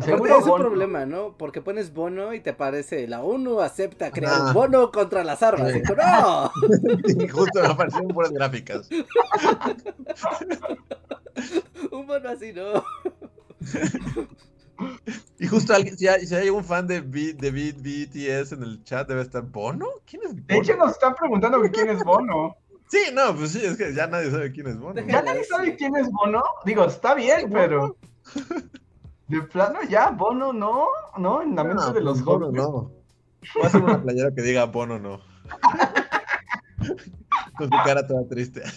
Aparte, 0.00 0.28
es 0.38 0.46
un 0.46 0.58
problema, 0.58 1.06
¿no? 1.06 1.34
Porque 1.36 1.60
pones 1.60 1.92
bono 1.92 2.32
y 2.32 2.38
te 2.40 2.52
parece 2.52 3.08
la 3.08 3.20
ONU 3.22 3.60
acepta 3.60 4.12
crear 4.12 4.40
un 4.42 4.52
bono 4.54 4.92
contra 4.92 5.24
las 5.24 5.42
armas. 5.42 5.72
Sí. 5.72 5.78
Y 5.78 5.82
tú, 5.82 5.94
¡No! 5.96 6.52
Y 7.24 7.28
justo 7.28 7.60
me 7.60 7.66
aparecieron 7.66 8.06
puras 8.08 8.30
gráficas. 8.30 8.88
un 11.90 12.06
bono 12.06 12.28
así 12.28 12.52
no. 12.52 12.84
Y 15.40 15.46
justo 15.48 15.74
alguien, 15.74 15.98
si 15.98 16.06
hay, 16.06 16.24
si 16.26 16.34
hay 16.36 16.50
un 16.50 16.62
fan 16.64 16.86
de, 16.86 17.00
B- 17.00 17.32
de 17.34 17.50
B- 17.50 17.72
BTS 17.72 18.52
en 18.52 18.62
el 18.62 18.84
chat, 18.84 19.08
debe 19.08 19.22
estar 19.22 19.42
Bono. 19.42 19.86
¿Quién 20.06 20.22
es 20.22 20.30
Bono? 20.32 20.44
De 20.46 20.56
hecho, 20.58 20.76
nos 20.76 20.92
están 20.92 21.14
preguntando 21.16 21.60
que 21.62 21.70
quién 21.72 21.88
es 21.90 22.04
Bono. 22.04 22.54
Sí, 22.88 22.98
no, 23.12 23.34
pues 23.36 23.52
sí, 23.52 23.64
es 23.64 23.76
que 23.76 23.94
ya 23.94 24.06
nadie 24.06 24.30
sabe 24.30 24.50
quién 24.52 24.66
es 24.66 24.78
Bono. 24.78 25.00
¿Ya 25.06 25.22
nadie 25.22 25.44
sabe 25.44 25.76
quién 25.76 25.94
es 25.96 26.10
Bono? 26.10 26.42
Digo, 26.64 26.84
está 26.84 27.14
bien, 27.14 27.50
pero. 27.52 27.96
De 29.28 29.42
plano 29.42 29.80
ya, 29.86 30.08
Bono 30.10 30.54
no, 30.54 30.86
no, 31.18 31.42
en 31.42 31.54
la 31.54 31.62
mente 31.62 31.82
No, 31.82 31.92
de 31.92 32.00
los 32.00 32.14
pues 32.14 32.24
Bono 32.24 32.46
jóvenes. 32.46 32.64
no. 32.64 32.92
Voy 33.54 33.62
a 33.62 33.66
hacer 33.66 33.84
una 33.84 34.02
playera 34.02 34.34
que 34.34 34.40
diga 34.40 34.64
Bono 34.64 34.98
no. 34.98 35.20
Con 37.58 37.66
su 37.66 37.76
cara 37.84 38.06
toda 38.06 38.26
triste. 38.28 38.62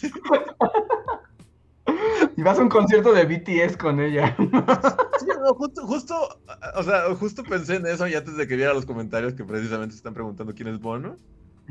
Y 2.37 2.43
vas 2.43 2.57
a 2.57 2.61
un 2.61 2.69
concierto 2.69 3.11
de 3.13 3.25
BTS 3.25 3.77
con 3.77 3.99
ella. 3.99 4.35
Sí, 4.37 5.27
no, 5.43 5.53
justo, 5.53 5.85
justo, 5.85 6.15
o 6.75 6.83
sea, 6.83 7.13
justo 7.15 7.43
pensé 7.43 7.75
en 7.75 7.85
eso 7.85 8.07
y 8.07 8.15
antes 8.15 8.37
de 8.37 8.47
que 8.47 8.55
viera 8.55 8.73
los 8.73 8.85
comentarios 8.85 9.33
que 9.33 9.43
precisamente 9.43 9.95
están 9.95 10.13
preguntando 10.13 10.53
quién 10.55 10.69
es 10.69 10.79
Bono. 10.79 11.17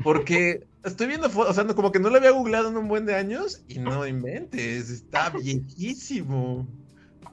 Porque 0.03 0.67
estoy 0.83 1.07
viendo 1.07 1.29
fotos, 1.29 1.51
o 1.51 1.53
sea, 1.53 1.63
no- 1.63 1.75
como 1.75 1.91
que 1.91 1.99
no 1.99 2.09
lo 2.09 2.17
había 2.17 2.31
googleado 2.31 2.69
en 2.69 2.77
un 2.77 2.87
buen 2.87 3.05
de 3.05 3.15
años 3.15 3.63
y 3.67 3.79
no 3.79 4.05
inventes, 4.07 4.89
está 4.89 5.29
viejísimo. 5.29 6.67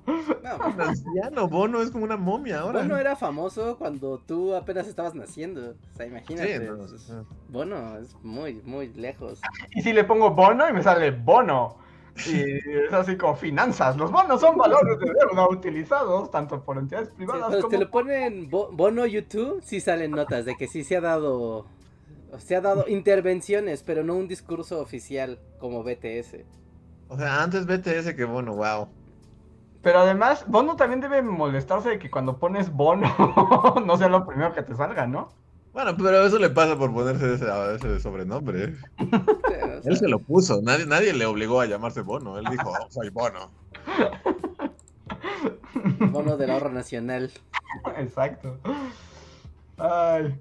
No, 0.07 0.83
anciano, 0.83 1.49
Bono 1.49 1.83
es 1.83 1.91
como 1.91 2.05
una 2.05 2.16
momia 2.16 2.61
ahora. 2.61 2.81
Bono 2.81 2.97
era 2.97 3.14
famoso 3.14 3.77
cuando 3.77 4.19
tú 4.19 4.55
apenas 4.55 4.87
estabas 4.89 5.14
naciendo. 5.14 5.73
O 5.93 5.97
sea, 5.97 6.07
imagínate. 6.07 6.59
Sí, 6.59 6.64
no, 6.64 6.77
pues, 6.79 7.09
no. 7.11 7.27
Bono 7.51 7.99
es 7.99 8.16
muy, 8.23 8.55
muy 8.64 8.89
lejos. 8.95 9.41
Y 9.75 9.83
si 9.83 9.93
le 9.93 10.05
pongo 10.05 10.31
Bono 10.31 10.66
y 10.69 10.73
me 10.73 10.83
sale 10.83 11.11
Bono. 11.11 11.77
Y 12.27 12.41
es 12.41 12.93
así 12.93 13.16
como 13.16 13.37
finanzas. 13.37 13.97
Los 13.97 14.11
bonos 14.11 14.41
son 14.41 14.57
valores 14.57 14.99
de 14.99 15.07
deuda 15.07 15.49
utilizados 15.49 16.31
tanto 16.33 16.61
por 16.64 16.79
entidades 16.79 17.11
Sí, 17.11 17.14
privadas 17.16 17.45
pero 17.49 17.57
si 17.59 17.62
como 17.62 17.71
te 17.71 17.79
le 17.79 17.87
ponen 17.87 18.51
Bo- 18.51 18.71
Bono 18.73 19.07
YouTube, 19.07 19.62
sí 19.62 19.79
salen 19.81 20.11
notas 20.12 20.45
de 20.45 20.57
que 20.57 20.66
sí 20.66 20.83
se 20.85 20.97
ha 20.97 21.01
dado. 21.01 21.66
Se 22.37 22.57
ha 22.57 22.61
dado 22.61 22.87
intervenciones, 22.89 23.83
pero 23.83 24.05
no 24.05 24.14
un 24.14 24.29
discurso 24.29 24.81
oficial 24.81 25.39
como 25.59 25.83
BTS. 25.83 26.45
O 27.09 27.16
sea, 27.16 27.43
antes 27.43 27.66
BTS 27.66 28.14
que 28.14 28.24
Bono, 28.24 28.55
wow. 28.55 28.89
Pero 29.83 30.01
además, 30.01 30.45
Bono 30.47 30.76
también 30.76 31.01
debe 31.01 31.22
molestarse 31.22 31.89
de 31.89 31.99
que 31.99 32.11
cuando 32.11 32.39
pones 32.39 32.70
Bono 32.70 33.09
no 33.87 33.97
sea 33.97 34.09
lo 34.09 34.26
primero 34.26 34.53
que 34.53 34.62
te 34.62 34.74
salga, 34.74 35.07
¿no? 35.07 35.31
Bueno, 35.72 35.97
pero 35.97 36.26
eso 36.26 36.39
le 36.39 36.51
pasa 36.51 36.76
por 36.76 36.93
ponerse 36.93 37.35
ese, 37.35 37.47
ese 37.76 38.01
sobrenombre. 38.01 38.74
O 38.99 39.49
sea, 39.49 39.81
Él 39.85 39.97
se 39.97 40.09
lo 40.09 40.18
puso, 40.18 40.61
nadie, 40.61 40.87
nadie 40.87 41.12
le 41.12 41.24
obligó 41.24 41.61
a 41.61 41.66
llamarse 41.66 42.03
Bono. 42.03 42.39
Él 42.39 42.47
dijo, 42.51 42.70
"Oh, 42.70 42.91
soy 42.91 43.11
Bono. 43.11 43.51
Bono 46.11 46.37
del 46.37 46.51
ahorro 46.51 46.70
nacional. 46.70 47.31
Exacto. 47.97 48.59
Ay. 49.76 50.37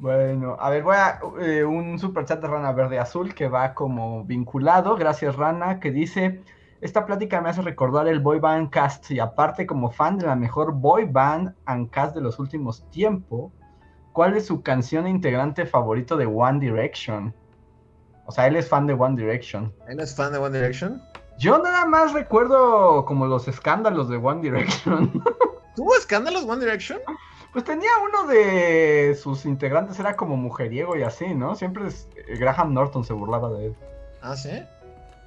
Bueno, 0.00 0.56
a 0.60 0.70
ver, 0.70 0.84
voy 0.84 0.94
a 0.94 1.18
eh, 1.40 1.64
un 1.64 1.98
super 1.98 2.24
chat 2.24 2.40
de 2.40 2.46
Rana 2.46 2.70
Verde 2.70 3.00
Azul 3.00 3.34
que 3.34 3.48
va 3.48 3.74
como 3.74 4.24
vinculado. 4.24 4.94
Gracias, 4.96 5.34
Rana, 5.34 5.80
que 5.80 5.90
dice: 5.90 6.40
Esta 6.80 7.04
plática 7.04 7.40
me 7.40 7.50
hace 7.50 7.62
recordar 7.62 8.06
el 8.06 8.20
boy 8.20 8.38
band 8.38 8.70
cast. 8.70 9.10
Y 9.10 9.18
aparte, 9.18 9.66
como 9.66 9.90
fan 9.90 10.18
de 10.18 10.26
la 10.26 10.36
mejor 10.36 10.72
boy 10.72 11.04
band 11.04 11.52
and 11.66 11.90
cast 11.90 12.14
de 12.14 12.20
los 12.20 12.38
últimos 12.38 12.88
tiempos, 12.90 13.52
¿cuál 14.12 14.36
es 14.36 14.46
su 14.46 14.62
canción 14.62 15.08
integrante 15.08 15.66
favorito 15.66 16.16
de 16.16 16.26
One 16.26 16.60
Direction? 16.60 17.34
O 18.26 18.30
sea, 18.30 18.46
él 18.46 18.54
es 18.54 18.68
fan 18.68 18.86
de 18.86 18.92
One 18.92 19.20
Direction. 19.20 19.74
¿Él 19.88 19.98
es 19.98 20.14
fan 20.14 20.32
de 20.32 20.38
One 20.38 20.56
Direction? 20.56 21.02
Yo 21.38 21.58
nada 21.60 21.86
más 21.86 22.12
recuerdo 22.12 23.04
como 23.04 23.26
los 23.26 23.48
escándalos 23.48 24.08
de 24.08 24.16
One 24.16 24.42
Direction. 24.42 25.10
¿Tuvo 25.74 25.96
escándalos 25.96 26.44
One 26.44 26.64
Direction? 26.64 27.00
Pues 27.52 27.64
tenía 27.64 27.90
uno 28.06 28.26
de 28.28 29.16
sus 29.20 29.44
integrantes, 29.46 29.98
era 29.98 30.16
como 30.16 30.36
mujeriego 30.36 30.96
y 30.96 31.02
así, 31.02 31.34
¿no? 31.34 31.54
Siempre 31.56 31.86
es- 31.88 32.08
eh, 32.16 32.36
Graham 32.36 32.74
Norton 32.74 33.04
se 33.04 33.12
burlaba 33.14 33.50
de 33.50 33.66
él. 33.66 33.76
Ah, 34.20 34.36
sí. 34.36 34.50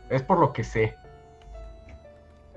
Es 0.09 0.21
por 0.21 0.39
lo 0.39 0.53
que 0.53 0.63
sé. 0.63 0.95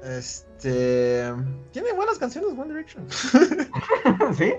Este. 0.03 1.33
Tiene 1.73 1.93
buenas 1.95 2.19
canciones 2.19 2.51
One 2.59 2.69
Direction. 2.69 3.07
¿Sí? 4.37 4.53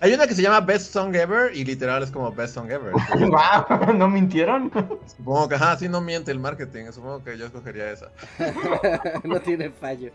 Hay 0.00 0.12
una 0.14 0.28
que 0.28 0.34
se 0.34 0.42
llama 0.42 0.60
Best 0.60 0.92
Song 0.92 1.12
Ever 1.16 1.56
y 1.56 1.64
literal 1.64 2.04
es 2.04 2.12
como 2.12 2.30
Best 2.30 2.54
Song 2.54 2.70
Ever. 2.70 2.92
Guau, 3.28 3.94
¿No 3.94 4.08
mintieron? 4.08 4.70
Supongo 5.06 5.48
que, 5.48 5.56
ajá, 5.56 5.76
sí 5.76 5.88
no 5.88 6.00
miente 6.00 6.30
el 6.30 6.38
marketing. 6.38 6.92
Supongo 6.92 7.24
que 7.24 7.36
yo 7.36 7.46
escogería 7.46 7.90
esa. 7.90 8.10
no 9.24 9.40
tiene 9.40 9.70
fallo. 9.70 10.12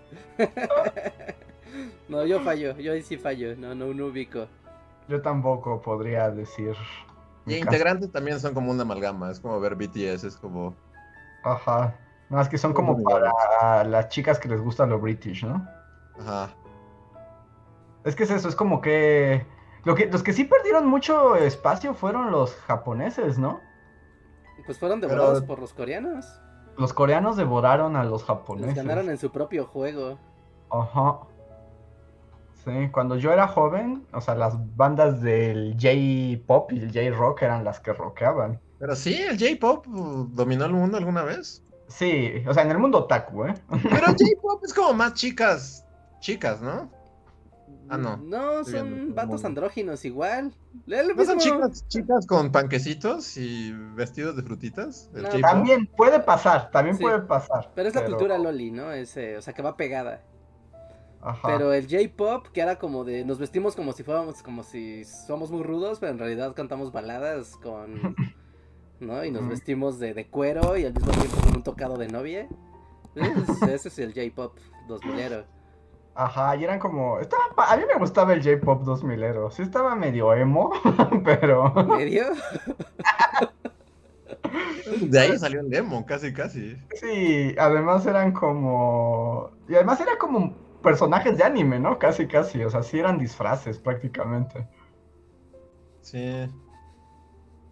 No, 2.09 2.26
yo 2.26 2.39
fallo. 2.41 2.78
Yo 2.78 2.93
ahí 2.93 3.01
sí 3.01 3.17
fallo. 3.17 3.55
No, 3.55 3.74
no, 3.76 3.93
no 3.93 4.05
ubico. 4.07 4.47
Yo 5.07 5.21
tampoco 5.21 5.82
podría 5.82 6.30
decir. 6.32 6.76
Y 7.45 7.55
integrantes 7.55 8.11
también 8.11 8.39
son 8.39 8.53
como 8.53 8.71
una 8.71 8.84
amalgama. 8.84 9.30
Es 9.32 9.39
como 9.39 9.59
ver 9.59 9.76
BTS, 9.76 10.24
es 10.24 10.38
como. 10.38 10.74
Ajá. 11.43 11.95
No, 12.30 12.39
es 12.41 12.47
que 12.49 12.57
son 12.57 12.74
como 12.74 13.01
para 13.03 13.84
las 13.84 14.09
chicas 14.09 14.39
que 14.39 14.47
les 14.47 14.61
gusta 14.61 14.86
lo 14.86 14.99
british, 14.99 15.43
¿no? 15.45 15.67
Ajá. 16.19 16.49
Es 18.05 18.15
que 18.15 18.24
es 18.24 18.32
eso, 18.32 18.49
es 18.49 18.55
como 18.55 18.82
que... 18.82 19.45
Lo 19.86 19.95
que 19.95 20.07
los 20.07 20.24
que 20.24 20.34
sí 20.34 20.45
perdieron 20.45 20.88
mucho 20.88 21.36
espacio 21.36 21.93
fueron 21.93 22.32
los 22.32 22.55
japoneses, 22.55 23.38
¿no? 23.38 23.59
Pues 24.65 24.80
fueron 24.80 24.99
Pero- 25.01 25.13
devorados 25.13 25.43
por 25.43 25.59
los 25.59 25.74
coreanos. 25.74 26.26
Los 26.78 26.91
coreanos 26.93 27.38
devoraron 27.38 27.95
a 27.95 28.03
los 28.03 28.21
Les 28.21 28.28
japoneses. 28.28 28.76
ganaron 28.76 29.09
en 29.09 29.17
su 29.17 29.32
propio 29.32 29.65
juego. 29.67 30.17
Ajá. 30.71 31.19
Sí, 32.66 32.89
cuando 32.91 33.18
yo 33.18 33.34
era 33.34 33.47
joven, 33.47 34.05
o 34.14 34.22
sea, 34.22 34.36
las 34.36 34.55
bandas 34.78 35.22
del 35.22 35.74
J-pop 35.74 36.72
y 36.72 36.80
el 36.80 36.93
J-rock 36.93 37.41
eran 37.41 37.64
las 37.64 37.80
que 37.80 37.91
rockeaban. 37.93 38.59
Pero 38.80 38.95
sí, 38.95 39.16
el 39.16 39.38
J-pop 39.38 39.86
uh, 39.88 40.28
dominó 40.32 40.66
el 40.66 40.74
mundo 40.74 40.97
alguna 40.97 41.24
vez. 41.24 41.61
Sí, 41.88 42.32
o 42.47 42.53
sea, 42.53 42.64
en 42.64 42.72
el 42.72 42.80
mundo 42.80 42.99
otaku, 42.99 43.45
¿eh? 43.45 43.53
Pero 43.70 44.07
el 44.07 44.16
J-pop 44.18 44.64
es 44.64 44.74
como 44.74 44.93
más 44.93 45.14
chicas. 45.14 45.86
Chicas, 46.22 46.61
¿no? 46.61 46.89
Ah, 47.89 47.97
no. 47.97 48.16
No, 48.18 48.61
Estoy 48.61 48.80
son 48.80 49.14
vatos 49.14 49.41
no. 49.41 49.47
andróginos 49.49 50.05
igual. 50.05 50.53
El 50.88 51.16
¿No 51.16 51.26
son 51.26 51.38
chicas, 51.38 51.86
chicas 51.89 52.26
con 52.26 52.49
panquecitos 52.51 53.36
y 53.36 53.74
vestidos 53.93 54.38
de 54.38 54.43
frutitas? 54.43 55.09
El 55.14 55.24
No, 55.24 55.28
J-pop. 55.30 55.41
También 55.41 55.88
puede 55.88 56.20
pasar, 56.22 56.72
también 56.72 56.95
Sí. 56.95 57.03
puede 57.03 57.20
pasar. 57.20 57.72
Pero 57.76 57.89
es 57.89 57.95
la 57.95 58.05
cultura 58.05 58.38
loli, 58.38 58.72
¿no? 58.72 58.91
Ese, 58.93 59.36
o 59.38 59.41
sea, 59.41 59.53
que 59.53 59.61
va 59.61 59.76
pegada. 59.76 60.22
Ajá. 61.24 61.47
Pero 61.47 61.74
el 61.74 61.88
J-pop, 61.88 62.47
que 62.47 62.61
era 62.61 62.78
como 62.78 63.03
de. 63.03 63.24
Nos 63.24 63.39
vestimos 63.39 63.76
como 63.76 63.93
si 63.93 64.03
fuéramos. 64.03 64.43
Como 64.43 64.63
si 64.63 65.05
somos 65.05 65.51
muy 65.51 65.63
rudos, 65.63 65.99
pero 65.99 66.11
en 66.11 66.19
realidad 66.19 66.53
cantamos 66.53 66.91
baladas 66.91 67.55
con. 67.58 68.16
¿No? 69.00 69.24
Y 69.25 69.32
nos 69.32 69.47
vestimos 69.47 70.00
de, 70.00 70.13
de 70.13 70.28
cuero 70.28 70.78
y 70.78 70.86
al 70.86 70.93
mismo 70.93 71.12
tiempo 71.12 71.37
con 71.41 71.55
un 71.58 71.63
tocado 71.63 71.97
de 71.97 72.08
novia. 72.08 72.47
Ese, 73.16 73.75
ese 73.75 73.87
es 73.89 74.00
el 74.00 74.13
J-pop 74.13 74.58
2000ero. 74.87 75.45
Ajá, 76.16 76.55
y 76.55 76.63
eran 76.63 76.79
como... 76.79 77.20
Estaba 77.20 77.43
A 77.58 77.75
mí 77.75 77.83
me 77.91 78.00
gustaba 78.00 78.33
el 78.33 78.43
J-pop 78.43 78.83
2000ero. 78.83 79.51
Sí 79.51 79.63
estaba 79.63 79.95
medio 79.95 80.33
emo, 80.33 80.71
pero... 81.24 81.74
¿Medio? 81.86 82.25
De 85.01 85.20
ahí 85.20 85.39
salió 85.39 85.62
el 85.62 85.74
emo, 85.74 86.05
casi, 86.05 86.32
casi. 86.33 86.78
Sí, 86.93 87.55
además 87.58 88.05
eran 88.05 88.32
como... 88.32 89.50
Y 89.67 89.74
además 89.74 90.00
eran 90.01 90.17
como 90.17 90.54
personajes 90.84 91.36
de 91.38 91.43
anime, 91.43 91.80
¿no? 91.80 91.97
Casi, 91.97 92.28
casi. 92.28 92.64
O 92.64 92.70
sea, 92.70 92.84
sí 92.84 93.00
eran 93.00 93.18
disfraces 93.18 93.80
prácticamente. 93.80 94.68
Sí. 96.01 96.47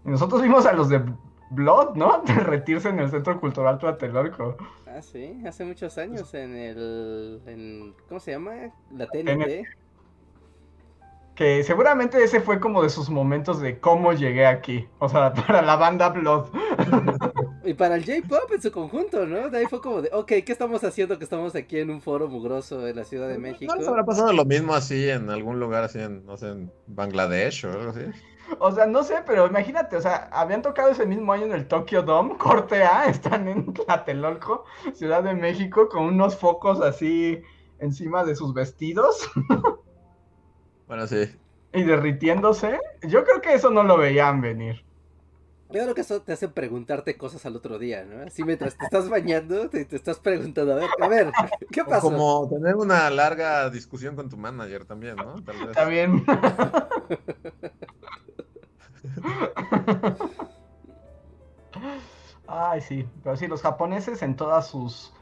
Y 0.05 0.09
nosotros 0.09 0.41
vimos 0.41 0.65
a 0.65 0.73
los 0.73 0.89
de 0.89 1.03
Blood, 1.51 1.95
¿no? 1.95 2.23
Derretirse 2.25 2.89
en 2.89 2.99
el 2.99 3.11
Centro 3.11 3.39
Cultural 3.39 3.77
Tlatelolco. 3.77 4.57
Ah, 4.87 5.01
sí, 5.01 5.39
hace 5.45 5.63
muchos 5.63 5.97
años 5.97 6.33
en 6.33 6.55
el. 6.55 7.41
En, 7.45 7.93
¿Cómo 8.07 8.19
se 8.19 8.31
llama? 8.31 8.53
La 8.91 9.05
TNT. 9.07 9.25
TNT. 9.25 9.67
Que 11.35 11.63
seguramente 11.63 12.23
ese 12.23 12.41
fue 12.41 12.59
como 12.59 12.83
de 12.83 12.89
sus 12.89 13.09
momentos 13.09 13.61
de 13.61 13.79
cómo 13.79 14.13
llegué 14.13 14.45
aquí. 14.47 14.87
O 14.99 15.07
sea, 15.07 15.33
para 15.47 15.61
la 15.61 15.75
banda 15.75 16.09
Blood. 16.09 16.47
Y 17.63 17.73
para 17.73 17.95
el 17.95 18.05
J-pop 18.05 18.51
en 18.53 18.61
su 18.61 18.71
conjunto, 18.71 19.25
¿no? 19.25 19.49
De 19.49 19.59
ahí 19.59 19.65
fue 19.65 19.81
como 19.81 20.01
de, 20.01 20.09
ok, 20.11 20.27
¿qué 20.27 20.51
estamos 20.51 20.83
haciendo 20.83 21.17
que 21.17 21.23
estamos 21.23 21.53
aquí 21.55 21.79
en 21.79 21.91
un 21.91 22.01
foro 22.01 22.27
mugroso 22.27 22.87
en 22.87 22.95
la 22.95 23.03
Ciudad 23.03 23.27
de 23.27 23.37
México? 23.37 23.71
¿No 23.71 23.79
les 23.79 23.87
habrá 23.87 24.03
pasado 24.03 24.33
lo 24.33 24.45
mismo 24.45 24.73
así 24.73 25.09
en 25.09 25.29
algún 25.29 25.59
lugar 25.59 25.83
así 25.83 25.99
en, 25.99 26.25
no 26.25 26.37
sé, 26.37 26.49
en 26.49 26.71
Bangladesh 26.87 27.65
o 27.65 27.71
algo 27.71 27.89
así? 27.91 28.01
O 28.59 28.71
sea, 28.71 28.85
no 28.85 29.03
sé, 29.03 29.15
pero 29.25 29.47
imagínate, 29.47 29.95
o 29.95 30.01
sea, 30.01 30.29
habían 30.31 30.61
tocado 30.61 30.89
ese 30.89 31.05
mismo 31.05 31.31
año 31.31 31.45
en 31.45 31.53
el 31.53 31.67
Tokyo 31.67 32.01
Dome, 32.01 32.35
corte 32.39 32.83
A, 32.83 33.05
están 33.05 33.47
en 33.47 33.73
Tlatelolco, 33.73 34.65
Ciudad 34.93 35.23
de 35.23 35.33
México, 35.33 35.87
con 35.87 36.03
unos 36.05 36.35
focos 36.35 36.81
así 36.81 37.41
encima 37.79 38.23
de 38.23 38.35
sus 38.35 38.53
vestidos 38.53 39.29
Bueno, 40.87 41.07
sí. 41.07 41.29
y 41.73 41.83
derritiéndose. 41.83 42.79
Yo 43.03 43.23
creo 43.23 43.41
que 43.41 43.53
eso 43.53 43.69
no 43.71 43.83
lo 43.83 43.97
veían 43.97 44.41
venir. 44.41 44.83
Yo 45.73 45.81
creo 45.83 45.95
que 45.95 46.01
eso 46.01 46.21
te 46.21 46.33
hace 46.33 46.49
preguntarte 46.49 47.17
cosas 47.17 47.45
al 47.45 47.55
otro 47.55 47.79
día, 47.79 48.03
¿no? 48.03 48.23
Así 48.23 48.43
mientras 48.43 48.77
te 48.77 48.85
estás 48.85 49.07
bañando, 49.09 49.69
te, 49.69 49.85
te 49.85 49.95
estás 49.95 50.19
preguntando, 50.19 50.73
a 50.73 50.75
ver, 50.75 50.89
a 50.99 51.07
ver, 51.07 51.31
¿qué 51.71 51.81
O 51.81 51.85
pasó? 51.87 52.01
como 52.01 52.49
tener 52.49 52.75
una 52.75 53.09
larga 53.09 53.69
discusión 53.69 54.15
con 54.15 54.29
tu 54.29 54.37
manager 54.37 54.85
también, 54.85 55.15
¿no? 55.15 55.41
Tal 55.43 55.65
vez. 55.65 55.75
También. 55.75 56.23
Ay, 62.47 62.81
sí, 62.81 63.07
pero 63.23 63.35
sí, 63.37 63.47
los 63.47 63.61
japoneses 63.61 64.21
en 64.21 64.35
todas 64.35 64.67
sus 64.67 65.13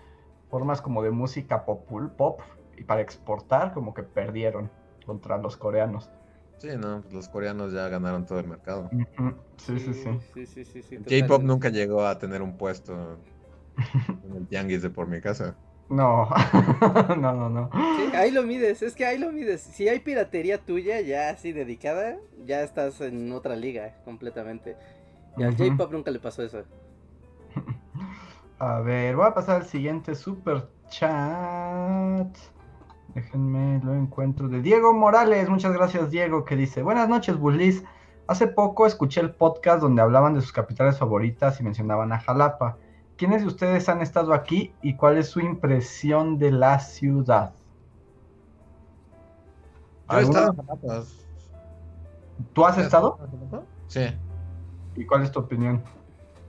formas 0.49 0.81
como 0.81 1.03
de 1.03 1.11
música 1.11 1.65
popul, 1.65 2.11
pop 2.11 2.41
y 2.77 2.83
para 2.83 3.01
exportar 3.01 3.73
como 3.73 3.93
que 3.93 4.03
perdieron 4.03 4.71
contra 5.05 5.37
los 5.37 5.57
coreanos. 5.57 6.09
Sí, 6.59 6.67
no, 6.77 7.01
pues 7.01 7.13
los 7.13 7.29
coreanos 7.29 7.71
ya 7.71 7.87
ganaron 7.87 8.25
todo 8.25 8.39
el 8.39 8.47
mercado. 8.47 8.89
Sí, 9.57 9.79
sí, 9.79 9.93
sí. 9.93 10.09
Sí, 10.33 10.45
sí, 10.45 10.65
sí, 10.65 10.81
sí, 10.81 10.97
J-pop 10.97 11.41
nunca 11.43 11.69
llegó 11.69 12.05
a 12.05 12.17
tener 12.17 12.41
un 12.41 12.57
puesto 12.57 13.17
en 14.23 14.35
el 14.35 14.47
tianguis 14.47 14.81
de 14.81 14.89
por 14.89 15.07
mi 15.07 15.21
casa. 15.21 15.55
No, 15.89 16.29
no, 17.17 17.33
no, 17.33 17.49
no. 17.49 17.69
Sí, 17.73 18.15
ahí 18.15 18.29
lo 18.29 18.43
mides, 18.43 18.83
es 18.83 18.93
que 18.93 19.07
ahí 19.07 19.17
lo 19.17 19.31
mides. 19.31 19.61
Si 19.61 19.89
hay 19.89 19.99
piratería 19.99 20.59
tuya 20.59 21.01
ya 21.01 21.29
así 21.29 21.51
dedicada, 21.51 22.15
ya 22.45 22.61
estás 22.61 23.01
en 23.01 23.31
otra 23.31 23.55
liga 23.55 23.95
completamente. 24.05 24.75
Y 25.35 25.41
al 25.41 25.55
Ujú. 25.55 25.63
J-pop 25.63 25.91
nunca 25.91 26.11
le 26.11 26.19
pasó 26.19 26.43
eso. 26.43 26.63
A 28.59 28.81
ver, 28.81 29.15
voy 29.15 29.25
a 29.25 29.33
pasar 29.33 29.61
al 29.61 29.65
siguiente 29.65 30.13
super 30.13 30.69
chat. 30.89 32.37
Déjenme, 33.15 33.81
lo 33.83 33.93
encuentro. 33.95 34.47
De 34.47 34.61
Diego 34.61 34.93
Morales. 34.93 35.49
Muchas 35.49 35.73
gracias, 35.73 36.11
Diego, 36.11 36.45
que 36.45 36.55
dice: 36.55 36.83
Buenas 36.83 37.09
noches, 37.09 37.37
Bullis. 37.37 37.83
Hace 38.27 38.47
poco 38.47 38.85
escuché 38.85 39.21
el 39.21 39.31
podcast 39.31 39.81
donde 39.81 40.01
hablaban 40.01 40.35
de 40.35 40.41
sus 40.41 40.51
capitales 40.51 40.99
favoritas 40.99 41.59
y 41.59 41.63
mencionaban 41.63 42.11
a 42.11 42.19
Jalapa. 42.19 42.77
¿Quiénes 43.17 43.41
de 43.41 43.47
ustedes 43.47 43.89
han 43.89 44.01
estado 44.01 44.33
aquí 44.33 44.73
y 44.81 44.95
cuál 44.95 45.17
es 45.17 45.29
su 45.29 45.39
impresión 45.39 46.37
de 46.37 46.51
la 46.51 46.79
ciudad? 46.79 47.53
Yo 50.09 50.19
he 50.19 50.21
estado 50.21 50.51
en 50.51 50.57
Jalapa. 50.57 51.03
¿Tú 52.53 52.65
has 52.65 52.77
estado? 52.77 53.17
Sí. 53.87 54.01
¿Y 54.95 55.05
cuál 55.05 55.23
es 55.23 55.31
tu 55.31 55.39
opinión? 55.39 55.81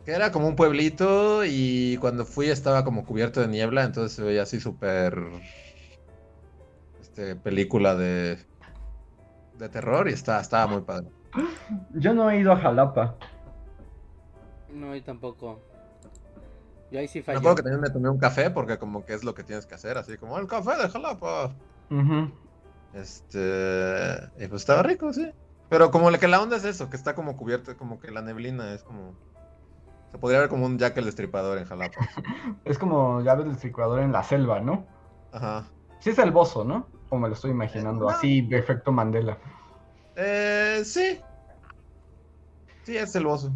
Que 0.04 0.12
era 0.12 0.30
como 0.30 0.48
un 0.48 0.56
pueblito 0.56 1.44
y 1.44 1.96
cuando 1.98 2.24
fui 2.24 2.48
estaba 2.48 2.84
como 2.84 3.04
cubierto 3.04 3.40
de 3.40 3.48
niebla, 3.48 3.84
entonces 3.84 4.12
se 4.12 4.22
veía 4.22 4.42
así 4.42 4.60
súper. 4.60 5.18
Este, 7.10 7.34
película 7.34 7.96
de. 7.96 8.38
de 9.58 9.68
terror 9.68 10.08
y 10.08 10.12
estaba, 10.12 10.40
estaba 10.40 10.68
muy 10.68 10.82
padre. 10.82 11.08
Yo 11.94 12.14
no 12.14 12.30
he 12.30 12.38
ido 12.38 12.52
a 12.52 12.56
Jalapa. 12.56 13.16
No, 14.72 14.94
yo 14.94 15.02
tampoco. 15.02 15.60
Yo 16.92 17.00
ahí 17.00 17.08
sí 17.08 17.18
Me 17.18 17.24
fallé. 17.24 17.38
acuerdo 17.38 17.56
que 17.56 17.62
también 17.62 17.80
me 17.80 17.90
tomé 17.90 18.08
un 18.08 18.18
café 18.18 18.50
porque 18.50 18.78
como 18.78 19.04
que 19.04 19.14
es 19.14 19.24
lo 19.24 19.34
que 19.34 19.42
tienes 19.42 19.66
que 19.66 19.74
hacer, 19.74 19.98
así 19.98 20.18
como 20.18 20.38
el 20.38 20.46
café 20.46 20.76
de 20.80 20.88
Jalapa. 20.88 21.52
Este. 22.94 24.30
Y 24.38 24.46
pues 24.46 24.62
estaba 24.62 24.84
rico, 24.84 25.12
sí. 25.12 25.32
Pero 25.68 25.90
como 25.90 26.10
que 26.12 26.28
la 26.28 26.40
onda 26.40 26.56
es 26.56 26.64
eso, 26.64 26.90
que 26.90 26.96
está 26.96 27.16
como 27.16 27.36
cubierto, 27.36 27.76
como 27.76 27.98
que 27.98 28.12
la 28.12 28.22
neblina 28.22 28.72
es 28.72 28.84
como. 28.84 29.14
Se 30.12 30.18
podría 30.18 30.38
ver 30.40 30.48
como 30.48 30.66
un 30.66 30.78
Jack 30.78 30.96
el 30.96 31.06
Destripador 31.06 31.58
en 31.58 31.64
Jalapa. 31.64 31.98
Es 32.64 32.78
como 32.78 33.20
llaves 33.20 33.46
del 33.46 33.56
circulador 33.56 33.98
en 34.00 34.12
la 34.12 34.22
selva, 34.22 34.60
¿no? 34.60 34.84
Ajá. 35.32 35.64
Sí 36.00 36.10
es 36.10 36.18
el 36.18 36.30
bozo, 36.32 36.64
¿no? 36.64 36.99
O 37.10 37.18
me 37.18 37.28
lo 37.28 37.34
estoy 37.34 37.50
imaginando, 37.50 38.06
no. 38.06 38.10
así 38.10 38.40
de 38.40 38.58
efecto 38.58 38.92
Mandela. 38.92 39.38
Eh, 40.16 40.82
sí. 40.84 41.20
Sí, 42.84 42.96
es 42.96 43.14
el 43.14 43.26
oso. 43.26 43.52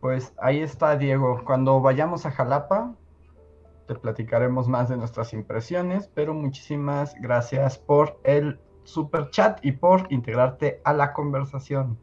Pues 0.00 0.32
ahí 0.38 0.60
está, 0.60 0.96
Diego. 0.96 1.42
Cuando 1.44 1.80
vayamos 1.80 2.26
a 2.26 2.30
Jalapa, 2.30 2.94
te 3.86 3.94
platicaremos 3.94 4.68
más 4.68 4.88
de 4.88 4.96
nuestras 4.96 5.32
impresiones, 5.32 6.08
pero 6.14 6.34
muchísimas 6.34 7.14
gracias 7.20 7.78
por 7.78 8.18
el 8.24 8.58
super 8.84 9.30
chat 9.30 9.64
y 9.64 9.72
por 9.72 10.06
integrarte 10.10 10.80
a 10.84 10.92
la 10.92 11.12
conversación. 11.12 11.98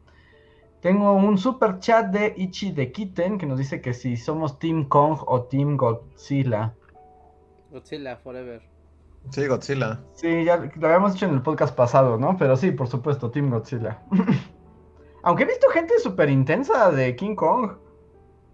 Tengo 0.80 1.12
un 1.12 1.36
super 1.36 1.78
chat 1.78 2.06
de 2.06 2.32
Ichi 2.36 2.72
de 2.72 2.90
Kitten 2.90 3.36
que 3.36 3.44
nos 3.44 3.58
dice 3.58 3.82
que 3.82 3.92
si 3.92 4.16
somos 4.16 4.58
Team 4.58 4.88
Kong 4.88 5.18
o 5.26 5.42
Team 5.42 5.76
Godzilla. 5.76 6.74
Godzilla 7.70 8.16
Forever. 8.16 8.69
Sí, 9.28 9.46
Godzilla. 9.46 10.00
Sí, 10.14 10.44
ya 10.44 10.56
lo 10.56 10.86
habíamos 10.86 11.12
dicho 11.12 11.26
en 11.26 11.34
el 11.34 11.42
podcast 11.42 11.74
pasado, 11.74 12.16
¿no? 12.16 12.36
Pero 12.36 12.56
sí, 12.56 12.72
por 12.72 12.88
supuesto, 12.88 13.30
Team 13.30 13.50
Godzilla. 13.50 14.02
Aunque 15.22 15.42
he 15.44 15.46
visto 15.46 15.68
gente 15.68 15.98
súper 15.98 16.30
intensa 16.30 16.90
de 16.90 17.14
King 17.14 17.34
Kong. 17.34 17.72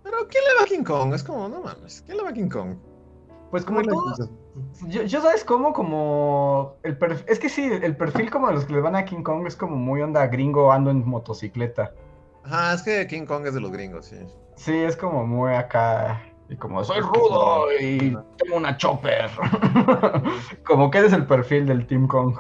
Pero 0.03 0.17
¿quién 0.29 0.45
le 0.45 0.59
va 0.59 0.65
a 0.65 0.67
King 0.67 0.85
Kong? 0.85 1.15
Es 1.15 1.23
como, 1.23 1.49
no 1.49 1.61
mames, 1.61 2.03
¿quién 2.03 2.19
le 2.19 2.25
va 2.25 2.31
a 2.31 2.33
King 2.33 2.49
Kong? 2.49 2.77
Pues 3.51 3.65
como 3.65 3.81
¿Cómo 3.81 4.11
le 4.11 4.17
todo, 4.17 4.31
yo, 4.89 5.03
yo 5.03 5.23
sabes 5.23 5.45
cómo, 5.45 5.73
como 5.73 6.77
el 6.83 6.99
perfil, 6.99 7.25
es 7.29 7.39
que 7.39 7.49
sí, 7.49 7.63
el 7.63 7.97
perfil 7.97 8.31
como 8.31 8.49
de 8.49 8.55
los 8.55 8.65
que 8.65 8.73
le 8.73 8.81
van 8.81 8.97
a 8.97 9.05
King 9.05 9.23
Kong 9.23 9.47
es 9.47 9.55
como 9.55 9.77
muy 9.77 10.03
onda 10.03 10.27
gringo, 10.27 10.73
ando 10.73 10.91
en 10.91 11.07
motocicleta. 11.07 11.93
Ajá, 12.45 12.75
es 12.75 12.83
que 12.83 13.07
King 13.07 13.25
Kong 13.27 13.47
es 13.47 13.55
de 13.55 13.61
los 13.61 13.71
gringos, 13.71 14.07
sí. 14.07 14.17
Sí, 14.57 14.75
es 14.75 14.97
como 14.97 15.27
muy 15.27 15.53
acá, 15.53 16.21
y 16.49 16.57
como 16.57 16.85
soy 16.85 17.01
rudo 17.01 17.67
y 17.81 18.17
tengo 18.39 18.57
una 18.57 18.77
chopper. 18.77 19.31
como 20.67 20.91
que 20.91 20.99
eres 20.99 21.13
el 21.13 21.27
perfil 21.27 21.67
del 21.67 21.87
Team 21.87 22.07
Kong. 22.07 22.37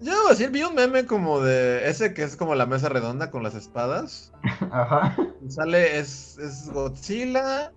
Yo 0.00 0.12
debo 0.12 0.28
decir, 0.28 0.50
vi 0.50 0.62
un 0.62 0.74
meme 0.74 1.06
como 1.06 1.40
de 1.40 1.88
ese 1.88 2.14
que 2.14 2.22
es 2.22 2.36
como 2.36 2.54
la 2.54 2.66
mesa 2.66 2.88
redonda 2.88 3.30
con 3.30 3.42
las 3.42 3.54
espadas. 3.54 4.32
Ajá. 4.70 5.16
Y 5.42 5.50
Sale, 5.50 5.98
es, 5.98 6.38
es 6.38 6.70
Godzilla, 6.72 7.72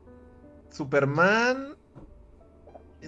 Superman, 0.70 1.76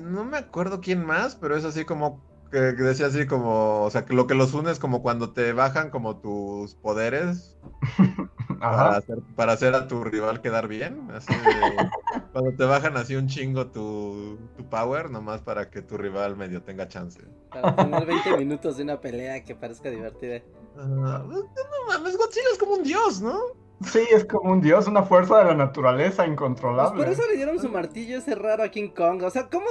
no 0.02 0.24
me 0.24 0.38
acuerdo 0.38 0.82
quién 0.82 1.06
más, 1.06 1.36
pero 1.36 1.56
es 1.58 1.66
así 1.66 1.86
como 1.86 2.22
que, 2.52 2.76
que 2.76 2.84
decía 2.84 3.08
así 3.08 3.26
como, 3.28 3.84
o 3.84 3.90
sea, 3.92 4.06
que 4.06 4.14
lo 4.14 4.28
que 4.28 4.36
los 4.36 4.54
une 4.54 4.72
es 4.72 4.80
como 4.80 5.02
cuando 5.02 5.32
te 5.34 5.54
bajan 5.54 5.90
como 5.90 6.18
tus 6.18 6.76
poderes 6.76 7.58
para 8.60 8.72
Ajá. 8.90 8.98
hacer, 8.98 9.18
para 9.36 9.54
hacer 9.54 9.76
a 9.76 9.88
tu 9.88 10.04
rival 10.04 10.42
quedar 10.42 10.68
bien. 10.68 11.10
Así 11.14 11.34
de- 11.34 11.90
cuando 12.34 12.52
te 12.54 12.66
bajan 12.66 12.98
así 12.98 13.16
un 13.16 13.28
chingo 13.28 13.68
tu, 13.68 14.38
tu 14.58 14.64
power, 14.70 15.10
nomás 15.10 15.42
para 15.42 15.70
que 15.70 15.82
tu 15.82 15.98
rival 15.98 16.36
medio 16.36 16.62
tenga 16.64 16.88
chance. 16.88 17.20
Para 17.52 17.76
tener 17.76 18.06
20 18.06 18.38
minutos 18.38 18.78
de 18.78 18.84
una 18.84 19.00
pelea 19.02 19.44
que 19.44 19.56
parezca 19.56 19.90
divertida. 19.90 20.42
Ah, 20.78 21.24
no 21.28 21.44
mames, 21.88 22.18
Godzilla 22.18 22.48
es 22.54 22.58
como 22.60 22.74
un 22.76 22.84
dios, 22.84 23.22
¿no? 23.22 23.38
Sí, 23.82 24.00
es 24.12 24.26
como 24.26 24.52
un 24.52 24.62
dios, 24.62 24.88
una 24.88 25.04
fuerza 25.04 25.40
de 25.40 25.46
la 25.46 25.56
naturaleza 25.56 26.18
Pues 26.24 26.30
incontrolable. 26.32 27.02
por 27.04 27.12
eso 27.12 27.22
le 27.30 27.38
dieron 27.38 27.60
su 27.60 27.70
martillo 27.70 28.18
ese 28.18 28.36
raro 28.36 28.64
a 28.64 28.70
King 28.70 28.90
Kong. 28.90 29.24
O 29.24 29.30
sea, 29.30 29.50
¿cómo 29.50 29.66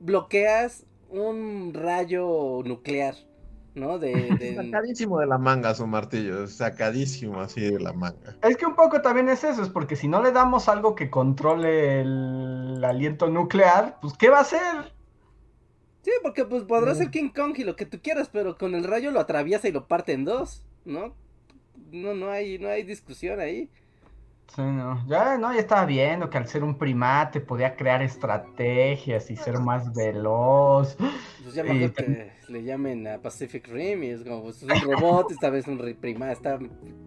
bloqueas 0.00 0.84
un 1.20 1.72
rayo 1.74 2.62
nuclear? 2.64 3.14
¿No? 3.74 3.98
De, 3.98 4.12
de- 4.38 4.54
Sacadísimo 4.56 5.18
de 5.18 5.26
la 5.26 5.38
manga 5.38 5.74
su 5.74 5.86
martillo, 5.86 6.46
sacadísimo 6.46 7.40
así 7.40 7.60
de 7.60 7.80
la 7.80 7.92
manga. 7.92 8.36
Es 8.42 8.56
que 8.56 8.66
un 8.66 8.76
poco 8.76 9.00
también 9.02 9.28
es 9.28 9.42
eso, 9.42 9.62
es 9.62 9.68
porque 9.68 9.96
si 9.96 10.06
no 10.06 10.22
le 10.22 10.30
damos 10.32 10.68
algo 10.68 10.94
que 10.94 11.10
controle 11.10 12.00
el 12.02 12.84
aliento 12.84 13.28
nuclear, 13.28 13.98
pues 14.00 14.14
¿qué 14.16 14.28
va 14.28 14.38
a 14.38 14.42
hacer? 14.42 14.92
Sí, 16.02 16.10
porque 16.22 16.44
pues 16.44 16.64
podrá 16.64 16.94
ser 16.94 17.10
King 17.10 17.30
Kong 17.34 17.54
y 17.56 17.64
lo 17.64 17.76
que 17.76 17.86
tú 17.86 17.98
quieras, 18.02 18.28
pero 18.30 18.58
con 18.58 18.74
el 18.74 18.84
rayo 18.84 19.10
lo 19.10 19.20
atraviesa 19.20 19.68
y 19.68 19.72
lo 19.72 19.88
parte 19.88 20.12
en 20.12 20.24
dos, 20.24 20.62
¿no? 20.84 21.14
No, 21.90 22.14
no 22.14 22.30
hay, 22.30 22.58
no 22.58 22.68
hay 22.68 22.82
discusión 22.82 23.40
ahí. 23.40 23.70
Sí, 24.54 24.62
no. 24.62 25.04
Ya, 25.08 25.36
no, 25.36 25.52
ya 25.52 25.60
estaba 25.60 25.84
viendo 25.84 26.30
que 26.30 26.38
al 26.38 26.46
ser 26.46 26.62
un 26.62 26.78
primate 26.78 27.40
podía 27.40 27.74
crear 27.74 28.02
estrategias 28.02 29.30
y 29.30 29.36
ser 29.36 29.58
más 29.58 29.92
veloz. 29.92 30.96
Pues 31.42 31.54
ya 31.54 31.64
mejor 31.64 31.90
tam- 31.92 31.92
que 31.94 32.32
le 32.48 32.62
llamen 32.62 33.06
a 33.08 33.18
Pacific 33.18 33.66
Rim 33.68 34.04
y 34.04 34.10
es 34.10 34.22
como, 34.22 34.42
pues 34.44 34.62
es 34.62 34.68
un 34.68 34.92
robot, 34.92 35.30
esta 35.32 35.50
vez 35.50 35.66
un 35.66 35.78
ri- 35.78 35.96
prima, 35.96 36.30
está 36.30 36.58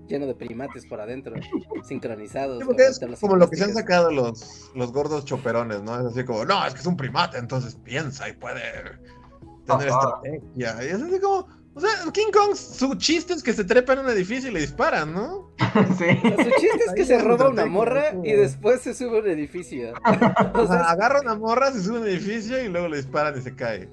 lleno 0.07 0.26
de 0.26 0.35
primates 0.35 0.85
por 0.88 0.99
adentro, 0.99 1.35
sincronizados. 1.84 2.64
Sí, 2.64 2.76
es 2.77 3.19
como 3.19 3.35
lo 3.35 3.49
que 3.49 3.55
se 3.55 3.64
han 3.64 3.73
sacado 3.73 4.11
los, 4.11 4.69
los 4.76 4.91
gordos 4.91 5.23
choperones, 5.23 5.81
¿no? 5.84 5.99
Es 5.99 6.05
así 6.07 6.26
como, 6.26 6.43
no, 6.43 6.65
es 6.65 6.73
que 6.73 6.81
es 6.81 6.85
un 6.85 6.97
primate, 6.97 7.38
entonces 7.38 7.76
piensa 7.76 8.27
y 8.27 8.34
puede 8.34 8.59
tener 9.65 9.89
Ajá. 9.89 10.19
estrategia. 10.22 10.84
Y 10.84 10.88
es 10.88 11.01
así 11.01 11.19
como, 11.19 11.47
o 11.77 11.79
sea, 11.79 12.11
King 12.11 12.31
Kong, 12.33 12.55
su 12.55 12.95
chiste 12.95 13.33
es 13.33 13.43
que 13.43 13.53
se 13.53 13.63
trepa 13.63 13.93
en 13.93 13.99
un 13.99 14.09
edificio 14.09 14.49
y 14.49 14.53
le 14.53 14.61
disparan, 14.61 15.13
¿no? 15.13 15.51
sí. 15.97 16.05
O 16.23 16.35
sea, 16.35 16.43
Su 16.43 16.49
chiste 16.59 16.83
es 16.87 16.93
que 16.95 17.01
Ahí 17.01 17.07
se 17.07 17.19
roba 17.19 17.49
una 17.49 17.67
morra 17.67 18.15
y 18.23 18.31
después 18.31 18.81
se 18.81 18.95
sube 18.95 19.17
a 19.17 19.21
un 19.21 19.29
edificio. 19.29 19.93
O 20.55 20.65
sea, 20.65 20.89
agarra 20.89 21.21
una 21.21 21.35
morra, 21.35 21.71
se 21.71 21.83
sube 21.83 21.97
a 21.97 22.01
un 22.01 22.07
edificio 22.07 22.63
y 22.63 22.67
luego 22.67 22.87
le 22.87 22.97
disparan 22.97 23.37
y 23.37 23.41
se 23.41 23.55
cae. 23.55 23.89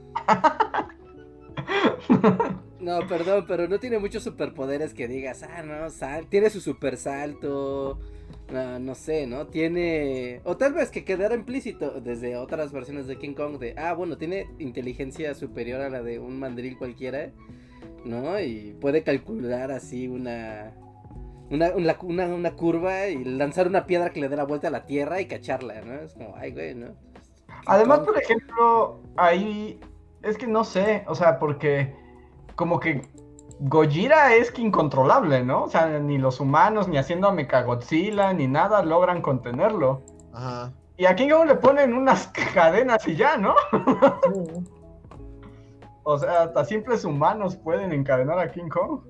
No, 2.81 3.07
perdón, 3.07 3.45
pero 3.47 3.69
no 3.69 3.79
tiene 3.79 3.99
muchos 3.99 4.23
superpoderes 4.23 4.95
que 4.95 5.07
digas, 5.07 5.43
ah, 5.43 5.63
no, 5.63 5.91
sal, 5.91 6.27
tiene 6.29 6.49
su 6.49 6.63
super 6.63 6.97
salto, 6.97 7.99
no, 8.51 8.79
no 8.79 8.95
sé, 8.95 9.27
¿no? 9.27 9.47
Tiene, 9.47 10.41
o 10.45 10.57
tal 10.57 10.73
vez 10.73 10.91
que 10.91 11.05
quedara 11.05 11.35
implícito 11.35 12.01
desde 12.01 12.37
otras 12.37 12.73
versiones 12.73 13.07
de 13.07 13.19
King 13.19 13.35
Kong 13.35 13.59
de, 13.59 13.75
ah, 13.77 13.93
bueno, 13.93 14.17
tiene 14.17 14.49
inteligencia 14.59 15.35
superior 15.35 15.83
a 15.83 15.91
la 15.91 16.03
de 16.03 16.19
un 16.19 16.39
mandril 16.39 16.79
cualquiera, 16.79 17.31
¿no? 18.05 18.39
Y 18.41 18.77
puede 18.81 19.03
calcular 19.03 19.71
así 19.71 20.09
una, 20.09 20.73
una, 21.51 21.73
una, 21.73 22.53
curva 22.57 23.09
y 23.09 23.25
lanzar 23.25 23.67
una 23.67 23.87
piedra 23.87 24.11
que 24.11 24.21
le 24.21 24.29
dé 24.29 24.37
la 24.37 24.45
vuelta 24.45 24.69
a 24.69 24.71
la 24.71 24.87
tierra 24.87 25.21
y 25.21 25.27
cacharla, 25.27 25.81
¿no? 25.83 25.95
Es 25.95 26.15
como, 26.15 26.35
ay, 26.37 26.53
güey, 26.53 26.75
¿no? 26.75 26.89
Además, 27.67 28.01
por 28.01 28.19
ejemplo, 28.19 29.01
ahí 29.17 29.81
es 30.23 30.37
que 30.37 30.47
no 30.47 30.65
sé, 30.65 31.05
o 31.07 31.15
sea, 31.15 31.39
porque 31.39 31.95
como 32.57 32.81
que 32.81 33.03
Gojira 33.61 34.35
es 34.35 34.51
que 34.51 34.63
incontrolable, 34.63 35.45
¿no? 35.45 35.65
O 35.65 35.69
sea, 35.69 35.99
ni 35.99 36.19
los 36.19 36.41
humanos, 36.41 36.89
ni 36.89 36.99
haciendo 36.99 37.29
a 37.29 37.33
Mechagodzilla, 37.33 38.33
ni 38.33 38.47
nada 38.47 38.83
logran 38.83 39.23
contenerlo. 39.23 40.03
Ajá. 40.33 40.73
Y 40.97 41.07
a 41.07 41.17
King 41.17 41.31
Kong 41.31 41.49
le 41.49 41.57
ponen 41.57 41.93
unas 41.93 42.29
cadenas 42.55 43.07
y 43.09 43.17
ya, 43.17 43.37
¿no? 43.37 43.55
O 46.05 46.19
sea, 46.19 46.43
hasta 46.45 46.65
simples 46.65 47.05
humanos 47.05 47.57
pueden 47.57 47.93
encadenar 47.93 48.39
a 48.39 48.51
King 48.53 48.69
Kong. 48.69 49.01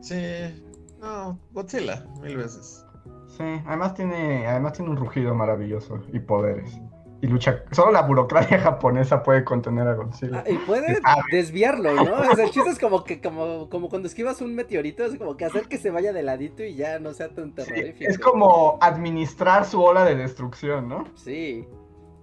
Sí. 0.00 0.64
No, 1.00 1.38
Godzilla, 1.52 2.04
mil 2.22 2.36
veces. 2.36 2.84
Sí, 3.28 3.42
además 3.66 3.94
tiene, 3.94 4.46
además 4.46 4.74
tiene 4.74 4.90
un 4.90 4.96
rugido 4.96 5.34
maravilloso 5.34 6.00
y 6.12 6.20
poderes. 6.20 6.78
Y 7.20 7.26
lucha. 7.26 7.64
Solo 7.70 7.90
la 7.92 8.02
burocracia 8.02 8.58
japonesa 8.60 9.22
puede 9.22 9.44
contener 9.44 9.88
a 9.88 9.94
Godzilla. 9.94 10.44
Ah, 10.46 10.50
y 10.50 10.56
puede 10.58 10.98
desviarlo, 11.32 11.94
¿no? 11.94 12.02
O 12.20 12.34
sea, 12.34 12.44
el 12.44 12.50
chiste 12.50 12.68
es 12.70 12.78
como 12.78 13.02
que, 13.02 13.20
como, 13.20 13.68
como 13.70 13.88
cuando 13.88 14.08
esquivas 14.08 14.42
un 14.42 14.54
meteorito, 14.54 15.04
es 15.04 15.16
como 15.16 15.36
que 15.36 15.46
hacer 15.46 15.66
que 15.68 15.78
se 15.78 15.90
vaya 15.90 16.12
de 16.12 16.22
ladito 16.22 16.62
y 16.62 16.74
ya 16.74 16.98
no 16.98 17.14
sea 17.14 17.28
tan 17.30 17.46
Sí, 17.50 17.54
terrorífico. 17.54 18.10
es 18.10 18.18
como 18.18 18.78
administrar 18.80 19.64
su 19.64 19.82
ola 19.82 20.04
de 20.04 20.16
destrucción, 20.16 20.88
¿no? 20.88 21.04
Sí. 21.14 21.66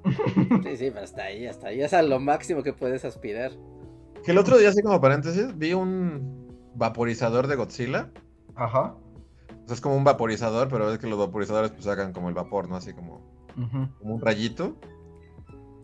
Sí, 0.64 0.78
sí, 0.78 0.90
pero 0.92 1.04
hasta 1.04 1.24
ahí, 1.24 1.48
hasta 1.48 1.68
ahí 1.68 1.82
es 1.82 1.94
a 1.94 2.02
lo 2.02 2.20
máximo 2.20 2.64
que 2.64 2.74
puedes 2.74 3.06
aspirar. 3.06 3.52
Que 4.24 4.32
el 4.32 4.38
otro 4.38 4.58
día, 4.58 4.70
así 4.70 4.82
como 4.82 5.02
paréntesis, 5.02 5.58
vi 5.58 5.74
un 5.74 6.48
vaporizador 6.76 7.48
de 7.48 7.56
Godzilla. 7.56 8.12
Ajá. 8.56 8.96
O 9.50 9.68
sea, 9.68 9.76
es 9.76 9.82
como 9.82 9.96
un 9.96 10.04
vaporizador, 10.04 10.68
pero 10.70 10.88
ves 10.88 11.00
que 11.00 11.08
los 11.08 11.20
vaporizadores 11.20 11.72
pues 11.72 11.86
sacan 11.86 12.14
como 12.14 12.30
el 12.30 12.36
vapor, 12.36 12.70
¿no? 12.70 12.76
Así 12.76 12.94
como, 12.94 13.22
un 14.02 14.22
rayito. 14.22 14.76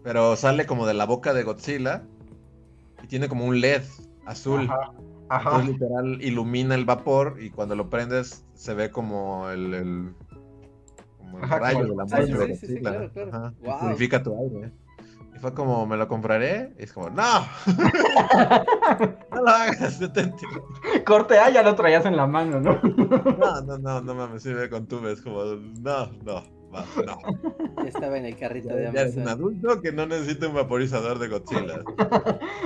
Pero 0.03 0.35
sale 0.35 0.65
como 0.65 0.85
de 0.87 0.93
la 0.93 1.05
boca 1.05 1.33
de 1.33 1.43
Godzilla 1.43 2.03
y 3.03 3.07
tiene 3.07 3.27
como 3.27 3.45
un 3.45 3.59
LED 3.59 3.83
azul. 4.25 4.61
Ajá. 4.69 4.91
Ajá. 5.29 5.49
Entonces 5.49 5.73
literal 5.73 6.21
ilumina 6.21 6.75
el 6.75 6.85
vapor 6.85 7.37
y 7.41 7.49
cuando 7.49 7.75
lo 7.75 7.89
prendes 7.89 8.45
se 8.53 8.73
ve 8.73 8.89
como 8.91 9.49
el, 9.49 9.73
el- 9.73 10.15
como 11.31 11.37
el 11.39 11.43
Ajá, 11.43 11.59
rayo 11.59 11.79
como 11.79 11.89
de 11.89 11.95
la 11.95 12.05
muerte 12.05 12.25
Sí, 12.25 12.31
sí, 12.31 12.37
sí, 12.37 12.73
Godzilla. 12.73 12.79
claro, 12.91 13.11
claro. 13.13 13.29
Ajá, 13.33 13.53
Wow. 13.61 13.79
Purifica 13.81 14.23
tu 14.23 14.39
aire. 14.39 14.71
Y 15.35 15.39
fue 15.39 15.53
como, 15.53 15.85
¿me 15.85 15.97
lo 15.97 16.07
compraré? 16.07 16.73
Y 16.79 16.83
es 16.83 16.93
como, 16.93 17.09
¡no! 17.11 17.23
no 19.31 19.41
lo 19.41 19.49
hagas, 19.49 19.99
detente. 19.99 20.45
Corte 21.05 21.37
A 21.37 21.49
ya 21.49 21.61
lo 21.63 21.75
traías 21.75 22.05
en 22.05 22.15
la 22.17 22.25
mano, 22.27 22.59
¿no? 22.59 22.79
No, 23.37 23.61
no, 23.61 23.77
no, 23.77 24.01
no 24.01 24.15
mames, 24.15 24.41
sirve 24.43 24.69
con 24.69 24.87
tu 24.87 25.05
es 25.07 25.21
como, 25.21 25.43
no, 25.43 26.07
no, 26.23 26.41
no. 26.71 27.17
Ya 27.77 27.83
estaba 27.89 28.17
en 28.17 28.25
el 28.25 28.37
carrito 28.37 28.69
Ya, 28.69 28.75
de 28.75 28.83
ya 28.91 29.01
eres 29.01 29.15
un 29.15 29.21
Amazon. 29.21 29.39
adulto 29.39 29.81
que 29.81 29.91
no 29.91 30.05
necesita 30.07 30.47
un 30.47 30.55
vaporizador 30.55 31.19
de 31.19 31.27
Godzilla. 31.27 31.81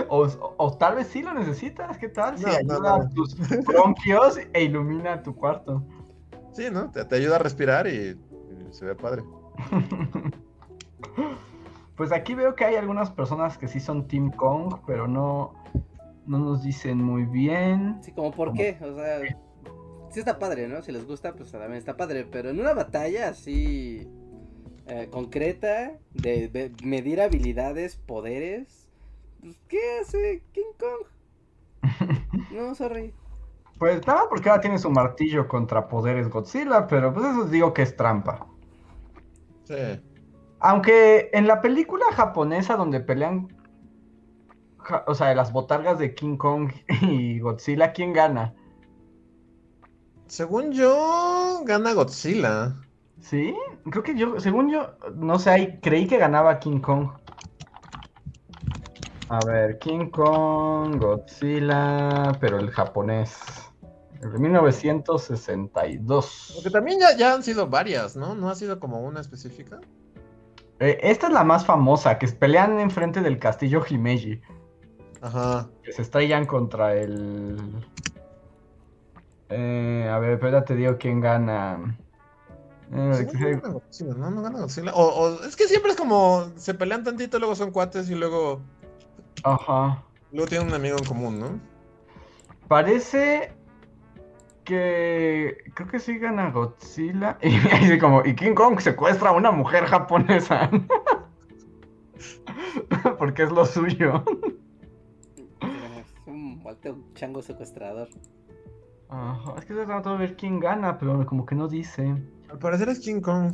O, 0.07 0.21
o- 0.23 0.55
o 0.57 0.77
tal 0.77 0.95
vez 0.95 1.07
sí 1.07 1.21
lo 1.21 1.33
necesitas, 1.33 1.97
¿qué 1.97 2.07
tal? 2.09 2.37
Si 2.37 2.45
No, 2.45 2.51
ayuda 2.51 2.79
no. 2.79 3.03
a 3.03 3.09
tus 3.09 3.35
bronquios 3.65 4.39
e 4.53 4.63
ilumina 4.63 5.21
tu 5.21 5.35
cuarto. 5.35 5.83
Sí, 6.53 6.65
¿no? 6.71 6.89
Te, 6.91 7.03
te 7.05 7.15
ayuda 7.15 7.35
a 7.35 7.39
respirar 7.39 7.87
y 7.87 8.17
se 8.71 8.85
ve 8.85 8.95
padre. 8.95 9.23
Pues 12.01 12.11
aquí 12.11 12.33
veo 12.33 12.55
que 12.55 12.65
hay 12.65 12.75
algunas 12.77 13.11
personas 13.11 13.59
que 13.59 13.67
sí 13.67 13.79
son 13.79 14.07
Team 14.07 14.31
Kong, 14.31 14.79
pero 14.87 15.07
no, 15.07 15.53
no 16.25 16.39
nos 16.39 16.63
dicen 16.63 16.97
muy 16.97 17.25
bien. 17.25 17.99
Sí, 18.01 18.11
como 18.11 18.31
por 18.31 18.53
qué, 18.53 18.75
o 18.81 18.95
sea, 18.95 19.19
sí 20.09 20.19
está 20.19 20.39
padre, 20.39 20.67
¿no? 20.67 20.81
Si 20.81 20.91
les 20.91 21.05
gusta, 21.05 21.35
pues 21.35 21.51
también 21.51 21.73
está 21.73 21.97
padre, 21.97 22.25
pero 22.25 22.49
en 22.49 22.59
una 22.59 22.73
batalla 22.73 23.29
así 23.29 24.07
eh, 24.87 25.09
concreta, 25.11 25.91
de, 26.15 26.47
de 26.47 26.71
medir 26.83 27.21
habilidades, 27.21 27.97
poderes, 27.97 28.89
pues, 29.39 29.59
¿qué 29.67 29.79
hace 30.01 30.43
King 30.53 30.73
Kong? 30.79 31.07
No, 32.51 32.73
sorry. 32.73 33.13
Pues 33.77 34.05
nada, 34.05 34.23
porque 34.29 34.49
ahora 34.49 34.61
tiene 34.61 34.77
su 34.77 34.89
martillo 34.89 35.47
contra 35.47 35.87
poderes 35.87 36.29
Godzilla, 36.29 36.87
pero 36.87 37.13
pues 37.13 37.27
eso 37.27 37.45
digo 37.45 37.73
que 37.73 37.81
es 37.81 37.95
trampa. 37.95 38.47
Sí. 39.63 40.01
Aunque 40.59 41.29
en 41.33 41.47
la 41.47 41.61
película 41.61 42.05
japonesa 42.13 42.75
donde 42.75 42.99
pelean, 42.99 43.47
ja- 44.77 45.03
o 45.07 45.15
sea, 45.15 45.33
las 45.33 45.51
botargas 45.51 45.97
de 45.99 46.13
King 46.13 46.37
Kong 46.37 46.71
y 47.01 47.39
Godzilla, 47.39 47.93
¿quién 47.93 48.13
gana? 48.13 48.53
Según 50.27 50.71
yo, 50.71 51.61
gana 51.65 51.93
Godzilla. 51.93 52.75
¿Sí? 53.19 53.55
Creo 53.89 54.03
que 54.03 54.15
yo, 54.15 54.39
según 54.39 54.71
yo, 54.71 54.95
no 55.15 55.37
sé, 55.39 55.79
creí 55.81 56.07
que 56.07 56.17
ganaba 56.17 56.59
King 56.59 56.79
Kong. 56.79 57.09
A 59.29 59.39
ver, 59.45 59.79
King 59.79 60.09
Kong, 60.09 60.97
Godzilla, 60.99 62.37
pero 62.39 62.59
el 62.59 62.69
japonés. 62.71 63.70
El 64.21 64.31
de 64.33 64.39
1962. 64.39 66.51
Porque 66.55 66.69
también 66.69 66.99
ya, 66.99 67.15
ya 67.17 67.33
han 67.33 67.43
sido 67.43 67.67
varias, 67.67 68.15
¿no? 68.15 68.35
No 68.35 68.49
ha 68.49 68.55
sido 68.55 68.79
como 68.79 69.01
una 69.01 69.19
específica. 69.21 69.79
Eh, 70.79 70.99
esta 71.03 71.27
es 71.27 71.33
la 71.33 71.43
más 71.43 71.65
famosa, 71.65 72.17
que 72.17 72.27
pelean 72.27 72.79
enfrente 72.79 73.21
del 73.21 73.39
castillo 73.39 73.83
Himeji. 73.87 74.41
Ajá. 75.21 75.69
Que 75.83 75.91
se 75.91 76.01
estrellan 76.03 76.45
contra 76.45 76.95
el... 76.95 77.57
Eh, 79.49 80.09
a 80.11 80.17
ver, 80.19 80.31
espérate, 80.33 80.67
te 80.67 80.75
digo 80.75 80.97
quién 80.97 81.19
gana. 81.19 81.97
Eh, 82.93 83.27
yo, 83.33 83.39
gana 83.61 83.73
Godzilla, 83.73 84.13
no, 84.13 84.31
no 84.31 84.41
gana 84.41 84.59
Godzilla. 84.61 84.93
O, 84.93 85.03
o- 85.03 85.43
es 85.43 85.55
que 85.55 85.67
siempre 85.67 85.91
es 85.91 85.97
como, 85.97 86.51
se 86.55 86.73
pelean 86.73 87.03
tantito, 87.03 87.37
luego 87.37 87.55
son 87.55 87.71
cuates 87.71 88.09
y 88.09 88.15
luego, 88.15 88.61
Ajá. 89.43 90.03
luego 90.31 90.47
tienen 90.47 90.67
un 90.69 90.73
amigo 90.73 90.97
en 90.97 91.05
común, 91.05 91.39
¿no? 91.39 91.59
Parece 92.67 93.51
que 94.71 95.57
creo 95.73 95.87
que 95.89 95.99
sí 95.99 96.17
gana 96.17 96.49
Godzilla. 96.51 97.37
Y 97.41 97.97
como, 97.99 98.23
y 98.25 98.35
King 98.35 98.53
Kong 98.55 98.79
secuestra 98.79 99.29
a 99.29 99.33
una 99.33 99.51
mujer 99.51 99.85
japonesa. 99.85 100.69
Porque 103.17 103.43
es 103.43 103.51
lo 103.51 103.65
suyo. 103.65 104.23
Es 105.61 106.15
un 106.27 106.63
chango 107.15 107.41
secuestrador. 107.41 108.07
Ajá, 109.09 109.53
es 109.57 109.65
que 109.65 109.73
estoy 109.73 109.85
tratando 109.85 110.13
de 110.13 110.17
ver 110.19 110.37
quién 110.37 110.59
gana, 110.59 110.97
pero 110.97 111.25
como 111.25 111.45
que 111.45 111.55
no 111.55 111.67
dice. 111.67 112.15
Al 112.49 112.59
parecer 112.59 112.87
es 112.89 112.99
King 113.01 113.19
Kong. 113.21 113.53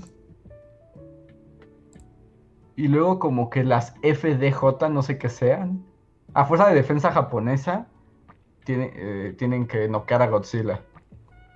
Y 2.76 2.88
luego 2.90 3.18
como 3.18 3.50
que 3.50 3.64
las 3.64 3.96
FDJ, 4.04 4.90
no 4.92 5.02
sé 5.02 5.18
qué 5.18 5.30
sean. 5.30 5.84
A 6.36 6.46
fuerza 6.46 6.68
de 6.70 6.76
defensa 6.76 7.12
japonesa, 7.12 7.88
tiene- 8.66 8.92
eh, 8.96 9.34
tienen 9.38 9.66
que 9.66 9.88
noquear 9.90 10.22
a 10.22 10.28
Godzilla. 10.28 10.84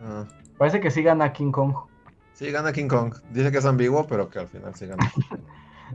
Ah, 0.02 0.26
Parece 0.58 0.80
que 0.80 0.92
sí 0.92 1.04
gana 1.04 1.32
King 1.34 1.52
Kong. 1.52 1.74
Sí, 2.34 2.52
gana 2.52 2.72
King 2.74 2.88
Kong. 2.88 3.14
Dice 3.32 3.52
que 3.52 3.58
es 3.60 3.66
ambiguo, 3.66 4.06
pero 4.08 4.30
que 4.30 4.40
al 4.40 4.48
final 4.48 4.74
sí 4.76 4.86
gana. 4.88 5.12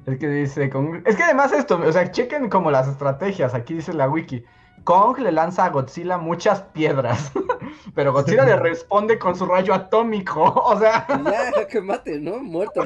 Es 0.04 0.18
que 0.18 0.28
dice 0.28 0.68
Kong... 0.68 1.00
Es 1.06 1.16
que 1.16 1.22
además 1.22 1.52
esto, 1.52 1.80
o 1.82 1.90
sea, 1.90 2.10
chequen 2.10 2.50
como 2.50 2.70
las 2.70 2.86
estrategias. 2.86 3.54
Aquí 3.54 3.72
dice 3.72 3.94
la 3.94 4.08
wiki. 4.10 4.44
Kong 4.84 5.18
le 5.18 5.32
lanza 5.32 5.64
a 5.64 5.70
Godzilla 5.70 6.18
muchas 6.18 6.60
piedras. 6.60 7.32
Pero 7.94 8.12
Godzilla 8.12 8.44
le 8.44 8.56
responde 8.56 9.18
con 9.18 9.34
su 9.34 9.46
rayo 9.46 9.72
atómico. 9.72 10.42
O 10.66 10.78
sea... 10.78 11.06
Ya, 11.08 11.66
que 11.66 11.80
mate, 11.80 12.20
¿no? 12.20 12.38
Muerto 12.38 12.84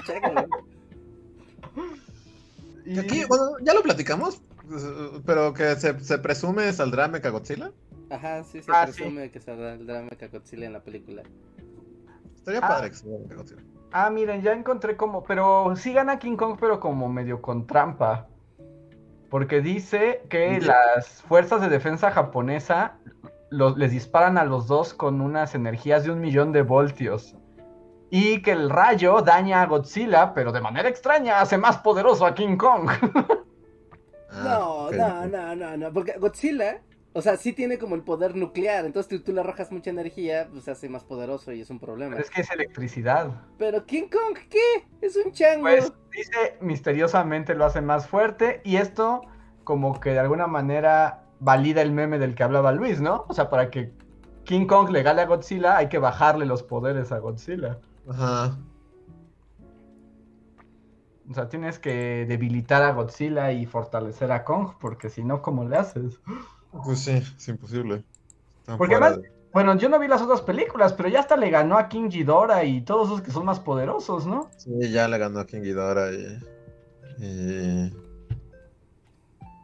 y- 2.86 2.98
aquí, 2.98 3.24
bueno, 3.24 3.44
ya 3.62 3.74
lo 3.74 3.82
platicamos, 3.82 4.40
eh, 4.70 5.20
pero 5.26 5.52
que 5.52 5.76
se, 5.76 5.98
se 6.00 6.18
presume 6.18 6.72
saldrá 6.72 7.08
Mechagodzilla. 7.08 7.70
Ajá, 8.10 8.42
sí, 8.44 8.62
se 8.62 8.70
Ah, 8.74 8.86
sí. 8.86 8.92
presume 9.02 9.30
que 9.30 9.40
saldrá 9.40 9.74
el 9.74 9.86
drama 9.86 10.10
Godzilla 10.32 10.66
en 10.66 10.72
la 10.72 10.80
película. 10.82 11.22
Estaría 12.34 12.60
Ah. 12.62 12.68
padre 12.68 12.90
que 12.90 12.96
saliera 12.96 13.22
Mechagodzilla. 13.22 13.62
Ah, 13.92 14.10
miren, 14.10 14.42
ya 14.42 14.52
encontré 14.52 14.96
como, 14.96 15.22
pero 15.24 15.74
sí 15.76 15.92
gana 15.92 16.18
King 16.18 16.36
Kong, 16.36 16.56
pero 16.60 16.80
como 16.80 17.08
medio 17.08 17.40
con 17.42 17.66
trampa. 17.66 18.26
Porque 19.30 19.60
dice 19.60 20.22
que 20.28 20.60
las 20.60 21.22
fuerzas 21.22 21.60
de 21.60 21.68
defensa 21.68 22.10
japonesa 22.10 22.96
los- 23.50 23.76
les 23.76 23.90
disparan 23.92 24.38
a 24.38 24.44
los 24.44 24.66
dos 24.68 24.94
con 24.94 25.20
unas 25.20 25.54
energías 25.54 26.04
de 26.04 26.10
un 26.12 26.20
millón 26.20 26.52
de 26.52 26.62
voltios. 26.62 27.36
Y 28.10 28.42
que 28.42 28.50
el 28.52 28.70
rayo 28.70 29.22
daña 29.22 29.62
a 29.62 29.66
Godzilla, 29.66 30.34
pero 30.34 30.50
de 30.50 30.60
manera 30.60 30.88
extraña 30.88 31.40
hace 31.40 31.58
más 31.58 31.78
poderoso 31.78 32.26
a 32.26 32.34
King 32.34 32.56
Kong. 32.56 32.88
Ah, 34.32 34.42
No, 34.44 34.74
ok. 34.86 34.94
no, 34.94 35.26
no, 35.26 35.56
no, 35.56 35.76
no, 35.76 35.92
porque 35.92 36.12
Godzilla 36.18 36.80
O 37.12 37.22
sea, 37.22 37.36
sí 37.36 37.52
tiene 37.52 37.78
como 37.78 37.96
el 37.96 38.02
poder 38.02 38.36
nuclear, 38.36 38.84
entonces 38.84 39.08
tú, 39.08 39.24
tú 39.24 39.32
le 39.32 39.40
arrojas 39.40 39.72
mucha 39.72 39.90
energía, 39.90 40.48
pues 40.50 40.64
se 40.64 40.70
hace 40.70 40.88
más 40.88 41.02
poderoso 41.02 41.52
y 41.52 41.60
es 41.60 41.68
un 41.68 41.80
problema. 41.80 42.12
Pero 42.12 42.22
es 42.22 42.30
que 42.30 42.40
es 42.42 42.50
electricidad. 42.52 43.30
Pero 43.58 43.84
King 43.84 44.08
Kong, 44.10 44.38
¿qué? 44.48 44.86
Es 45.00 45.16
un 45.16 45.32
chango. 45.32 45.62
Pues 45.62 45.92
dice 46.12 46.56
misteriosamente 46.60 47.54
lo 47.54 47.64
hace 47.64 47.80
más 47.80 48.06
fuerte 48.06 48.60
y 48.64 48.76
esto 48.76 49.22
como 49.64 49.98
que 49.98 50.10
de 50.10 50.20
alguna 50.20 50.46
manera 50.46 51.24
valida 51.40 51.82
el 51.82 51.90
meme 51.90 52.18
del 52.20 52.36
que 52.36 52.44
hablaba 52.44 52.70
Luis, 52.70 53.00
¿no? 53.00 53.24
O 53.28 53.34
sea, 53.34 53.50
para 53.50 53.70
que 53.70 53.92
King 54.44 54.66
Kong 54.66 54.90
le 54.90 55.02
gane 55.02 55.22
a 55.22 55.26
Godzilla 55.26 55.76
hay 55.76 55.88
que 55.88 55.98
bajarle 55.98 56.46
los 56.46 56.62
poderes 56.62 57.10
a 57.10 57.18
Godzilla. 57.18 57.78
Ajá. 58.08 58.56
O 61.28 61.34
sea, 61.34 61.48
tienes 61.48 61.78
que 61.78 62.26
debilitar 62.28 62.82
a 62.82 62.92
Godzilla 62.92 63.52
y 63.52 63.66
fortalecer 63.66 64.32
a 64.32 64.44
Kong, 64.44 64.74
porque 64.80 65.08
si 65.08 65.22
no, 65.22 65.42
¿cómo 65.42 65.64
le 65.64 65.76
haces? 65.76 66.20
Pues 66.84 67.00
sí, 67.00 67.10
es 67.12 67.48
imposible. 67.48 68.04
Están 68.60 68.78
Porque 68.78 68.94
fuera 68.96 69.08
además, 69.14 69.30
bueno, 69.52 69.76
yo 69.76 69.88
no 69.88 69.98
vi 69.98 70.06
las 70.06 70.22
otras 70.22 70.42
películas, 70.42 70.92
pero 70.92 71.08
ya 71.08 71.20
hasta 71.20 71.36
le 71.36 71.50
ganó 71.50 71.76
a 71.76 71.88
King 71.88 72.08
Ghidorah 72.08 72.64
y 72.64 72.82
todos 72.82 73.08
esos 73.08 73.20
que 73.22 73.32
son 73.32 73.44
más 73.44 73.58
poderosos, 73.58 74.26
¿no? 74.26 74.50
Sí, 74.56 74.70
ya 74.92 75.08
le 75.08 75.18
ganó 75.18 75.40
a 75.40 75.46
King 75.46 75.62
Ghidorah 75.62 76.12
y... 76.12 76.38
y- 77.18 77.92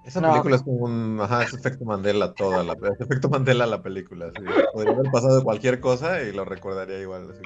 Esa 0.04 0.20
No. 0.20 0.30
película 0.32 0.56
es 0.56 0.62
como 0.62 0.78
un... 0.78 1.20
Ajá, 1.20 1.44
es 1.44 1.54
efecto 1.54 1.84
Mandela 1.84 2.34
toda 2.34 2.64
la... 2.64 2.72
Es 2.72 3.00
efecto 3.00 3.28
Mandela 3.28 3.64
la 3.66 3.80
película, 3.82 4.30
sí. 4.36 4.42
Podría 4.72 4.92
haber 4.92 5.10
pasado 5.12 5.44
cualquier 5.44 5.78
cosa 5.80 6.20
y 6.22 6.32
lo 6.32 6.44
recordaría 6.44 7.00
igual. 7.00 7.30
así. 7.30 7.40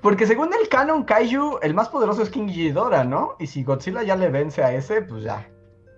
Porque 0.00 0.26
según 0.26 0.50
el 0.58 0.68
canon 0.70 1.04
Kaiju, 1.04 1.58
el 1.60 1.74
más 1.74 1.90
poderoso 1.90 2.22
es 2.22 2.30
King 2.30 2.46
Ghidorah, 2.46 3.04
¿no? 3.04 3.36
Y 3.38 3.46
si 3.46 3.62
Godzilla 3.62 4.02
ya 4.02 4.16
le 4.16 4.30
vence 4.30 4.62
a 4.64 4.72
ese, 4.74 5.02
pues 5.02 5.22
ya. 5.24 5.46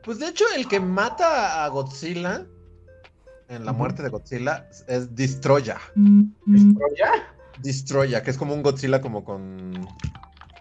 Pues 0.04 0.18
de 0.18 0.28
hecho, 0.28 0.44
el 0.56 0.66
que 0.68 0.78
mata 0.80 1.64
a 1.64 1.68
Godzilla 1.68 2.46
en 3.48 3.64
la 3.64 3.72
muerte 3.72 4.02
de 4.02 4.08
Godzilla 4.08 4.68
es 4.88 5.14
Destroya. 5.14 5.78
¿Destroya? 6.46 7.12
Destroya, 7.62 8.22
que 8.22 8.30
es 8.30 8.38
como 8.38 8.54
un 8.54 8.62
Godzilla 8.62 9.00
como 9.00 9.24
con... 9.24 9.72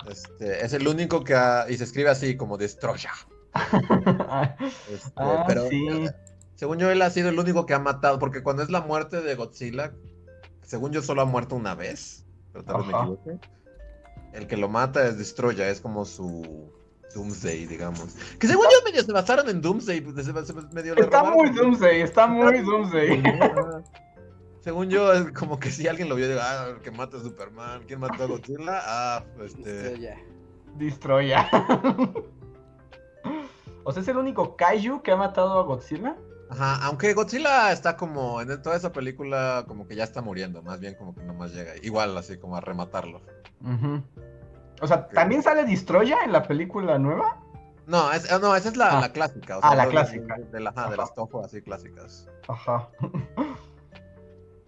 Este, 0.09 0.63
es 0.65 0.73
el 0.73 0.87
único 0.87 1.23
que 1.23 1.33
ha... 1.35 1.65
Y 1.69 1.77
se 1.77 1.83
escribe 1.83 2.09
así 2.09 2.35
como 2.37 2.57
Destroya. 2.57 3.11
Este, 4.91 5.11
Ah, 5.15 5.45
pero 5.47 5.67
sí. 5.69 5.87
eh, 5.89 6.11
según 6.55 6.77
yo, 6.77 6.89
él 6.91 7.01
ha 7.01 7.09
sido 7.09 7.29
el 7.29 7.39
único 7.39 7.65
que 7.65 7.73
ha 7.73 7.79
matado, 7.79 8.19
porque 8.19 8.43
cuando 8.43 8.63
es 8.63 8.69
la 8.69 8.81
muerte 8.81 9.21
de 9.21 9.35
Godzilla, 9.35 9.93
según 10.61 10.91
yo 10.91 11.01
solo 11.01 11.21
ha 11.21 11.25
muerto 11.25 11.55
una 11.55 11.75
vez, 11.75 12.25
pero 12.53 12.63
tal 12.65 12.77
vez 12.77 12.87
me 12.87 12.93
equivoque. 12.93 13.39
El 14.33 14.47
que 14.47 14.57
lo 14.57 14.67
mata 14.69 15.07
es 15.07 15.17
Destroya, 15.17 15.69
es 15.69 15.79
como 15.81 16.05
su 16.05 16.71
Doomsday, 17.13 17.65
digamos. 17.67 18.15
Que 18.39 18.47
según 18.47 18.65
yo 18.65 18.77
medio 18.83 19.03
se 19.03 19.11
basaron 19.11 19.47
en 19.49 19.61
Doomsday, 19.61 20.03
se- 20.15 20.23
se- 20.45 20.53
medio 20.73 20.95
le 20.95 21.01
Está 21.01 21.19
robaron. 21.21 21.37
muy 21.37 21.49
Doomsday, 21.51 22.01
está 22.01 22.27
muy 22.27 22.59
Doomsday. 22.61 23.23
Ajá. 23.41 23.83
Según 24.61 24.89
yo, 24.89 25.13
es 25.13 25.31
como 25.31 25.59
que 25.59 25.69
si 25.69 25.87
alguien 25.87 26.09
lo 26.09 26.15
vio, 26.15 26.27
digo, 26.27 26.39
ah, 26.43 26.69
el 26.75 26.81
que 26.81 26.89
mata 26.91 27.17
a 27.17 27.21
Superman, 27.21 27.83
¿quién 27.87 27.99
mató 27.99 28.23
a 28.23 28.25
Godzilla? 28.25 28.81
Ah, 28.83 29.23
este... 29.43 30.17
Destroya. 30.75 31.47
o 33.83 33.91
sea, 33.91 34.01
es 34.01 34.07
el 34.07 34.17
único 34.17 34.55
Kaiju 34.55 35.01
que 35.03 35.11
ha 35.11 35.15
matado 35.15 35.59
a 35.59 35.63
Godzilla. 35.63 36.15
Ajá, 36.49 36.83
aunque 36.85 37.13
Godzilla 37.13 37.71
está 37.71 37.95
como 37.97 38.41
en 38.41 38.61
toda 38.61 38.75
esa 38.75 38.91
película 38.91 39.65
como 39.67 39.87
que 39.87 39.95
ya 39.95 40.03
está 40.03 40.21
muriendo, 40.21 40.61
más 40.63 40.79
bien 40.79 40.95
como 40.95 41.13
que 41.15 41.23
nomás 41.23 41.53
llega, 41.53 41.73
igual 41.83 42.17
así 42.17 42.37
como 42.37 42.55
a 42.57 42.61
rematarlo. 42.61 43.21
Ujú. 43.61 44.03
O 44.81 44.87
sea, 44.87 45.07
¿también 45.07 45.41
sale 45.43 45.63
Destroya 45.65 46.19
en 46.23 46.31
la 46.31 46.43
película 46.43 46.97
nueva? 46.99 47.37
No, 47.87 48.11
es, 48.11 48.31
ah, 48.31 48.39
no, 48.39 48.55
esa 48.55 48.69
es 48.69 48.77
la, 48.77 48.97
Ah. 48.97 49.01
la 49.01 49.11
clásica. 49.13 49.57
o 49.57 49.61
Ah, 49.63 49.75
la 49.75 49.85
de- 49.85 49.91
clásica. 49.91 50.35
De, 50.37 50.43
de 50.45 50.59
la- 50.59 50.71
ajá, 50.71 50.81
de 50.81 50.87
Ajá. 50.87 50.97
las 50.97 51.15
Toho 51.15 51.43
así 51.45 51.61
clásicas. 51.61 52.27
Ajá. 52.47 52.89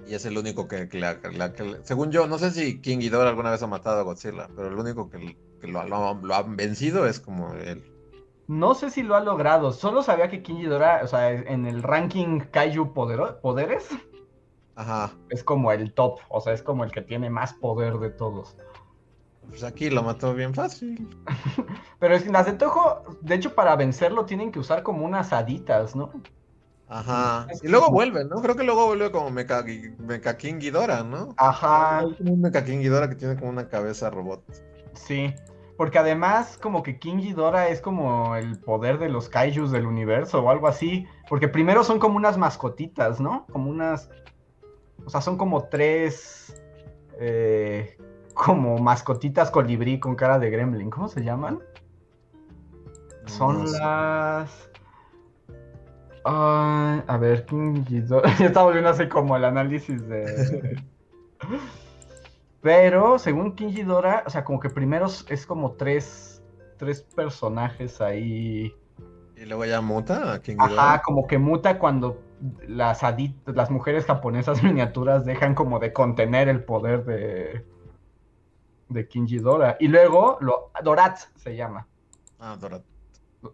Y 0.07 0.13
es 0.15 0.25
el 0.25 0.37
único 0.37 0.67
que, 0.67 0.87
que 0.87 0.99
la- 0.99 1.19
que 1.19 1.77
según 1.83 2.11
yo, 2.11 2.27
no 2.27 2.37
sé 2.37 2.51
si 2.51 2.79
King 2.79 2.99
Ghidorah 2.99 3.29
alguna 3.29 3.51
vez 3.51 3.61
ha 3.63 3.67
matado 3.67 3.99
a 3.99 4.03
Godzilla, 4.03 4.47
pero 4.55 4.69
el 4.69 4.75
único 4.75 5.09
que, 5.09 5.37
que 5.59 5.67
lo, 5.67 5.83
lo- 5.83 6.13
lo 6.13 6.35
han 6.35 6.55
vencido 6.55 7.05
es 7.07 7.19
como 7.19 7.53
él. 7.53 7.83
No 8.47 8.73
sé 8.75 8.89
si 8.89 9.03
lo 9.03 9.15
ha 9.15 9.19
logrado. 9.19 9.73
Solo 9.73 10.01
sabía 10.03 10.29
que 10.29 10.41
King 10.41 10.55
Ghidorah, 10.59 11.01
o 11.03 11.07
sea, 11.07 11.31
en 11.31 11.65
el 11.65 11.83
ranking 11.83 12.39
Kaiju 12.39 12.93
podero- 12.93 13.41
poderes, 13.41 13.89
Ajá. 14.75 15.11
es 15.29 15.43
como 15.43 15.73
el 15.73 15.93
top. 15.93 16.19
O 16.29 16.39
sea, 16.39 16.53
es 16.53 16.61
como 16.63 16.85
el 16.85 16.91
que 16.91 17.01
tiene 17.01 17.29
más 17.29 17.53
poder 17.53 17.95
de 17.97 18.09
todos. 18.11 18.55
Pues 19.49 19.63
aquí 19.63 19.89
lo 19.89 20.03
mató 20.03 20.33
bien 20.33 20.53
fácil. 20.53 21.07
Pero 21.99 22.15
es 22.15 22.23
que 22.23 22.29
las 22.31 22.45
de 22.45 22.53
Toho, 22.53 23.03
de 23.21 23.35
hecho, 23.35 23.55
para 23.55 23.75
vencerlo 23.75 24.25
tienen 24.25 24.51
que 24.51 24.59
usar 24.59 24.83
como 24.83 25.05
unas 25.05 25.33
haditas, 25.33 25.95
¿no? 25.95 26.11
Ajá. 26.87 27.47
Y 27.61 27.67
luego 27.67 27.89
vuelve, 27.91 28.23
¿no? 28.25 28.41
Creo 28.41 28.55
que 28.55 28.63
luego 28.63 28.85
vuelve 28.87 29.11
como 29.11 29.29
Mecha, 29.29 29.63
Mecha 29.99 30.37
King 30.37 30.59
Ghidorah, 30.59 31.03
¿no? 31.03 31.33
Ajá, 31.37 32.05
un 32.19 32.41
Mecha 32.41 32.63
King 32.63 32.79
Ghidorah 32.79 33.09
que 33.09 33.15
tiene 33.15 33.35
como 33.35 33.49
una 33.49 33.67
cabeza 33.67 34.09
robot. 34.09 34.43
sí. 34.93 35.33
Porque 35.77 35.99
además, 35.99 36.57
como 36.59 36.81
que 36.81 36.97
King 36.97 37.17
Ghidorah 37.17 37.67
es 37.69 37.81
como 37.81 38.35
el 38.35 38.59
poder 38.59 38.97
de 38.97 39.09
los 39.09 39.29
kaijus 39.29 39.69
del 39.71 39.85
universo 39.85 40.41
o 40.43 40.49
algo 40.49 40.67
así. 40.67 41.05
Porque 41.29 41.47
primero 41.47 41.83
son 41.83 41.99
como 41.99 42.17
unas 42.17 42.35
mascotitas, 42.35 43.19
¿no? 43.19 43.45
Como 43.51 43.69
unas. 43.69 44.09
O 45.05 45.09
sea, 45.11 45.21
son 45.21 45.37
como 45.37 45.65
tres. 45.65 46.59
eh, 47.19 47.95
como 48.37 48.77
mascotitas 48.77 49.51
colibrí 49.51 49.99
con 49.99 50.15
cara 50.15 50.39
de 50.39 50.49
gremlin. 50.49 50.89
¿Cómo 50.89 51.07
se 51.07 51.23
llaman? 51.23 51.59
Son 53.25 53.59
No 53.59 53.67
sé. 53.67 53.79
las. 53.81 54.69
A 56.23 57.17
ver, 57.19 57.45
King 57.45 57.83
Ghidorah. 57.85 58.29
Ya 58.39 58.47
estaba 58.47 58.65
volviendo 58.65 58.89
a 58.89 58.93
hacer 58.93 59.09
como 59.09 59.35
el 59.35 59.45
análisis 59.45 60.07
de. 60.07 60.81
Pero 62.61 63.17
según 63.19 63.55
King 63.55 63.69
Ghidorah, 63.73 64.23
o 64.25 64.29
sea, 64.29 64.43
como 64.43 64.59
que 64.59 64.69
primero 64.69 65.05
es- 65.05 65.45
como 65.45 65.73
tres, 65.73 66.41
tres 66.77 67.01
personajes 67.01 68.01
ahí. 68.01 68.73
Y 69.35 69.45
luego 69.45 69.65
ya 69.65 69.79
muta 69.81 70.33
a 70.33 70.41
King 70.41 70.57
Ajá, 70.59 70.67
Ghidorah. 70.69 71.01
como 71.03 71.27
que 71.27 71.37
muta 71.37 71.79
cuando 71.79 72.21
las 72.67 73.01
las 73.45 73.71
mujeres 73.71 74.05
japonesas 74.05 74.61
miniaturas 74.63 75.25
dejan 75.25 75.55
como 75.55 75.79
de 75.79 75.93
contener 75.93 76.49
el 76.49 76.63
poder 76.63 77.05
de, 77.05 77.65
de 78.89 79.07
King 79.07 79.25
Ghidorah. 79.25 79.77
Y 79.79 79.87
luego, 79.87 80.37
lo, 80.41 80.71
Dorats 80.83 81.29
se 81.35 81.55
llama. 81.55 81.87
Ah, 82.39 82.57
Dora. 82.59 82.81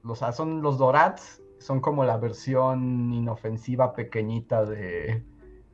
O 0.04 0.16
sea, 0.16 0.32
son 0.32 0.62
los 0.62 0.78
Dorats, 0.78 1.42
son 1.60 1.82
como 1.82 2.04
la 2.04 2.18
versión 2.18 3.14
inofensiva 3.14 3.94
pequeñita 3.94 4.66
de 4.66 5.24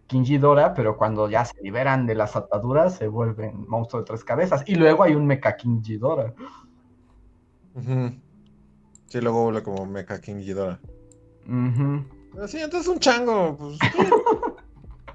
King 0.08 0.24
Ghidorah, 0.24 0.74
pero 0.74 0.98
cuando 0.98 1.30
ya 1.30 1.46
se 1.46 1.62
liberan 1.62 2.06
de 2.06 2.16
las 2.16 2.36
ataduras 2.36 2.96
se 2.96 3.08
vuelven 3.08 3.68
monstruos 3.68 4.06
de 4.06 4.08
tres 4.08 4.24
cabezas. 4.24 4.64
Y 4.66 4.76
luego 4.76 5.04
hay 5.04 5.16
un 5.16 5.26
Mecha 5.26 5.56
King 5.56 5.82
Ghidorah. 5.82 6.34
Ujú. 7.76 8.12
Sí, 9.08 9.22
luego 9.22 9.44
vuelve 9.44 9.64
como 9.64 9.86
Mecha 9.86 10.20
King 10.20 10.38
Ghidorah. 10.38 10.80
Ujú. 11.48 12.06
Pero 12.34 12.48
sí, 12.48 12.60
entonces 12.60 12.88
un 12.88 13.00
chango, 13.00 13.58
pues. 13.58 13.78
Sí, 13.80 14.10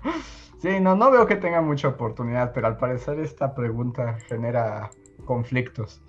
no, 0.80 0.94
no 0.96 1.10
veo 1.10 1.26
que 1.26 1.36
tenga 1.36 1.60
mucha 1.60 1.88
oportunidad, 1.88 2.52
pero 2.52 2.66
al 2.68 2.76
parecer 2.76 3.18
esta 3.20 3.54
pregunta 3.54 4.18
genera 4.28 4.90
conflictos. 5.24 6.00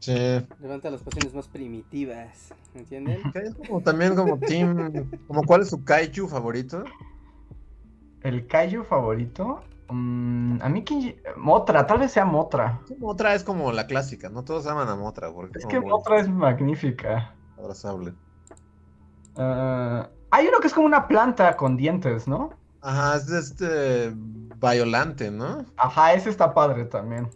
sí. 0.00 0.14
Levanta 0.60 0.90
las 0.90 1.02
pasiones 1.02 1.34
más 1.34 1.48
primitivas. 1.48 2.54
¿Entienden? 2.74 3.20
Que 3.32 3.38
es 3.40 3.54
como 3.54 3.80
también 3.80 4.14
como 4.14 4.38
Team. 4.38 5.08
Como 5.26 5.42
cuál 5.44 5.62
es 5.62 5.70
su 5.70 5.82
kaiju 5.84 6.28
favorito. 6.28 6.84
¿El 8.22 8.46
Kaiju 8.46 8.82
favorito? 8.84 9.62
Mm, 9.88 10.58
a 10.60 10.68
mí 10.68 10.82
Ghi- 10.84 11.16
Motra, 11.36 11.86
tal 11.86 12.00
vez 12.00 12.10
sea 12.12 12.24
Motra. 12.24 12.80
Sí, 12.88 12.96
Motra 12.98 13.34
es 13.34 13.44
como 13.44 13.70
la 13.72 13.86
clásica, 13.86 14.28
¿no? 14.28 14.42
Todos 14.42 14.66
aman 14.66 14.88
a 14.88 14.96
Motra 14.96 15.30
porque 15.32 15.58
es, 15.60 15.66
que 15.66 15.78
Motra 15.80 16.18
es 16.18 16.28
magnífica. 16.28 17.34
abrazable. 17.56 18.14
Ah, 19.36 20.08
hay 20.30 20.46
uno 20.46 20.58
que 20.60 20.66
es 20.66 20.74
como 20.74 20.86
una 20.86 21.08
planta 21.08 21.56
con 21.56 21.76
dientes, 21.76 22.26
¿no? 22.26 22.50
Ajá, 22.82 23.16
es 23.16 23.26
de 23.26 23.38
este. 23.38 24.12
Violante, 24.60 25.30
¿no? 25.30 25.66
Ajá, 25.76 26.14
ese 26.14 26.30
está 26.30 26.54
padre 26.54 26.86
también. 26.86 27.28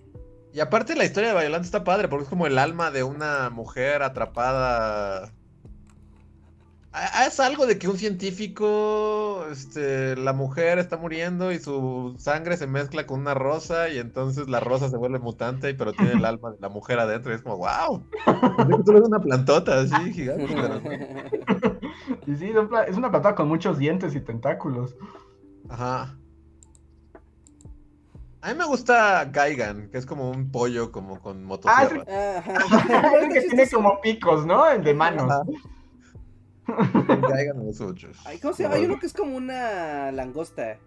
Y 0.53 0.61
aparte 0.61 0.97
la 0.97 1.05
historia 1.05 1.33
de 1.33 1.41
Violante 1.41 1.67
está 1.67 1.85
padre 1.85 2.09
porque 2.09 2.25
es 2.25 2.31
como 2.31 2.47
el 2.47 2.59
alma 2.59 2.91
de 2.91 3.03
una 3.05 3.51
mujer 3.51 4.03
atrapada. 4.03 5.33
Ah, 6.93 7.27
Es 7.27 7.39
algo 7.39 7.67
de 7.67 7.79
que 7.79 7.87
un 7.89 7.99
científico, 7.99 9.47
este, 9.49 10.17
la 10.17 10.33
mujer 10.33 10.79
está 10.79 10.97
muriendo 10.97 11.53
y 11.53 11.61
su 11.61 12.17
sangre 12.19 12.57
se 12.57 12.67
mezcla 12.67 13.07
con 13.07 13.21
una 13.21 13.35
rosa 13.35 13.89
y 13.91 13.99
entonces 13.99 14.49
la 14.49 14.59
rosa 14.59 14.89
se 14.89 14.97
vuelve 14.97 15.21
mutante, 15.21 15.73
pero 15.75 15.93
tiene 15.93 16.15
el 16.15 16.25
alma 16.25 16.51
de 16.51 16.59
la 16.59 16.69
mujer 16.69 16.99
adentro 16.99 17.31
y 17.31 17.37
es 17.37 17.43
como, 17.43 17.59
wow. 17.59 18.05
Tú 18.85 18.91
eres 18.91 19.05
una 19.05 19.21
plantota 19.21 19.83
así 19.83 20.13
gigante. 20.13 20.47
Y 22.31 22.37
sí, 22.37 22.53
es 22.87 22.97
una 22.97 23.11
planta 23.11 23.35
con 23.35 23.49
muchos 23.49 23.79
dientes 23.79 24.15
y 24.15 24.21
tentáculos. 24.21 24.95
Ajá. 25.69 26.17
A 28.43 28.53
mí 28.53 28.59
me 28.59 28.65
gusta 28.65 29.25
Gaigan, 29.27 29.91
que 29.91 29.99
es 29.99 30.07
como 30.07 30.31
un 30.31 30.51
pollo 30.51 30.93
como 30.93 31.21
con 31.21 31.45
motosierra. 31.45 32.03
Ajá. 32.39 33.17
Es 33.17 33.23
el 33.25 33.33
que 33.33 33.41
tiene 33.43 33.69
como 33.69 34.01
picos, 34.01 34.47
¿no? 34.47 34.69
El 34.71 34.85
de 34.85 34.95
manos. 34.95 35.31
Ajá. 35.31 35.43
caigan 37.29 37.67
los 37.67 37.81
ochos. 37.81 38.17
Ay, 38.25 38.39
¿Cómo 38.39 38.55
se 38.55 38.63
llama? 38.63 38.77
Hay 38.77 38.85
uno 38.85 38.99
que 39.01 39.07
es 39.07 39.13
como 39.13 39.37
una 39.37 40.13
langosta. 40.13 40.79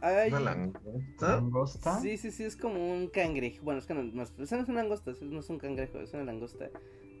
Ay, 0.00 0.30
¿Una 0.30 0.40
langosta? 0.40 1.36
¿Langosta? 1.36 2.00
Sí, 2.00 2.16
sí, 2.16 2.30
sí, 2.30 2.44
es 2.44 2.56
como 2.56 2.92
un 2.92 3.08
cangrejo. 3.08 3.62
Bueno, 3.62 3.80
es 3.80 3.86
que 3.86 3.94
no, 3.94 4.04
no 4.04 4.24
no 4.24 4.44
es 4.44 4.52
una 4.52 4.82
langosta, 4.82 5.12
no 5.20 5.40
es 5.40 5.50
un 5.50 5.58
cangrejo, 5.58 5.98
es 5.98 6.14
una 6.14 6.24
langosta. 6.24 6.70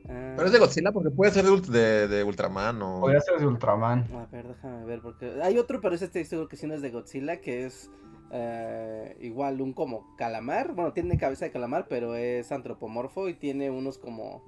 Ah, 0.08 0.32
Pero 0.36 0.46
es 0.46 0.52
de 0.52 0.58
Godzilla 0.58 0.92
porque 0.92 1.10
puede 1.10 1.30
ser 1.32 1.44
de, 1.44 1.50
ult- 1.50 1.66
de, 1.66 2.08
de 2.08 2.24
Ultraman 2.24 2.80
o... 2.82 3.00
Podría 3.00 3.20
ser 3.20 3.38
de 3.38 3.46
Ultraman. 3.46 4.06
A 4.14 4.26
ver, 4.26 4.48
déjame 4.48 4.84
ver, 4.84 5.00
porque 5.00 5.40
hay 5.42 5.58
otro, 5.58 5.80
pero 5.80 5.94
ese 5.94 6.06
estoy 6.06 6.24
seguro 6.24 6.48
que 6.48 6.56
sí 6.56 6.66
no 6.66 6.74
es 6.74 6.82
de 6.82 6.90
Godzilla, 6.90 7.40
que 7.40 7.66
es 7.66 7.90
eh, 8.32 9.16
igual 9.20 9.60
un 9.60 9.72
como 9.72 10.16
calamar. 10.16 10.74
Bueno, 10.74 10.92
tiene 10.92 11.18
cabeza 11.18 11.44
de 11.44 11.50
calamar, 11.52 11.86
pero 11.88 12.14
es 12.16 12.50
antropomorfo 12.52 13.28
y 13.28 13.34
tiene 13.34 13.70
unos 13.70 13.98
como 13.98 14.42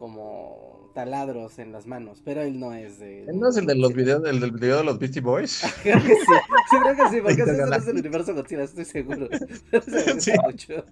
como 0.00 0.90
taladros 0.94 1.58
en 1.60 1.70
las 1.70 1.86
manos, 1.86 2.20
pero 2.24 2.40
él 2.42 2.58
no 2.58 2.72
es 2.72 2.98
de... 2.98 3.24
¿Él 3.26 3.38
no 3.38 3.50
es 3.50 3.56
el 3.58 3.66
de 3.66 3.76
los 3.76 3.92
videos, 3.94 4.26
el 4.26 4.40
del 4.40 4.50
video 4.50 4.78
de 4.78 4.84
los 4.84 4.98
Beastie 4.98 5.20
Boys? 5.22 5.62
Creo 5.84 6.02
que 6.02 6.14
sí, 6.16 6.24
sí, 6.70 6.76
creo 6.82 6.96
que 6.96 7.08
sí, 7.14 7.20
porque 7.22 7.42
ese 7.42 7.66
no 7.66 7.74
es 7.76 7.86
el 7.86 7.98
universo 7.98 8.34
Godzilla, 8.34 8.64
estoy 8.64 8.84
seguro. 8.86 9.28
Sí. 10.18 10.32
mucho. 10.42 10.84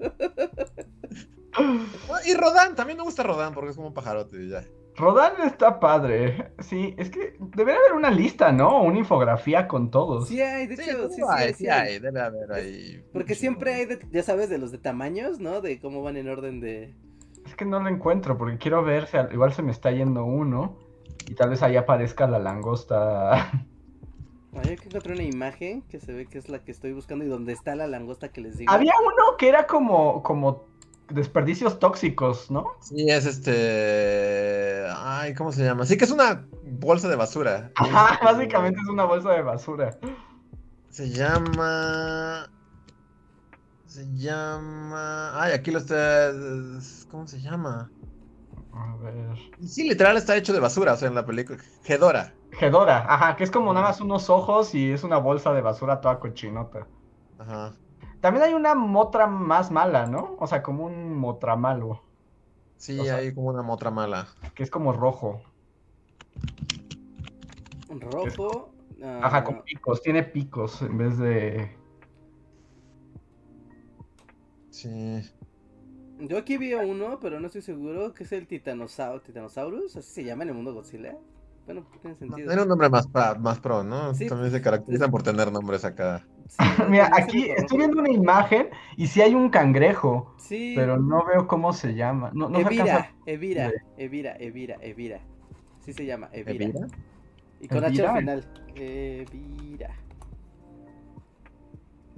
Ah, 1.54 2.20
Y 2.26 2.34
Rodan, 2.34 2.76
también 2.76 2.98
me 2.98 3.04
gusta 3.04 3.22
Rodan 3.22 3.52
porque 3.54 3.70
es 3.70 3.76
como 3.76 3.88
un 3.88 3.94
pajarote 3.94 4.36
y 4.40 4.50
ya. 4.50 4.62
Rodan 4.96 5.32
está 5.44 5.80
padre. 5.80 6.52
Sí, 6.60 6.94
es 6.98 7.10
que 7.10 7.34
debería 7.56 7.80
haber 7.80 7.94
una 7.94 8.10
lista, 8.10 8.52
¿no? 8.52 8.82
Una 8.82 8.98
infografía 8.98 9.66
con 9.66 9.90
todos. 9.90 10.28
Sí 10.28 10.40
hay, 10.40 10.66
de 10.66 10.74
hecho, 10.74 10.98
¿cómo 10.98 11.08
sí, 11.08 11.16
sí, 11.16 11.22
hay? 11.28 11.48
Sí 11.54 11.54
sí 11.54 11.68
hay. 11.68 11.88
hay, 11.94 11.98
debe 12.00 12.20
haber 12.20 12.52
ahí. 12.52 13.02
Porque 13.12 13.34
siempre 13.34 13.74
hay, 13.74 13.86
de- 13.86 14.00
ya 14.10 14.22
sabes, 14.22 14.48
de 14.48 14.58
los 14.58 14.70
de 14.72 14.78
tamaños, 14.78 15.40
¿no? 15.40 15.60
De 15.60 15.80
cómo 15.80 16.02
van 16.02 16.16
en 16.16 16.28
orden 16.28 16.60
de... 16.60 16.94
Es 17.48 17.56
que 17.56 17.64
no 17.64 17.80
lo 17.80 17.88
encuentro 17.88 18.36
porque 18.36 18.58
quiero 18.58 18.82
ver 18.84 19.06
si 19.06 19.16
al- 19.16 19.32
igual 19.32 19.52
se 19.54 19.62
me 19.62 19.72
está 19.72 19.90
yendo 19.90 20.24
uno 20.24 20.76
y 21.26 21.34
tal 21.34 21.48
vez 21.50 21.62
ahí 21.62 21.76
aparezca 21.76 22.26
la 22.26 22.38
langosta. 22.38 23.32
Ay, 24.54 24.76
que 24.76 24.86
encontré 24.88 25.14
una 25.14 25.22
imagen 25.22 25.82
que 25.82 25.98
se 26.00 26.12
ve 26.12 26.26
que 26.26 26.38
es 26.38 26.48
la 26.48 26.58
que 26.60 26.70
estoy 26.72 26.92
buscando 26.92 27.24
y 27.24 27.28
donde 27.28 27.52
está 27.52 27.74
la 27.74 27.86
langosta 27.86 28.28
que 28.30 28.40
les 28.40 28.58
digo. 28.58 28.72
Había 28.72 28.92
uno 29.02 29.36
que 29.38 29.48
era 29.48 29.66
como, 29.66 30.22
como 30.22 30.64
desperdicios 31.10 31.78
tóxicos, 31.78 32.50
¿no? 32.50 32.66
Sí, 32.80 33.08
es 33.08 33.24
este. 33.26 34.84
Ay, 34.96 35.34
¿cómo 35.34 35.52
se 35.52 35.64
llama? 35.64 35.86
Sí, 35.86 35.96
que 35.96 36.04
es 36.04 36.10
una 36.10 36.46
bolsa 36.64 37.08
de 37.08 37.16
basura. 37.16 37.70
Ajá, 37.76 38.18
básicamente 38.24 38.80
es 38.80 38.88
una 38.88 39.04
bolsa 39.04 39.30
de 39.32 39.42
basura. 39.42 39.96
Se 40.90 41.08
llama. 41.10 42.50
Se 43.86 44.04
llama. 44.16 45.40
Ay, 45.40 45.52
aquí 45.52 45.70
lo 45.70 45.78
está. 45.78 46.30
¿Cómo 47.10 47.26
se 47.26 47.40
llama? 47.40 47.90
A 48.72 48.96
ver. 48.96 49.36
Y 49.60 49.66
Sí, 49.66 49.88
literal 49.88 50.16
está 50.16 50.36
hecho 50.36 50.52
de 50.52 50.60
basura, 50.60 50.92
o 50.92 50.96
sea, 50.96 51.08
en 51.08 51.14
la 51.14 51.24
película. 51.26 51.58
Gedora. 51.84 52.34
Gedora, 52.52 53.04
ajá, 53.12 53.36
que 53.36 53.44
es 53.44 53.50
como 53.50 53.72
nada 53.72 53.86
más 53.88 54.00
unos 54.00 54.30
ojos 54.30 54.74
y 54.74 54.90
es 54.90 55.04
una 55.04 55.18
bolsa 55.18 55.52
de 55.52 55.60
basura 55.62 56.00
toda 56.00 56.18
cochinota. 56.18 56.86
Ajá. 57.38 57.74
También 58.20 58.44
hay 58.44 58.54
una 58.54 58.74
motra 58.74 59.26
más 59.26 59.70
mala, 59.70 60.06
¿no? 60.06 60.36
O 60.38 60.46
sea, 60.46 60.62
como 60.62 60.84
un 60.86 61.16
motra 61.16 61.56
malo, 61.56 62.02
Sí, 62.76 62.98
O 63.00 63.04
sea- 63.04 63.16
hay 63.16 63.34
como 63.34 63.48
una 63.48 63.62
motra 63.62 63.90
mala. 63.90 64.28
que 64.54 64.62
es 64.62 64.70
como 64.70 64.92
rojo. 64.92 65.42
Rojo. 67.88 68.70
ah, 69.02 69.20
Ajá, 69.24 69.42
con 69.44 69.62
picos, 69.62 70.00
tiene 70.02 70.22
picos 70.22 70.82
en 70.82 70.96
vez 70.98 71.18
de... 71.18 71.76
Sí. 74.70 75.22
Yo 76.20 76.36
aquí 76.38 76.56
vi 76.58 76.74
uno, 76.74 77.18
pero 77.20 77.38
no 77.40 77.46
estoy 77.46 77.62
seguro, 77.62 78.12
que 78.12 78.24
es 78.24 78.32
el 78.32 78.46
titanosaurus, 78.46 79.22
titanosaurus, 79.22 79.96
así 79.96 80.10
se 80.10 80.24
llama 80.24 80.42
en 80.42 80.48
el 80.50 80.54
mundo 80.56 80.74
Godzilla. 80.74 81.16
Bueno, 81.66 81.84
tiene 82.00 82.16
sentido. 82.16 82.50
Era 82.50 82.62
un 82.62 82.68
nombre 82.68 82.88
más, 82.88 83.06
pa- 83.06 83.34
más 83.34 83.60
pro, 83.60 83.84
¿no? 83.84 84.14
Sí. 84.14 84.26
También 84.26 84.50
se 84.50 84.60
caracterizan 84.62 85.10
por 85.10 85.22
tener 85.22 85.52
nombres 85.52 85.84
acá. 85.84 86.26
Sí, 86.48 86.56
Mira, 86.88 87.10
aquí 87.12 87.50
estoy 87.50 87.78
viendo 87.78 88.00
una 88.00 88.10
imagen 88.10 88.68
y 88.96 89.06
sí 89.06 89.20
hay 89.20 89.34
un 89.34 89.50
cangrejo, 89.50 90.34
Sí. 90.38 90.72
pero 90.74 90.96
no 90.98 91.24
veo 91.26 91.46
cómo 91.46 91.72
se 91.74 91.94
llama. 91.94 92.30
No, 92.34 92.48
no 92.48 92.58
se 92.60 92.66
alcanza... 92.66 93.10
Evira, 93.26 93.70
Sí. 93.70 93.76
Evira, 93.98 94.36
Evira, 94.36 94.36
Evira, 94.40 94.76
Evira. 94.80 95.20
Sí 95.80 95.92
se 95.92 96.06
llama, 96.06 96.30
Evira. 96.32 96.64
¿Evira? 96.64 96.86
Y 97.60 97.68
con 97.68 97.84
H 97.84 98.06
al 98.06 98.18
final. 98.18 98.44
Evira. 98.74 99.94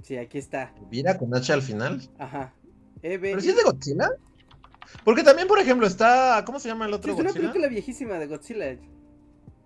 Sí, 0.01 0.17
aquí 0.17 0.37
está. 0.37 0.73
¿Evira 0.81 1.17
con 1.17 1.33
H 1.35 1.51
al 1.53 1.61
final? 1.61 2.01
Ajá. 2.17 2.53
Eve. 3.03 3.31
¿Pero 3.31 3.41
si 3.41 3.49
es 3.49 3.55
de 3.55 3.63
Godzilla? 3.63 4.09
Porque 5.03 5.23
también, 5.23 5.47
por 5.47 5.59
ejemplo, 5.59 5.87
está. 5.87 6.43
¿Cómo 6.45 6.59
se 6.59 6.67
llama 6.69 6.85
el 6.85 6.91
Sí, 6.91 6.95
otro 6.97 7.11
es 7.13 7.19
una 7.19 7.29
Godzilla? 7.29 7.41
película 7.49 7.67
viejísima 7.69 8.15
de 8.15 8.27
Godzilla. 8.27 8.77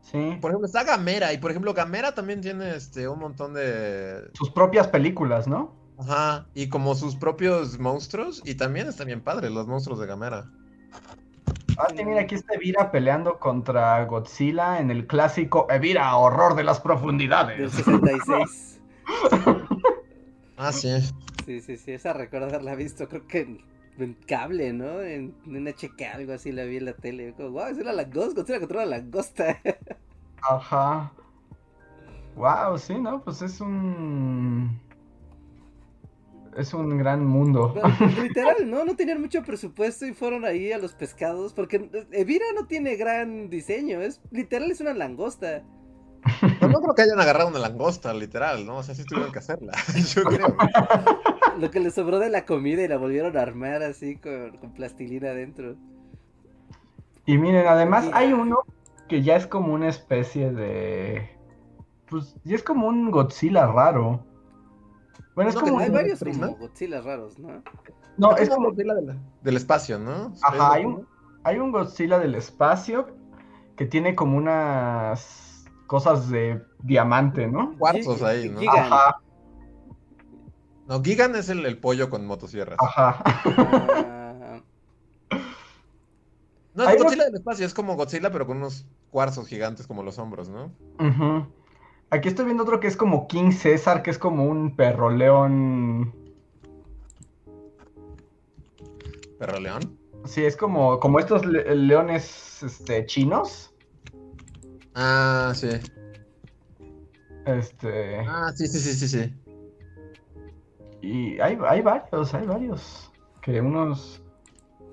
Sí, 0.01 0.37
Por 0.39 0.51
ejemplo, 0.51 0.67
está 0.67 0.83
Gamera. 0.83 1.33
Y 1.33 1.39
por 1.39 1.49
ejemplo, 1.49 1.73
Gamera 1.73 2.13
también 2.13 2.41
tiene 2.41 2.75
este 2.75 3.07
un 3.07 3.19
montón 3.19 3.53
de. 3.53 4.29
sus 4.33 4.51
propias 4.51 4.87
películas, 4.87 5.47
¿no? 5.47 5.73
Ajá. 5.97 6.45
Y 6.53 6.69
como 6.69 6.93
sus 6.95 7.15
propios 7.15 7.79
monstruos. 7.79 8.41
Y 8.45 8.55
también 8.55 8.87
están 8.87 9.07
bien 9.07 9.21
padres 9.21 9.51
los 9.51 9.65
monstruos 9.67 9.99
de 9.99 10.05
Gamera. 10.05 10.49
Ah, 11.77 11.87
sí, 11.95 12.05
mira, 12.05 12.21
aquí 12.21 12.35
está 12.35 12.53
Evira 12.53 12.91
peleando 12.91 13.37
contra 13.39 14.03
Godzilla 14.05 14.79
en 14.79 14.91
el 14.91 15.07
clásico 15.07 15.67
Evira, 15.69 16.15
horror 16.15 16.55
de 16.55 16.63
las 16.63 16.77
Del 16.77 16.83
profundidades. 16.83 17.71
66. 17.73 18.79
Ah, 20.57 20.71
sí. 20.71 20.89
Sí, 21.45 21.61
sí, 21.61 21.77
sí. 21.77 21.91
Esa 21.91 22.13
recuerdo 22.13 22.47
haberla 22.47 22.75
visto, 22.75 23.07
creo 23.07 23.27
que 23.27 23.41
en, 23.41 23.61
en 23.97 24.13
cable, 24.27 24.73
¿no? 24.73 25.01
En, 25.01 25.35
en 25.45 25.67
HK, 25.67 26.01
algo 26.13 26.33
así 26.33 26.51
la 26.51 26.63
vi 26.63 26.77
en 26.77 26.85
la 26.85 26.93
tele. 26.93 27.33
Como, 27.33 27.51
wow, 27.51 27.67
es 27.67 27.77
la 27.77 27.93
langosta. 27.93 28.41
Godzilla 28.41 28.59
contra 28.59 28.85
la 28.85 28.97
langosta. 28.97 29.61
Ajá. 30.41 31.11
Wow, 32.35 32.77
sí, 32.77 32.95
¿no? 32.95 33.23
Pues 33.23 33.41
es 33.41 33.61
un... 33.61 34.79
Es 36.57 36.73
un 36.73 36.97
gran 36.97 37.25
mundo. 37.25 37.73
Pero, 37.73 38.23
literal, 38.23 38.69
¿no? 38.69 38.85
No 38.85 38.95
tenían 38.95 39.19
mucho 39.19 39.43
presupuesto 39.43 40.05
y 40.05 40.13
fueron 40.13 40.45
ahí 40.45 40.71
a 40.71 40.77
los 40.77 40.93
pescados. 40.93 41.51
Porque 41.51 41.89
Evira 42.11 42.45
no 42.55 42.65
tiene 42.65 42.95
gran 42.95 43.49
diseño. 43.49 44.01
Es 44.01 44.21
literal, 44.31 44.71
es 44.71 44.79
una 44.79 44.93
langosta. 44.93 45.63
Pero 46.59 46.71
no 46.71 46.81
creo 46.81 46.95
que 46.95 47.01
hayan 47.03 47.19
agarrado 47.19 47.49
una 47.49 47.59
langosta, 47.59 48.13
literal, 48.13 48.65
¿no? 48.65 48.77
O 48.77 48.83
sea, 48.83 48.95
sí 48.95 49.03
tuvieron 49.05 49.31
que 49.31 49.39
hacerla. 49.39 49.73
Yo 50.15 50.23
creo. 50.23 50.55
Lo 51.59 51.71
que 51.71 51.79
les 51.79 51.93
sobró 51.93 52.19
de 52.19 52.29
la 52.29 52.45
comida 52.45 52.81
y 52.81 52.87
la 52.87 52.97
volvieron 52.97 53.37
a 53.37 53.41
armar 53.41 53.83
así 53.83 54.17
con, 54.17 54.57
con 54.57 54.73
plastilina 54.73 55.29
adentro. 55.29 55.75
Y 57.25 57.37
miren, 57.37 57.67
además 57.67 58.09
hay 58.13 58.33
uno 58.33 58.59
que 59.07 59.21
ya 59.21 59.35
es 59.35 59.47
como 59.47 59.73
una 59.73 59.87
especie 59.87 60.51
de... 60.51 61.29
Pues 62.09 62.35
ya 62.43 62.55
es 62.55 62.63
como 62.63 62.87
un 62.87 63.09
Godzilla 63.11 63.67
raro. 63.67 64.23
Bueno, 65.35 65.49
es 65.49 65.55
No, 65.55 65.61
como... 65.61 65.79
Hay 65.79 65.87
un 65.89 65.93
varios 65.93 66.19
como 66.19 66.55
Godzilla 66.55 67.01
raros, 67.01 67.39
¿no? 67.39 67.63
No, 68.17 68.35
es 68.37 68.49
como... 68.49 68.69
Godzilla 68.69 68.95
del, 68.95 69.19
del 69.41 69.57
espacio, 69.57 69.99
¿no? 69.99 70.33
Ajá, 70.43 70.73
hay 70.73 70.85
un, 70.85 71.07
hay 71.43 71.59
un 71.59 71.71
Godzilla 71.71 72.19
del 72.19 72.35
espacio 72.35 73.07
que 73.75 73.85
tiene 73.85 74.15
como 74.15 74.37
unas 74.37 75.54
cosas 75.87 76.29
de 76.29 76.61
diamante, 76.83 77.47
¿no? 77.47 77.75
cuarzos 77.77 78.21
ahí, 78.23 78.49
¿no? 78.49 78.59
Gigan. 78.59 78.77
Ajá, 78.93 79.17
No, 80.87 81.01
Gigan 81.03 81.35
es 81.35 81.49
el, 81.49 81.65
el 81.65 81.77
pollo 81.79 82.09
con 82.09 82.25
motosierras. 82.25 82.77
ajá. 82.81 83.23
No, 86.73 86.83
es 86.83 86.89
Hay 86.89 86.97
Godzilla 86.97 87.23
del 87.23 87.35
espacio, 87.35 87.65
es 87.65 87.73
como 87.73 87.95
Godzilla, 87.95 88.31
pero 88.31 88.45
con 88.45 88.57
unos 88.57 88.85
cuarzos 89.09 89.47
gigantes 89.47 89.87
como 89.87 90.03
los 90.03 90.19
hombros, 90.19 90.49
¿no? 90.49 90.73
Ujú. 90.99 91.47
Aquí 92.09 92.27
estoy 92.27 92.43
viendo 92.43 92.63
otro 92.63 92.81
que 92.81 92.87
es 92.87 92.97
como 92.97 93.29
King 93.29 93.51
César, 93.51 94.03
que 94.03 94.11
es 94.11 94.19
como 94.19 94.43
un 94.43 94.75
perro 94.75 95.09
león. 95.09 96.13
Perro 99.39 99.59
león. 99.61 99.97
Sí, 100.25 100.43
es 100.43 100.57
como, 100.57 100.99
como 100.99 101.19
estos 101.19 101.45
le- 101.45 101.73
leones 101.75 102.61
este, 102.61 103.05
chinos. 103.05 103.73
Ah, 104.95 105.51
sí. 105.53 105.69
Este. 107.45 108.19
Ah, 108.27 108.51
sí, 108.55 108.67
sí, 108.67 108.79
sí, 108.79 108.93
sí, 108.93 109.07
sí. 109.07 109.33
Y 111.01 111.39
hay, 111.39 111.57
hay 111.67 111.81
varios, 111.81 112.33
hay 112.33 112.45
varios. 112.47 113.11
Que 113.41 113.61
unos. 113.61 114.23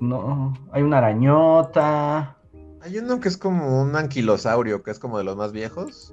No. 0.00 0.52
Hay 0.72 0.82
una 0.82 0.98
arañota. 0.98 2.36
Hay 2.82 2.98
uno 2.98 3.20
que 3.20 3.28
es 3.28 3.36
como 3.36 3.80
un 3.80 3.94
anquilosaurio, 3.94 4.82
que 4.82 4.90
es 4.90 4.98
como 4.98 5.16
de 5.16 5.24
los 5.24 5.36
más 5.36 5.52
viejos. 5.52 6.12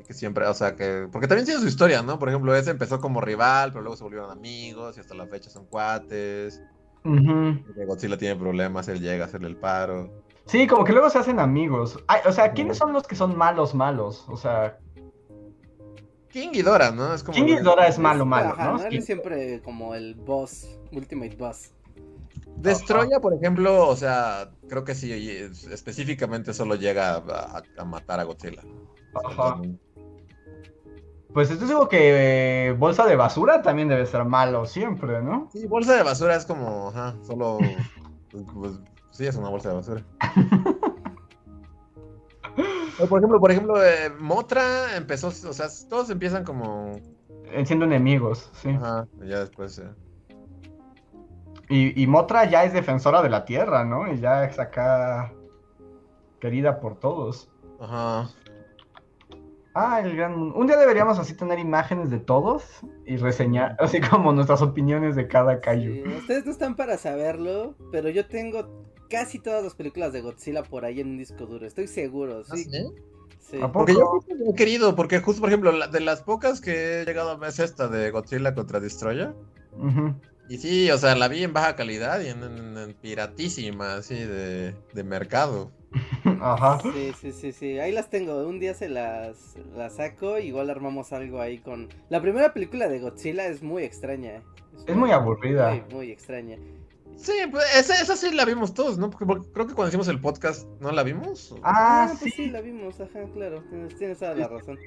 Y 0.00 0.04
que 0.04 0.14
siempre, 0.14 0.46
o 0.46 0.54
sea, 0.54 0.76
que. 0.76 1.08
Porque 1.10 1.26
también 1.26 1.44
tiene 1.44 1.60
su 1.60 1.66
historia, 1.66 2.02
¿no? 2.02 2.18
Por 2.18 2.28
ejemplo, 2.28 2.54
ese 2.54 2.70
empezó 2.70 3.00
como 3.00 3.20
rival, 3.20 3.72
pero 3.72 3.82
luego 3.82 3.96
se 3.96 4.04
volvieron 4.04 4.30
amigos 4.30 4.96
y 4.96 5.00
hasta 5.00 5.14
la 5.14 5.26
fecha 5.26 5.50
son 5.50 5.66
cuates. 5.66 6.62
Porque 7.02 7.84
Godzilla 7.86 8.18
tiene 8.18 8.36
problemas, 8.36 8.88
él 8.88 9.00
llega 9.00 9.24
a 9.24 9.26
hacerle 9.28 9.48
el 9.48 9.56
paro. 9.56 10.10
Sí, 10.48 10.66
como 10.66 10.82
que 10.84 10.92
luego 10.92 11.10
se 11.10 11.18
hacen 11.18 11.38
amigos. 11.40 12.02
Ay, 12.08 12.20
o 12.26 12.32
sea, 12.32 12.52
¿quiénes 12.52 12.78
son 12.78 12.92
los 12.92 13.06
que 13.06 13.14
son 13.14 13.36
malos, 13.36 13.74
malos? 13.74 14.24
O 14.28 14.36
sea, 14.36 14.78
King 16.30 16.48
Ghidorah, 16.52 16.90
¿no? 16.90 17.12
Es 17.14 17.22
como. 17.22 17.36
King 17.36 17.44
Ghidorah 17.44 17.86
es 17.86 17.98
malo, 17.98 18.24
malo, 18.24 18.50
Ajá, 18.54 18.64
¿no? 18.64 18.78
¿no? 18.78 18.84
Él 18.84 18.96
es 18.96 19.04
siempre 19.04 19.60
como 19.62 19.94
el 19.94 20.14
boss, 20.14 20.66
ultimate 20.92 21.36
boss. 21.36 21.70
Destroya, 22.56 23.20
por 23.20 23.34
ejemplo, 23.34 23.86
o 23.86 23.94
sea, 23.94 24.50
creo 24.68 24.84
que 24.84 24.94
sí, 24.94 25.12
es- 25.12 25.64
específicamente 25.64 26.52
solo 26.54 26.74
llega 26.76 27.14
a, 27.14 27.16
a- 27.18 27.62
a 27.76 27.84
matar 27.84 28.18
a 28.18 28.24
Godzilla. 28.24 28.62
Ajá. 29.26 29.60
Pues 31.32 31.50
esto 31.50 31.66
digo 31.66 31.88
que 31.88 32.68
eh, 32.68 32.72
bolsa 32.72 33.04
de 33.06 33.14
basura 33.14 33.60
también 33.62 33.88
debe 33.88 34.06
ser 34.06 34.24
malo 34.24 34.64
siempre, 34.64 35.22
¿no? 35.22 35.48
Sí, 35.52 35.66
bolsa 35.66 35.94
de 35.94 36.02
basura 36.02 36.34
es 36.36 36.46
como, 36.46 36.88
ajá, 36.88 37.14
solo. 37.22 37.58
pues, 38.30 38.44
pues, 38.54 38.72
sí, 39.18 39.26
es 39.26 39.36
una 39.36 39.48
bolsa 39.48 39.68
de 39.70 39.74
basura. 39.74 40.04
Por 43.08 43.20
ejemplo, 43.20 43.38
por 43.40 43.50
ejemplo, 43.52 43.84
eh, 43.84 44.10
Motra 44.18 44.96
empezó, 44.96 45.28
o 45.28 45.30
sea, 45.30 45.66
todos 45.88 46.10
empiezan 46.10 46.42
como. 46.42 46.98
Eh, 47.44 47.64
Siendo 47.64 47.84
enemigos, 47.84 48.50
sí. 48.54 48.70
Ajá, 48.70 49.06
y 49.22 49.28
ya 49.28 49.38
después. 49.38 49.78
eh, 49.78 49.84
Y, 51.68 52.02
y 52.02 52.06
Motra 52.08 52.44
ya 52.50 52.64
es 52.64 52.72
defensora 52.72 53.22
de 53.22 53.28
la 53.30 53.44
tierra, 53.44 53.84
¿no? 53.84 54.12
Y 54.12 54.18
ya 54.18 54.44
es 54.44 54.58
acá 54.58 55.32
querida 56.40 56.80
por 56.80 56.98
todos. 56.98 57.48
Ajá. 57.78 58.28
Ah, 59.74 60.00
el 60.00 60.16
gran... 60.16 60.34
Un 60.34 60.66
día 60.66 60.76
deberíamos 60.76 61.20
así 61.20 61.36
tener 61.36 61.60
imágenes 61.60 62.10
de 62.10 62.18
todos 62.18 62.64
y 63.06 63.16
reseñar, 63.16 63.76
así 63.78 64.00
como 64.00 64.32
nuestras 64.32 64.60
opiniones 64.60 65.14
de 65.14 65.28
cada 65.28 65.60
kaiju. 65.60 66.04
Sí, 66.04 66.14
ustedes 66.16 66.46
no 66.46 66.50
están 66.50 66.74
para 66.74 66.96
saberlo, 66.98 67.76
pero 67.92 68.08
yo 68.08 68.26
tengo 68.26 68.87
casi 69.08 69.38
todas 69.38 69.62
las 69.64 69.74
películas 69.74 70.12
de 70.12 70.20
Godzilla 70.20 70.62
por 70.62 70.84
ahí 70.84 71.00
en 71.00 71.08
un 71.08 71.18
disco 71.18 71.46
duro. 71.46 71.66
Estoy 71.66 71.86
seguro, 71.88 72.42
¿Ah, 72.48 72.56
sí. 72.56 72.64
sí? 72.64 72.86
sí. 73.50 73.56
¿A 73.60 73.72
poco? 73.72 73.86
Porque 73.86 73.94
yo 73.94 74.20
he 74.50 74.54
querido, 74.54 74.94
porque 74.94 75.20
justo, 75.20 75.40
por 75.40 75.50
ejemplo, 75.50 75.72
la- 75.72 75.88
de 75.88 76.00
las 76.00 76.22
pocas 76.22 76.60
que 76.60 77.00
he 77.00 77.04
llegado 77.04 77.30
a 77.30 77.36
ver 77.36 77.50
es 77.50 77.58
esta 77.58 77.88
de 77.88 78.10
Godzilla 78.10 78.54
contra 78.54 78.80
Destroyer. 78.80 79.34
Ujú. 79.72 80.14
Y 80.50 80.56
sí, 80.58 80.90
o 80.90 80.96
sea, 80.96 81.14
la 81.14 81.28
vi 81.28 81.42
en 81.44 81.52
baja 81.52 81.76
calidad 81.76 82.20
y 82.22 82.28
en, 82.28 82.42
en- 82.42 82.78
en 82.78 82.94
piratísima, 82.94 83.96
así, 83.96 84.14
de, 84.14 84.74
de 84.94 85.04
mercado. 85.04 85.70
Ajá. 86.40 86.80
Sí, 86.82 87.12
sí, 87.20 87.32
sí, 87.32 87.52
sí. 87.52 87.78
Ahí 87.78 87.92
las 87.92 88.10
tengo. 88.10 88.46
Un 88.46 88.58
día 88.60 88.74
se 88.74 88.88
las, 88.88 89.56
las 89.76 89.96
saco. 89.96 90.38
Igual 90.38 90.70
armamos 90.70 91.12
algo 91.12 91.40
ahí 91.40 91.58
con. 91.58 91.88
La 92.08 92.20
primera 92.22 92.52
película 92.54 92.88
de 92.88 92.98
Godzilla 92.98 93.46
es 93.46 93.62
muy 93.62 93.82
extraña. 93.84 94.42
Es 94.86 94.96
muy 94.96 95.10
aburrida. 95.10 95.70
Muy, 95.70 95.94
muy 95.94 96.10
extraña. 96.10 96.56
Sí, 97.18 97.32
pues 97.50 97.64
esa, 97.76 98.00
esa 98.00 98.16
sí 98.16 98.32
la 98.32 98.44
vimos 98.44 98.72
todos, 98.74 98.96
¿no? 98.96 99.10
Porque, 99.10 99.26
porque 99.26 99.50
creo 99.52 99.66
que 99.66 99.74
cuando 99.74 99.88
hicimos 99.88 100.06
el 100.08 100.20
podcast, 100.20 100.68
¿no 100.80 100.92
la 100.92 101.02
vimos? 101.02 101.54
Ah, 101.64 102.06
pues 102.08 102.20
sí. 102.20 102.30
sí, 102.30 102.50
la 102.50 102.60
vimos. 102.60 103.00
Ajá, 103.00 103.24
claro. 103.34 103.62
Tienes, 103.68 103.96
tienes 103.96 104.18
toda 104.20 104.34
la 104.34 104.46
razón. 104.48 104.78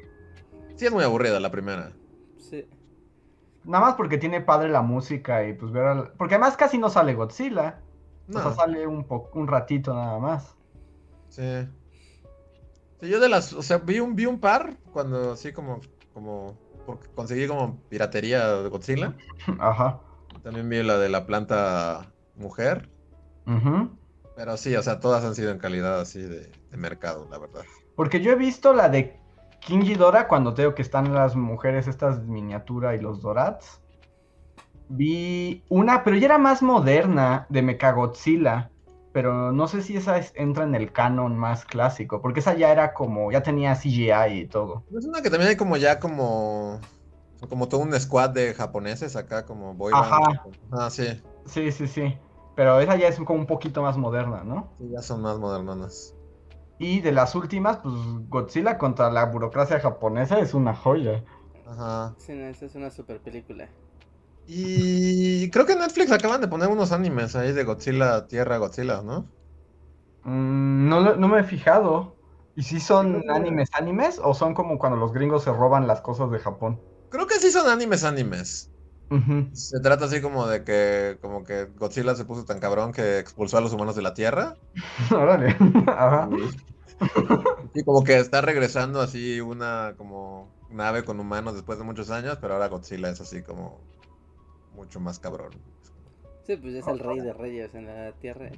Sí, 0.77 0.85
es 0.85 0.91
muy 0.91 1.03
aburrida 1.03 1.39
la 1.41 1.51
primera. 1.51 1.91
Sí. 2.37 2.65
Nada 3.65 3.85
más 3.85 3.95
porque 3.95 4.17
tiene 4.17 4.39
padre 4.41 4.69
la 4.69 4.81
música 4.81 5.45
y 5.45 5.53
pues 5.53 5.71
ver 5.73 5.83
al... 5.85 6.11
Porque 6.13 6.35
además 6.35 6.55
casi 6.57 6.77
no 6.77 6.89
sale 6.89 7.13
Godzilla. 7.13 7.79
No, 8.27 8.39
O 8.39 8.43
sea, 8.43 8.53
sale 8.53 8.87
un, 8.87 9.03
po- 9.03 9.29
un 9.33 9.47
ratito 9.47 9.93
nada 9.93 10.17
más. 10.17 10.55
sí. 11.29 11.67
Sí, 13.01 13.09
yo 13.09 13.19
de 13.19 13.29
las, 13.29 13.51
o 13.53 13.63
sea, 13.63 13.79
vi 13.79 13.99
un, 13.99 14.15
vi 14.15 14.27
un 14.27 14.39
par 14.39 14.77
cuando 14.93 15.31
así 15.31 15.51
como, 15.51 15.79
como, 16.13 16.55
porque 16.85 17.07
conseguí 17.15 17.47
como 17.47 17.81
piratería 17.89 18.47
de 18.61 18.69
Godzilla. 18.69 19.15
Ajá. 19.59 19.99
También 20.43 20.69
vi 20.69 20.83
la 20.83 20.97
de 20.99 21.09
la 21.09 21.25
planta 21.25 22.10
mujer. 22.35 22.89
Ujú. 23.45 23.89
Pero 24.35 24.57
sí, 24.57 24.75
o 24.75 24.81
sea, 24.83 24.99
todas 24.99 25.23
han 25.23 25.35
sido 25.35 25.51
en 25.51 25.59
calidad 25.59 25.99
así 25.99 26.21
de, 26.21 26.51
de 26.69 26.77
mercado, 26.77 27.27
la 27.29 27.37
verdad. 27.37 27.65
Porque 27.95 28.21
yo 28.21 28.31
he 28.31 28.35
visto 28.35 28.73
la 28.73 28.89
de 28.89 29.17
King 29.59 29.81
Ghidorah 29.81 30.27
cuando 30.27 30.53
tengo 30.53 30.73
que 30.73 30.81
están 30.81 31.13
las 31.13 31.35
mujeres 31.35 31.87
estas 31.87 32.23
miniatura 32.23 32.95
y 32.95 32.99
los 33.01 33.21
Dorats. 33.21 33.79
Vi 34.89 35.63
una, 35.69 36.03
pero 36.03 36.17
ya 36.17 36.25
era 36.25 36.37
más 36.37 36.61
moderna, 36.61 37.45
de 37.49 37.61
Mechagodzilla. 37.61 38.71
Pero 39.13 39.51
no 39.51 39.67
sé 39.67 39.81
si 39.81 39.97
esa 39.97 40.17
es- 40.17 40.31
entra 40.35 40.63
en 40.63 40.73
el 40.73 40.93
canon 40.93 41.37
más 41.37 41.65
clásico, 41.65 42.21
porque 42.21 42.39
esa 42.39 42.55
ya 42.55 42.71
era 42.71 42.93
como, 42.93 43.31
ya 43.31 43.43
tenía 43.43 43.75
CGI 43.75 44.39
y 44.41 44.45
todo. 44.47 44.85
Es 44.95 45.05
una 45.05 45.21
que 45.21 45.29
también 45.29 45.49
hay 45.49 45.57
como 45.57 45.75
ya 45.75 45.99
como, 45.99 46.79
como 47.49 47.67
todo 47.67 47.81
un 47.81 47.93
squad 47.99 48.29
de 48.29 48.53
japoneses 48.53 49.17
acá, 49.17 49.45
como 49.45 49.73
boy 49.73 49.91
band. 49.91 50.05
Ajá. 50.05 50.43
Ah, 50.71 50.89
sí, 50.89 51.07
Sí, 51.45 51.71
sí, 51.71 51.87
sí. 51.87 52.17
Pero 52.55 52.79
esa 52.79 52.95
ya 52.97 53.07
es 53.07 53.17
como 53.19 53.39
un 53.39 53.45
poquito 53.47 53.81
más 53.81 53.97
moderna, 53.97 54.43
¿no? 54.43 54.75
sí, 54.77 54.89
ya 54.91 55.01
son 55.01 55.21
más 55.21 55.37
modernonas. 55.39 56.13
Y 56.79 56.99
de 57.01 57.11
las 57.11 57.35
últimas, 57.35 57.77
pues 57.77 57.93
Godzilla 58.27 58.77
contra 58.77 59.09
la 59.11 59.25
burocracia 59.25 59.79
japonesa 59.79 60.39
es 60.39 60.53
una 60.53 60.75
joya. 60.75 61.23
Ajá. 61.65 62.15
Sí, 62.17 62.33
no, 62.33 62.45
esa 62.47 62.65
es 62.65 62.75
una 62.75 62.89
super 62.89 63.19
película. 63.21 63.69
Y 64.45 65.49
creo 65.51 65.65
que 65.65 65.75
Netflix 65.75 66.11
acaban 66.11 66.41
de 66.41 66.47
poner 66.47 66.67
unos 66.69 66.91
animes 66.91 67.35
ahí 67.35 67.53
de 67.53 67.63
Godzilla, 67.63 68.27
Tierra 68.27 68.57
Godzilla, 68.57 69.01
¿no? 69.01 69.31
Mm, 70.23 70.89
no, 70.89 70.99
lo- 71.01 71.15
no 71.15 71.27
me 71.27 71.39
he 71.39 71.43
fijado. 71.43 72.15
¿Y 72.55 72.63
si 72.63 72.79
son 72.79 73.23
animes 73.29 73.69
animes 73.73 74.19
o 74.23 74.33
son 74.33 74.53
como 74.53 74.77
cuando 74.77 74.97
los 74.97 75.13
gringos 75.13 75.43
se 75.43 75.51
roban 75.53 75.87
las 75.87 76.01
cosas 76.01 76.29
de 76.31 76.39
Japón? 76.39 76.81
Creo 77.09 77.27
que 77.27 77.39
sí 77.39 77.51
son 77.51 77.69
animes 77.69 78.03
animes. 78.03 78.71
Se 79.53 79.79
trata 79.81 80.05
así 80.05 80.21
como 80.21 80.47
de 80.47 80.63
que 80.63 81.17
como 81.21 81.43
que 81.43 81.65
Godzilla 81.77 82.15
se 82.15 82.25
puso 82.25 82.45
tan 82.45 82.59
cabrón 82.59 82.93
que 82.93 83.19
expulsó 83.19 83.57
a 83.57 83.61
los 83.61 83.73
humanos 83.73 83.95
de 83.95 84.01
la 84.01 84.13
Tierra. 84.13 84.55
Órale. 85.11 85.55
Ajá. 85.87 86.29
Y 87.73 87.83
como 87.83 88.03
que 88.03 88.17
está 88.17 88.41
regresando 88.41 89.01
así 89.01 89.41
una 89.41 89.95
como 89.97 90.49
nave 90.69 91.03
con 91.03 91.19
humanos 91.19 91.55
después 91.55 91.77
de 91.77 91.83
muchos 91.83 92.09
años, 92.09 92.37
pero 92.39 92.53
ahora 92.53 92.67
Godzilla 92.67 93.09
es 93.09 93.19
así 93.19 93.41
como 93.41 93.79
mucho 94.75 94.99
más 94.99 95.19
cabrón. 95.19 95.51
Sí, 96.45 96.55
pues 96.57 96.75
es 96.75 96.87
el 96.87 96.99
rey 96.99 97.19
de 97.19 97.33
reyes 97.33 97.75
en 97.75 97.87
la 97.87 98.11
tierra. 98.13 98.49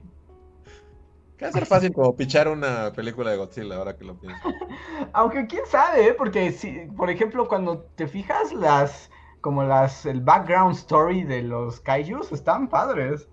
Que 1.38 1.46
va 1.46 1.50
a 1.50 1.52
ser 1.52 1.66
fácil 1.66 1.94
como 1.94 2.16
pichar 2.16 2.48
una 2.48 2.92
película 2.94 3.32
de 3.32 3.38
Godzilla 3.38 3.76
ahora 3.76 3.96
que 3.96 4.06
lo 4.06 4.16
pienso. 4.20 4.40
Aunque 5.14 5.48
quién 5.48 5.66
sabe, 5.66 6.10
¿eh? 6.10 6.14
porque 6.14 6.52
si, 6.52 6.88
por 6.96 7.10
ejemplo, 7.10 7.48
cuando 7.48 7.80
te 7.96 8.08
fijas 8.08 8.54
las, 8.54 9.10
como 9.44 9.62
las, 9.66 10.06
el 10.06 10.22
background 10.22 10.74
story 10.74 11.26
de 11.26 11.44
los 11.44 11.82
kaijus 11.82 12.32
están 12.32 12.70
padres. 12.70 13.28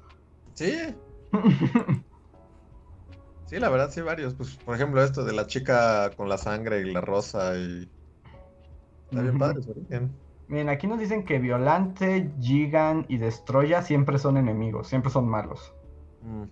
Sí, 0.55 0.77
sí, 3.47 3.61
la 3.61 3.69
verdad 3.69 3.91
sí 3.93 4.01
varios. 4.01 4.35
Pues 4.35 4.57
por 4.57 4.74
ejemplo 4.74 5.05
esto 5.05 5.24
de 5.24 5.32
la 5.32 5.47
chica 5.47 6.11
con 6.16 6.28
la 6.28 6.37
sangre 6.37 6.81
y 6.81 6.93
la 6.93 7.01
rosa 7.01 7.57
y 7.57 7.89
está 9.09 9.23
bien 9.23 9.39
padre 9.39 9.62
su 9.62 9.70
origen. 9.70 10.12
Miren, 10.49 10.69
aquí 10.69 10.89
nos 10.89 10.99
dicen 10.99 11.24
que 11.24 11.39
Violante, 11.39 12.32
Gigan 12.41 13.07
y 13.09 13.19
Destroya 13.19 13.81
siempre 13.81 14.19
son 14.19 14.37
enemigos, 14.37 14.89
siempre 14.89 15.12
son 15.12 15.28
malos. 15.28 15.73
Mm. 16.23 16.47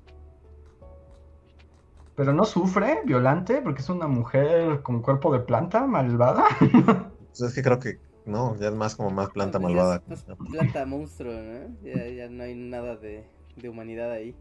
Pero 2.15 2.33
no 2.33 2.45
sufre 2.45 3.01
Violante 3.05 3.61
porque 3.61 3.83
es 3.83 3.89
una 3.89 4.07
mujer 4.07 4.83
con 4.83 5.03
cuerpo 5.03 5.33
de 5.33 5.41
planta 5.41 5.85
malvada. 5.85 6.45
Pues 6.61 7.41
es 7.41 7.55
que 7.55 7.63
creo 7.63 7.79
que 7.79 8.08
no, 8.29 8.57
ya 8.59 8.69
es 8.69 8.75
más 8.75 8.95
como 8.97 9.11
más 9.11 9.31
planta 9.31 9.59
ya 9.59 9.63
malvada. 9.63 10.03
más 10.07 10.25
planta 10.51 10.87
monstruo, 10.87 11.33
¿no? 11.33 11.77
Ya, 11.83 12.07
ya 12.09 12.29
no 12.29 12.45
hay 12.45 12.55
nada 12.55 12.97
de, 12.97 13.25
de 13.57 13.69
humanidad 13.69 14.13
ahí. 14.13 14.35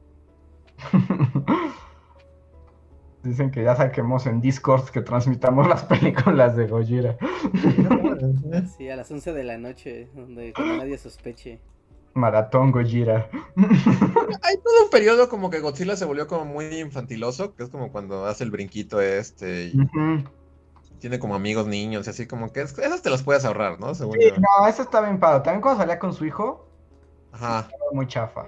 Dicen 3.23 3.51
que 3.51 3.63
ya 3.63 3.75
saquemos 3.75 4.25
en 4.27 4.39
Discord 4.41 4.89
que 4.89 5.01
transmitamos 5.01 5.67
las 5.67 5.83
películas 5.85 6.55
de 6.55 6.67
Gojira. 6.67 7.17
Sí, 8.77 8.89
a 8.89 8.95
las 8.95 9.11
11 9.11 9.33
de 9.33 9.43
la 9.43 9.57
noche, 9.59 10.09
donde 10.15 10.51
nadie 10.57 10.97
sospeche. 10.97 11.59
Maratón 12.15 12.71
Gojira. 12.71 13.29
Hay 13.55 14.57
todo 14.63 14.83
un 14.85 14.89
periodo 14.91 15.29
como 15.29 15.49
que 15.51 15.59
Godzilla 15.59 15.95
se 15.95 16.05
volvió 16.05 16.27
como 16.27 16.45
muy 16.45 16.65
infantiloso, 16.79 17.53
que 17.55 17.63
es 17.63 17.69
como 17.69 17.91
cuando 17.91 18.25
hace 18.25 18.43
el 18.43 18.51
brinquito 18.51 18.99
este 18.99 19.65
y. 19.65 19.73
tiene 20.99 21.19
como 21.19 21.35
amigos 21.35 21.67
niños 21.67 22.07
y 22.07 22.09
así 22.09 22.27
como 22.27 22.51
que 22.51 22.61
es- 22.61 22.77
esas 22.77 23.01
te 23.01 23.09
las 23.09 23.23
puedes 23.23 23.45
ahorrar, 23.45 23.79
¿no? 23.79 23.93
Según 23.95 24.15
Sí, 24.19 24.29
yo. 24.29 24.35
no, 24.37 24.67
eso 24.67 24.81
está 24.81 25.01
bien 25.01 25.19
padre. 25.19 25.41
También 25.43 25.61
cuando 25.61 25.79
salía 25.81 25.99
con 25.99 26.13
su 26.13 26.25
hijo, 26.25 26.67
Ajá. 27.31 27.61
estaba 27.71 27.91
muy 27.93 28.07
chafa. 28.07 28.47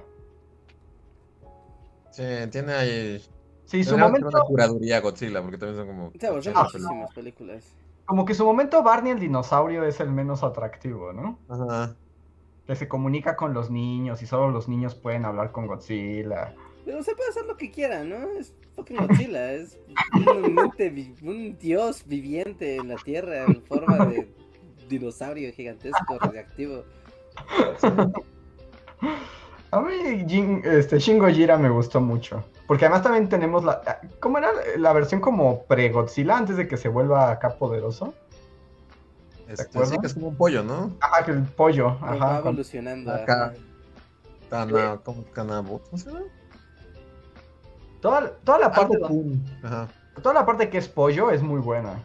Sí, 2.11 2.23
tiene 2.51 2.73
ahí. 2.73 3.23
Sí, 3.65 3.83
su 3.83 3.97
momento, 3.97 4.27
una 4.29 4.41
curaduría 4.41 4.99
Godzilla, 4.99 5.41
porque 5.41 5.57
también 5.57 5.77
son 5.77 5.87
como. 5.87 6.07
O 6.07 6.11
sea, 6.19 6.29
son 6.29 6.37
80 6.39 6.63
muchísimas 6.63 7.13
películas. 7.13 7.75
como 8.05 8.25
que 8.25 8.33
su 8.33 8.43
momento 8.43 8.81
Barney 8.81 9.11
el 9.11 9.19
dinosaurio 9.19 9.83
es 9.83 9.99
el 9.99 10.09
menos 10.11 10.41
atractivo, 10.43 11.13
¿no? 11.13 11.37
Ajá. 11.47 11.95
Que 12.65 12.75
se 12.75 12.87
comunica 12.87 13.35
con 13.35 13.53
los 13.53 13.69
niños 13.69 14.23
y 14.23 14.25
solo 14.25 14.49
los 14.49 14.67
niños 14.67 14.95
pueden 14.95 15.25
hablar 15.25 15.51
con 15.51 15.67
Godzilla. 15.67 16.55
Pero 16.89 17.03
se 17.03 17.13
puede 17.15 17.29
hacer 17.29 17.45
lo 17.45 17.55
que 17.55 17.69
quiera, 17.69 18.03
¿no? 18.03 18.31
Es 18.31 18.51
fucking 18.75 18.97
Godzilla, 18.97 19.53
es 19.53 19.77
un, 20.25 20.55
mente 20.55 20.89
vi- 20.89 21.13
un 21.21 21.55
dios 21.59 22.01
viviente 22.07 22.77
en 22.77 22.87
la 22.87 22.95
Tierra 22.95 23.43
en 23.43 23.61
forma 23.61 24.07
de 24.07 24.27
dinosaurio 24.89 25.53
gigantesco, 25.53 26.17
radioactivo. 26.17 26.83
A 29.69 29.81
mí 29.81 29.93
Jin- 30.25 30.65
este, 30.65 30.97
Shin 30.97 31.19
Gojira 31.19 31.59
me 31.59 31.69
gustó 31.69 32.01
mucho. 32.01 32.43
Porque 32.65 32.85
además 32.85 33.03
también 33.03 33.29
tenemos 33.29 33.63
la... 33.63 34.01
¿Cómo 34.19 34.39
era 34.39 34.49
la 34.79 34.91
versión 34.91 35.21
como 35.21 35.65
pre-Godzilla 35.65 36.39
antes 36.39 36.57
de 36.57 36.67
que 36.67 36.75
se 36.75 36.89
vuelva 36.89 37.29
acá 37.29 37.49
poderoso? 37.49 38.15
Este, 39.47 39.85
sí, 39.85 39.95
que 39.99 40.07
es 40.07 40.15
como 40.15 40.29
un 40.29 40.35
pollo, 40.37 40.63
¿no? 40.63 40.91
Ajá, 41.01 41.23
que 41.23 41.33
el 41.33 41.43
pollo. 41.43 41.99
Va 42.01 42.13
Ajá. 42.13 42.27
con- 42.41 42.47
evolucionando. 42.49 43.13
Acá. 43.13 43.53
Kanabo, 44.49 45.81
¿cómo 45.83 45.97
se 45.99 46.09
llama? 46.11 46.25
Toda, 48.01 48.31
toda 48.43 48.59
la 48.59 48.71
parte. 48.71 48.97
Ajá. 49.63 49.87
toda 50.21 50.33
la 50.33 50.45
parte 50.45 50.69
que 50.69 50.77
es 50.77 50.87
pollo 50.87 51.31
es 51.31 51.41
muy 51.41 51.59
buena. 51.59 52.01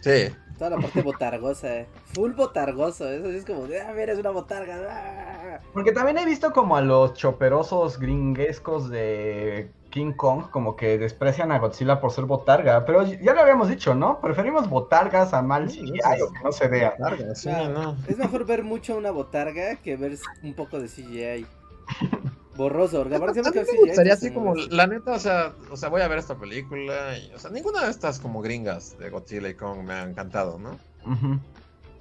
Sí. 0.00 0.28
Toda 0.58 0.70
la 0.70 0.76
parte 0.78 1.02
botargosa, 1.02 1.76
eh. 1.76 1.86
Full 2.14 2.32
botargoso. 2.32 3.08
Eso 3.08 3.30
sí 3.30 3.36
es 3.36 3.44
como 3.44 3.62
ah, 3.64 3.92
mira, 3.96 4.12
es 4.12 4.18
una 4.18 4.30
botarga. 4.30 4.76
ah". 4.90 5.60
Porque 5.72 5.92
también 5.92 6.18
he 6.18 6.24
visto 6.24 6.52
como 6.52 6.76
a 6.76 6.80
los 6.80 7.14
choperosos 7.14 7.98
gringuescos 8.00 8.90
de 8.90 9.70
King 9.90 10.12
Kong 10.12 10.50
como 10.50 10.74
que 10.76 10.98
desprecian 10.98 11.52
a 11.52 11.58
Godzilla 11.60 12.00
por 12.00 12.10
ser 12.10 12.24
botarga. 12.24 12.84
Pero 12.84 13.04
ya 13.04 13.34
lo 13.34 13.40
habíamos 13.40 13.68
dicho, 13.68 13.94
¿no? 13.94 14.20
Preferimos 14.20 14.68
botargas 14.68 15.32
a 15.32 15.42
mal 15.42 15.70
Sí, 15.70 15.80
CGI 15.80 16.22
o 16.22 16.32
que 16.32 16.40
no 16.42 16.50
se 16.52 16.66
vea. 16.66 16.96
Sí, 17.34 17.48
Claro. 17.48 17.68
no. 17.68 17.96
Es 18.08 18.18
mejor 18.18 18.44
ver 18.44 18.64
mucho 18.64 18.96
una 18.96 19.12
botarga 19.12 19.76
que 19.76 19.96
ver 19.96 20.18
un 20.42 20.54
poco 20.54 20.80
de 20.80 20.88
CGI. 20.88 21.46
Borroso, 22.58 22.98
porque 22.98 23.14
aparte 23.14 23.38
A 23.38 23.44
siempre 23.44 23.62
mí 23.62 23.66
que 23.68 23.72
me 23.72 23.86
gustaría 23.86 24.14
así 24.14 24.32
como, 24.32 24.56
la 24.56 24.88
neta, 24.88 25.12
o 25.12 25.20
sea, 25.20 25.54
o 25.70 25.76
sea, 25.76 25.88
voy 25.90 26.02
a 26.02 26.08
ver 26.08 26.18
esta 26.18 26.36
película 26.36 27.16
y, 27.16 27.32
o 27.32 27.38
sea, 27.38 27.52
ninguna 27.52 27.84
de 27.84 27.90
estas 27.92 28.18
como 28.18 28.42
gringas 28.42 28.98
de 28.98 29.10
Godzilla 29.10 29.48
y 29.48 29.54
Kong 29.54 29.84
me 29.84 29.94
han 29.94 30.10
encantado, 30.10 30.58
¿no? 30.58 30.76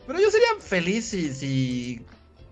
Pero 0.08 0.20
yo 0.20 0.32
sería 0.32 0.48
feliz 0.60 1.06
si, 1.06 1.32
si, 1.32 2.02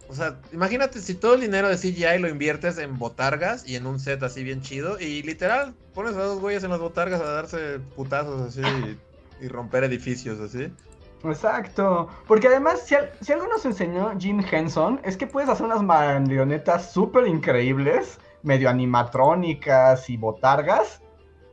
o 0.07 0.13
sea, 0.13 0.39
imagínate 0.53 1.01
si 1.01 1.15
todo 1.15 1.33
el 1.33 1.41
dinero 1.41 1.67
de 1.67 1.77
CGI 1.77 2.19
lo 2.19 2.29
inviertes 2.29 2.77
en 2.77 2.99
botargas 2.99 3.67
y 3.67 3.75
en 3.75 3.87
un 3.87 3.99
set 3.99 4.21
así 4.21 4.43
bien 4.43 4.61
chido 4.61 4.99
y 4.99 5.23
literal 5.23 5.73
pones 5.95 6.13
a 6.13 6.21
dos 6.21 6.39
güeyes 6.39 6.63
en 6.63 6.69
las 6.69 6.79
botargas 6.79 7.21
a 7.21 7.31
darse 7.31 7.79
putazos 7.95 8.39
así 8.39 8.61
y, 8.61 9.45
y 9.45 9.47
romper 9.47 9.83
edificios 9.83 10.39
así. 10.39 10.71
Exacto. 11.31 12.07
Porque 12.27 12.47
además, 12.47 12.81
si, 12.85 12.95
al- 12.95 13.11
si 13.21 13.31
algo 13.33 13.47
nos 13.47 13.65
enseñó 13.65 14.11
Jim 14.19 14.41
Henson, 14.49 14.99
es 15.03 15.17
que 15.17 15.27
puedes 15.27 15.49
hacer 15.49 15.65
unas 15.65 15.83
marionetas 15.83 16.91
súper 16.91 17.27
increíbles, 17.27 18.19
medio 18.43 18.69
animatrónicas 18.69 20.09
y 20.09 20.17
botargas, 20.17 21.01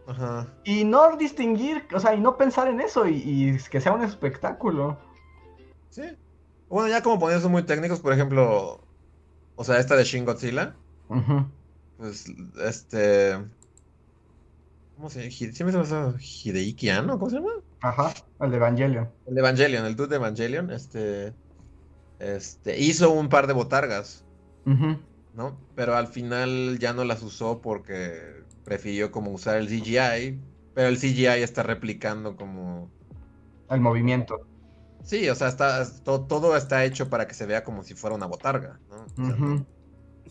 Ajá. 0.07 0.47
y 0.65 0.85
no 0.85 1.17
distinguir, 1.17 1.87
o 1.95 2.01
sea, 2.01 2.15
y 2.15 2.21
no 2.21 2.37
pensar 2.37 2.69
en 2.69 2.81
eso, 2.81 3.07
y, 3.07 3.17
y 3.17 3.59
que 3.71 3.81
sea 3.81 3.93
un 3.93 4.03
espectáculo. 4.03 4.99
Sí. 5.91 6.03
Bueno, 6.69 6.89
ya 6.89 7.03
como 7.03 7.19
poniéndose 7.19 7.49
muy 7.51 7.63
técnicos, 7.65 8.01
por 8.01 8.13
ejemplo, 8.13 8.81
o 9.57 9.65
sea, 9.65 9.79
esta 9.79 9.95
de 9.97 10.05
Shin 10.05 10.25
Godzilla, 10.25 10.75
pues, 11.99 12.27
este... 12.65 13.39
¿Cómo 14.97 15.11
se 15.11 15.21
llama? 15.21 15.33
Siempre 15.33 15.73
se 15.73 15.77
me 15.77 15.81
hace 15.81 16.17
Hideiki 16.21 16.89
Anno, 16.91 17.19
¿cómo 17.19 17.31
se 17.31 17.37
llama? 17.37 17.51
Ajá, 17.83 18.13
el 18.41 18.51
de 18.51 18.57
Evangelion. 18.57 19.11
El 19.27 19.35
de 19.35 19.41
Evangelion, 19.41 19.85
el 19.87 19.97
dude 19.97 20.09
de 20.09 20.17
Evangelion, 20.17 20.71
este... 20.71 21.35
Este, 22.19 22.79
hizo 22.79 23.11
un 23.11 23.29
par 23.29 23.49
de 23.49 23.53
botargas. 23.53 24.25
¿no? 25.35 25.59
Pero 25.75 25.97
al 25.97 26.07
final 26.07 26.79
ya 26.79 26.93
no 26.93 27.05
las 27.05 27.23
usó 27.23 27.61
porque 27.61 28.45
prefirió 28.65 29.11
como 29.11 29.33
usar 29.33 29.57
el 29.57 29.69
CGI, 29.69 30.39
pero 30.75 30.89
el 30.89 30.99
CGI 30.99 31.43
está 31.43 31.63
replicando 31.63 32.37
como... 32.37 32.91
El 33.69 33.81
movimiento. 33.81 34.39
Sí, 35.05 35.29
o 35.29 35.35
sea, 35.35 35.49
está, 35.49 35.85
to- 36.05 36.27
todo 36.27 36.57
está 36.57 36.85
hecho 36.85 37.11
para 37.11 37.27
que 37.27 37.35
se 37.35 37.47
vea 37.47 37.65
como 37.65 37.83
si 37.83 37.95
fuera 37.95 38.15
una 38.15 38.27
botarga, 38.27 38.79
¿no? 38.89 38.97
O 38.97 39.27
sea, 39.27 39.35
Ujú. 39.35 39.67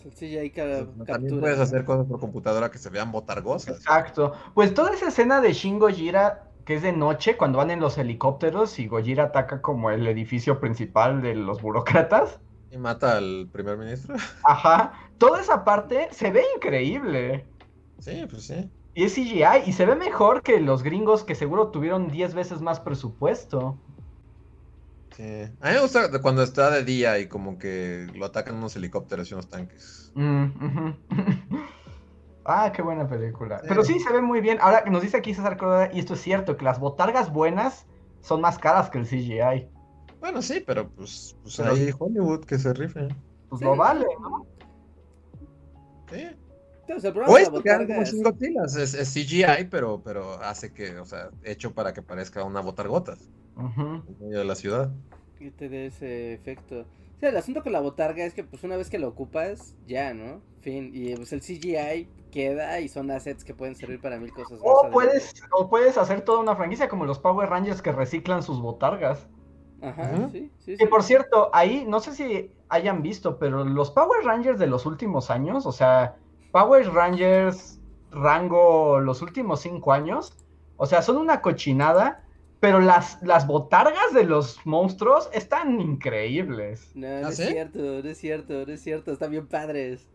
El 0.05 0.11
CGI 0.13 0.49
ca- 0.51 0.63
También 0.85 1.05
captura. 1.05 1.41
puedes 1.41 1.59
hacer 1.59 1.83
cosas 1.83 2.05
por 2.07 2.19
computadora 2.19 2.71
que 2.71 2.77
se 2.77 2.89
vean 2.89 3.11
botargosas. 3.11 3.75
Exacto. 3.77 4.33
Pues 4.53 4.73
toda 4.73 4.93
esa 4.93 5.09
escena 5.09 5.41
de 5.41 5.51
Shin 5.53 5.77
Gojira, 5.77 6.50
que 6.65 6.75
es 6.75 6.81
de 6.81 6.93
noche, 6.93 7.37
cuando 7.37 7.57
van 7.57 7.71
en 7.71 7.79
los 7.79 7.97
helicópteros 7.97 8.79
y 8.79 8.87
Gojira 8.87 9.25
ataca 9.25 9.61
como 9.61 9.91
el 9.91 10.07
edificio 10.07 10.59
principal 10.59 11.21
de 11.21 11.35
los 11.35 11.61
burócratas. 11.61 12.39
Y 12.71 12.77
mata 12.77 13.17
al 13.17 13.49
primer 13.51 13.77
ministro. 13.77 14.15
Ajá. 14.43 14.93
Toda 15.17 15.41
esa 15.41 15.63
parte 15.63 16.07
se 16.11 16.31
ve 16.31 16.43
increíble. 16.55 17.45
Sí, 17.99 18.25
pues 18.29 18.43
sí. 18.43 18.69
Y 18.93 19.05
es 19.05 19.13
CGI 19.13 19.67
y 19.67 19.73
se 19.73 19.85
ve 19.85 19.95
mejor 19.95 20.41
que 20.41 20.59
los 20.59 20.83
gringos 20.83 21.23
que 21.23 21.35
seguro 21.35 21.69
tuvieron 21.69 22.09
10 22.09 22.33
veces 22.33 22.61
más 22.61 22.79
presupuesto. 22.79 23.77
Sí. 25.15 25.43
A 25.59 25.69
mí 25.69 25.75
me 25.75 25.81
gusta 25.81 26.09
cuando 26.21 26.43
está 26.43 26.71
de 26.71 26.83
día 26.83 27.19
y 27.19 27.27
como 27.27 27.57
que 27.57 28.07
lo 28.15 28.25
atacan 28.25 28.55
unos 28.55 28.75
helicópteros 28.75 29.29
y 29.29 29.33
unos 29.33 29.49
tanques. 29.49 30.11
Mm. 30.15 30.91
ah, 32.45 32.71
qué 32.75 32.81
buena 32.81 33.07
película. 33.07 33.59
Sí. 33.59 33.65
Pero 33.69 33.83
sí, 33.83 33.99
se 33.99 34.11
ve 34.11 34.21
muy 34.21 34.41
bien. 34.41 34.57
Ahora 34.61 34.83
nos 34.89 35.01
dice 35.01 35.17
aquí 35.17 35.33
César 35.33 35.57
Córdoba, 35.57 35.89
y 35.93 35.99
esto 35.99 36.13
es 36.15 36.21
cierto, 36.21 36.57
que 36.57 36.65
las 36.65 36.79
botargas 36.79 37.31
buenas 37.31 37.85
son 38.21 38.41
más 38.41 38.57
caras 38.59 38.89
que 38.89 38.97
el 38.99 39.05
CGI. 39.07 39.67
Bueno, 40.19 40.41
sí, 40.41 40.63
pero 40.65 40.87
pues, 40.89 41.35
pues 41.41 41.57
Pero- 41.57 41.71
ahí 41.71 41.89
Hollywood 41.97 42.45
que 42.45 42.57
se 42.59 42.73
rife. 42.73 43.07
Pues 43.49 43.59
Sí. 43.59 43.65
lo 43.65 43.75
vale, 43.75 44.05
¿no? 44.21 44.45
Sí. 46.11 46.27
O 46.93 46.99
sea, 46.99 47.11
O 47.11 47.37
es 47.37 47.49
la 47.49 47.61
que 47.63 47.87
como 47.87 48.01
es- 48.01 48.75
es, 48.75 48.93
es 48.93 49.13
CGI, 49.13 49.65
pero, 49.69 50.01
pero 50.03 50.33
hace 50.41 50.73
que, 50.73 50.97
o 50.99 51.05
sea, 51.05 51.29
hecho 51.43 51.73
para 51.73 51.93
que 51.93 52.01
parezca 52.01 52.43
una 52.43 52.59
botargotas 52.59 53.29
Ujú. 53.55 54.03
en 54.07 54.19
medio 54.19 54.39
de 54.39 54.45
la 54.45 54.55
ciudad. 54.55 54.91
que 55.39 55.49
te 55.51 55.69
dé 55.69 55.87
ese 55.87 56.33
efecto. 56.33 56.85
Sí, 57.19 57.25
el 57.25 57.35
asunto 57.35 57.63
con 57.63 57.71
la 57.71 57.79
botarga 57.79 58.23
es 58.25 58.33
que 58.35 58.43
pues 58.43 58.63
una 58.63 58.75
vez 58.77 58.91
que 58.91 58.99
lo 58.99 59.07
ocupas, 59.07 59.75
ya, 59.87 60.13
¿no? 60.13 60.41
Fin. 60.59 60.91
Y 60.93 61.15
pues 61.15 61.33
el 61.33 61.41
CGI 61.41 62.07
queda 62.31 62.79
y 62.81 62.89
son 62.89 63.11
assets 63.11 63.43
que 63.45 63.55
pueden 63.55 63.75
servir 63.75 64.01
para 64.01 64.19
mil 64.19 64.33
cosas. 64.33 64.63
más 64.65 64.77
O 64.77 64.83
adelante. 64.83 64.91
puedes, 64.91 65.33
o 65.51 65.69
puedes 65.69 65.97
hacer 65.97 66.21
toda 66.21 66.39
una 66.39 66.55
franquicia 66.55 66.87
como 66.89 67.05
los 67.05 67.19
Power 67.19 67.49
Rangers 67.49 67.81
que 67.81 67.91
reciclan 67.91 68.43
sus 68.43 68.61
botargas. 68.61 69.27
Ajá, 69.81 70.23
sí, 70.31 70.51
sí, 70.59 70.77
sí. 70.77 70.87
por 70.89 71.03
cierto, 71.03 71.49
ahí 71.53 71.85
no 71.87 71.99
sé 71.99 72.13
si 72.13 72.55
hayan 72.69 73.01
visto, 73.01 73.39
pero 73.39 73.63
los 73.65 73.91
Power 73.91 74.23
Rangers 74.25 74.59
de 74.59 74.67
los 74.67 74.85
últimos 74.85 75.29
años, 75.31 75.65
o 75.65 75.71
sea, 75.71 76.17
Power 76.51 76.87
Rangers 76.93 77.81
rango 78.11 78.99
los 78.99 79.21
últimos 79.21 79.61
cinco 79.61 79.93
años, 79.93 80.37
o 80.77 80.85
sea, 80.85 81.01
son 81.01 81.17
una 81.17 81.41
cochinada, 81.41 82.23
pero 82.59 82.79
las, 82.79 83.21
las 83.23 83.47
botargas 83.47 84.13
de 84.13 84.23
los 84.25 84.65
monstruos 84.65 85.29
están 85.33 85.79
increíbles. 85.81 86.95
No, 86.95 87.07
no 87.21 87.27
¿Ah, 87.27 87.31
es 87.31 87.37
sí? 87.37 87.43
cierto, 87.43 87.79
no 87.79 88.09
es 88.09 88.17
cierto, 88.17 88.65
no 88.65 88.73
es 88.73 88.81
cierto. 88.81 89.11
Están 89.11 89.31
bien 89.31 89.47
padres. 89.47 90.09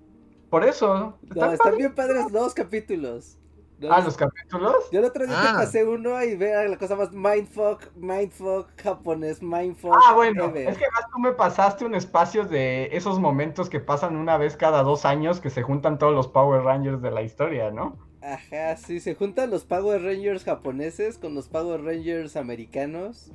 Por 0.51 0.65
eso, 0.65 1.19
No, 1.23 1.29
están 1.35 1.53
están 1.55 1.77
bien 1.77 1.95
padres 1.95 2.31
los 2.33 2.55
capítulos. 2.55 3.39
No, 3.79 3.93
Ah, 3.93 4.01
los 4.01 4.17
capítulos. 4.17 4.75
Yo 4.91 5.01
el 5.01 5.05
otro 5.05 5.27
día 5.27 5.35
te 5.43 5.49
Ah. 5.49 5.55
pasé 5.57 5.85
uno 5.85 6.23
y 6.25 6.35
vea 6.35 6.65
la 6.65 6.79
cosa 6.79 6.97
más 6.97 7.13
mindfuck, 7.13 7.95
mindfuck 7.95 8.69
japonés, 8.81 9.43
mindfuck. 9.43 9.95
Ah, 10.09 10.15
bueno, 10.15 10.47
ever. 10.47 10.69
es 10.69 10.79
que 10.79 10.85
más 10.93 11.11
tú 11.13 11.19
me 11.19 11.33
pasaste 11.33 11.85
un 11.85 11.95
espacio 11.95 12.45
de 12.47 12.89
esos 12.93 13.19
momentos 13.19 13.69
que 13.69 13.79
pasan 13.81 14.17
una 14.17 14.39
vez 14.39 14.57
cada 14.57 14.83
dos 14.83 15.05
años 15.05 15.41
que 15.41 15.51
se 15.51 15.63
juntan 15.63 15.99
todos 15.99 16.15
los 16.15 16.27
Power 16.27 16.63
Rangers 16.63 17.03
de 17.03 17.11
la 17.11 17.21
historia, 17.21 17.71
¿no? 17.71 17.99
Ajá, 18.23 18.77
sí, 18.77 18.99
se 18.99 19.15
juntan 19.15 19.51
los 19.51 19.65
Power 19.67 20.03
Rangers 20.03 20.45
japoneses 20.45 21.19
con 21.19 21.35
los 21.35 21.49
Power 21.49 21.83
Rangers 21.85 22.35
americanos. 22.37 23.31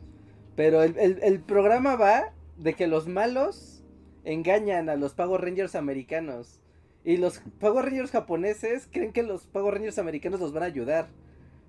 Pero 0.55 0.81
el, 0.81 0.97
el- 0.97 1.19
el 1.21 1.39
programa 1.39 1.95
va 1.97 2.33
de 2.57 2.73
que 2.73 2.87
los 2.87 3.07
malos 3.07 3.83
engañan 4.23 4.89
a 4.89 4.95
los 4.95 5.13
Power 5.13 5.39
Rangers 5.41 5.75
americanos. 5.75 6.60
Y 7.03 7.17
los 7.17 7.39
Power 7.59 7.85
Rangers 7.85 8.11
japoneses 8.11 8.87
creen 8.91 9.11
que 9.13 9.23
los 9.23 9.47
Power 9.47 9.73
Rangers 9.75 9.97
americanos 9.99 10.39
los 10.39 10.53
van 10.53 10.63
a 10.63 10.67
ayudar. 10.67 11.09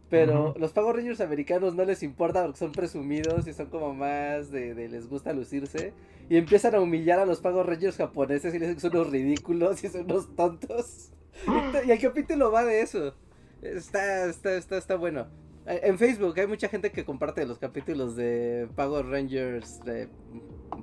Pero 0.08 0.54
los 0.58 0.72
Power 0.72 0.96
Rangers 0.96 1.20
americanos 1.22 1.74
no 1.74 1.84
les 1.84 2.02
importa 2.02 2.42
porque 2.44 2.58
son 2.58 2.72
presumidos 2.72 3.46
y 3.46 3.54
son 3.54 3.68
como 3.70 3.94
más 3.94 4.50
de, 4.50 4.74
de 4.74 4.88
les 4.88 5.08
gusta 5.08 5.32
lucirse. 5.32 5.94
Y 6.28 6.36
empiezan 6.36 6.74
a 6.74 6.80
humillar 6.80 7.18
a 7.18 7.26
los 7.26 7.40
Power 7.40 7.66
Rangers 7.66 7.96
japoneses 7.96 8.54
y 8.54 8.58
les 8.58 8.68
dicen 8.68 8.74
que 8.76 8.80
son 8.80 8.96
unos 8.96 9.10
ridículos 9.10 9.82
y 9.84 9.88
son 9.88 10.04
unos 10.04 10.34
tontos. 10.36 11.12
Y 11.86 11.90
el 11.90 11.98
capítulo 12.00 12.50
va 12.52 12.64
de 12.64 12.82
eso. 12.82 13.14
Está, 13.62 14.26
está, 14.26 14.54
está, 14.56 14.76
está 14.78 14.96
bueno. 14.96 15.28
Eh, 15.66 15.80
En 15.84 15.98
Facebook 15.98 16.38
hay 16.38 16.46
mucha 16.46 16.68
gente 16.68 16.92
que 16.92 17.04
comparte 17.04 17.46
los 17.46 17.58
capítulos 17.58 18.16
de 18.16 18.68
Power 18.76 19.06
Rangers 19.06 19.80
de 19.84 20.08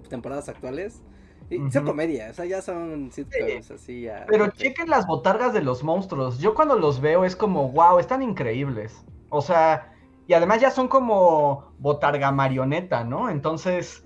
temporadas 0.10 0.50
actuales. 0.50 1.04
Y 1.50 1.58
son 1.72 1.84
Ujú. 1.84 1.86
comedia, 1.92 2.30
o 2.30 2.34
sea, 2.34 2.46
ya 2.46 2.62
son 2.62 3.12
sitcoms 3.12 3.72
así 3.72 4.02
ya. 4.04 4.26
Pero 4.28 4.50
chequen 4.52 4.90
las 4.90 5.08
botargas 5.08 5.52
de 5.54 5.62
los 5.64 5.84
monstruos. 5.84 6.40
Yo 6.40 6.54
cuando 6.54 6.76
los 6.78 7.02
veo 7.02 7.26
es 7.26 7.36
como, 7.36 7.72
wow, 7.72 7.98
están 8.00 8.22
increíbles. 8.22 9.04
O 9.30 9.42
sea, 9.42 9.92
y 10.28 10.34
además 10.34 10.62
ya 10.62 10.70
son 10.70 10.88
como 10.88 11.74
botarga 11.80 12.32
marioneta, 12.32 13.04
¿no? 13.04 13.30
Entonces, 13.30 14.06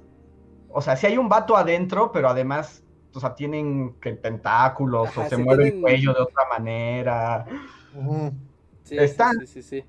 o 0.69 0.81
sea, 0.81 0.95
si 0.95 1.05
hay 1.07 1.17
un 1.17 1.27
vato 1.27 1.57
adentro, 1.57 2.11
pero 2.13 2.29
además, 2.29 2.81
o 3.13 3.19
sea, 3.19 3.35
tienen 3.35 3.95
que 3.99 4.13
tentáculos 4.13 5.09
Ajá, 5.09 5.21
o 5.25 5.29
se 5.29 5.35
sí 5.35 5.43
mueve 5.43 5.63
tienen- 5.63 5.77
el 5.77 5.81
cuello 5.81 6.13
de 6.13 6.21
otra 6.21 6.47
manera. 6.49 7.45
Ujú. 7.93 8.31
Sí, 8.83 8.97
están- 8.97 9.37
Sí, 9.39 9.47
sí, 9.47 9.63
sí. 9.63 9.83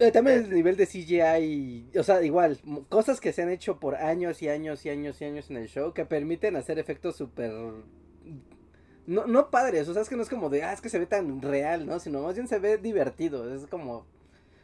Eh, 0.00 0.10
también 0.10 0.38
el 0.44 0.50
nivel 0.50 0.76
de 0.76 0.86
CGI, 0.86 1.90
o 1.98 2.02
sea, 2.02 2.20
igual, 2.22 2.58
cosas 2.88 3.20
que 3.20 3.32
se 3.32 3.42
han 3.42 3.50
hecho 3.50 3.78
por 3.78 3.94
años 3.94 4.42
y 4.42 4.48
años 4.48 4.84
y 4.84 4.90
años 4.90 5.20
y 5.20 5.24
años 5.24 5.50
en 5.50 5.56
el 5.56 5.68
show 5.68 5.92
que 5.92 6.04
permiten 6.04 6.56
hacer 6.56 6.78
efectos 6.80 7.16
súper... 7.16 7.52
No, 9.06 9.26
no 9.26 9.50
padres, 9.50 9.86
o 9.88 9.92
sea, 9.92 10.02
es 10.02 10.08
que 10.08 10.16
no 10.16 10.22
es 10.22 10.28
como 10.30 10.48
de, 10.48 10.62
ah, 10.64 10.72
es 10.72 10.80
que 10.80 10.88
se 10.88 10.98
ve 10.98 11.06
tan 11.06 11.42
real, 11.42 11.86
¿no? 11.86 12.00
Sino 12.00 12.22
más 12.22 12.34
bien 12.34 12.48
se 12.48 12.58
ve 12.58 12.78
divertido, 12.78 13.54
es 13.54 13.66
como... 13.66 14.06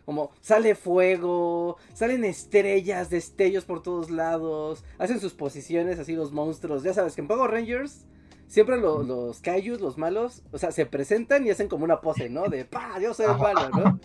Como 0.06 0.32
sale 0.40 0.74
fuego, 0.74 1.76
salen 1.94 2.24
estrellas, 2.24 3.10
destellos 3.10 3.64
por 3.64 3.82
todos 3.82 4.10
lados, 4.10 4.82
hacen 4.98 5.20
sus 5.20 5.34
posiciones 5.34 6.00
así 6.00 6.14
los 6.16 6.32
monstruos. 6.32 6.82
Ya 6.82 6.94
sabes 6.94 7.14
que 7.14 7.20
en 7.20 7.28
Power 7.28 7.50
Rangers 7.50 8.06
siempre 8.48 8.78
lo- 8.78 9.04
los 9.04 9.40
kaijus, 9.40 9.80
los 9.80 9.98
malos, 9.98 10.42
o 10.50 10.58
sea, 10.58 10.72
se 10.72 10.86
presentan 10.86 11.46
y 11.46 11.50
hacen 11.50 11.68
como 11.68 11.84
una 11.84 12.00
pose, 12.00 12.28
¿no? 12.28 12.48
De, 12.48 12.64
pa, 12.64 12.98
yo 12.98 13.14
soy 13.14 13.26
el 13.26 13.38
malo, 13.38 13.68
¿no? 13.70 14.00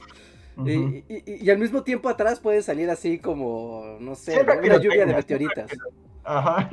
Y, 0.63 0.71
y- 0.71 1.05
y- 1.09 1.45
y 1.45 1.49
al 1.49 1.57
mismo 1.57 1.83
tiempo 1.83 2.07
atrás 2.07 2.39
puede 2.39 2.61
salir 2.61 2.89
así 2.89 3.19
como, 3.19 3.97
no 3.99 4.15
sé, 4.15 4.39
una 4.41 4.77
lluvia 4.77 5.05
de 5.05 5.13
meteoritas, 5.13 5.71
Ajá. 6.23 6.69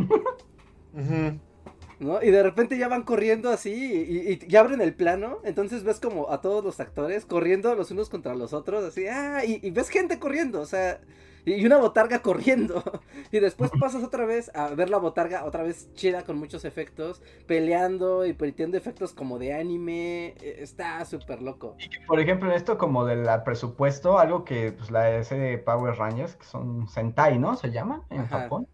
¿no? 1.98 2.22
Y 2.22 2.30
de 2.30 2.42
repente 2.42 2.76
ya 2.78 2.88
van 2.88 3.02
corriendo 3.02 3.50
así 3.50 3.72
y, 3.72 4.46
y- 4.48 4.56
abren 4.56 4.80
el 4.80 4.94
plano, 4.94 5.38
entonces 5.44 5.84
ves 5.84 6.00
como 6.00 6.30
a 6.30 6.40
todos 6.40 6.64
los 6.64 6.80
actores 6.80 7.24
corriendo 7.26 7.74
los 7.74 7.90
unos 7.90 8.08
contra 8.08 8.34
los 8.34 8.52
otros, 8.52 8.84
así, 8.84 9.06
ah, 9.06 9.44
y, 9.44 9.60
y 9.66 9.70
ves 9.70 9.88
gente 9.88 10.18
corriendo, 10.18 10.60
o 10.60 10.66
sea, 10.66 11.00
y 11.44 11.54
y 11.54 11.66
una 11.66 11.78
botarga 11.78 12.20
corriendo. 12.22 12.82
Y 13.32 13.40
después 13.40 13.70
pasas 13.80 14.02
otra 14.04 14.26
vez 14.26 14.50
a 14.54 14.68
ver 14.74 14.90
la 14.90 14.98
botarga, 14.98 15.44
otra 15.44 15.62
vez 15.62 15.92
chida 15.94 16.24
con 16.24 16.38
muchos 16.38 16.64
efectos, 16.64 17.22
peleando 17.46 18.26
y 18.26 18.32
permitiendo 18.34 18.76
efectos 18.76 19.12
como 19.14 19.38
de 19.38 19.54
anime. 19.54 20.34
eh, 20.40 20.56
Está 20.60 21.04
súper 21.04 21.40
loco. 21.42 21.76
Por 22.06 22.20
ejemplo, 22.20 22.50
en 22.50 22.56
esto 22.56 22.76
como 22.78 23.04
del 23.04 23.26
presupuesto, 23.44 24.18
algo 24.18 24.44
que 24.44 24.72
pues 24.72 24.90
la 24.90 25.22
serie 25.24 25.44
de 25.52 25.58
Power 25.58 25.94
Rangers, 25.96 26.36
que 26.36 26.44
son 26.44 26.88
Sentai, 26.88 27.38
¿no? 27.38 27.56
Se 27.56 27.70
llama 27.70 28.04
en 28.10 28.20
Ajá. 28.22 28.40
Japón. 28.42 28.68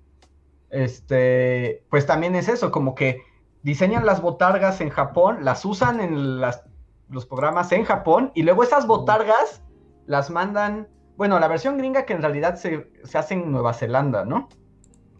Este, 0.70 1.85
pues 1.90 2.07
también 2.07 2.35
es 2.35 2.49
eso, 2.49 2.70
como 2.70 2.95
que 2.95 3.23
diseñan 3.62 4.05
las 4.05 4.20
botargas 4.20 4.81
en 4.81 4.90
Japón, 4.90 5.39
las 5.45 5.65
usan 5.65 6.01
en 6.01 6.40
las, 6.40 6.65
los 7.09 7.27
programas 7.27 7.73
en 7.73 7.85
Japón, 7.85 8.32
y 8.35 8.43
luego 8.43 8.62
esas 8.62 8.86
botargas 8.86 9.62
las 10.07 10.31
mandan, 10.31 10.89
bueno, 11.19 11.40
la 11.40 11.49
versión 11.49 11.77
gringa 11.77 12.07
que 12.07 12.12
en 12.12 12.23
realidad 12.23 12.55
se, 12.55 12.86
se 13.03 13.19
hace 13.19 13.35
en 13.35 13.51
Nueva 13.51 13.74
Zelanda, 13.74 14.24
¿no? 14.24 14.49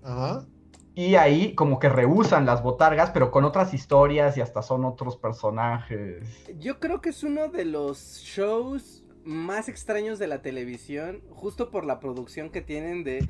Ajá. 0.05 0.47
Y 0.95 1.16
ahí 1.16 1.57
como 1.57 1.81
que 1.81 1.89
reusan 1.89 2.47
las 2.47 2.62
botargas, 2.62 3.11
pero 3.11 3.33
con 3.33 3.45
otras 3.45 3.75
historias 3.75 4.37
y 4.37 4.41
hasta 4.41 4.62
son 4.62 4.85
otros 4.85 5.16
personajes. 5.16 6.25
Yo 6.57 6.79
creo 6.79 7.01
que 7.01 7.09
es 7.09 7.25
uno 7.25 7.49
de 7.49 7.65
los 7.65 8.20
shows 8.23 9.05
más 9.25 9.69
extraños 9.69 10.20
de 10.20 10.29
la 10.29 10.41
televisión, 10.41 11.20
justo 11.31 11.69
por 11.73 11.85
la 11.85 11.99
producción 11.99 12.51
que 12.51 12.61
tienen 12.61 13.03
de, 13.03 13.29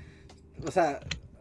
o 0.66 0.70
sea, 0.70 1.00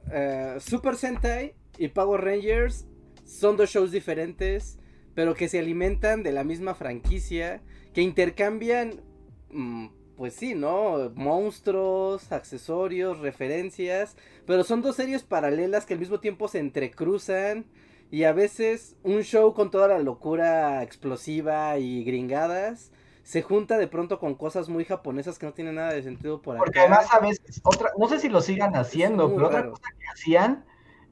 eh, 0.09 0.55
Super 0.61 0.95
Sentai 0.95 1.55
y 1.77 1.89
Power 1.89 2.21
Rangers 2.21 2.87
son 3.25 3.57
dos 3.57 3.69
shows 3.69 3.91
diferentes, 3.91 4.79
pero 5.13 5.35
que 5.35 5.49
se 5.49 5.59
alimentan 5.59 6.23
de 6.23 6.31
la 6.31 6.45
misma 6.45 6.73
franquicia, 6.73 7.61
que 7.93 8.01
intercambian, 8.01 9.01
mm, 9.51 9.87
pues 10.17 10.33
sí, 10.35 10.55
¿no? 10.55 11.11
Monstruos, 11.15 12.31
accesorios, 12.31 13.19
referencias, 13.19 14.17
pero 14.45 14.63
son 14.63 14.81
dos 14.81 14.95
series 14.97 15.23
paralelas 15.23 15.85
que 15.85 15.93
al 15.93 15.99
mismo 15.99 16.19
tiempo 16.19 16.47
se 16.47 16.59
entrecruzan. 16.59 17.65
Y 18.11 18.23
a 18.23 18.31
veces 18.33 18.95
un 19.03 19.21
show 19.23 19.53
con 19.53 19.69
toda 19.71 19.87
la 19.89 19.99
locura 19.99 20.81
explosiva 20.83 21.77
y 21.77 22.03
gringadas 22.05 22.91
se 23.23 23.41
junta 23.41 23.77
de 23.77 23.87
pronto 23.87 24.19
con 24.19 24.35
cosas 24.35 24.69
muy 24.69 24.85
japonesas 24.85 25.37
que 25.37 25.45
no 25.45 25.53
tienen 25.53 25.75
nada 25.75 25.93
de 25.93 26.03
sentido 26.03 26.41
por 26.41 26.57
Porque 26.57 26.79
acá. 26.79 26.81
además 26.81 27.07
a 27.11 27.19
veces, 27.19 27.61
otra, 27.63 27.91
no 27.97 28.07
sé 28.07 28.19
si 28.19 28.29
lo 28.29 28.41
sigan 28.41 28.75
haciendo, 28.75 29.33
pero 29.35 29.47
otra 29.47 29.69
cosa 29.69 29.83
que 29.99 30.07
hacían 30.13 30.65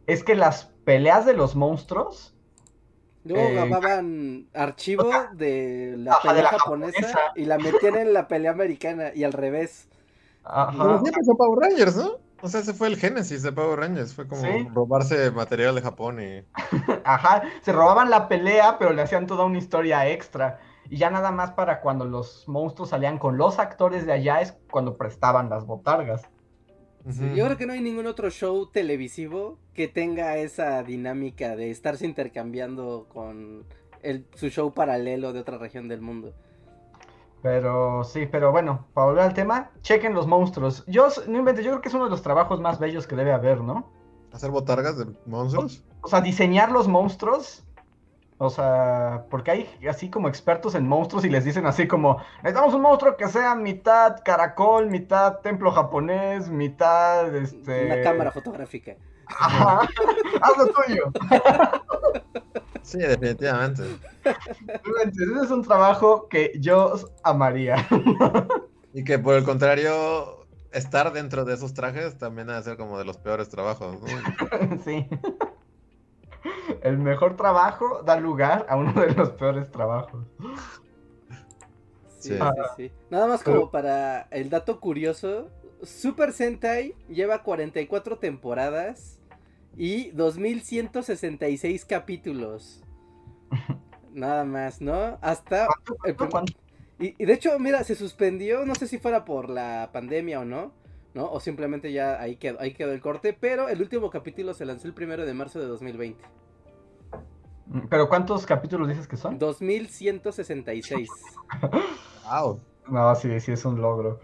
es 0.07 0.23
que 0.23 0.35
las 0.35 0.65
peleas 0.85 1.25
de 1.25 1.33
los 1.33 1.55
monstruos, 1.55 2.34
Luego 3.25 3.49
eh, 3.49 3.51
grababan 3.51 4.49
archivo 4.53 5.27
de 5.27 5.95
la 5.97 6.13
Ajá, 6.13 6.33
de 6.33 6.41
pelea 6.41 6.43
la 6.43 6.51
japonesa, 6.51 7.07
japonesa. 7.07 7.19
y 7.35 7.45
la 7.45 7.57
metían 7.59 7.97
en 7.97 8.13
la 8.13 8.27
pelea 8.29 8.51
americana 8.51 9.11
y 9.13 9.23
al 9.25 9.33
revés. 9.33 9.89
ajá, 10.43 10.99
siempre 10.99 11.23
fue 11.25 11.35
Power 11.37 11.59
Rangers, 11.69 11.95
¿no? 11.97 12.19
O 12.41 12.47
sea, 12.47 12.59
ese 12.61 12.73
fue 12.73 12.87
el 12.87 12.97
génesis 12.97 13.41
de 13.43 13.51
Power 13.51 13.79
Rangers. 13.79 14.13
Fue 14.13 14.27
como 14.27 14.41
Sí. 14.41 14.69
robarse 14.73 15.31
material 15.31 15.75
de 15.75 15.81
Japón 15.81 16.21
y. 16.21 16.45
ajá, 17.03 17.43
se 17.61 17.71
robaban 17.73 18.09
la 18.09 18.27
pelea, 18.27 18.77
pero 18.79 18.93
le 18.93 19.01
hacían 19.01 19.27
toda 19.27 19.45
una 19.45 19.57
historia 19.57 20.07
extra. 20.09 20.59
Y 20.89 20.97
ya 20.97 21.09
nada 21.09 21.31
más 21.31 21.51
para 21.51 21.81
cuando 21.81 22.05
los 22.05 22.47
monstruos 22.47 22.89
salían 22.89 23.17
con 23.17 23.37
los 23.37 23.59
actores 23.59 24.05
de 24.05 24.13
allá 24.13 24.41
es 24.41 24.57
cuando 24.69 24.97
prestaban 24.97 25.49
las 25.49 25.65
botargas. 25.65 26.29
Sí. 27.09 27.33
Yo 27.35 27.45
creo 27.45 27.57
que 27.57 27.67
no 27.67 27.73
hay 27.73 27.81
ningún 27.81 28.07
otro 28.07 28.29
show 28.31 28.65
televisivo 28.67 29.59
que 29.73 29.87
tenga 29.87 30.37
esa 30.37 30.81
dinámica 30.81 31.55
de 31.55 31.69
estarse 31.69 32.05
intercambiando 32.05 33.07
con 33.09 33.63
el, 34.01 34.25
su 34.35 34.49
show 34.49 34.73
paralelo 34.73 35.33
de 35.33 35.39
otra 35.39 35.57
región 35.57 35.87
del 35.87 36.01
mundo. 36.01 36.33
Pero 37.43 38.03
sí, 38.03 38.25
pero 38.25 38.51
bueno, 38.51 38.87
para 38.93 39.07
volver 39.07 39.23
al 39.23 39.33
tema, 39.35 39.69
chequen 39.81 40.15
los 40.15 40.25
monstruos. 40.25 40.83
Yo 40.87 41.09
no 41.27 41.37
invento, 41.37 41.61
yo 41.61 41.71
creo 41.71 41.81
que 41.81 41.89
es 41.89 41.93
uno 41.93 42.05
de 42.05 42.09
los 42.09 42.23
trabajos 42.23 42.59
más 42.59 42.79
bellos 42.79 43.05
que 43.05 43.15
debe 43.15 43.33
haber, 43.33 43.61
¿no? 43.61 43.91
Hacer 44.31 44.49
botargas 44.49 44.97
de 44.97 45.05
monstruos. 45.27 45.83
O 46.01 46.07
sea, 46.07 46.21
diseñar 46.21 46.71
los 46.71 46.87
monstruos. 46.87 47.64
O 48.37 48.49
sea, 48.49 49.25
porque 49.29 49.51
hay 49.51 49.69
así 49.89 50.09
como 50.09 50.27
expertos 50.27 50.75
en 50.75 50.87
monstruos 50.87 51.23
y 51.23 51.29
les 51.29 51.45
dicen 51.45 51.65
así 51.65 51.87
como, 51.87 52.17
necesitamos 52.43 52.73
un 52.73 52.81
monstruo 52.81 53.15
que 53.15 53.29
sea 53.29 53.55
mitad 53.55 54.17
caracol, 54.25 54.87
mitad 54.87 55.39
templo 55.39 55.71
japonés, 55.71 56.49
mitad 56.49 57.33
este. 57.33 57.85
Una 57.85 58.01
cámara 58.01 58.31
fotográfica. 58.31 58.97
Ajá. 59.27 59.79
Haz 60.41 60.57
lo 60.57 60.67
tuyo. 60.67 61.11
Sí, 62.81 62.99
definitivamente. 62.99 63.83
Ese 64.23 65.43
es 65.43 65.51
un 65.51 65.63
trabajo 65.63 66.27
que 66.27 66.51
yo 66.59 66.93
amaría. 67.23 67.87
Y 68.93 69.03
que 69.03 69.17
por 69.17 69.35
el 69.35 69.43
contrario, 69.43 70.45
estar 70.75 71.13
dentro 71.13 71.45
de 71.45 71.53
esos 71.53 71.73
trajes 71.73 72.17
también 72.17 72.49
ha 72.49 72.57
de 72.57 72.63
ser 72.63 72.77
como 72.77 72.99
de 72.99 73.05
los 73.05 73.17
peores 73.17 73.49
trabajos, 73.49 73.97
¿no? 74.01 74.07
sí. 74.85 75.07
El 76.81 76.97
mejor 76.97 77.35
trabajo 77.35 78.01
da 78.03 78.19
lugar 78.19 78.65
a 78.69 78.75
uno 78.75 78.93
de 78.93 79.13
los 79.13 79.29
peores 79.31 79.69
trabajos. 79.71 80.25
Sí, 82.19 82.29
Sí. 82.33 82.39
sí, 82.39 82.39
sí. 82.77 82.91
Nada 83.09 83.27
más 83.27 83.41
Pero- 83.43 83.57
como 83.59 83.71
para 83.71 84.27
el 84.31 84.49
dato 84.49 84.79
curioso, 84.79 85.49
Super 85.83 86.33
Sentai 86.33 86.95
lleva 87.07 87.43
44 87.43 88.17
temporadas 88.17 89.19
y 89.77 90.09
2166 90.11 91.85
capítulos. 91.85 92.83
Nada 94.13 94.43
más, 94.45 94.81
¿no? 94.81 95.17
Hasta 95.21 95.67
el 96.05 96.15
y, 96.97 97.21
y 97.21 97.25
de 97.25 97.33
hecho, 97.33 97.59
mira, 97.59 97.83
se 97.83 97.93
suspendió, 97.95 98.65
no 98.65 98.73
sé 98.75 98.87
si 98.87 98.97
fuera 98.97 99.25
por 99.25 99.49
la 99.49 99.89
pandemia 99.91 100.39
o 100.39 100.45
no, 100.45 100.71
¿no? 101.15 101.31
O 101.31 101.39
simplemente 101.39 101.91
ya 101.91 102.21
ahí 102.21 102.35
quedó, 102.35 102.59
ahí 102.59 102.73
quedó 102.73 102.91
el 102.91 103.01
corte, 103.01 103.33
pero 103.33 103.69
el 103.69 103.81
último 103.81 104.11
capítulo 104.11 104.53
se 104.53 104.65
lanzó 104.65 104.87
el 104.87 104.93
primero 104.93 105.25
de 105.25 105.33
marzo 105.33 105.59
de 105.59 105.65
2020. 105.65 106.23
¿Pero 107.89 108.07
cuántos 108.07 108.45
capítulos 108.45 108.87
dices 108.87 109.07
que 109.07 109.17
son? 109.17 109.39
2166. 109.39 111.09
Wow. 112.29 112.59
No, 112.87 113.15
sí, 113.15 113.39
sí 113.39 113.51
es 113.51 113.65
un 113.65 113.81
logro. 113.81 114.19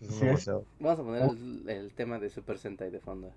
Sí, 0.00 0.24
es 0.24 0.44
Sí. 0.44 0.52
Vamos 0.78 1.00
a 1.00 1.02
poner 1.02 1.22
el, 1.24 1.68
el 1.68 1.94
tema 1.94 2.20
de 2.20 2.30
Super 2.30 2.58
Sentai 2.58 2.92
de 2.92 3.00
fondo. 3.00 3.32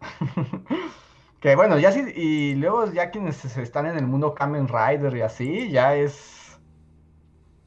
Que 1.42 1.56
bueno, 1.56 1.76
ya 1.76 1.90
sí, 1.90 2.04
y 2.14 2.54
luego 2.54 2.90
ya 2.92 3.10
quienes 3.10 3.44
están 3.56 3.86
en 3.86 3.98
el 3.98 4.06
mundo 4.06 4.32
Kamen 4.32 4.68
Rider 4.68 5.16
y 5.16 5.22
así, 5.22 5.70
ya 5.72 5.96
es. 5.96 6.60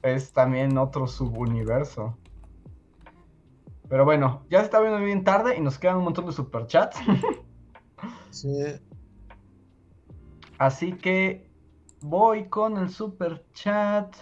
Es 0.02 0.32
también 0.32 0.78
otro 0.78 1.08
subuniverso. 1.08 2.18
Pero 3.90 4.04
bueno, 4.06 4.46
ya 4.50 4.60
se 4.60 4.66
está 4.66 4.80
viendo 4.80 5.00
bien 5.00 5.24
tarde 5.24 5.56
y 5.58 5.62
nos 5.62 5.78
quedan 5.78 5.98
un 5.98 6.04
montón 6.06 6.26
de 6.26 6.32
superchats. 6.32 6.98
Sí. 8.32 8.50
Así 10.58 10.94
que 10.94 11.48
voy 12.02 12.50
con 12.50 12.78
el 12.78 12.90
superchat. 12.90 14.16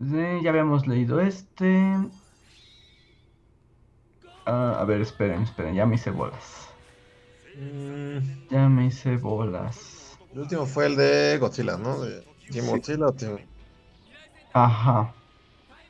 Sí, 0.00 0.42
ya 0.42 0.50
habíamos 0.50 0.86
leído 0.86 1.20
este. 1.20 1.94
Ah, 4.46 4.76
a 4.80 4.84
ver, 4.84 5.00
esperen, 5.00 5.42
esperen, 5.42 5.74
ya 5.74 5.86
me 5.86 5.96
hice 5.96 6.10
bolas. 6.10 6.68
Mm, 7.56 8.18
Ya 8.50 8.68
me 8.68 8.86
hice 8.86 9.16
bolas. 9.16 10.18
el 10.32 10.40
último 10.40 10.66
fue 10.66 10.86
el 10.86 10.96
de 10.96 11.38
Godzilla, 11.38 11.76
¿no? 11.76 12.00
De 12.00 12.22
Team 12.50 12.64
Sí. 12.64 12.70
Godzilla 12.70 13.06
o 13.06 13.12
Team- 13.12 13.46
Ajá. 14.54 15.14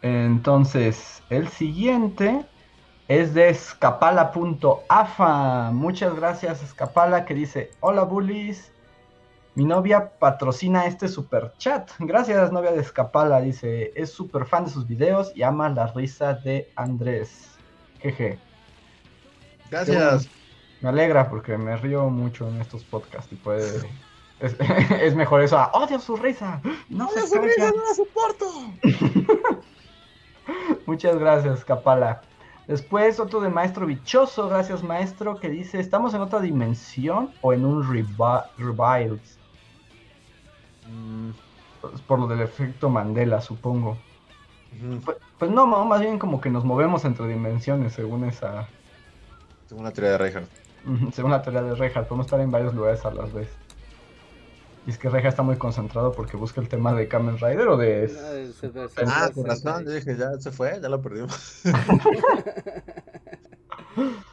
Entonces, 0.02 1.22
el 1.30 1.48
siguiente 1.48 2.46
es 3.08 3.34
de 3.34 3.48
escapala.afa. 3.48 4.30
Muchas 5.72 6.14
gracias, 6.14 6.62
Escapala, 6.62 7.24
que 7.24 7.34
dice: 7.34 7.72
Hola, 7.80 8.04
bullies. 8.04 8.70
Mi 9.54 9.64
novia 9.64 10.12
patrocina 10.20 10.86
este 10.86 11.08
super 11.08 11.52
chat. 11.58 11.90
Gracias, 11.98 12.52
novia 12.52 12.70
de 12.70 12.80
Escapala. 12.80 13.40
Dice: 13.40 13.92
Es 13.96 14.12
súper 14.12 14.44
fan 14.46 14.66
de 14.66 14.70
sus 14.70 14.86
videos 14.86 15.32
y 15.34 15.42
ama 15.42 15.68
la 15.70 15.88
risa 15.88 16.34
de 16.34 16.70
Andrés. 16.76 17.56
Jeje. 18.00 18.38
Gracias. 19.70 20.28
Me 20.80 20.90
alegra 20.90 21.28
porque 21.28 21.58
me 21.58 21.76
río 21.76 22.08
mucho 22.08 22.46
en 22.48 22.60
estos 22.60 22.84
podcasts 22.84 23.32
y 23.32 23.36
puede. 23.36 23.88
Es, 24.38 24.54
es 25.02 25.16
mejor 25.16 25.42
eso 25.42 25.58
a 25.58 25.72
odio 25.72 25.98
su 25.98 26.16
risa. 26.16 26.60
No 26.88 27.08
se 27.08 27.28
callan". 27.28 27.74
no 27.74 27.84
la 27.84 27.94
soporto! 27.94 28.46
Muchas 30.86 31.18
gracias, 31.18 31.64
Capala. 31.64 32.22
Después 32.66 33.18
otro 33.18 33.40
de 33.40 33.48
Maestro 33.48 33.86
Bichoso, 33.86 34.48
gracias 34.48 34.82
Maestro, 34.82 35.36
que 35.36 35.48
dice, 35.48 35.80
¿estamos 35.80 36.12
en 36.12 36.20
otra 36.20 36.40
dimensión 36.40 37.30
o 37.40 37.54
en 37.54 37.64
un 37.64 37.82
reviles? 37.82 39.38
Mm, 40.86 41.30
Pues 41.80 42.00
por 42.02 42.18
lo 42.18 42.26
del 42.26 42.40
efecto 42.40 42.90
Mandela, 42.90 43.40
supongo. 43.40 43.96
Pues, 45.02 45.16
pues 45.38 45.50
no, 45.50 45.66
más 45.66 46.00
bien 46.00 46.18
como 46.18 46.42
que 46.42 46.50
nos 46.50 46.64
movemos 46.64 47.04
entre 47.06 47.26
dimensiones 47.26 47.94
según 47.94 48.24
esa... 48.24 48.68
Tengo 49.66 49.80
una 49.80 49.92
teoría 49.92 50.12
de 50.12 50.18
Reinhardt. 50.18 50.48
Según 51.12 51.30
la 51.30 51.42
teoría 51.42 51.62
de 51.62 51.74
Reja, 51.74 52.02
podemos 52.04 52.26
estar 52.26 52.40
en 52.40 52.50
varios 52.50 52.74
lugares 52.74 53.04
a 53.04 53.10
las 53.10 53.32
veces. 53.32 53.56
Y 54.88 54.90
es 54.90 54.96
que 54.96 55.10
Reja 55.10 55.28
está 55.28 55.42
muy 55.42 55.56
concentrado 55.56 56.12
porque 56.12 56.38
busca 56.38 56.62
el 56.62 56.68
tema 56.70 56.94
de 56.94 57.08
Kamen 57.08 57.36
Rider 57.36 57.68
o 57.68 57.76
de... 57.76 58.10
No, 58.10 58.52
Super 58.54 58.88
Ah, 59.06 59.30
con 59.34 59.44
razón, 59.44 59.84
yo 59.84 59.90
Sentai. 59.90 59.94
dije, 59.96 60.16
ya 60.16 60.32
se 60.40 60.50
fue, 60.50 60.80
ya 60.80 60.88
lo 60.88 61.02
perdimos. 61.02 61.60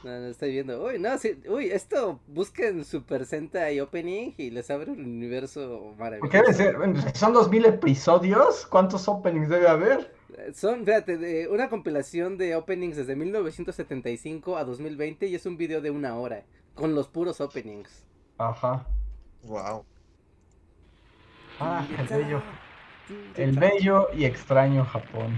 No, 0.03 0.19
no 0.19 0.27
estoy 0.27 0.52
viendo. 0.52 0.86
Uy, 0.86 0.99
no, 0.99 1.18
sí. 1.18 1.41
Uy, 1.49 1.72
esto 1.72 2.19
busquen 2.27 2.86
Super 2.86 3.26
Sentai 3.26 3.80
Opening 3.80 4.34
y 4.38 4.52
les 4.52 4.69
abre 4.69 4.91
un 4.91 4.99
universo 5.03 5.94
maravilloso. 5.98 6.32
Debe 6.32 6.53
ser, 6.53 7.15
son 7.15 7.34
2000 7.34 7.65
episodios, 7.65 8.68
¿cuántos 8.68 9.07
openings 9.07 9.49
debe 9.49 9.68
haber? 9.68 10.14
Eh, 10.38 10.53
Son, 10.53 10.86
fíjate, 10.86 11.18
de 11.18 11.48
una 11.48 11.68
compilación 11.69 12.38
de 12.38 12.56
openings 12.56 12.95
desde 12.95 13.15
1975 13.15 14.57
a 14.57 14.64
2020 14.64 15.26
y 15.27 15.36
es 15.36 15.45
un 15.48 15.57
video 15.57 15.82
de 15.82 15.90
una 15.90 16.15
hora 16.15 16.45
con 16.76 16.94
los 16.94 17.07
puros 17.10 17.41
openings. 17.41 18.06
Ajá. 18.38 18.86
Wow. 19.41 19.86
Ah, 21.60 21.86
el 21.98 22.07
bello. 22.07 22.41
El 23.36 23.57
bello 23.57 24.07
y 24.14 24.26
extraño 24.26 24.86
Japón. 24.86 25.36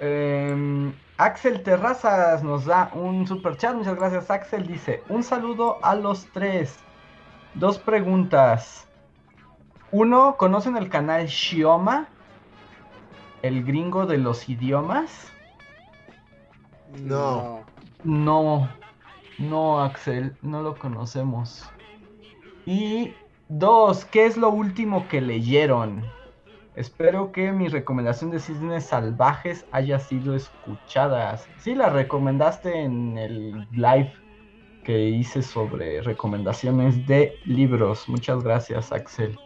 Em, 0.00 0.92
Axel 1.16 1.62
Terrazas 1.62 2.42
nos 2.42 2.66
da 2.66 2.90
un 2.92 3.26
super 3.26 3.56
chat. 3.56 3.74
Muchas 3.74 3.96
gracias, 3.96 4.30
Axel. 4.30 4.66
Dice: 4.66 5.02
Un 5.08 5.22
saludo 5.22 5.78
a 5.82 5.94
los 5.94 6.26
tres. 6.32 6.78
Dos 7.54 7.78
preguntas. 7.78 8.86
Uno, 9.92 10.36
¿conocen 10.36 10.76
el 10.76 10.90
canal 10.90 11.26
Shioma? 11.26 12.08
El 13.42 13.64
gringo 13.64 14.04
de 14.04 14.18
los 14.18 14.48
idiomas. 14.48 15.32
No. 17.02 17.64
No, 18.04 18.68
no, 19.38 19.82
Axel, 19.82 20.36
no 20.42 20.62
lo 20.62 20.78
conocemos. 20.78 21.68
Y 22.66 23.14
dos, 23.48 24.04
¿qué 24.04 24.26
es 24.26 24.36
lo 24.36 24.50
último 24.50 25.08
que 25.08 25.20
leyeron? 25.20 26.04
Espero 26.74 27.32
que 27.32 27.52
mi 27.52 27.68
recomendación 27.68 28.30
de 28.30 28.38
Cisnes 28.38 28.84
Salvajes 28.84 29.64
haya 29.72 29.98
sido 29.98 30.36
escuchada. 30.36 31.38
Sí, 31.58 31.74
la 31.74 31.88
recomendaste 31.88 32.82
en 32.82 33.16
el 33.16 33.66
live 33.72 34.12
que 34.84 35.08
hice 35.08 35.42
sobre 35.42 36.02
recomendaciones 36.02 37.06
de 37.06 37.34
libros. 37.44 38.08
Muchas 38.08 38.44
gracias, 38.44 38.92
Axel. 38.92 39.38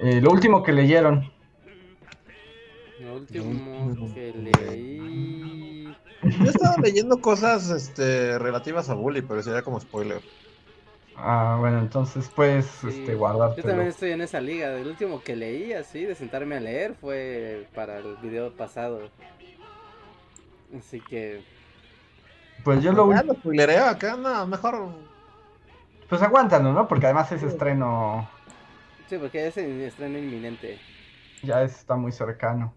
Eh, 0.00 0.20
lo 0.20 0.30
último 0.30 0.62
que 0.62 0.72
leyeron. 0.72 1.30
Lo 3.00 3.16
último 3.16 4.14
que 4.14 4.32
leí. 4.32 5.94
Yo 6.22 6.44
he 6.44 6.48
estado 6.48 6.80
leyendo 6.80 7.20
cosas 7.20 7.68
este, 7.68 8.38
relativas 8.38 8.88
a 8.88 8.94
Bully, 8.94 9.22
pero 9.22 9.42
sería 9.42 9.62
como 9.62 9.80
spoiler. 9.80 10.22
Ah, 11.24 11.56
bueno, 11.60 11.78
entonces 11.78 12.28
puedes 12.30 12.84
Sí, 12.84 12.88
este, 12.88 13.16
Yo 13.18 13.18
guardártelo. 13.18 13.66
también 13.68 13.88
estoy 13.88 14.10
en 14.12 14.20
esa 14.22 14.40
liga. 14.40 14.72
El 14.78 14.88
último 14.88 15.22
que 15.22 15.36
leí 15.36 15.72
así 15.72 16.04
de 16.04 16.14
sentarme 16.14 16.56
a 16.56 16.60
leer 16.60 16.94
fue 16.94 17.68
para 17.74 17.98
el 17.98 18.16
video 18.18 18.56
pasado. 18.56 19.12
Así 20.76 21.00
que 21.00 21.46
Pues 22.64 22.82
yo 22.82 22.92
lo 22.92 23.12
Ya 23.12 23.22
lo 23.22 23.34
spoilereo 23.34 23.84
acá, 23.86 24.16
no, 24.16 24.46
mejor. 24.46 24.74
Pues 26.08 26.22
aguántalo, 26.22 26.72
¿no? 26.72 26.86
Porque 26.86 27.06
además 27.06 27.32
ese 27.32 27.46
estreno 27.46 28.28
sí, 29.06 29.18
porque 29.18 29.46
es 29.46 29.56
el 29.58 29.80
estreno 29.82 30.18
inminente. 30.18 30.78
ya 31.42 31.62
está 31.62 31.96
muy 31.96 32.12
cercano. 32.12 32.74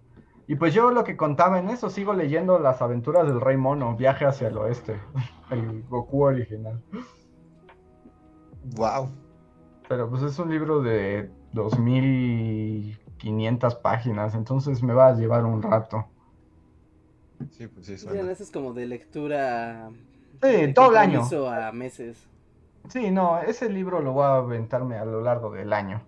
Y 0.47 0.55
pues 0.55 0.73
yo 0.73 0.91
lo 0.91 1.03
que 1.03 1.17
contaba 1.17 1.59
en 1.59 1.69
eso, 1.69 1.89
sigo 1.89 2.13
leyendo 2.13 2.59
las 2.59 2.81
aventuras 2.81 3.25
del 3.27 3.41
Rey 3.41 3.57
Mono, 3.57 3.95
Viaje 3.95 4.25
hacia 4.25 4.47
el 4.49 4.57
Oeste, 4.57 5.01
el 5.49 5.83
Goku 5.83 6.23
original. 6.25 6.83
Wow. 8.75 9.09
Pero 9.87 10.09
pues 10.09 10.23
es 10.23 10.37
un 10.39 10.49
libro 10.49 10.81
de 10.81 11.29
2500 11.53 13.75
páginas, 13.75 14.33
entonces 14.35 14.81
me 14.83 14.93
va 14.93 15.07
a 15.09 15.13
llevar 15.15 15.45
un 15.45 15.61
rato. 15.61 16.05
Sí, 17.51 17.67
pues 17.67 17.85
sí, 17.85 17.97
suena. 17.97 18.31
eso 18.31 18.43
es 18.43 18.51
como 18.51 18.73
de 18.73 18.87
lectura. 18.87 19.89
Sí, 20.41 20.47
de 20.49 20.67
todo 20.69 20.91
el 20.91 20.97
año. 20.97 21.21
a 21.49 21.71
meses. 21.71 22.17
Sí, 22.89 23.11
no, 23.11 23.39
ese 23.39 23.69
libro 23.69 24.01
lo 24.01 24.13
voy 24.13 24.23
a 24.23 24.35
aventarme 24.37 24.97
a 24.97 25.05
lo 25.05 25.21
largo 25.21 25.51
del 25.51 25.71
año. 25.73 26.01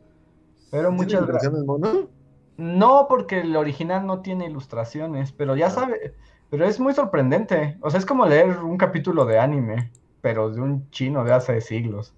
Pero 0.71 0.89
¿Tiene 0.89 0.97
muchas 1.03 1.27
gracias. 1.27 1.53
ilustraciones 1.53 1.65
mono? 1.65 2.09
No, 2.57 3.05
porque 3.07 3.41
el 3.41 3.55
original 3.55 4.05
no 4.07 4.21
tiene 4.21 4.45
ilustraciones, 4.47 5.31
pero 5.31 5.55
ya 5.55 5.67
Ah. 5.67 5.71
sabe, 5.71 6.13
pero 6.49 6.65
es 6.65 6.79
muy 6.79 6.93
sorprendente. 6.93 7.77
O 7.81 7.89
sea, 7.89 7.99
es 7.99 8.05
como 8.05 8.25
leer 8.25 8.59
un 8.59 8.77
capítulo 8.77 9.25
de 9.25 9.39
anime, 9.39 9.91
pero 10.21 10.49
de 10.49 10.59
un 10.61 10.89
chino 10.91 11.23
de 11.23 11.33
hace 11.33 11.61
siglos. 11.61 12.13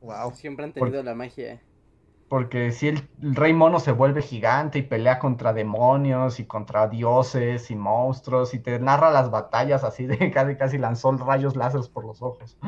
Wow. 0.00 0.32
Siempre 0.34 0.64
han 0.64 0.72
Por- 0.72 0.88
tenido 0.88 1.02
la 1.02 1.14
magia. 1.14 1.62
Porque 2.28 2.72
si 2.72 2.88
el, 2.88 3.08
el 3.22 3.36
rey 3.36 3.52
mono 3.52 3.78
se 3.78 3.92
vuelve 3.92 4.20
gigante 4.20 4.80
y 4.80 4.82
pelea 4.82 5.20
contra 5.20 5.52
demonios 5.52 6.40
y 6.40 6.44
contra 6.44 6.88
dioses 6.88 7.70
y 7.70 7.76
monstruos 7.76 8.52
y 8.52 8.58
te 8.58 8.80
narra 8.80 9.12
las 9.12 9.30
batallas 9.30 9.84
así 9.84 10.06
de 10.06 10.30
casi, 10.32 10.56
casi 10.56 10.76
lanzó 10.78 11.12
rayos 11.12 11.54
láseres 11.54 11.88
por 11.88 12.04
los 12.04 12.22
ojos. 12.22 12.58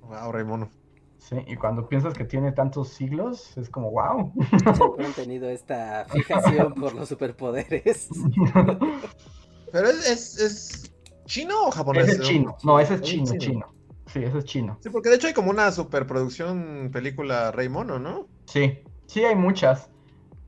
Wow, 0.00 0.32
Rey 0.32 0.44
Mono. 0.44 0.70
Sí, 1.18 1.36
y 1.46 1.56
cuando 1.56 1.86
piensas 1.88 2.14
que 2.14 2.24
tiene 2.24 2.50
tantos 2.50 2.88
siglos, 2.88 3.56
es 3.58 3.68
como 3.70 3.90
wow. 3.92 4.32
Siempre 4.74 5.06
han 5.06 5.12
tenido 5.12 5.48
esta 5.50 6.06
fijación 6.10 6.72
por 6.74 6.94
los 6.94 7.08
superpoderes. 7.10 8.08
Pero 9.72 9.88
es, 9.88 10.08
es, 10.08 10.38
es 10.40 10.92
chino 11.26 11.66
o 11.66 11.70
japonés. 11.70 12.08
Ese 12.08 12.22
es 12.22 12.28
chino. 12.28 12.56
No, 12.64 12.80
ese 12.80 12.94
es 12.94 13.00
Es 13.02 13.06
chino, 13.06 13.26
chino. 13.26 13.38
chino. 13.38 13.66
Sí, 14.12 14.22
ese 14.24 14.38
es 14.38 14.44
chino. 14.44 14.78
Sí, 14.80 14.90
porque 14.90 15.08
de 15.08 15.16
hecho 15.16 15.26
hay 15.26 15.32
como 15.32 15.50
una 15.50 15.70
superproducción 15.72 16.90
película 16.92 17.50
Rey 17.50 17.68
Mono, 17.68 17.98
¿no? 17.98 18.28
Sí, 18.46 18.78
sí 19.06 19.24
hay 19.24 19.34
muchas. 19.34 19.90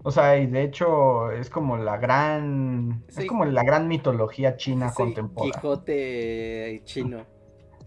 O 0.03 0.11
sea, 0.11 0.37
y 0.39 0.47
de 0.47 0.65
hecho 0.65 1.31
es 1.31 1.49
como 1.49 1.79
la 1.79 1.97
gran, 1.97 3.03
es 3.09 3.25
como 3.27 3.47
la 3.47 3.65
gran 3.65 3.89
mitología 3.89 4.57
china 4.57 4.91
Sí, 4.91 4.97
contemporánea. 4.97 5.55
Quijote 5.55 6.83
chino. 6.85 7.25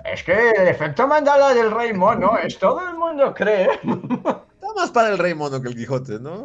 Es 0.03 0.23
que 0.23 0.51
el 0.51 0.67
efecto 0.67 1.07
mandala 1.07 1.53
del 1.53 1.69
rey 1.69 1.93
mono 1.93 2.37
es 2.37 2.57
todo 2.57 2.79
el 2.87 2.95
mundo 2.97 3.33
cree. 3.35 3.67
Está 3.73 4.45
más 4.75 4.91
para 4.91 5.09
el 5.09 5.17
Rey 5.17 5.33
Mono 5.33 5.61
que 5.61 5.69
el 5.69 5.75
Quijote, 5.75 6.19
¿no? 6.19 6.43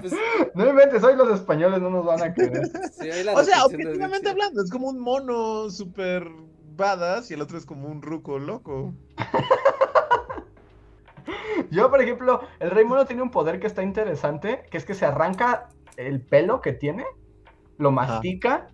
Pues, 0.00 0.12
No 0.54 0.68
inventes, 0.68 1.02
hoy 1.04 1.16
los 1.16 1.30
españoles 1.30 1.80
no 1.80 1.90
nos 1.90 2.04
van 2.04 2.22
a 2.22 2.32
creer. 2.34 2.66
sí, 2.92 3.08
O 3.34 3.44
sea, 3.44 3.64
objetivamente 3.64 4.30
hablando, 4.30 4.62
es 4.62 4.70
como 4.70 4.88
un 4.88 4.98
mono 4.98 5.70
super 5.70 6.26
badass 6.76 7.30
y 7.30 7.34
el 7.34 7.42
otro 7.42 7.58
es 7.58 7.66
como 7.66 7.88
un 7.88 8.02
ruco 8.02 8.38
loco. 8.38 8.92
Yo, 11.70 11.90
por 11.90 12.02
ejemplo, 12.02 12.42
el 12.60 12.70
rey 12.70 12.84
mono 12.84 13.06
tiene 13.06 13.22
un 13.22 13.30
poder 13.30 13.60
que 13.60 13.66
está 13.66 13.82
interesante, 13.82 14.64
que 14.70 14.76
es 14.76 14.84
que 14.84 14.94
se 14.94 15.06
arranca 15.06 15.68
el 15.96 16.20
pelo 16.20 16.60
que 16.60 16.72
tiene, 16.72 17.04
lo 17.78 17.90
mastica 17.90 18.68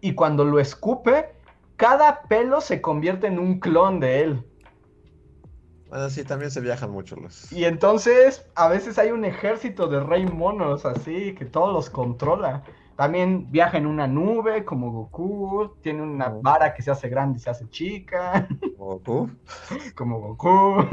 y 0.00 0.14
cuando 0.14 0.44
lo 0.44 0.58
escupe, 0.58 1.32
cada 1.76 2.22
pelo 2.22 2.60
se 2.60 2.80
convierte 2.80 3.26
en 3.26 3.38
un 3.38 3.60
clon 3.60 4.00
de 4.00 4.22
él. 4.22 4.44
Bueno, 5.88 6.08
sí, 6.08 6.24
también 6.24 6.50
se 6.50 6.60
viajan 6.60 6.90
mucho 6.90 7.16
los. 7.16 7.52
Y 7.52 7.64
entonces 7.64 8.46
a 8.54 8.68
veces 8.68 8.98
hay 8.98 9.10
un 9.10 9.24
ejército 9.24 9.88
de 9.88 10.00
rey 10.00 10.24
monos 10.24 10.86
así 10.86 11.34
que 11.34 11.44
todos 11.44 11.72
los 11.72 11.90
controla. 11.90 12.62
También 13.04 13.50
viaja 13.50 13.78
en 13.78 13.86
una 13.86 14.06
nube 14.06 14.62
como 14.66 14.92
Goku, 14.92 15.76
tiene 15.80 16.02
una 16.02 16.28
Oh. 16.34 16.42
vara 16.42 16.74
que 16.74 16.82
se 16.82 16.90
hace 16.90 17.08
grande 17.08 17.38
y 17.38 17.40
se 17.40 17.48
hace 17.48 17.66
chica, 17.70 18.46
Goku. 18.76 19.30
como 19.96 20.20
Goku. 20.20 20.84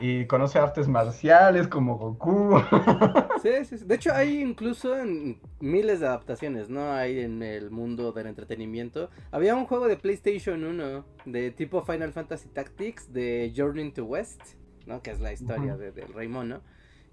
y 0.00 0.26
conoce 0.26 0.58
artes 0.58 0.88
marciales 0.88 1.68
como 1.68 1.96
Goku. 1.96 2.58
Sí, 3.40 3.50
sí, 3.66 3.78
sí. 3.78 3.84
De 3.84 3.94
hecho, 3.94 4.10
hay 4.12 4.40
incluso 4.40 4.96
en 4.98 5.38
miles 5.60 6.00
de 6.00 6.06
adaptaciones, 6.08 6.68
¿no? 6.70 6.90
Hay 6.92 7.20
en 7.20 7.42
el 7.42 7.70
mundo 7.70 8.10
del 8.10 8.26
entretenimiento. 8.26 9.10
Había 9.30 9.54
un 9.54 9.66
juego 9.66 9.86
de 9.86 9.96
PlayStation 9.96 10.64
1 10.64 11.04
de 11.26 11.50
tipo 11.52 11.82
Final 11.84 12.12
Fantasy 12.12 12.48
Tactics 12.48 13.12
de 13.12 13.52
Journey 13.54 13.92
to 13.92 14.06
West, 14.06 14.40
¿no? 14.86 15.02
Que 15.02 15.10
es 15.12 15.20
la 15.20 15.32
historia 15.32 15.76
de- 15.76 15.92
del 15.92 16.12
Rey 16.14 16.26
Mono. 16.26 16.62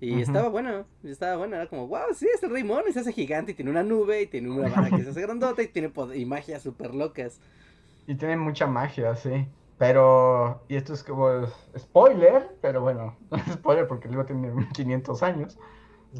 Y 0.02 0.22
estaba 0.22 0.49
bueno, 0.49 0.88
estaba 1.03 1.38
bueno, 1.38 1.56
era 1.56 1.68
como, 1.69 1.88
wow, 1.88 2.14
sí, 2.15 2.28
es 2.34 2.44
el 2.44 2.49
Rey 2.52 2.64
Mono 2.64 2.90
y 2.90 2.94
se 2.94 3.02
hace 3.02 3.14
gigante 3.14 3.53
y 3.53 3.56
tiene 3.56 3.72
una 3.72 3.84
nube 3.84 4.23
y 4.23 4.28
tiene 4.28 4.49
una 4.52 4.68
vara 4.69 4.91
que 4.91 5.03
se 5.03 5.11
hace 5.11 5.22
grandota 5.22 5.64
y 5.64 5.69
tiene 5.69 5.94
y 6.15 6.26
magias 6.26 6.64
súper 6.64 6.95
locas. 6.95 7.40
y 8.07 8.15
tiene 8.15 8.38
mucha 8.38 8.68
magia, 8.68 9.15
sí. 9.15 9.48
Pero, 9.78 10.65
y 10.69 10.76
esto 10.76 10.94
es 10.94 11.03
como 11.03 11.28
spoiler, 11.78 12.57
pero 12.61 12.82
bueno, 12.82 13.18
no 13.32 13.38
es 13.38 13.53
spoiler 13.53 13.88
porque 13.88 14.07
el 14.07 14.11
libro 14.14 14.26
tiene 14.26 14.52
500 14.73 15.23
años. 15.23 15.60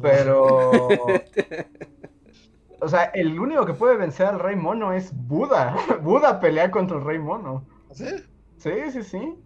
Pero 0.00 1.24
O 2.80 2.88
sea, 2.88 3.04
el 3.14 3.38
único 3.38 3.64
que 3.64 3.74
puede 3.74 3.96
vencer 3.96 4.26
al 4.26 4.38
rey 4.40 4.56
mono 4.56 4.92
es 4.92 5.12
Buda. 5.14 5.76
Buda 6.02 6.40
pelea 6.40 6.70
contra 6.70 6.98
el 6.98 7.04
rey 7.04 7.18
mono. 7.18 7.66
¿Sí? 7.90 8.06
Sí, 8.56 8.70
sí, 8.92 9.02
sí. 9.02 9.38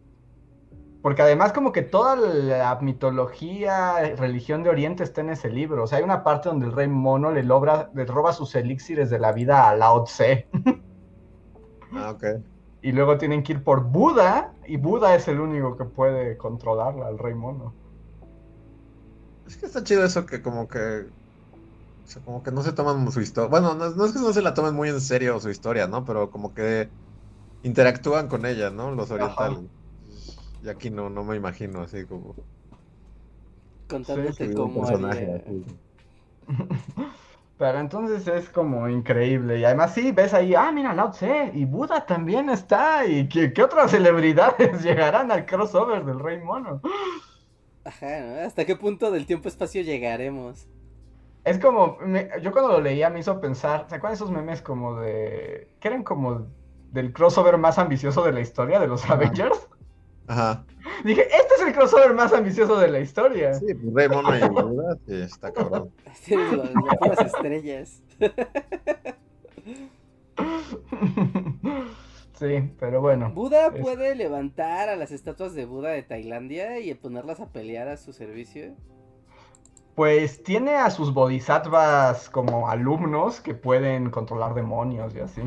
Porque 1.07 1.23
además 1.23 1.53
como 1.53 1.71
que 1.71 1.83
toda 1.83 2.17
la 2.17 2.77
mitología, 2.81 4.17
religión 4.17 4.65
de 4.65 4.71
Oriente 4.71 5.05
está 5.05 5.21
en 5.21 5.31
ese 5.31 5.49
libro. 5.49 5.85
O 5.85 5.87
sea, 5.87 5.99
hay 5.99 6.05
una 6.05 6.25
parte 6.25 6.49
donde 6.49 6.67
el 6.67 6.73
rey 6.73 6.89
mono 6.89 7.31
le, 7.31 7.45
logra, 7.45 7.91
le 7.95 8.05
roba 8.07 8.33
sus 8.33 8.57
elixires 8.57 9.09
de 9.09 9.21
la 9.21 9.31
vida 9.31 9.69
a 9.69 9.77
Lao 9.77 10.03
Tse. 10.03 10.49
Ah, 11.93 12.11
ok. 12.11 12.25
Y 12.83 12.91
luego 12.91 13.19
tienen 13.19 13.45
que 13.45 13.53
ir 13.53 13.63
por 13.63 13.85
Buda, 13.85 14.53
y 14.67 14.79
Buda 14.79 15.15
es 15.15 15.29
el 15.29 15.39
único 15.39 15.77
que 15.77 15.85
puede 15.85 16.37
controlarla, 16.37 17.07
al 17.07 17.19
rey 17.21 17.35
mono. 17.35 17.73
Es 19.47 19.57
que 19.57 19.67
está 19.67 19.85
chido 19.85 20.05
eso 20.05 20.27
que 20.27 20.43
como 20.43 20.67
que... 20.67 21.07
O 22.05 22.09
sea, 22.09 22.21
como 22.25 22.43
que 22.43 22.51
no 22.51 22.63
se 22.63 22.73
toman 22.73 23.13
su 23.13 23.21
historia. 23.21 23.49
Bueno, 23.49 23.75
no, 23.75 23.91
no 23.91 24.07
es 24.07 24.13
que 24.13 24.19
no 24.19 24.33
se 24.33 24.43
la 24.43 24.55
tomen 24.55 24.75
muy 24.75 24.89
en 24.89 25.01
serio 25.01 25.39
su 25.39 25.51
historia, 25.51 25.87
¿no? 25.87 26.05
Pero 26.05 26.33
como 26.33 26.53
que 26.53 26.89
interactúan 27.63 28.27
con 28.27 28.45
ella, 28.45 28.71
¿no? 28.71 28.91
Los 28.91 29.13
orientales. 29.13 29.61
Y 30.67 30.69
aquí 30.69 30.91
no, 30.91 31.09
no 31.09 31.25
me 31.25 31.37
imagino 31.37 31.81
así 31.83 32.07
como... 32.07 32.35
Contándote 33.89 34.45
Sí, 34.45 34.53
cómo 34.53 34.87
haría. 34.87 35.43
Pero 37.59 37.79
entonces 37.81 38.27
es 38.29 38.51
como 38.51 38.89
increíble. 38.89 39.59
Y 39.59 39.65
además 39.65 39.95
sí, 39.95 40.13
ves 40.13 40.35
ahí, 40.35 40.55
ah, 40.55 40.71
mira, 40.73 40.93
Lao 40.95 41.11
Tse, 41.11 41.51
y 41.55 41.65
Buda 41.65 42.05
también 42.07 42.51
está. 42.51 43.07
¿Y 43.07 43.29
qué, 43.29 43.53
qué 43.53 43.63
otras 43.63 43.91
celebridades 43.93 44.83
llegarán 44.85 45.33
al 45.33 45.47
crossover 45.47 46.05
del 46.05 46.21
Rey 46.21 46.39
Mono? 46.41 46.83
Ajá, 47.85 48.21
¿no? 48.21 48.35
¿Hasta 48.41 48.67
qué 48.67 48.77
punto 48.77 49.11
del 49.11 49.25
tiempo-espacio 49.27 49.81
llegaremos? 49.83 50.69
Es 51.45 51.59
como, 51.61 51.97
me- 52.01 52.29
yo 52.43 52.51
cuando 52.53 52.73
lo 52.73 52.81
leía 52.81 53.09
me 53.11 53.21
hizo 53.21 53.41
pensar, 53.41 53.87
¿se 53.89 53.95
acuerdan 53.97 54.15
esos 54.15 54.31
memes 54.33 54.63
como 54.63 54.97
de, 55.01 55.73
que 55.81 55.89
eran 55.89 56.03
como 56.03 56.53
del 56.91 57.13
crossover 57.13 57.57
más 57.59 57.79
ambicioso 57.79 58.25
de 58.25 58.33
la 58.33 58.41
historia 58.41 58.81
de 58.81 58.89
los 58.89 59.09
Ajá. 59.09 59.11
Avengers? 59.11 59.69
Ajá. 60.29 60.65
Dije, 61.05 61.23
este 61.23 61.55
es 61.57 61.63
el 61.67 61.73
crossover 61.75 62.15
más 62.15 62.33
ambicioso 62.33 62.79
de 62.79 62.89
la 62.89 63.01
historia. 63.01 63.55
Sí, 63.55 63.75
pues 63.75 63.95
Rey 63.95 64.09
Mono 64.09 64.37
y 64.37 64.49
Buda, 64.49 64.97
sí, 65.07 65.15
está 65.21 65.53
cabrón. 65.53 65.91
Lo- 66.31 66.73
puras 66.99 67.21
estrellas. 67.27 68.03
sí, 72.39 72.71
pero 72.79 73.01
bueno. 73.01 73.31
¿Buda 73.35 73.69
Es- 73.69 73.81
puede 73.81 74.15
levantar 74.15 74.89
a 74.89 74.97
las 74.97 75.11
estatuas 75.13 75.55
de 75.55 75.65
Buda 75.67 75.91
de 75.91 76.03
Tailandia 76.03 76.79
y 76.81 76.95
ponerlas 76.95 77.41
a 77.41 77.51
pelear 77.51 77.89
a 77.89 77.97
su 77.97 78.13
servicio? 78.13 78.75
Pues 79.95 80.43
tiene 80.43 80.75
a 80.77 80.91
sus 80.91 81.15
bodhisattvas 81.15 82.29
como 82.29 82.69
alumnos 82.69 83.41
que 83.41 83.55
pueden 83.55 84.11
controlar 84.11 84.55
demonios 84.55 85.15
y 85.15 85.21
así. 85.21 85.41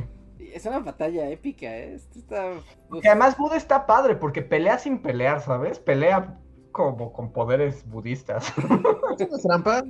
Es 0.53 0.65
una 0.65 0.79
batalla 0.79 1.29
épica, 1.29 1.67
¿eh? 1.77 1.95
Esto 1.95 2.19
está... 2.19 2.51
uf. 2.89 3.03
Y 3.03 3.07
además 3.07 3.37
Buda 3.37 3.57
está 3.57 3.85
padre 3.85 4.15
porque 4.15 4.41
pelea 4.41 4.77
sin 4.77 5.01
pelear, 5.01 5.41
¿sabes? 5.41 5.79
Pelea 5.79 6.39
como 6.71 7.11
con 7.13 7.31
poderes 7.31 7.87
budistas. 7.89 8.53
¿Es 9.19 9.27
una 9.29 9.61
trampa? 9.61 9.83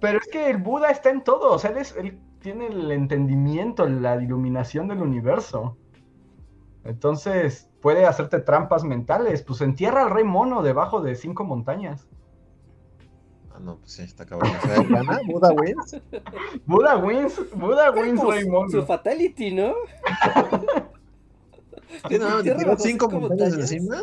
Pero 0.00 0.18
es 0.18 0.26
que 0.28 0.50
el 0.50 0.58
Buda 0.58 0.90
está 0.90 1.10
en 1.10 1.22
todo, 1.24 1.52
o 1.52 1.58
sea, 1.58 1.70
él, 1.70 1.78
es- 1.78 1.96
él 1.96 2.18
tiene 2.40 2.66
el 2.68 2.90
entendimiento, 2.92 3.86
la 3.88 4.16
iluminación 4.22 4.88
del 4.88 5.02
universo. 5.02 5.76
Entonces 6.84 7.68
puede 7.80 8.06
hacerte 8.06 8.40
trampas 8.40 8.84
mentales. 8.84 9.42
Pues 9.42 9.60
entierra 9.60 10.02
al 10.02 10.10
rey 10.10 10.24
mono 10.24 10.62
debajo 10.62 11.00
de 11.00 11.14
cinco 11.16 11.44
montañas. 11.44 12.06
Ah, 13.56 13.60
no, 13.62 13.76
pues 13.78 13.92
sí, 13.92 14.02
está 14.02 14.26
cabrón. 14.26 14.50
O 14.62 14.66
sea, 14.66 14.82
¿Gana? 14.88 15.20
¿Buda 15.26 15.50
wins? 15.52 15.96
Buda 16.66 16.96
wins, 16.98 17.40
Buda 17.54 17.90
wins 17.90 18.22
rey 18.22 18.42
su- 18.44 18.50
mono. 18.50 18.68
Su 18.70 18.84
fatality, 18.84 19.54
¿no? 19.54 19.72
Sí, 22.08 22.18
no, 22.18 22.76
cinco 22.76 23.08
montañas. 23.10 23.54
encima. 23.54 23.96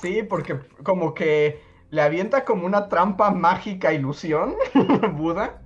Sí, 0.00 0.22
porque 0.22 0.58
como 0.82 1.14
que 1.14 1.60
le 1.90 2.02
avienta 2.02 2.44
como 2.44 2.66
una 2.66 2.88
trampa 2.88 3.30
mágica 3.30 3.92
ilusión, 3.92 4.54
Buda. 5.16 5.62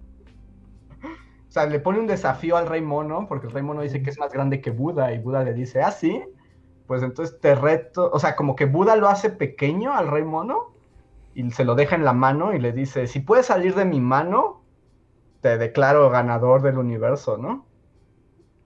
O 1.02 1.50
sea, 1.50 1.66
le 1.66 1.80
pone 1.80 1.98
un 1.98 2.06
desafío 2.06 2.56
al 2.56 2.66
rey 2.68 2.82
mono, 2.82 3.26
porque 3.28 3.46
el 3.46 3.52
rey 3.52 3.62
mono 3.62 3.80
dice 3.82 4.02
que 4.02 4.10
es 4.10 4.18
más 4.18 4.32
grande 4.32 4.60
que 4.60 4.70
Buda, 4.70 5.12
y 5.12 5.18
Buda 5.18 5.42
le 5.42 5.54
dice, 5.54 5.82
ah, 5.82 5.90
sí, 5.90 6.22
pues 6.86 7.02
entonces 7.02 7.40
te 7.40 7.54
reto, 7.54 8.10
o 8.12 8.18
sea, 8.18 8.36
como 8.36 8.54
que 8.54 8.66
Buda 8.66 8.96
lo 8.96 9.08
hace 9.08 9.30
pequeño 9.30 9.92
al 9.94 10.08
rey 10.08 10.24
mono, 10.24 10.74
y 11.38 11.48
se 11.52 11.64
lo 11.64 11.76
deja 11.76 11.94
en 11.94 12.04
la 12.04 12.12
mano, 12.12 12.52
y 12.52 12.58
le 12.58 12.72
dice, 12.72 13.06
si 13.06 13.20
puedes 13.20 13.46
salir 13.46 13.76
de 13.76 13.84
mi 13.84 14.00
mano, 14.00 14.64
te 15.40 15.56
declaro 15.56 16.10
ganador 16.10 16.62
del 16.62 16.78
universo, 16.78 17.38
¿no? 17.38 17.64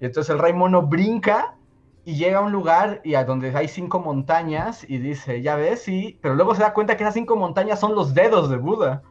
Y 0.00 0.06
entonces 0.06 0.34
el 0.34 0.38
rey 0.38 0.54
mono 0.54 0.80
brinca 0.80 1.58
y 2.06 2.14
llega 2.14 2.38
a 2.38 2.40
un 2.40 2.50
lugar 2.50 3.02
y 3.04 3.14
a 3.14 3.26
donde 3.26 3.54
hay 3.54 3.68
cinco 3.68 4.00
montañas 4.00 4.88
y 4.88 4.96
dice, 4.96 5.42
ya 5.42 5.54
ves, 5.54 5.82
sí, 5.82 6.18
pero 6.22 6.34
luego 6.34 6.54
se 6.54 6.62
da 6.62 6.72
cuenta 6.72 6.96
que 6.96 7.02
esas 7.02 7.12
cinco 7.12 7.36
montañas 7.36 7.78
son 7.78 7.94
los 7.94 8.14
dedos 8.14 8.48
de 8.48 8.56
Buda. 8.56 9.02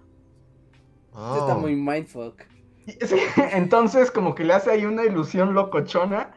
Oh. 1.14 1.36
Está 1.38 1.54
muy 1.54 1.76
mindfuck. 1.76 2.42
Y- 2.88 2.94
sí, 3.06 3.20
entonces 3.52 4.10
como 4.10 4.34
que 4.34 4.44
le 4.44 4.54
hace 4.54 4.72
ahí 4.72 4.86
una 4.86 5.06
ilusión 5.06 5.54
locochona 5.54 6.32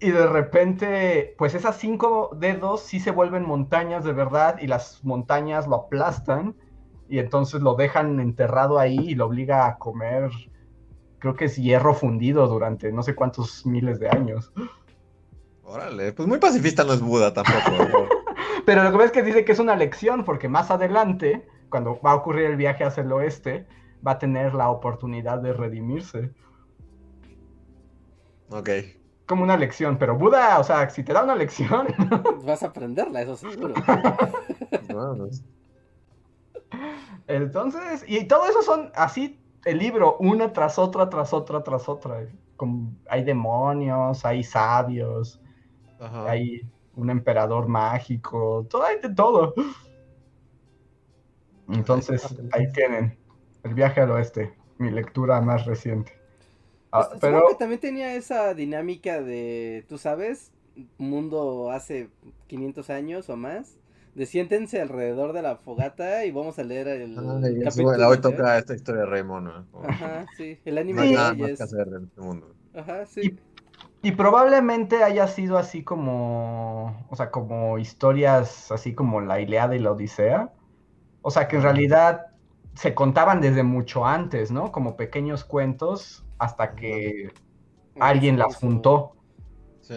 y 0.00 0.10
de 0.10 0.26
repente, 0.26 1.34
pues 1.38 1.54
esas 1.54 1.76
cinco 1.76 2.30
dedos 2.36 2.82
sí 2.82 3.00
se 3.00 3.10
vuelven 3.10 3.44
montañas 3.44 4.04
de 4.04 4.12
verdad 4.12 4.58
y 4.60 4.68
las 4.68 5.02
montañas 5.04 5.66
lo 5.66 5.76
aplastan 5.76 6.54
y 7.08 7.18
entonces 7.18 7.62
lo 7.62 7.74
dejan 7.74 8.20
enterrado 8.20 8.78
ahí 8.78 8.98
y 8.98 9.14
lo 9.14 9.26
obliga 9.26 9.66
a 9.66 9.78
comer, 9.78 10.30
creo 11.18 11.34
que 11.34 11.46
es 11.46 11.56
hierro 11.56 11.94
fundido 11.94 12.46
durante 12.46 12.92
no 12.92 13.02
sé 13.02 13.14
cuántos 13.14 13.66
miles 13.66 13.98
de 13.98 14.08
años. 14.08 14.52
Órale, 15.64 16.12
pues 16.12 16.28
muy 16.28 16.38
pacifista 16.38 16.84
no 16.84 16.92
es 16.92 17.00
Buda 17.00 17.34
tampoco. 17.34 18.08
Pero 18.66 18.84
lo 18.84 18.90
que 18.90 18.96
pasa 18.96 19.06
es 19.06 19.12
que 19.12 19.22
dice 19.22 19.44
que 19.44 19.52
es 19.52 19.58
una 19.58 19.76
lección, 19.76 20.24
porque 20.24 20.48
más 20.48 20.70
adelante, 20.70 21.46
cuando 21.70 22.00
va 22.00 22.12
a 22.12 22.16
ocurrir 22.16 22.46
el 22.46 22.56
viaje 22.56 22.84
hacia 22.84 23.02
el 23.02 23.12
oeste, 23.12 23.66
va 24.06 24.12
a 24.12 24.18
tener 24.18 24.54
la 24.54 24.70
oportunidad 24.70 25.38
de 25.38 25.52
redimirse. 25.52 26.30
ok. 28.50 28.68
Como 29.28 29.42
una 29.42 29.58
lección, 29.58 29.98
pero 29.98 30.16
Buda, 30.16 30.58
o 30.58 30.64
sea, 30.64 30.88
si 30.88 31.04
te 31.04 31.12
da 31.12 31.22
una 31.22 31.36
lección, 31.36 31.86
Vas 32.46 32.62
a 32.62 32.68
aprenderla, 32.68 33.20
eso 33.20 33.36
seguro. 33.36 33.74
Entonces, 37.26 38.04
y 38.08 38.24
todo 38.26 38.46
eso 38.46 38.62
son 38.62 38.90
así, 38.94 39.38
el 39.66 39.78
libro, 39.78 40.16
una 40.18 40.52
tras 40.54 40.78
otra, 40.78 41.10
tras 41.10 41.34
otra, 41.34 41.62
tras 41.62 41.88
otra. 41.90 42.26
Como- 42.56 42.92
hay 43.08 43.22
demonios, 43.22 44.24
hay 44.24 44.42
sabios, 44.42 45.38
Ajá. 46.00 46.30
hay 46.30 46.62
un 46.94 47.10
emperador 47.10 47.68
mágico, 47.68 48.66
todo 48.70 48.84
hay 48.84 48.98
de 48.98 49.14
todo. 49.14 49.52
Entonces, 51.68 52.34
ahí 52.52 52.72
tienen, 52.72 53.18
el 53.62 53.74
viaje 53.74 54.00
al 54.00 54.10
oeste, 54.10 54.54
mi 54.78 54.90
lectura 54.90 55.38
más 55.42 55.66
reciente. 55.66 56.17
Ah, 56.92 57.06
Pues, 57.08 57.20
pero 57.20 57.34
Supongo 57.38 57.52
que 57.52 57.58
también 57.58 57.80
tenía 57.80 58.14
esa 58.14 58.54
dinámica 58.54 59.20
de, 59.20 59.84
tú 59.88 59.98
sabes, 59.98 60.52
mundo 60.98 61.70
hace 61.70 62.08
500 62.46 62.90
años 62.90 63.28
o 63.28 63.36
más, 63.36 63.76
de 64.14 64.26
siéntense 64.26 64.80
alrededor 64.80 65.32
de 65.32 65.42
la 65.42 65.56
fogata 65.56 66.24
y 66.24 66.30
vamos 66.30 66.58
a 66.58 66.64
leer 66.64 66.88
el 66.88 67.16
Ay, 67.18 67.58
es 67.58 67.64
capítulo 67.64 67.88
bueno, 67.88 68.08
hoy 68.08 68.20
toca 68.20 68.58
esta 68.58 68.74
historia 68.74 69.02
de 69.02 69.06
Rey 69.06 69.22
Mono. 69.22 69.60
¿eh? 69.60 69.64
Como- 69.70 69.88
Ajá, 69.88 70.26
sí, 70.36 70.58
el 70.64 70.78
anime 70.78 70.96
No 70.96 71.02
hay 71.02 71.08
de 71.10 71.14
nada 71.14 71.30
hoy 71.32 71.36
más 71.38 71.56
que 71.58 71.62
hacer 71.62 71.88
en 71.88 72.04
este 72.04 72.20
mundo. 72.20 72.54
Ajá, 72.74 73.06
sí. 73.06 73.38
Y 74.02 74.12
probablemente 74.12 75.02
haya 75.02 75.26
sido 75.26 75.58
así 75.58 75.82
como, 75.82 77.06
o 77.10 77.16
sea, 77.16 77.30
como 77.30 77.78
historias 77.78 78.70
así 78.70 78.94
como 78.94 79.20
la 79.20 79.40
Ilíada 79.40 79.74
y 79.74 79.80
la 79.80 79.92
Odisea. 79.92 80.52
O 81.22 81.30
sea, 81.30 81.48
que 81.48 81.56
en 81.56 81.62
realidad 81.62 82.26
se 82.74 82.94
contaban 82.94 83.40
desde 83.40 83.64
mucho 83.64 84.06
antes, 84.06 84.50
¿no? 84.52 84.70
Como 84.70 84.96
pequeños 84.96 85.44
cuentos 85.44 86.24
hasta 86.38 86.74
que 86.74 87.32
alguien 87.98 88.38
las 88.38 88.56
juntó. 88.56 89.16
Sí. 89.80 89.94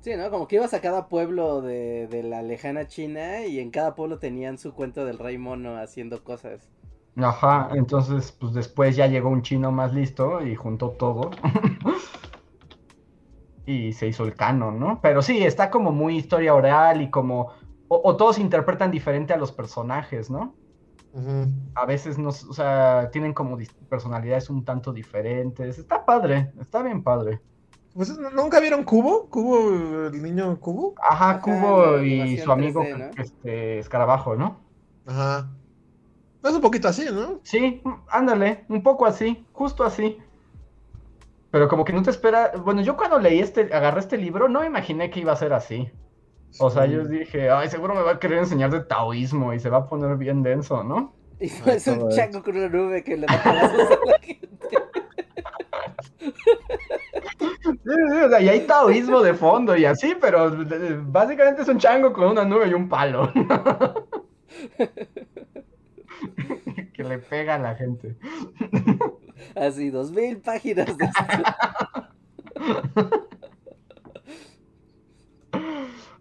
Sí, 0.00 0.14
¿no? 0.16 0.30
Como 0.30 0.46
que 0.46 0.56
ibas 0.56 0.74
a 0.74 0.80
cada 0.80 1.08
pueblo 1.08 1.62
de, 1.62 2.06
de 2.08 2.22
la 2.22 2.42
lejana 2.42 2.86
China 2.86 3.46
y 3.46 3.58
en 3.58 3.70
cada 3.70 3.94
pueblo 3.94 4.18
tenían 4.18 4.58
su 4.58 4.74
cuento 4.74 5.04
del 5.04 5.18
rey 5.18 5.38
mono 5.38 5.76
haciendo 5.78 6.22
cosas. 6.22 6.70
Ajá, 7.16 7.70
entonces 7.74 8.32
pues 8.32 8.54
después 8.54 8.96
ya 8.96 9.06
llegó 9.06 9.28
un 9.30 9.42
chino 9.42 9.70
más 9.72 9.94
listo 9.94 10.44
y 10.44 10.54
juntó 10.56 10.90
todo. 10.90 11.30
y 13.66 13.92
se 13.92 14.08
hizo 14.08 14.24
el 14.24 14.34
canon, 14.34 14.78
¿no? 14.78 15.00
Pero 15.00 15.22
sí, 15.22 15.44
está 15.44 15.70
como 15.70 15.92
muy 15.92 16.16
historia 16.16 16.54
oral 16.54 17.02
y 17.02 17.10
como... 17.10 17.52
O, 17.88 18.00
o 18.04 18.16
todos 18.16 18.38
interpretan 18.38 18.90
diferente 18.90 19.32
a 19.32 19.36
los 19.36 19.52
personajes, 19.52 20.30
¿no? 20.30 20.54
A 21.76 21.86
veces 21.86 22.18
no, 22.18 22.30
o 22.30 22.32
sea, 22.32 23.08
tienen 23.12 23.32
como 23.32 23.56
personalidades 23.88 24.50
un 24.50 24.64
tanto 24.64 24.92
diferentes. 24.92 25.78
Está 25.78 26.04
padre, 26.04 26.52
está 26.60 26.82
bien 26.82 27.02
padre. 27.02 27.40
Pues, 27.94 28.16
¿no- 28.18 28.30
¿Nunca 28.30 28.58
vieron 28.58 28.82
Cubo? 28.82 29.28
¿Cubo, 29.28 30.06
el 30.08 30.20
niño 30.22 30.58
Cubo? 30.58 30.94
Ajá, 31.00 31.30
Ajá, 31.30 31.40
Cubo 31.40 32.00
y 32.02 32.38
su 32.38 32.50
amigo 32.50 32.82
3D, 32.82 32.98
¿no? 32.98 33.22
este 33.22 33.78
Escarabajo, 33.78 34.34
¿no? 34.34 34.58
Ajá. 35.06 35.48
Es 36.42 36.52
un 36.52 36.60
poquito 36.60 36.88
así, 36.88 37.06
¿no? 37.12 37.40
Sí, 37.44 37.82
ándale, 38.10 38.66
un 38.68 38.82
poco 38.82 39.06
así, 39.06 39.46
justo 39.52 39.84
así. 39.84 40.18
Pero 41.50 41.68
como 41.68 41.84
que 41.84 41.92
no 41.92 42.02
te 42.02 42.10
espera. 42.10 42.52
Bueno, 42.64 42.82
yo 42.82 42.96
cuando 42.96 43.18
leí 43.20 43.38
este, 43.38 43.72
agarré 43.72 44.00
este 44.00 44.18
libro, 44.18 44.48
no 44.48 44.60
me 44.60 44.66
imaginé 44.66 45.08
que 45.10 45.20
iba 45.20 45.32
a 45.32 45.36
ser 45.36 45.52
así. 45.52 45.88
O 46.58 46.70
sea, 46.70 46.86
yo 46.86 47.04
dije, 47.04 47.50
ay, 47.50 47.68
seguro 47.68 47.94
me 47.94 48.02
va 48.02 48.12
a 48.12 48.18
querer 48.18 48.38
enseñar 48.38 48.70
de 48.70 48.80
taoísmo 48.80 49.52
y 49.52 49.60
se 49.60 49.70
va 49.70 49.78
a 49.78 49.86
poner 49.88 50.16
bien 50.16 50.42
denso, 50.42 50.84
¿no? 50.84 51.14
Y 51.40 51.46
es 51.66 51.86
un 51.86 52.08
chango 52.10 52.42
con 52.42 52.56
una 52.56 52.68
nube 52.68 53.02
que 53.02 53.16
le 53.16 53.26
da 53.26 53.42
palazos 53.42 53.80
a 53.80 53.98
la 54.06 54.18
gente. 54.20 54.48
Sí, 56.18 57.70
sí, 57.84 58.18
o 58.24 58.28
sea, 58.28 58.40
y 58.40 58.48
hay 58.48 58.60
taoísmo 58.60 59.20
de 59.20 59.34
fondo 59.34 59.76
y 59.76 59.84
así, 59.84 60.16
pero 60.20 60.48
eh, 60.48 61.00
básicamente 61.02 61.62
es 61.62 61.68
un 61.68 61.78
chango 61.78 62.12
con 62.12 62.30
una 62.30 62.44
nube 62.44 62.68
y 62.68 62.74
un 62.74 62.88
palo. 62.88 63.32
que 66.94 67.04
le 67.04 67.18
pega 67.18 67.56
a 67.56 67.58
la 67.58 67.74
gente. 67.74 68.16
Así, 69.54 69.90
dos 69.90 70.12
mil 70.12 70.38
páginas 70.38 70.96
de 70.96 71.10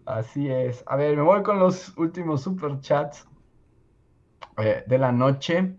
Así 0.06 0.50
es. 0.50 0.84
A 0.88 0.96
ver, 0.96 1.16
me 1.16 1.24
voy 1.24 1.44
con 1.44 1.60
los 1.60 1.98
últimos 1.98 2.42
superchats 2.42 3.28
eh, 4.58 4.84
de 4.86 4.98
la 4.98 5.12
noche. 5.12 5.76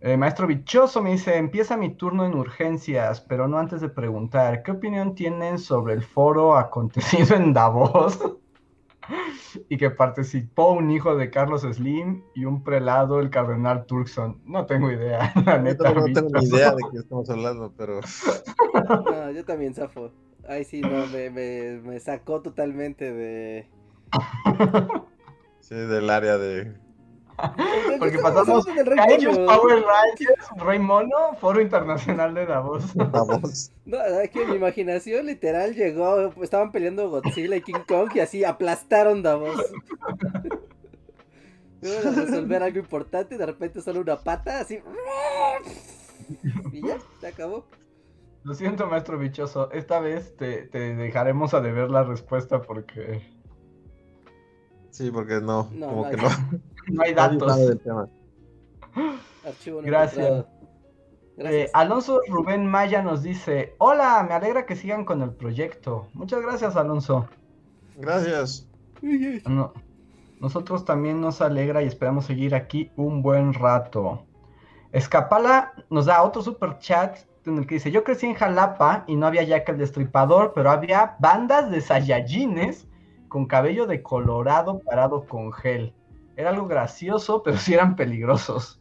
Eh, 0.00 0.16
Maestro 0.16 0.46
Bichoso 0.46 1.02
me 1.02 1.12
dice, 1.12 1.36
empieza 1.36 1.76
mi 1.76 1.94
turno 1.94 2.26
en 2.26 2.34
urgencias, 2.34 3.20
pero 3.20 3.48
no 3.48 3.58
antes 3.58 3.80
de 3.80 3.88
preguntar, 3.88 4.62
¿qué 4.62 4.72
opinión 4.72 5.14
tienen 5.14 5.58
sobre 5.58 5.94
el 5.94 6.02
foro 6.02 6.56
acontecido 6.56 7.34
en 7.36 7.52
Davos? 7.52 8.18
y 9.68 9.76
que 9.76 9.90
participó 9.90 10.72
un 10.72 10.90
hijo 10.90 11.16
de 11.16 11.30
Carlos 11.30 11.62
Slim 11.62 12.22
y 12.34 12.44
un 12.44 12.62
prelado, 12.62 13.20
el 13.20 13.30
cardenal 13.30 13.86
Turkson. 13.86 14.40
No 14.44 14.66
tengo 14.66 14.90
idea, 14.90 15.32
la 15.46 15.56
Yo 15.56 15.62
neta. 15.62 15.84
tampoco 15.84 16.12
tengo 16.12 16.28
ni 16.30 16.44
idea 16.44 16.74
de 16.74 16.82
qué 16.90 16.98
estamos 16.98 17.30
hablando, 17.30 17.72
pero 17.76 18.00
No, 19.06 19.30
yo 19.30 19.44
también 19.44 19.74
zafo. 19.74 20.10
Ay, 20.48 20.64
sí, 20.64 20.80
no, 20.80 21.06
me, 21.06 21.30
me, 21.30 21.80
me 21.82 22.00
sacó 22.00 22.40
totalmente 22.40 23.12
de... 23.12 23.68
sí, 25.60 25.74
del 25.74 26.10
área 26.10 26.38
de. 26.38 26.74
Porque 27.98 28.18
pasamos 28.18 28.66
a 28.66 29.12
ellos. 29.12 29.38
Power 29.38 29.82
Rangers, 29.82 30.64
Rey 30.64 30.78
Mono, 30.78 31.34
Foro 31.38 31.60
Internacional 31.60 32.34
de 32.34 32.46
Davos. 32.46 32.84
Vamos. 32.94 33.72
No, 33.84 33.98
es 33.98 34.30
que 34.30 34.46
mi 34.46 34.56
imaginación 34.56 35.26
literal 35.26 35.74
llegó, 35.74 36.32
estaban 36.42 36.72
peleando 36.72 37.10
Godzilla 37.10 37.56
y 37.56 37.62
King 37.62 37.84
Kong 37.86 38.10
y 38.14 38.20
así 38.20 38.44
aplastaron 38.44 39.22
Davos. 39.22 39.56
Resolver 41.82 42.62
algo 42.62 42.78
importante 42.78 43.34
y 43.34 43.38
de 43.38 43.46
repente 43.46 43.82
solo 43.82 44.00
una 44.00 44.16
pata, 44.16 44.60
así. 44.60 44.80
Y 46.72 46.86
ya, 46.86 46.96
se 47.20 47.26
acabó. 47.26 47.66
Lo 48.46 48.54
siento, 48.54 48.86
maestro 48.86 49.18
bichoso. 49.18 49.72
Esta 49.72 49.98
vez 49.98 50.36
te, 50.36 50.62
te 50.68 50.94
dejaremos 50.94 51.52
a 51.52 51.60
deber 51.60 51.90
la 51.90 52.04
respuesta 52.04 52.62
porque 52.62 53.20
Sí, 54.90 55.10
porque 55.10 55.40
no, 55.40 55.68
No, 55.72 55.88
como 55.88 56.04
no 56.04 56.10
que 56.10 56.16
hay- 56.16 56.22
no. 56.22 56.60
no 56.94 57.02
hay 57.02 57.12
datos. 57.14 57.52
sabe 57.52 57.66
del 57.66 57.80
tema. 57.80 58.08
Archivo 59.44 59.80
no 59.82 59.86
Gracias. 59.86 60.26
Eh, 60.30 60.44
Gracias. 61.36 61.70
Alonso 61.74 62.20
Rubén 62.28 62.66
Maya 62.66 63.02
nos 63.02 63.24
dice: 63.24 63.74
Hola, 63.78 64.24
me 64.28 64.34
alegra 64.34 64.64
que 64.64 64.76
sigan 64.76 65.04
con 65.04 65.22
el 65.22 65.30
proyecto. 65.32 66.06
Muchas 66.14 66.40
gracias, 66.40 66.76
Alonso. 66.76 67.28
Gracias. 67.96 68.68
No- 69.46 69.72
nosotros 70.38 70.84
también 70.84 71.20
nos 71.20 71.40
alegra 71.40 71.82
y 71.82 71.86
esperamos 71.86 72.26
seguir 72.26 72.54
aquí 72.54 72.92
un 72.96 73.22
buen 73.22 73.54
rato. 73.54 74.24
Escapala 74.92 75.72
nos 75.90 76.06
da 76.06 76.22
otro 76.22 76.42
super 76.42 76.78
chat 76.78 77.18
en 77.50 77.58
el 77.58 77.66
que 77.66 77.76
dice: 77.76 77.90
Yo 77.90 78.04
crecí 78.04 78.26
en 78.26 78.34
Jalapa 78.34 79.04
y 79.06 79.16
no 79.16 79.26
había 79.26 79.42
Jack 79.42 79.68
el 79.68 79.78
Destripador, 79.78 80.52
pero 80.54 80.70
había 80.70 81.16
bandas 81.18 81.70
de 81.70 81.80
Saiyajines 81.80 82.88
con 83.28 83.46
cabello 83.46 83.86
de 83.86 84.02
colorado 84.02 84.80
parado 84.80 85.26
con 85.26 85.52
gel. 85.52 85.94
Era 86.36 86.50
algo 86.50 86.66
gracioso, 86.66 87.42
pero 87.44 87.56
sí 87.58 87.74
eran 87.74 87.96
peligrosos. 87.96 88.80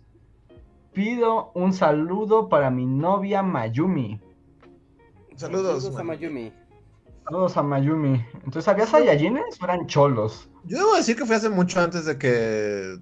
Pido 0.94 1.52
un 1.54 1.74
saludo 1.74 2.48
para 2.48 2.70
mi 2.70 2.86
novia 2.86 3.44
Mayumi. 3.44 4.22
Saludos. 5.36 5.94
a. 5.98 6.04
Mayumi. 6.04 6.54
Saludos 7.26 7.58
a 7.58 7.64
Mayumi. 7.64 8.24
Entonces, 8.36 8.68
¿había 8.68 8.86
Saiyajines 8.86 9.62
o 9.62 9.66
eran 9.66 9.88
cholos? 9.88 10.50
Yo 10.64 10.78
debo 10.78 10.96
decir 10.96 11.18
que 11.18 11.26
fue 11.26 11.36
hace 11.36 11.50
mucho 11.50 11.82
antes 11.82 12.06
de 12.06 12.18
que 12.18 12.98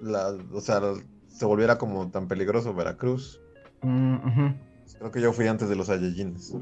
la, 0.00 0.36
o 0.52 0.60
sea, 0.60 0.80
se 1.28 1.46
volviera 1.46 1.78
como 1.78 2.10
tan 2.10 2.28
peligroso 2.28 2.74
Veracruz. 2.74 3.40
Mm. 3.82 4.54
Creo 4.98 5.10
que 5.10 5.20
yo 5.20 5.32
fui 5.32 5.46
antes 5.46 5.68
de 5.68 5.76
los 5.76 5.86
Saiyajines. 5.86 6.54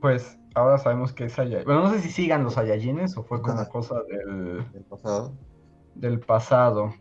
Pues 0.00 0.36
ahora 0.54 0.78
sabemos 0.78 1.12
que 1.12 1.24
es 1.26 1.32
Saiyajin. 1.32 1.64
Bueno, 1.64 1.82
no 1.84 1.90
sé 1.90 2.00
si 2.00 2.10
sigan 2.10 2.42
los 2.44 2.54
Saiyajines 2.54 3.16
o 3.16 3.22
fue 3.22 3.40
como 3.40 3.54
Ajá. 3.60 3.68
cosa 3.68 3.96
del, 4.08 4.64
El 4.74 4.82
pasado. 4.84 5.32
del 5.94 6.20
pasado. 6.20 6.94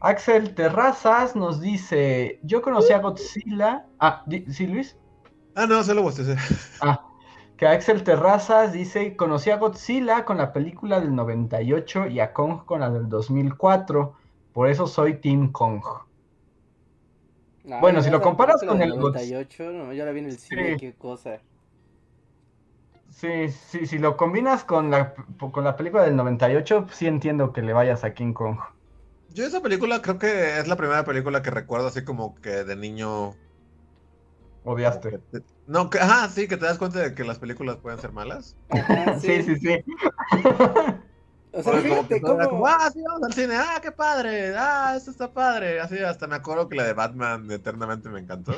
Axel 0.00 0.54
Terrazas 0.54 1.34
nos 1.36 1.60
dice: 1.60 2.40
Yo 2.42 2.60
conocí 2.62 2.92
a 2.92 2.98
Godzilla. 2.98 3.86
Ah, 3.98 4.24
¿sí, 4.48 4.66
Luis? 4.66 4.96
Ah, 5.54 5.66
no, 5.66 5.82
solo 5.82 6.02
bostecé. 6.02 6.36
Ah, 6.80 7.06
que 7.56 7.66
Axel 7.66 8.02
Terrazas 8.04 8.72
dice: 8.72 9.16
Conocí 9.16 9.50
a 9.50 9.56
Godzilla 9.58 10.24
con 10.24 10.36
la 10.38 10.52
película 10.52 11.00
del 11.00 11.14
98 11.14 12.08
y 12.08 12.20
a 12.20 12.32
Kong 12.32 12.64
con 12.66 12.80
la 12.80 12.90
del 12.90 13.08
2004. 13.08 14.14
Por 14.52 14.68
eso 14.68 14.86
soy 14.86 15.20
Team 15.20 15.50
Kong. 15.52 15.82
Ay, 17.64 17.78
Bueno, 17.80 18.02
si 18.02 18.10
lo 18.10 18.20
comparas 18.20 18.62
con 18.62 18.80
el 18.82 18.92
Godz- 18.92 18.98
98, 18.98 19.70
no, 19.72 19.92
yo 19.92 20.04
la 20.04 20.10
vi 20.12 20.20
en 20.20 20.26
el 20.26 20.38
cine, 20.38 20.72
Sí. 20.72 20.76
qué 20.78 20.94
cosa. 20.94 21.40
Sí, 23.10 23.50
sí, 23.50 23.86
si 23.86 23.98
lo 23.98 24.16
combinas 24.16 24.64
con 24.64 24.90
la, 24.90 25.14
con 25.52 25.64
la 25.64 25.76
película 25.76 26.02
del 26.04 26.16
98, 26.16 26.86
sí 26.92 27.06
entiendo 27.06 27.52
que 27.52 27.62
le 27.62 27.72
vayas 27.72 28.04
a 28.04 28.14
King 28.14 28.32
Kong. 28.32 28.58
Yo 29.28 29.44
esa 29.46 29.60
película 29.60 30.02
creo 30.02 30.18
que 30.18 30.58
es 30.58 30.68
la 30.68 30.76
primera 30.76 31.04
película 31.04 31.42
que 31.42 31.50
recuerdo 31.50 31.88
así 31.88 32.04
como 32.04 32.34
que 32.36 32.64
de 32.64 32.76
niño. 32.76 33.34
Odiaste. 34.64 35.10
que 35.10 35.18
te- 35.18 35.44
No, 35.66 35.90
que, 35.90 35.98
ajá, 35.98 36.28
sí, 36.28 36.48
que 36.48 36.56
te 36.56 36.66
das 36.66 36.78
cuenta 36.78 37.00
de 37.00 37.14
que 37.14 37.24
las 37.24 37.38
películas 37.38 37.78
pueden 37.78 37.98
ser 37.98 38.12
malas. 38.12 38.56
Ajá, 38.70 39.18
Sí, 39.20 39.42
sí, 39.42 39.56
sí. 39.56 39.84
O 41.54 41.62
sea, 41.62 41.72
fíjate 41.74 42.20
cómo... 42.20 42.48
como, 42.48 42.66
ah, 42.66 42.90
sí, 42.92 43.00
vamos 43.02 43.22
al 43.24 43.32
cine, 43.34 43.54
ah, 43.56 43.78
qué 43.82 43.92
padre, 43.92 44.54
ah, 44.56 44.94
esto 44.96 45.10
está 45.10 45.32
padre. 45.32 45.80
Así, 45.80 45.98
hasta 45.98 46.26
me 46.26 46.36
acuerdo 46.36 46.68
que 46.68 46.76
la 46.76 46.84
de 46.84 46.94
Batman 46.94 47.50
eternamente 47.50 48.08
me 48.08 48.20
encantó. 48.20 48.52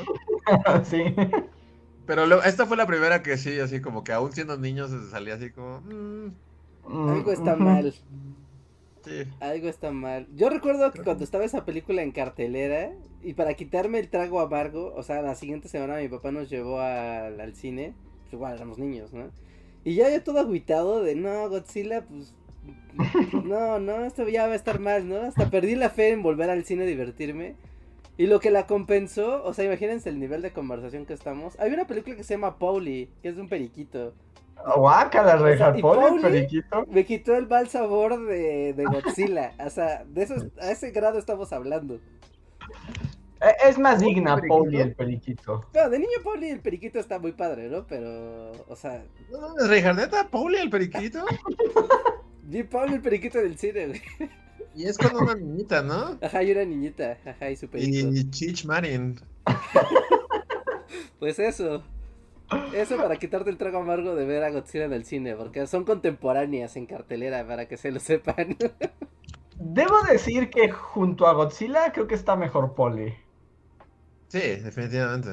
sí. 0.85 1.03
Pero 2.05 2.25
lo- 2.25 2.43
esta 2.43 2.65
fue 2.65 2.77
la 2.77 2.85
primera 2.87 3.21
que 3.23 3.37
sí, 3.37 3.59
así 3.59 3.81
como 3.81 4.03
que 4.03 4.13
aún 4.13 4.31
siendo 4.31 4.57
niños 4.57 4.91
se 4.91 5.09
salía 5.09 5.35
así 5.35 5.51
como, 5.51 5.81
mm, 5.81 7.09
Algo 7.09 7.31
está 7.31 7.53
Ujú. 7.55 7.63
mal, 7.63 7.93
sí. 9.03 9.23
algo 9.39 9.67
está 9.67 9.91
mal. 9.91 10.27
Yo 10.35 10.49
recuerdo 10.49 10.91
que 10.91 11.03
cuando 11.03 11.23
estaba 11.23 11.43
esa 11.43 11.65
película 11.65 12.01
en 12.03 12.11
cartelera, 12.11 12.91
y 13.23 13.33
para 13.33 13.55
quitarme 13.55 13.99
el 13.99 14.09
trago 14.09 14.39
amargo, 14.39 14.93
o 14.95 15.03
sea, 15.03 15.21
la 15.21 15.35
siguiente 15.35 15.67
semana 15.67 15.97
mi 15.97 16.07
papá 16.07 16.31
nos 16.31 16.49
llevó 16.49 16.79
al, 16.79 17.39
al 17.41 17.55
cine, 17.55 17.93
pues 18.21 18.33
igual 18.33 18.55
éramos 18.55 18.77
niños, 18.77 19.11
¿no? 19.13 19.31
Y 19.83 19.95
ya 19.95 20.09
yo 20.11 20.23
todo 20.23 20.39
agüitado 20.39 21.03
de, 21.03 21.15
no, 21.15 21.49
Godzilla, 21.49 22.05
pues... 22.05 22.33
No, 23.43 23.79
no, 23.79 24.05
esto 24.05 24.27
ya 24.27 24.47
va 24.47 24.53
a 24.53 24.55
estar 24.55 24.79
mal, 24.79 25.07
¿no? 25.09 25.17
Hasta 25.21 25.49
perdí 25.49 25.75
la 25.75 25.89
fe 25.89 26.09
en 26.09 26.23
volver 26.23 26.49
al 26.49 26.63
cine 26.65 26.83
a 26.83 26.87
divertirme. 26.87 27.55
Y 28.17 28.27
lo 28.27 28.39
que 28.39 28.49
la 28.51 28.65
compensó, 28.65 29.43
o 29.43 29.53
sea, 29.53 29.65
imagínense 29.65 30.09
el 30.09 30.19
nivel 30.19 30.41
de 30.41 30.53
conversación 30.53 31.05
que 31.05 31.13
estamos. 31.13 31.59
Hay 31.59 31.73
una 31.73 31.85
película 31.85 32.15
que 32.15 32.23
se 32.23 32.35
llama 32.35 32.57
Pauli, 32.57 33.09
que 33.21 33.29
es 33.29 33.35
de 33.35 33.41
un 33.41 33.49
periquito. 33.49 34.13
Guácala, 34.77 35.35
O 35.35 35.57
sea, 35.57 35.71
Reja 35.71 35.77
¿y 35.77 35.81
Poli, 35.81 35.99
Pauli? 36.01 36.21
periquito. 36.21 36.85
Me 36.87 37.05
quitó 37.05 37.35
el 37.35 37.47
mal 37.47 37.67
sabor 37.67 38.25
de, 38.25 38.73
de 38.73 38.85
Godzilla. 38.85 39.53
O 39.59 39.69
sea, 39.69 40.05
de 40.05 40.23
eso, 40.23 40.35
a 40.61 40.71
ese 40.71 40.91
grado 40.91 41.19
estamos 41.19 41.51
hablando. 41.51 41.99
Eh, 43.41 43.55
Es 43.67 43.77
más 43.77 43.99
digna? 43.99 44.37
Poli, 44.47 44.79
el 44.79 44.95
periquito. 44.95 45.65
No, 45.73 45.89
de 45.89 45.99
niño 45.99 46.19
Pauli 46.23 46.49
el 46.49 46.61
periquito 46.61 46.99
está 46.99 47.19
muy 47.19 47.33
padre, 47.33 47.69
¿no? 47.69 47.85
Pero, 47.85 48.53
o 48.67 48.75
sea, 48.75 49.03
neta, 49.93 50.29
Pauli 50.29 50.57
el 50.57 50.69
periquito. 50.69 51.25
vi 52.45 52.63
Pauli 52.63 52.95
el 52.95 53.01
periquito 53.01 53.39
del 53.39 53.57
cine, 53.57 53.87
güey. 53.87 54.01
Y 54.75 54.85
es 54.85 54.97
con 54.97 55.15
una 55.15 55.35
niñita, 55.35 55.81
¿no? 55.81 56.17
Ajá, 56.21 56.43
y 56.43 56.51
una 56.51 56.65
niñita, 56.65 57.17
ajá, 57.25 57.49
y 57.49 57.55
su 57.55 57.69
periquito. 57.69 58.09
Y 58.13 58.29
Chich 58.29 58.65
Marin. 58.65 59.19
Pues 61.19 61.39
eso. 61.39 61.83
Eso 62.73 62.97
para 62.97 63.15
quitarte 63.15 63.49
el 63.49 63.57
trago 63.57 63.79
amargo 63.79 64.15
de 64.15 64.25
ver 64.25 64.43
a 64.43 64.51
Godzilla 64.51 64.85
en 64.85 64.93
el 64.93 65.05
cine, 65.05 65.35
porque 65.35 65.65
son 65.65 65.83
contemporáneas 65.83 66.75
en 66.75 66.85
cartelera, 66.85 67.47
para 67.47 67.67
que 67.67 67.77
se 67.77 67.91
lo 67.91 67.99
sepan. 67.99 68.57
Debo 69.59 70.01
decir 70.03 70.49
que 70.49 70.69
junto 70.69 71.25
a 71.25 71.33
Godzilla 71.33 71.91
creo 71.93 72.07
que 72.07 72.15
está 72.15 72.35
mejor 72.35 72.75
Poli. 72.75 73.13
Sí, 74.27 74.39
definitivamente. 74.39 75.29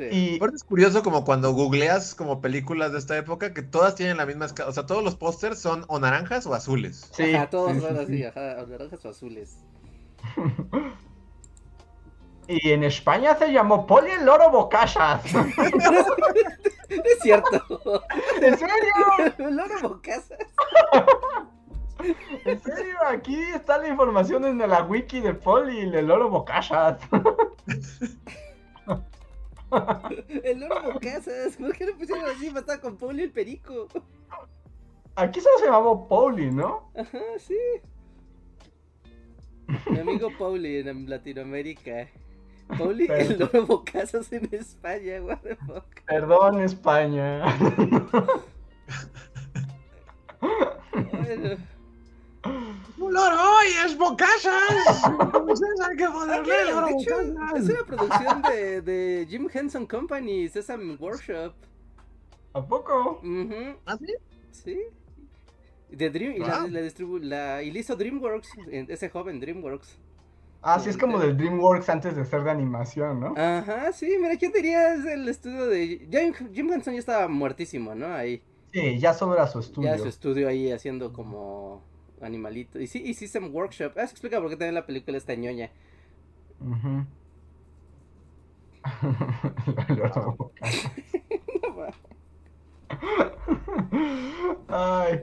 Sí. 0.00 0.08
Y 0.10 0.36
Aparte 0.36 0.56
es 0.56 0.64
curioso 0.64 1.02
como 1.02 1.26
cuando 1.26 1.52
googleas 1.52 2.14
como 2.14 2.40
películas 2.40 2.92
de 2.92 2.98
esta 2.98 3.18
época 3.18 3.52
que 3.52 3.60
todas 3.60 3.96
tienen 3.96 4.16
la 4.16 4.24
misma 4.24 4.46
escala, 4.46 4.70
o 4.70 4.72
sea, 4.72 4.86
todos 4.86 5.04
los 5.04 5.14
pósters 5.14 5.58
son 5.58 5.84
o 5.88 5.98
naranjas 5.98 6.46
o 6.46 6.54
azules. 6.54 7.10
sí, 7.12 7.34
ajá, 7.34 7.50
todos 7.50 7.72
sí, 7.72 7.80
son 7.80 7.96
sí, 7.96 8.02
así, 8.02 8.16
sí. 8.16 8.24
ajá, 8.24 8.66
naranjas 8.66 9.04
o 9.04 9.08
azules. 9.10 9.58
Y 12.50 12.72
en 12.72 12.82
España 12.82 13.36
se 13.36 13.52
llamó 13.52 13.86
Poli 13.86 14.10
el 14.10 14.24
loro 14.24 14.50
bocachas. 14.50 15.22
es 16.88 17.18
cierto. 17.22 17.62
¿En 18.42 18.58
serio? 18.58 19.36
El 19.38 19.54
loro 19.54 19.74
bocazas. 19.82 20.38
¿En 22.44 22.60
serio? 22.60 22.96
Aquí 23.06 23.40
está 23.54 23.78
la 23.78 23.86
información 23.86 24.44
en 24.44 24.58
la 24.58 24.82
wiki 24.82 25.20
de 25.20 25.32
Poli, 25.32 25.78
el 25.78 26.08
loro 26.08 26.28
bocachas. 26.28 26.98
El 30.44 30.60
loro 30.60 30.92
bocazas. 30.94 31.56
¿Por 31.58 31.76
qué 31.76 31.86
no 31.86 31.96
pusieron 31.96 32.24
así 32.24 32.46
estar 32.48 32.80
con 32.80 32.96
Pauli 32.96 33.22
el 33.24 33.32
perico? 33.32 33.88
Aquí 35.16 35.40
solo 35.40 35.58
se 35.58 35.66
llamó 35.66 36.08
Poli, 36.08 36.50
¿no? 36.50 36.90
Ajá, 36.96 37.18
sí. 37.38 37.58
Mi 39.90 39.98
amigo 39.98 40.30
Pauli 40.38 40.78
en 40.78 41.08
Latinoamérica. 41.08 42.08
Pauli 42.78 43.06
el 43.10 43.38
loro 43.38 43.66
bocazas 43.66 44.32
en 44.32 44.48
España, 44.52 45.20
what 45.22 45.38
the 45.38 45.56
fuck. 45.56 45.84
Perdón, 46.06 46.60
España. 46.62 47.44
Bueno, 50.92 51.50
¡Un 51.52 51.79
es 53.86 53.96
bocasas! 53.96 55.04
Hay 55.88 55.96
que 55.96 56.04
Ah, 56.04 56.12
ponerle 56.12 56.52
de 56.54 56.62
hecho, 57.00 57.16
bocasas. 57.22 57.62
es 57.62 57.68
una 57.70 57.84
producción 57.86 58.42
de, 58.42 58.80
de 58.82 59.26
Jim 59.28 59.48
Henson 59.52 59.86
Company, 59.86 60.48
Sesame 60.48 60.94
Workshop. 60.96 61.52
¿A 62.52 62.64
poco? 62.66 63.20
Ujú, 63.22 63.76
¿Ah, 63.86 63.96
sí? 63.98 64.14
Sí. 64.50 64.80
De 65.90 66.10
Dream, 66.10 66.32
y 66.36 66.38
la, 66.40 66.60
Wow. 66.60 66.68
la 66.68 66.80
distribu- 66.80 67.20
la- 67.20 67.62
y 67.62 67.70
la 67.72 67.78
hizo 67.78 67.96
DreamWorks, 67.96 68.48
ese 68.70 69.08
joven 69.08 69.40
DreamWorks. 69.40 69.98
Ah, 70.62 70.78
sí, 70.78 70.90
es 70.90 70.96
como 70.98 71.18
del 71.18 71.36
DreamWorks 71.36 71.88
antes 71.88 72.14
de 72.14 72.24
ser 72.24 72.42
de 72.44 72.50
animación, 72.50 73.18
¿no? 73.20 73.34
Ajá, 73.36 73.92
sí, 73.92 74.14
mira, 74.20 74.36
¿quién 74.36 74.52
diría? 74.52 74.94
Es 74.94 75.06
el 75.06 75.28
estudio 75.28 75.66
de... 75.66 76.06
Jim, 76.10 76.34
Jim 76.52 76.72
Henson 76.72 76.92
ya 76.94 77.00
estaba 77.00 77.28
muertísimo, 77.28 77.94
¿no? 77.94 78.12
Ahí. 78.12 78.42
Sí, 78.72 78.98
ya 78.98 79.14
sobra 79.14 79.46
su 79.46 79.58
estudio. 79.60 79.88
Ya 79.90 79.98
su 79.98 80.06
estudio 80.06 80.48
ahí 80.48 80.70
haciendo 80.70 81.12
como 81.12 81.82
animalito. 82.22 82.78
Y 82.80 82.86
sí, 82.86 83.02
y 83.04 83.14
System 83.14 83.54
Workshop. 83.54 83.92
Ah, 83.96 84.06
se 84.06 84.12
explica 84.12 84.40
por 84.40 84.50
qué 84.50 84.56
también 84.56 84.74
la 84.74 84.86
película 84.86 85.16
está 85.18 85.34
ñoña. 85.34 85.70
Loro 89.88 90.34
bocachas. 90.36 90.92
Ay, 94.68 95.22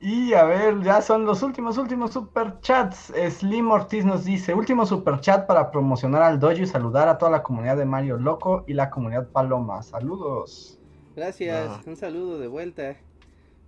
y 0.00 0.32
a 0.34 0.44
ver, 0.44 0.82
ya 0.82 1.00
son 1.02 1.24
los 1.24 1.42
últimos, 1.42 1.78
últimos 1.78 2.12
superchats. 2.12 3.12
Slim 3.30 3.70
Ortiz 3.70 4.04
nos 4.04 4.24
dice, 4.24 4.54
último 4.54 4.86
superchat 4.86 5.46
para 5.46 5.70
promocionar 5.70 6.22
al 6.22 6.38
dojo 6.40 6.54
y 6.62 6.66
saludar 6.66 7.08
a 7.08 7.18
toda 7.18 7.30
la 7.30 7.42
comunidad 7.42 7.76
de 7.76 7.84
Mario 7.86 8.16
Loco 8.18 8.64
y 8.66 8.74
la 8.74 8.90
comunidad 8.90 9.28
Paloma. 9.30 9.82
Saludos. 9.82 10.78
Gracias, 11.16 11.80
Ah. 11.80 11.82
un 11.86 11.96
saludo 11.96 12.38
de 12.38 12.46
vuelta. 12.48 12.96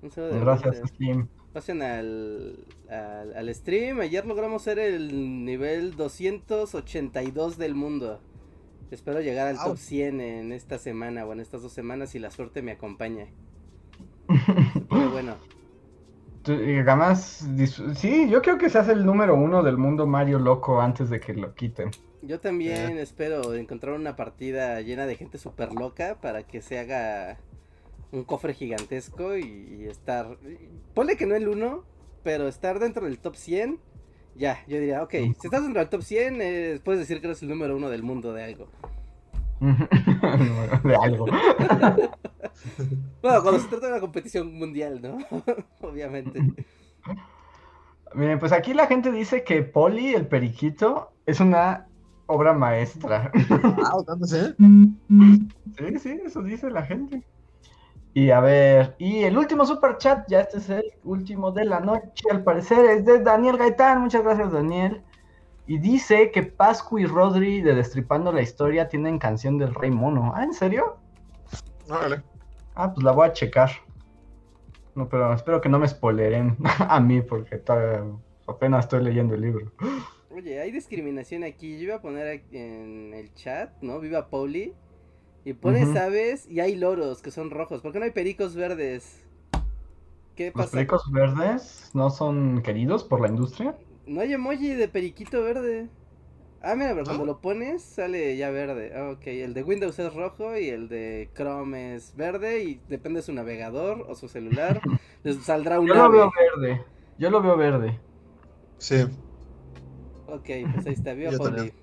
Un 0.03 0.11
saludo 0.11 0.33
de 0.33 0.41
Gracias, 0.41 0.81
vuelta. 0.81 0.87
Slim. 0.89 1.29
Pasen 1.53 1.83
al, 1.83 2.67
al, 2.89 3.35
al 3.37 3.55
stream. 3.55 4.01
Ayer 4.01 4.25
logramos 4.27 4.63
ser 4.63 4.79
el 4.79 5.45
nivel 5.45 5.97
282 5.97 7.59
del 7.59 7.75
mundo. 7.75 8.21
Espero 8.91 9.21
llegar 9.21 9.47
al 9.49 9.63
top 9.63 9.77
100 9.79 10.21
en 10.21 10.53
esta 10.53 10.79
semana 10.79 11.25
o 11.27 11.33
en 11.33 11.41
estas 11.41 11.63
dos 11.63 11.73
semanas 11.73 12.11
si 12.11 12.19
la 12.19 12.31
suerte 12.31 12.63
me 12.63 12.73
acompaña. 12.73 13.33
Pero 14.89 15.11
bueno, 15.11 15.37
sí, 17.95 18.29
yo 18.31 18.43
creo 18.43 18.59
que 18.59 18.71
se 18.71 18.79
hace 18.79 18.93
el 18.93 19.05
número 19.05 19.35
uno 19.35 19.63
del 19.63 19.77
mundo 19.77 20.07
Mario 20.07 20.39
Loco 20.39 20.81
antes 20.81 21.11
de 21.11 21.21
que 21.21 21.35
lo 21.35 21.55
quiten. 21.55 21.91
yo 22.23 22.41
también 22.41 22.99
espero 22.99 23.55
encontrar 23.55 23.95
una 23.95 24.17
partida 24.17 24.81
llena 24.83 25.07
de 25.07 25.17
gente 25.17 25.39
súper 25.39 25.73
loca 25.73 26.21
para 26.21 26.47
que 26.47 26.63
se 26.63 26.79
haga 26.79 27.39
un 28.13 28.25
cofre 28.25 28.55
gigantesco 28.55 29.37
y, 29.37 29.79
y 29.81 29.87
estar... 29.89 30.37
Ponle 30.95 31.17
que 31.17 31.27
no 31.27 31.35
el 31.35 31.49
1, 31.49 31.85
pero 32.23 32.49
estar 32.49 32.79
dentro 32.79 33.05
del 33.05 33.19
top 33.19 33.37
100. 33.37 33.79
Ya, 34.37 34.65
yo 34.67 34.79
diría, 34.79 35.03
ok, 35.03 35.11
si 35.11 35.47
estás 35.47 35.63
dentro 35.63 35.81
del 35.81 35.89
top 35.89 36.03
100, 36.03 36.39
eh, 36.41 36.81
puedes 36.85 37.01
decir 37.01 37.21
que 37.21 37.27
eres 37.27 37.43
el 37.43 37.49
número 37.49 37.77
uno 37.77 37.91
del 37.91 38.03
mundo 38.03 38.33
de 38.33 38.45
algo. 38.45 38.69
de 40.85 40.97
algo. 40.97 41.27
Bueno, 43.23 43.43
cuando 43.43 43.61
se 43.61 43.69
trata 43.69 43.87
de 43.87 43.93
una 43.93 44.01
competición 44.01 44.53
mundial, 44.55 45.01
¿no? 45.01 45.19
Obviamente. 45.81 46.41
Miren, 48.15 48.39
pues 48.39 48.53
aquí 48.53 48.75
la 48.75 48.87
gente 48.87 49.13
dice 49.13 49.45
que 49.45 49.63
Poli, 49.63 50.15
el 50.15 50.27
periquito, 50.27 51.13
es 51.27 51.41
una 51.41 51.87
obra 52.27 52.53
maestra. 52.53 53.31
Ah, 53.51 53.97
¿tanto 54.07 54.27
sí? 54.27 54.55
Sí, 55.79 55.99
sí, 55.99 56.21
eso 56.25 56.43
dice 56.43 56.71
la 56.71 56.83
gente. 56.83 57.23
Y 58.13 58.31
a 58.31 58.41
ver, 58.41 58.97
y 58.99 59.23
el 59.23 59.39
último 59.39 59.65
super 59.65 59.97
chat, 59.99 60.27
ya 60.29 60.41
este 60.41 60.59
es 60.59 60.71
el 60.71 60.93
último 61.05 61.53
de 61.53 61.65
la 61.65 61.79
noche, 61.79 62.29
al 62.31 62.43
parecer, 62.43 62.85
es 62.87 63.05
de 63.05 63.21
Daniel 63.21 63.57
Gaitán. 63.57 64.01
Muchas 64.01 64.25
gracias, 64.25 64.51
Daniel. 64.53 65.03
Y 65.67 65.79
dice 65.79 66.33
que 66.33 66.43
Pascu 66.43 66.99
y 66.99 67.07
Rodri 67.07 67.61
de 67.63 67.75
Destripando 67.75 68.33
la 68.33 68.43
Historia 68.43 68.89
tienen 68.89 69.21
canción 69.21 69.59
del 69.59 69.73
Rey 69.73 69.93
Mono. 69.93 70.33
¿Ah, 70.35 70.43
en 70.43 70.53
serio? 70.53 70.97
Órale. 71.89 72.23
Ah, 72.75 72.93
pues 72.93 73.05
la 73.05 73.13
voy 73.13 73.29
a 73.29 73.33
checar. 73.33 73.71
No, 74.97 75.09
pero 75.09 75.33
espero 75.33 75.61
que 75.61 75.69
no 75.69 75.79
me 75.79 75.87
spoileren 75.87 76.57
a 76.81 76.99
mí, 76.99 77.23
porque 77.23 77.63
apenas 78.49 78.85
estoy 78.85 79.05
leyendo 79.05 79.37
el 79.37 79.43
libro. 79.43 79.73
Oye, 80.31 80.61
hay 80.61 80.73
discriminación 80.73 81.45
aquí. 81.45 81.79
Yo 81.79 81.85
iba 81.85 81.97
a 81.97 82.03
poner 82.03 82.43
en 82.51 83.15
el 83.15 83.33
chat, 83.35 83.71
¿no? 83.81 84.01
Viva 84.01 84.29
Pauli. 84.29 84.75
Y 85.45 85.55
pones 85.55 85.95
aves 85.97 86.47
y 86.49 86.61
hay 86.61 86.77
loros 86.77 87.23
que 87.23 87.31
son 87.31 87.51
rojos. 87.51 87.83
¿Por 87.83 87.93
qué 87.93 87.99
no 87.99 88.05
hay 88.07 88.11
pericos 88.13 88.55
verdes? 88.55 89.25
¿Qué 90.35 90.51
¿Los 90.55 90.69
pasa? 90.69 90.71
pericos 90.71 91.11
verdes 91.11 91.91
no 91.93 92.09
son 92.09 92.63
queridos 92.63 93.03
por 93.03 93.21
la 93.21 93.27
industria? 93.29 93.77
No 94.07 94.21
hay 94.21 94.33
emoji 94.33 94.75
de 94.75 94.89
periquito 94.89 95.43
verde. 95.43 95.89
Ah, 96.63 96.75
mira, 96.77 96.91
pero 96.95 97.07
cuando 97.07 97.25
lo 97.25 97.41
pones 97.41 97.83
sale 97.83 98.37
ya 98.37 98.51
verde. 98.51 98.93
Ah, 98.97 99.11
ok, 99.13 99.27
el 99.29 99.55
de 99.55 99.63
Windows 99.65 99.99
es 99.99 100.15
rojo 100.15 100.57
y 100.59 100.69
el 100.71 100.89
de 100.89 101.31
Chrome 101.35 101.95
es 101.97 102.15
verde 102.17 102.65
y 102.65 102.83
depende 102.89 103.21
de 103.21 103.25
su 103.27 103.33
navegador 103.33 104.07
o 104.09 104.15
su 104.15 104.29
celular. 104.29 104.83
les 105.25 105.45
saldrá 105.45 105.81
un 105.81 105.89
Yo 105.89 105.95
lo 105.95 106.05
ave. 106.05 106.19
veo 106.19 106.31
verde. 106.31 106.85
Yo 107.19 107.31
lo 107.31 107.43
veo 107.43 107.57
verde. 107.57 108.01
Sí. 108.79 109.07
Ok, 110.27 110.49
pues 110.71 110.87
ahí 110.87 110.93
está, 110.95 111.13
viva 111.15 111.33
Yo 111.33 111.41
Pauli. 111.41 111.53
también. 111.57 111.75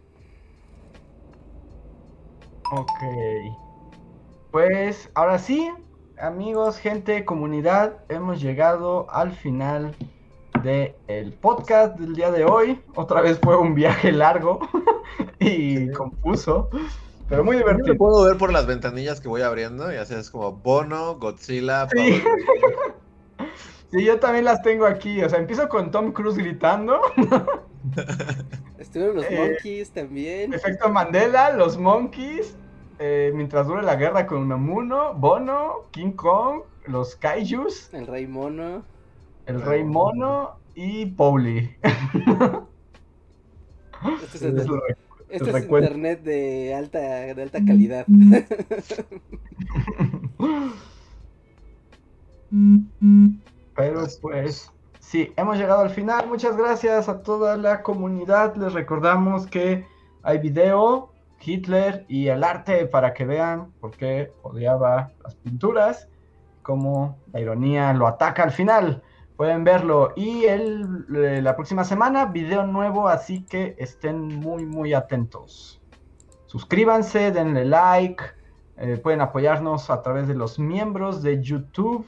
Ok. 2.72 3.56
Pues 4.52 5.10
ahora 5.14 5.40
sí, 5.40 5.70
amigos, 6.20 6.78
gente, 6.80 7.26
comunidad, 7.26 7.98
hemos 8.10 8.42
llegado 8.42 9.08
al 9.12 9.32
final 9.32 9.96
del 10.64 11.34
podcast 11.42 11.98
del 11.98 12.16
día 12.16 12.32
de 12.32 12.46
hoy. 12.46 12.82
Otra 12.96 13.22
vez 13.22 13.40
fue 13.42 13.56
un 13.58 13.76
viaje 13.76 14.12
largo 14.12 14.60
y 15.40 15.78
Sí. 15.78 15.92
confuso, 15.92 16.70
pero 17.30 17.44
muy 17.44 17.58
Yo 17.58 17.64
divertido. 17.66 17.96
puedo 17.98 18.24
ver 18.26 18.38
por 18.38 18.52
las 18.52 18.66
ventanillas 18.66 19.22
que 19.22 19.28
voy 19.28 19.42
abriendo 19.44 19.92
y 19.94 19.96
así 19.98 20.14
es 20.16 20.30
como 20.32 20.52
Bono, 20.54 21.16
Godzilla, 21.18 21.88
Sí. 21.90 22.22
Sí, 23.90 24.04
yo 24.04 24.20
también 24.20 24.44
las 24.44 24.62
tengo 24.64 24.86
aquí. 24.86 25.24
O 25.24 25.30
sea, 25.30 25.40
empiezo 25.40 25.70
con 25.70 25.92
Tom 25.92 26.12
Cruise 26.12 26.36
gritando, 26.38 27.00
Estuvieron 28.78 29.16
los 29.18 29.26
Eh, 29.26 29.38
monkeys 29.38 29.92
también. 29.92 30.54
efecto 30.54 30.90
Mandela, 30.90 31.52
los 31.54 31.78
Monkeys, 31.78 32.56
eh, 33.00 33.32
mientras 33.36 33.68
dure 33.68 33.84
la 33.84 33.96
guerra 33.96 34.26
con 34.28 34.40
Unamuno, 34.40 35.14
Bono, 35.14 35.86
King 35.92 36.12
Kong, 36.12 36.62
los 36.88 37.16
Kaijus. 37.16 37.94
El 37.94 38.08
rey 38.08 38.28
mono. 38.28 38.84
El 39.46 39.62
Rey 39.62 39.84
Mono 39.84 40.58
y 40.76 41.06
Pauli. 41.06 41.72
Este 44.24 44.38
es, 44.38 44.42
el- 44.44 44.58
este 45.30 45.50
es 45.50 45.64
internet 45.64 46.22
de 46.24 46.74
alta, 46.76 47.00
de 47.00 47.42
alta 47.42 47.60
calidad. 47.66 48.06
Pero 53.76 54.04
pues 54.22 54.72
sí, 55.08 55.32
hemos 55.38 55.58
llegado 55.58 55.82
al 55.82 55.90
final. 55.90 56.28
Muchas 56.28 56.58
gracias 56.58 57.08
a 57.08 57.24
toda 57.24 57.56
la 57.56 57.82
comunidad. 57.82 58.56
Les 58.58 58.74
recordamos 58.74 59.48
que 59.48 59.88
hay 60.22 60.38
video, 60.40 61.14
Hitler 61.40 62.06
y 62.10 62.28
el 62.28 62.44
arte 62.44 62.86
para 62.88 63.14
que 63.14 63.26
vean 63.26 63.72
por 63.80 63.92
qué 63.92 64.34
odiaba 64.42 65.12
las 65.24 65.36
pinturas, 65.36 66.10
como 66.62 67.18
la 67.32 67.40
ironía 67.40 67.94
lo 67.94 68.06
ataca 68.06 68.44
al 68.44 68.52
final. 68.52 69.02
Pueden 69.38 69.64
verlo. 69.64 70.12
Y 70.18 70.44
el, 70.46 71.06
eh, 71.16 71.42
la 71.42 71.56
próxima 71.56 71.86
semana, 71.86 72.26
video 72.26 72.66
nuevo, 72.66 73.08
así 73.08 73.46
que 73.46 73.76
estén 73.78 74.28
muy, 74.28 74.66
muy 74.66 74.94
atentos. 74.94 75.82
Suscríbanse, 76.48 77.32
denle 77.32 77.64
like. 77.64 78.24
eh, 78.78 78.98
pueden 78.98 79.22
apoyarnos 79.22 79.90
a 79.90 80.02
través 80.02 80.28
de 80.28 80.34
los 80.36 80.60
miembros 80.60 81.22
de 81.22 81.42
YouTube. 81.42 82.06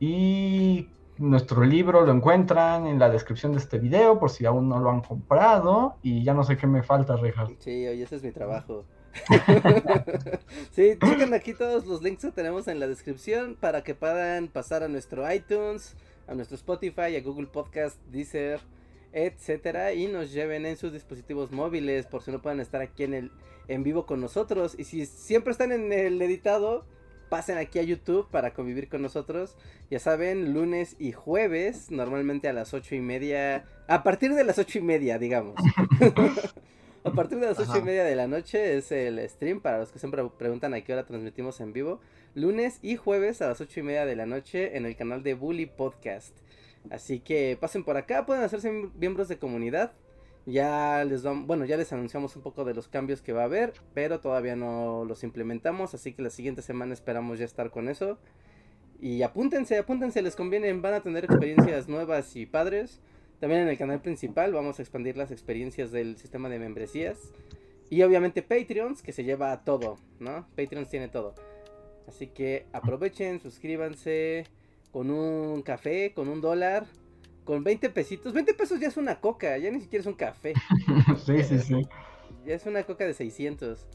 Y 0.00 0.88
nuestro 1.18 1.64
libro 1.64 2.04
lo 2.04 2.12
encuentran 2.12 2.86
en 2.86 2.98
la 2.98 3.10
descripción 3.10 3.52
de 3.52 3.58
este 3.58 3.78
video 3.78 4.18
por 4.18 4.30
si 4.30 4.46
aún 4.46 4.68
no 4.68 4.78
lo 4.78 4.90
han 4.90 5.00
comprado. 5.00 5.96
Y 6.02 6.24
ya 6.24 6.34
no 6.34 6.44
sé 6.44 6.56
qué 6.56 6.66
me 6.66 6.82
falta, 6.82 7.16
Reja. 7.16 7.46
Sí, 7.58 7.86
oye, 7.86 8.02
ese 8.02 8.16
es 8.16 8.22
mi 8.22 8.30
trabajo. 8.30 8.84
sí, 10.70 10.96
chequen 11.04 11.34
aquí 11.34 11.54
todos 11.54 11.86
los 11.86 12.02
links 12.02 12.22
que 12.22 12.30
tenemos 12.30 12.68
en 12.68 12.78
la 12.78 12.86
descripción 12.86 13.56
para 13.58 13.82
que 13.82 13.94
puedan 13.94 14.48
pasar 14.48 14.82
a 14.82 14.88
nuestro 14.88 15.30
iTunes, 15.32 15.96
a 16.26 16.34
nuestro 16.34 16.56
Spotify, 16.56 17.16
a 17.16 17.22
Google 17.22 17.46
Podcast, 17.46 18.00
Deezer, 18.06 18.60
etcétera, 19.12 19.94
y 19.94 20.06
nos 20.06 20.32
lleven 20.32 20.66
en 20.66 20.76
sus 20.76 20.92
dispositivos 20.92 21.50
móviles 21.50 22.06
por 22.06 22.22
si 22.22 22.30
no 22.30 22.40
pueden 22.42 22.60
estar 22.60 22.80
aquí 22.80 23.04
en 23.04 23.14
el 23.14 23.30
en 23.68 23.82
vivo 23.82 24.06
con 24.06 24.20
nosotros. 24.20 24.74
Y 24.78 24.84
si 24.84 25.06
siempre 25.06 25.52
están 25.52 25.72
en 25.72 25.92
el 25.92 26.20
editado, 26.20 26.84
pasen 27.28 27.58
aquí 27.58 27.78
a 27.78 27.82
YouTube 27.82 28.28
para 28.30 28.54
convivir 28.54 28.88
con 28.88 29.02
nosotros. 29.02 29.56
Ya 29.90 29.98
saben, 29.98 30.54
lunes 30.54 30.96
y 30.98 31.12
jueves, 31.12 31.90
normalmente 31.90 32.48
a 32.48 32.52
las 32.52 32.74
ocho 32.74 32.94
y 32.94 33.00
media, 33.00 33.64
a 33.86 34.02
partir 34.02 34.34
de 34.34 34.44
las 34.44 34.58
ocho 34.58 34.78
y 34.78 34.82
media, 34.82 35.18
digamos. 35.18 35.54
a 37.04 37.10
partir 37.12 37.38
de 37.38 37.46
las 37.46 37.58
ocho 37.58 37.78
y 37.78 37.82
media 37.82 38.04
de 38.04 38.16
la 38.16 38.26
noche 38.26 38.76
es 38.76 38.92
el 38.92 39.26
stream, 39.28 39.60
para 39.60 39.78
los 39.78 39.92
que 39.92 39.98
siempre 39.98 40.22
preguntan 40.38 40.74
a 40.74 40.80
qué 40.80 40.92
hora 40.92 41.06
transmitimos 41.06 41.60
en 41.60 41.72
vivo. 41.72 42.00
Lunes 42.34 42.78
y 42.82 42.96
jueves 42.96 43.42
a 43.42 43.48
las 43.48 43.60
ocho 43.60 43.80
y 43.80 43.82
media 43.82 44.04
de 44.06 44.16
la 44.16 44.26
noche 44.26 44.76
en 44.76 44.86
el 44.86 44.96
canal 44.96 45.22
de 45.22 45.34
Bully 45.34 45.66
Podcast. 45.66 46.36
Así 46.90 47.20
que 47.20 47.56
pasen 47.60 47.84
por 47.84 47.96
acá, 47.96 48.26
pueden 48.26 48.42
hacerse 48.44 48.70
miembros 48.98 49.28
de 49.28 49.38
comunidad. 49.38 49.92
Ya 50.48 51.04
les 51.04 51.22
vamos, 51.22 51.46
bueno, 51.46 51.66
ya 51.66 51.76
les 51.76 51.92
anunciamos 51.92 52.34
un 52.34 52.40
poco 52.40 52.64
de 52.64 52.72
los 52.72 52.88
cambios 52.88 53.20
que 53.20 53.34
va 53.34 53.42
a 53.42 53.44
haber, 53.44 53.74
pero 53.92 54.18
todavía 54.18 54.56
no 54.56 55.04
los 55.04 55.22
implementamos, 55.22 55.92
así 55.92 56.14
que 56.14 56.22
la 56.22 56.30
siguiente 56.30 56.62
semana 56.62 56.94
esperamos 56.94 57.38
ya 57.38 57.44
estar 57.44 57.70
con 57.70 57.86
eso. 57.86 58.18
Y 58.98 59.20
apúntense, 59.20 59.76
apúntense, 59.76 60.22
les 60.22 60.36
conviene, 60.36 60.72
van 60.72 60.94
a 60.94 61.02
tener 61.02 61.26
experiencias 61.26 61.86
nuevas 61.86 62.34
y 62.34 62.46
padres. 62.46 63.02
También 63.40 63.60
en 63.60 63.68
el 63.68 63.76
canal 63.76 64.00
principal 64.00 64.54
vamos 64.54 64.78
a 64.78 64.82
expandir 64.82 65.18
las 65.18 65.30
experiencias 65.30 65.92
del 65.92 66.16
sistema 66.16 66.48
de 66.48 66.58
membresías. 66.58 67.34
Y 67.90 68.00
obviamente 68.00 68.40
Patreons, 68.40 69.02
que 69.02 69.12
se 69.12 69.24
lleva 69.24 69.64
todo, 69.64 69.98
¿no? 70.18 70.46
Patreons 70.56 70.88
tiene 70.88 71.08
todo. 71.08 71.34
Así 72.06 72.28
que 72.28 72.64
aprovechen, 72.72 73.38
suscríbanse 73.38 74.46
con 74.92 75.10
un 75.10 75.60
café, 75.60 76.14
con 76.14 76.26
un 76.30 76.40
dólar 76.40 76.86
con 77.48 77.64
20 77.64 77.88
pesitos. 77.88 78.34
20 78.34 78.52
pesos 78.52 78.78
ya 78.78 78.88
es 78.88 78.98
una 78.98 79.22
coca, 79.22 79.56
ya 79.56 79.70
ni 79.70 79.80
siquiera 79.80 80.02
es 80.02 80.06
un 80.06 80.12
café. 80.12 80.52
sí, 81.24 81.42
sí, 81.42 81.58
sí. 81.58 81.88
Ya 82.44 82.54
es 82.54 82.66
una 82.66 82.82
coca 82.82 83.06
de 83.06 83.14
600. 83.14 83.86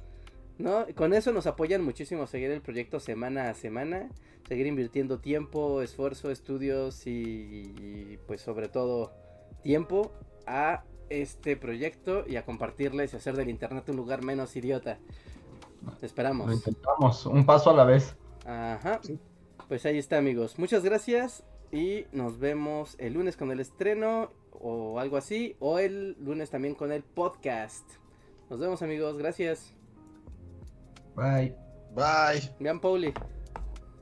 ¿No? 0.58 0.88
Con 0.96 1.14
eso 1.14 1.32
nos 1.32 1.46
apoyan 1.46 1.84
muchísimo 1.84 2.24
a 2.24 2.28
seguir 2.28 2.50
el 2.50 2.62
proyecto 2.62 3.00
semana 3.00 3.52
a 3.52 3.54
semana, 3.54 4.10
seguir 4.48 4.66
invirtiendo 4.66 5.20
tiempo, 5.20 5.84
esfuerzo, 5.84 6.32
estudios 6.32 7.06
y, 7.06 8.18
pues 8.26 8.42
sobre 8.42 8.70
todo 8.70 9.14
tiempo 9.62 10.12
a 10.48 10.84
este 11.10 11.56
proyecto 11.56 12.26
y 12.28 12.38
a 12.38 12.46
compartirles 12.46 13.14
y 13.14 13.18
hacer 13.18 13.36
del 13.36 13.52
internet 13.52 13.88
un 13.88 13.98
lugar 13.98 14.24
menos 14.24 14.56
idiota. 14.56 14.98
Esperamos. 16.02 16.48
Lo 16.48 16.54
intentamos, 16.54 17.28
un 17.28 17.46
paso 17.46 17.70
a 17.70 17.74
la 17.76 17.84
vez. 17.84 18.16
Ajá. 18.48 19.00
Pues 19.68 19.86
ahí 19.86 20.00
está 20.00 20.18
amigos. 20.18 20.58
Muchas 20.58 20.84
gracias 20.84 21.44
y 21.74 22.06
nos 22.12 22.40
vemos 22.40 22.96
el 23.00 23.14
lunes 23.14 23.36
con 23.36 23.52
el 23.52 23.60
estreno 23.60 24.30
o 24.52 25.00
algo 25.00 25.18
así. 25.18 25.56
O 25.60 25.80
el 25.80 26.16
lunes 26.24 26.52
también 26.52 26.76
con 26.76 26.92
el 26.92 27.02
podcast. 27.02 27.84
Nos 28.50 28.60
vemos 28.60 28.84
amigos. 28.84 29.18
Gracias. 29.18 29.74
Bye. 31.16 31.56
Bye. 31.96 32.54
Vean 32.60 32.80
Pauli. 32.80 33.12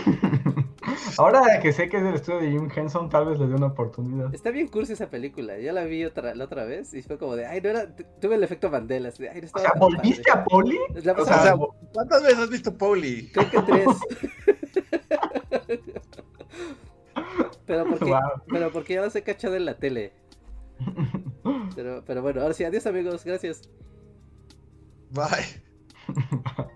Ahora 1.18 1.60
que 1.60 1.72
sé 1.72 1.90
que 1.90 1.98
es 1.98 2.04
del 2.04 2.14
estudio 2.14 2.40
de 2.40 2.50
Jim 2.50 2.70
Henson, 2.74 3.10
tal 3.10 3.26
vez 3.26 3.38
le 3.38 3.46
dé 3.48 3.54
una 3.54 3.66
oportunidad. 3.66 4.34
Está 4.34 4.50
bien 4.50 4.68
cursi 4.68 4.94
esa 4.94 5.10
película. 5.10 5.58
Ya 5.58 5.72
la 5.72 5.84
vi 5.84 6.04
otra, 6.04 6.34
la 6.34 6.44
otra 6.44 6.64
vez 6.64 6.94
y 6.94 7.02
fue 7.02 7.18
como 7.18 7.36
de, 7.36 7.44
ay, 7.44 7.60
no 7.60 7.68
era. 7.68 7.94
Tuve 8.20 8.36
el 8.36 8.44
efecto 8.44 8.70
Mandela. 8.70 9.10
De, 9.10 9.28
ay, 9.28 9.42
no 9.42 9.48
o 9.52 9.58
sea, 9.58 9.72
¿volviste 9.78 10.30
a 10.30 10.42
Pauli? 10.44 10.78
O 10.94 11.00
sea, 11.24 11.56
¿cuántas 11.92 12.22
veces 12.22 12.38
has 12.38 12.50
visto 12.50 12.74
Pauli? 12.74 13.30
Creo 13.30 13.50
que 13.50 13.60
tres. 13.60 13.88
Pero 17.66 17.84
porque, 17.86 18.14
pero 18.48 18.72
porque 18.72 18.94
ya 18.94 19.02
las 19.02 19.16
he 19.16 19.22
cachado 19.22 19.56
en 19.56 19.64
la 19.64 19.78
tele. 19.78 20.12
Pero, 21.74 22.02
pero 22.06 22.22
bueno, 22.22 22.40
ahora 22.40 22.54
sí, 22.54 22.64
adiós 22.64 22.86
amigos, 22.86 23.24
gracias. 23.24 23.68
Bye. 25.10 25.62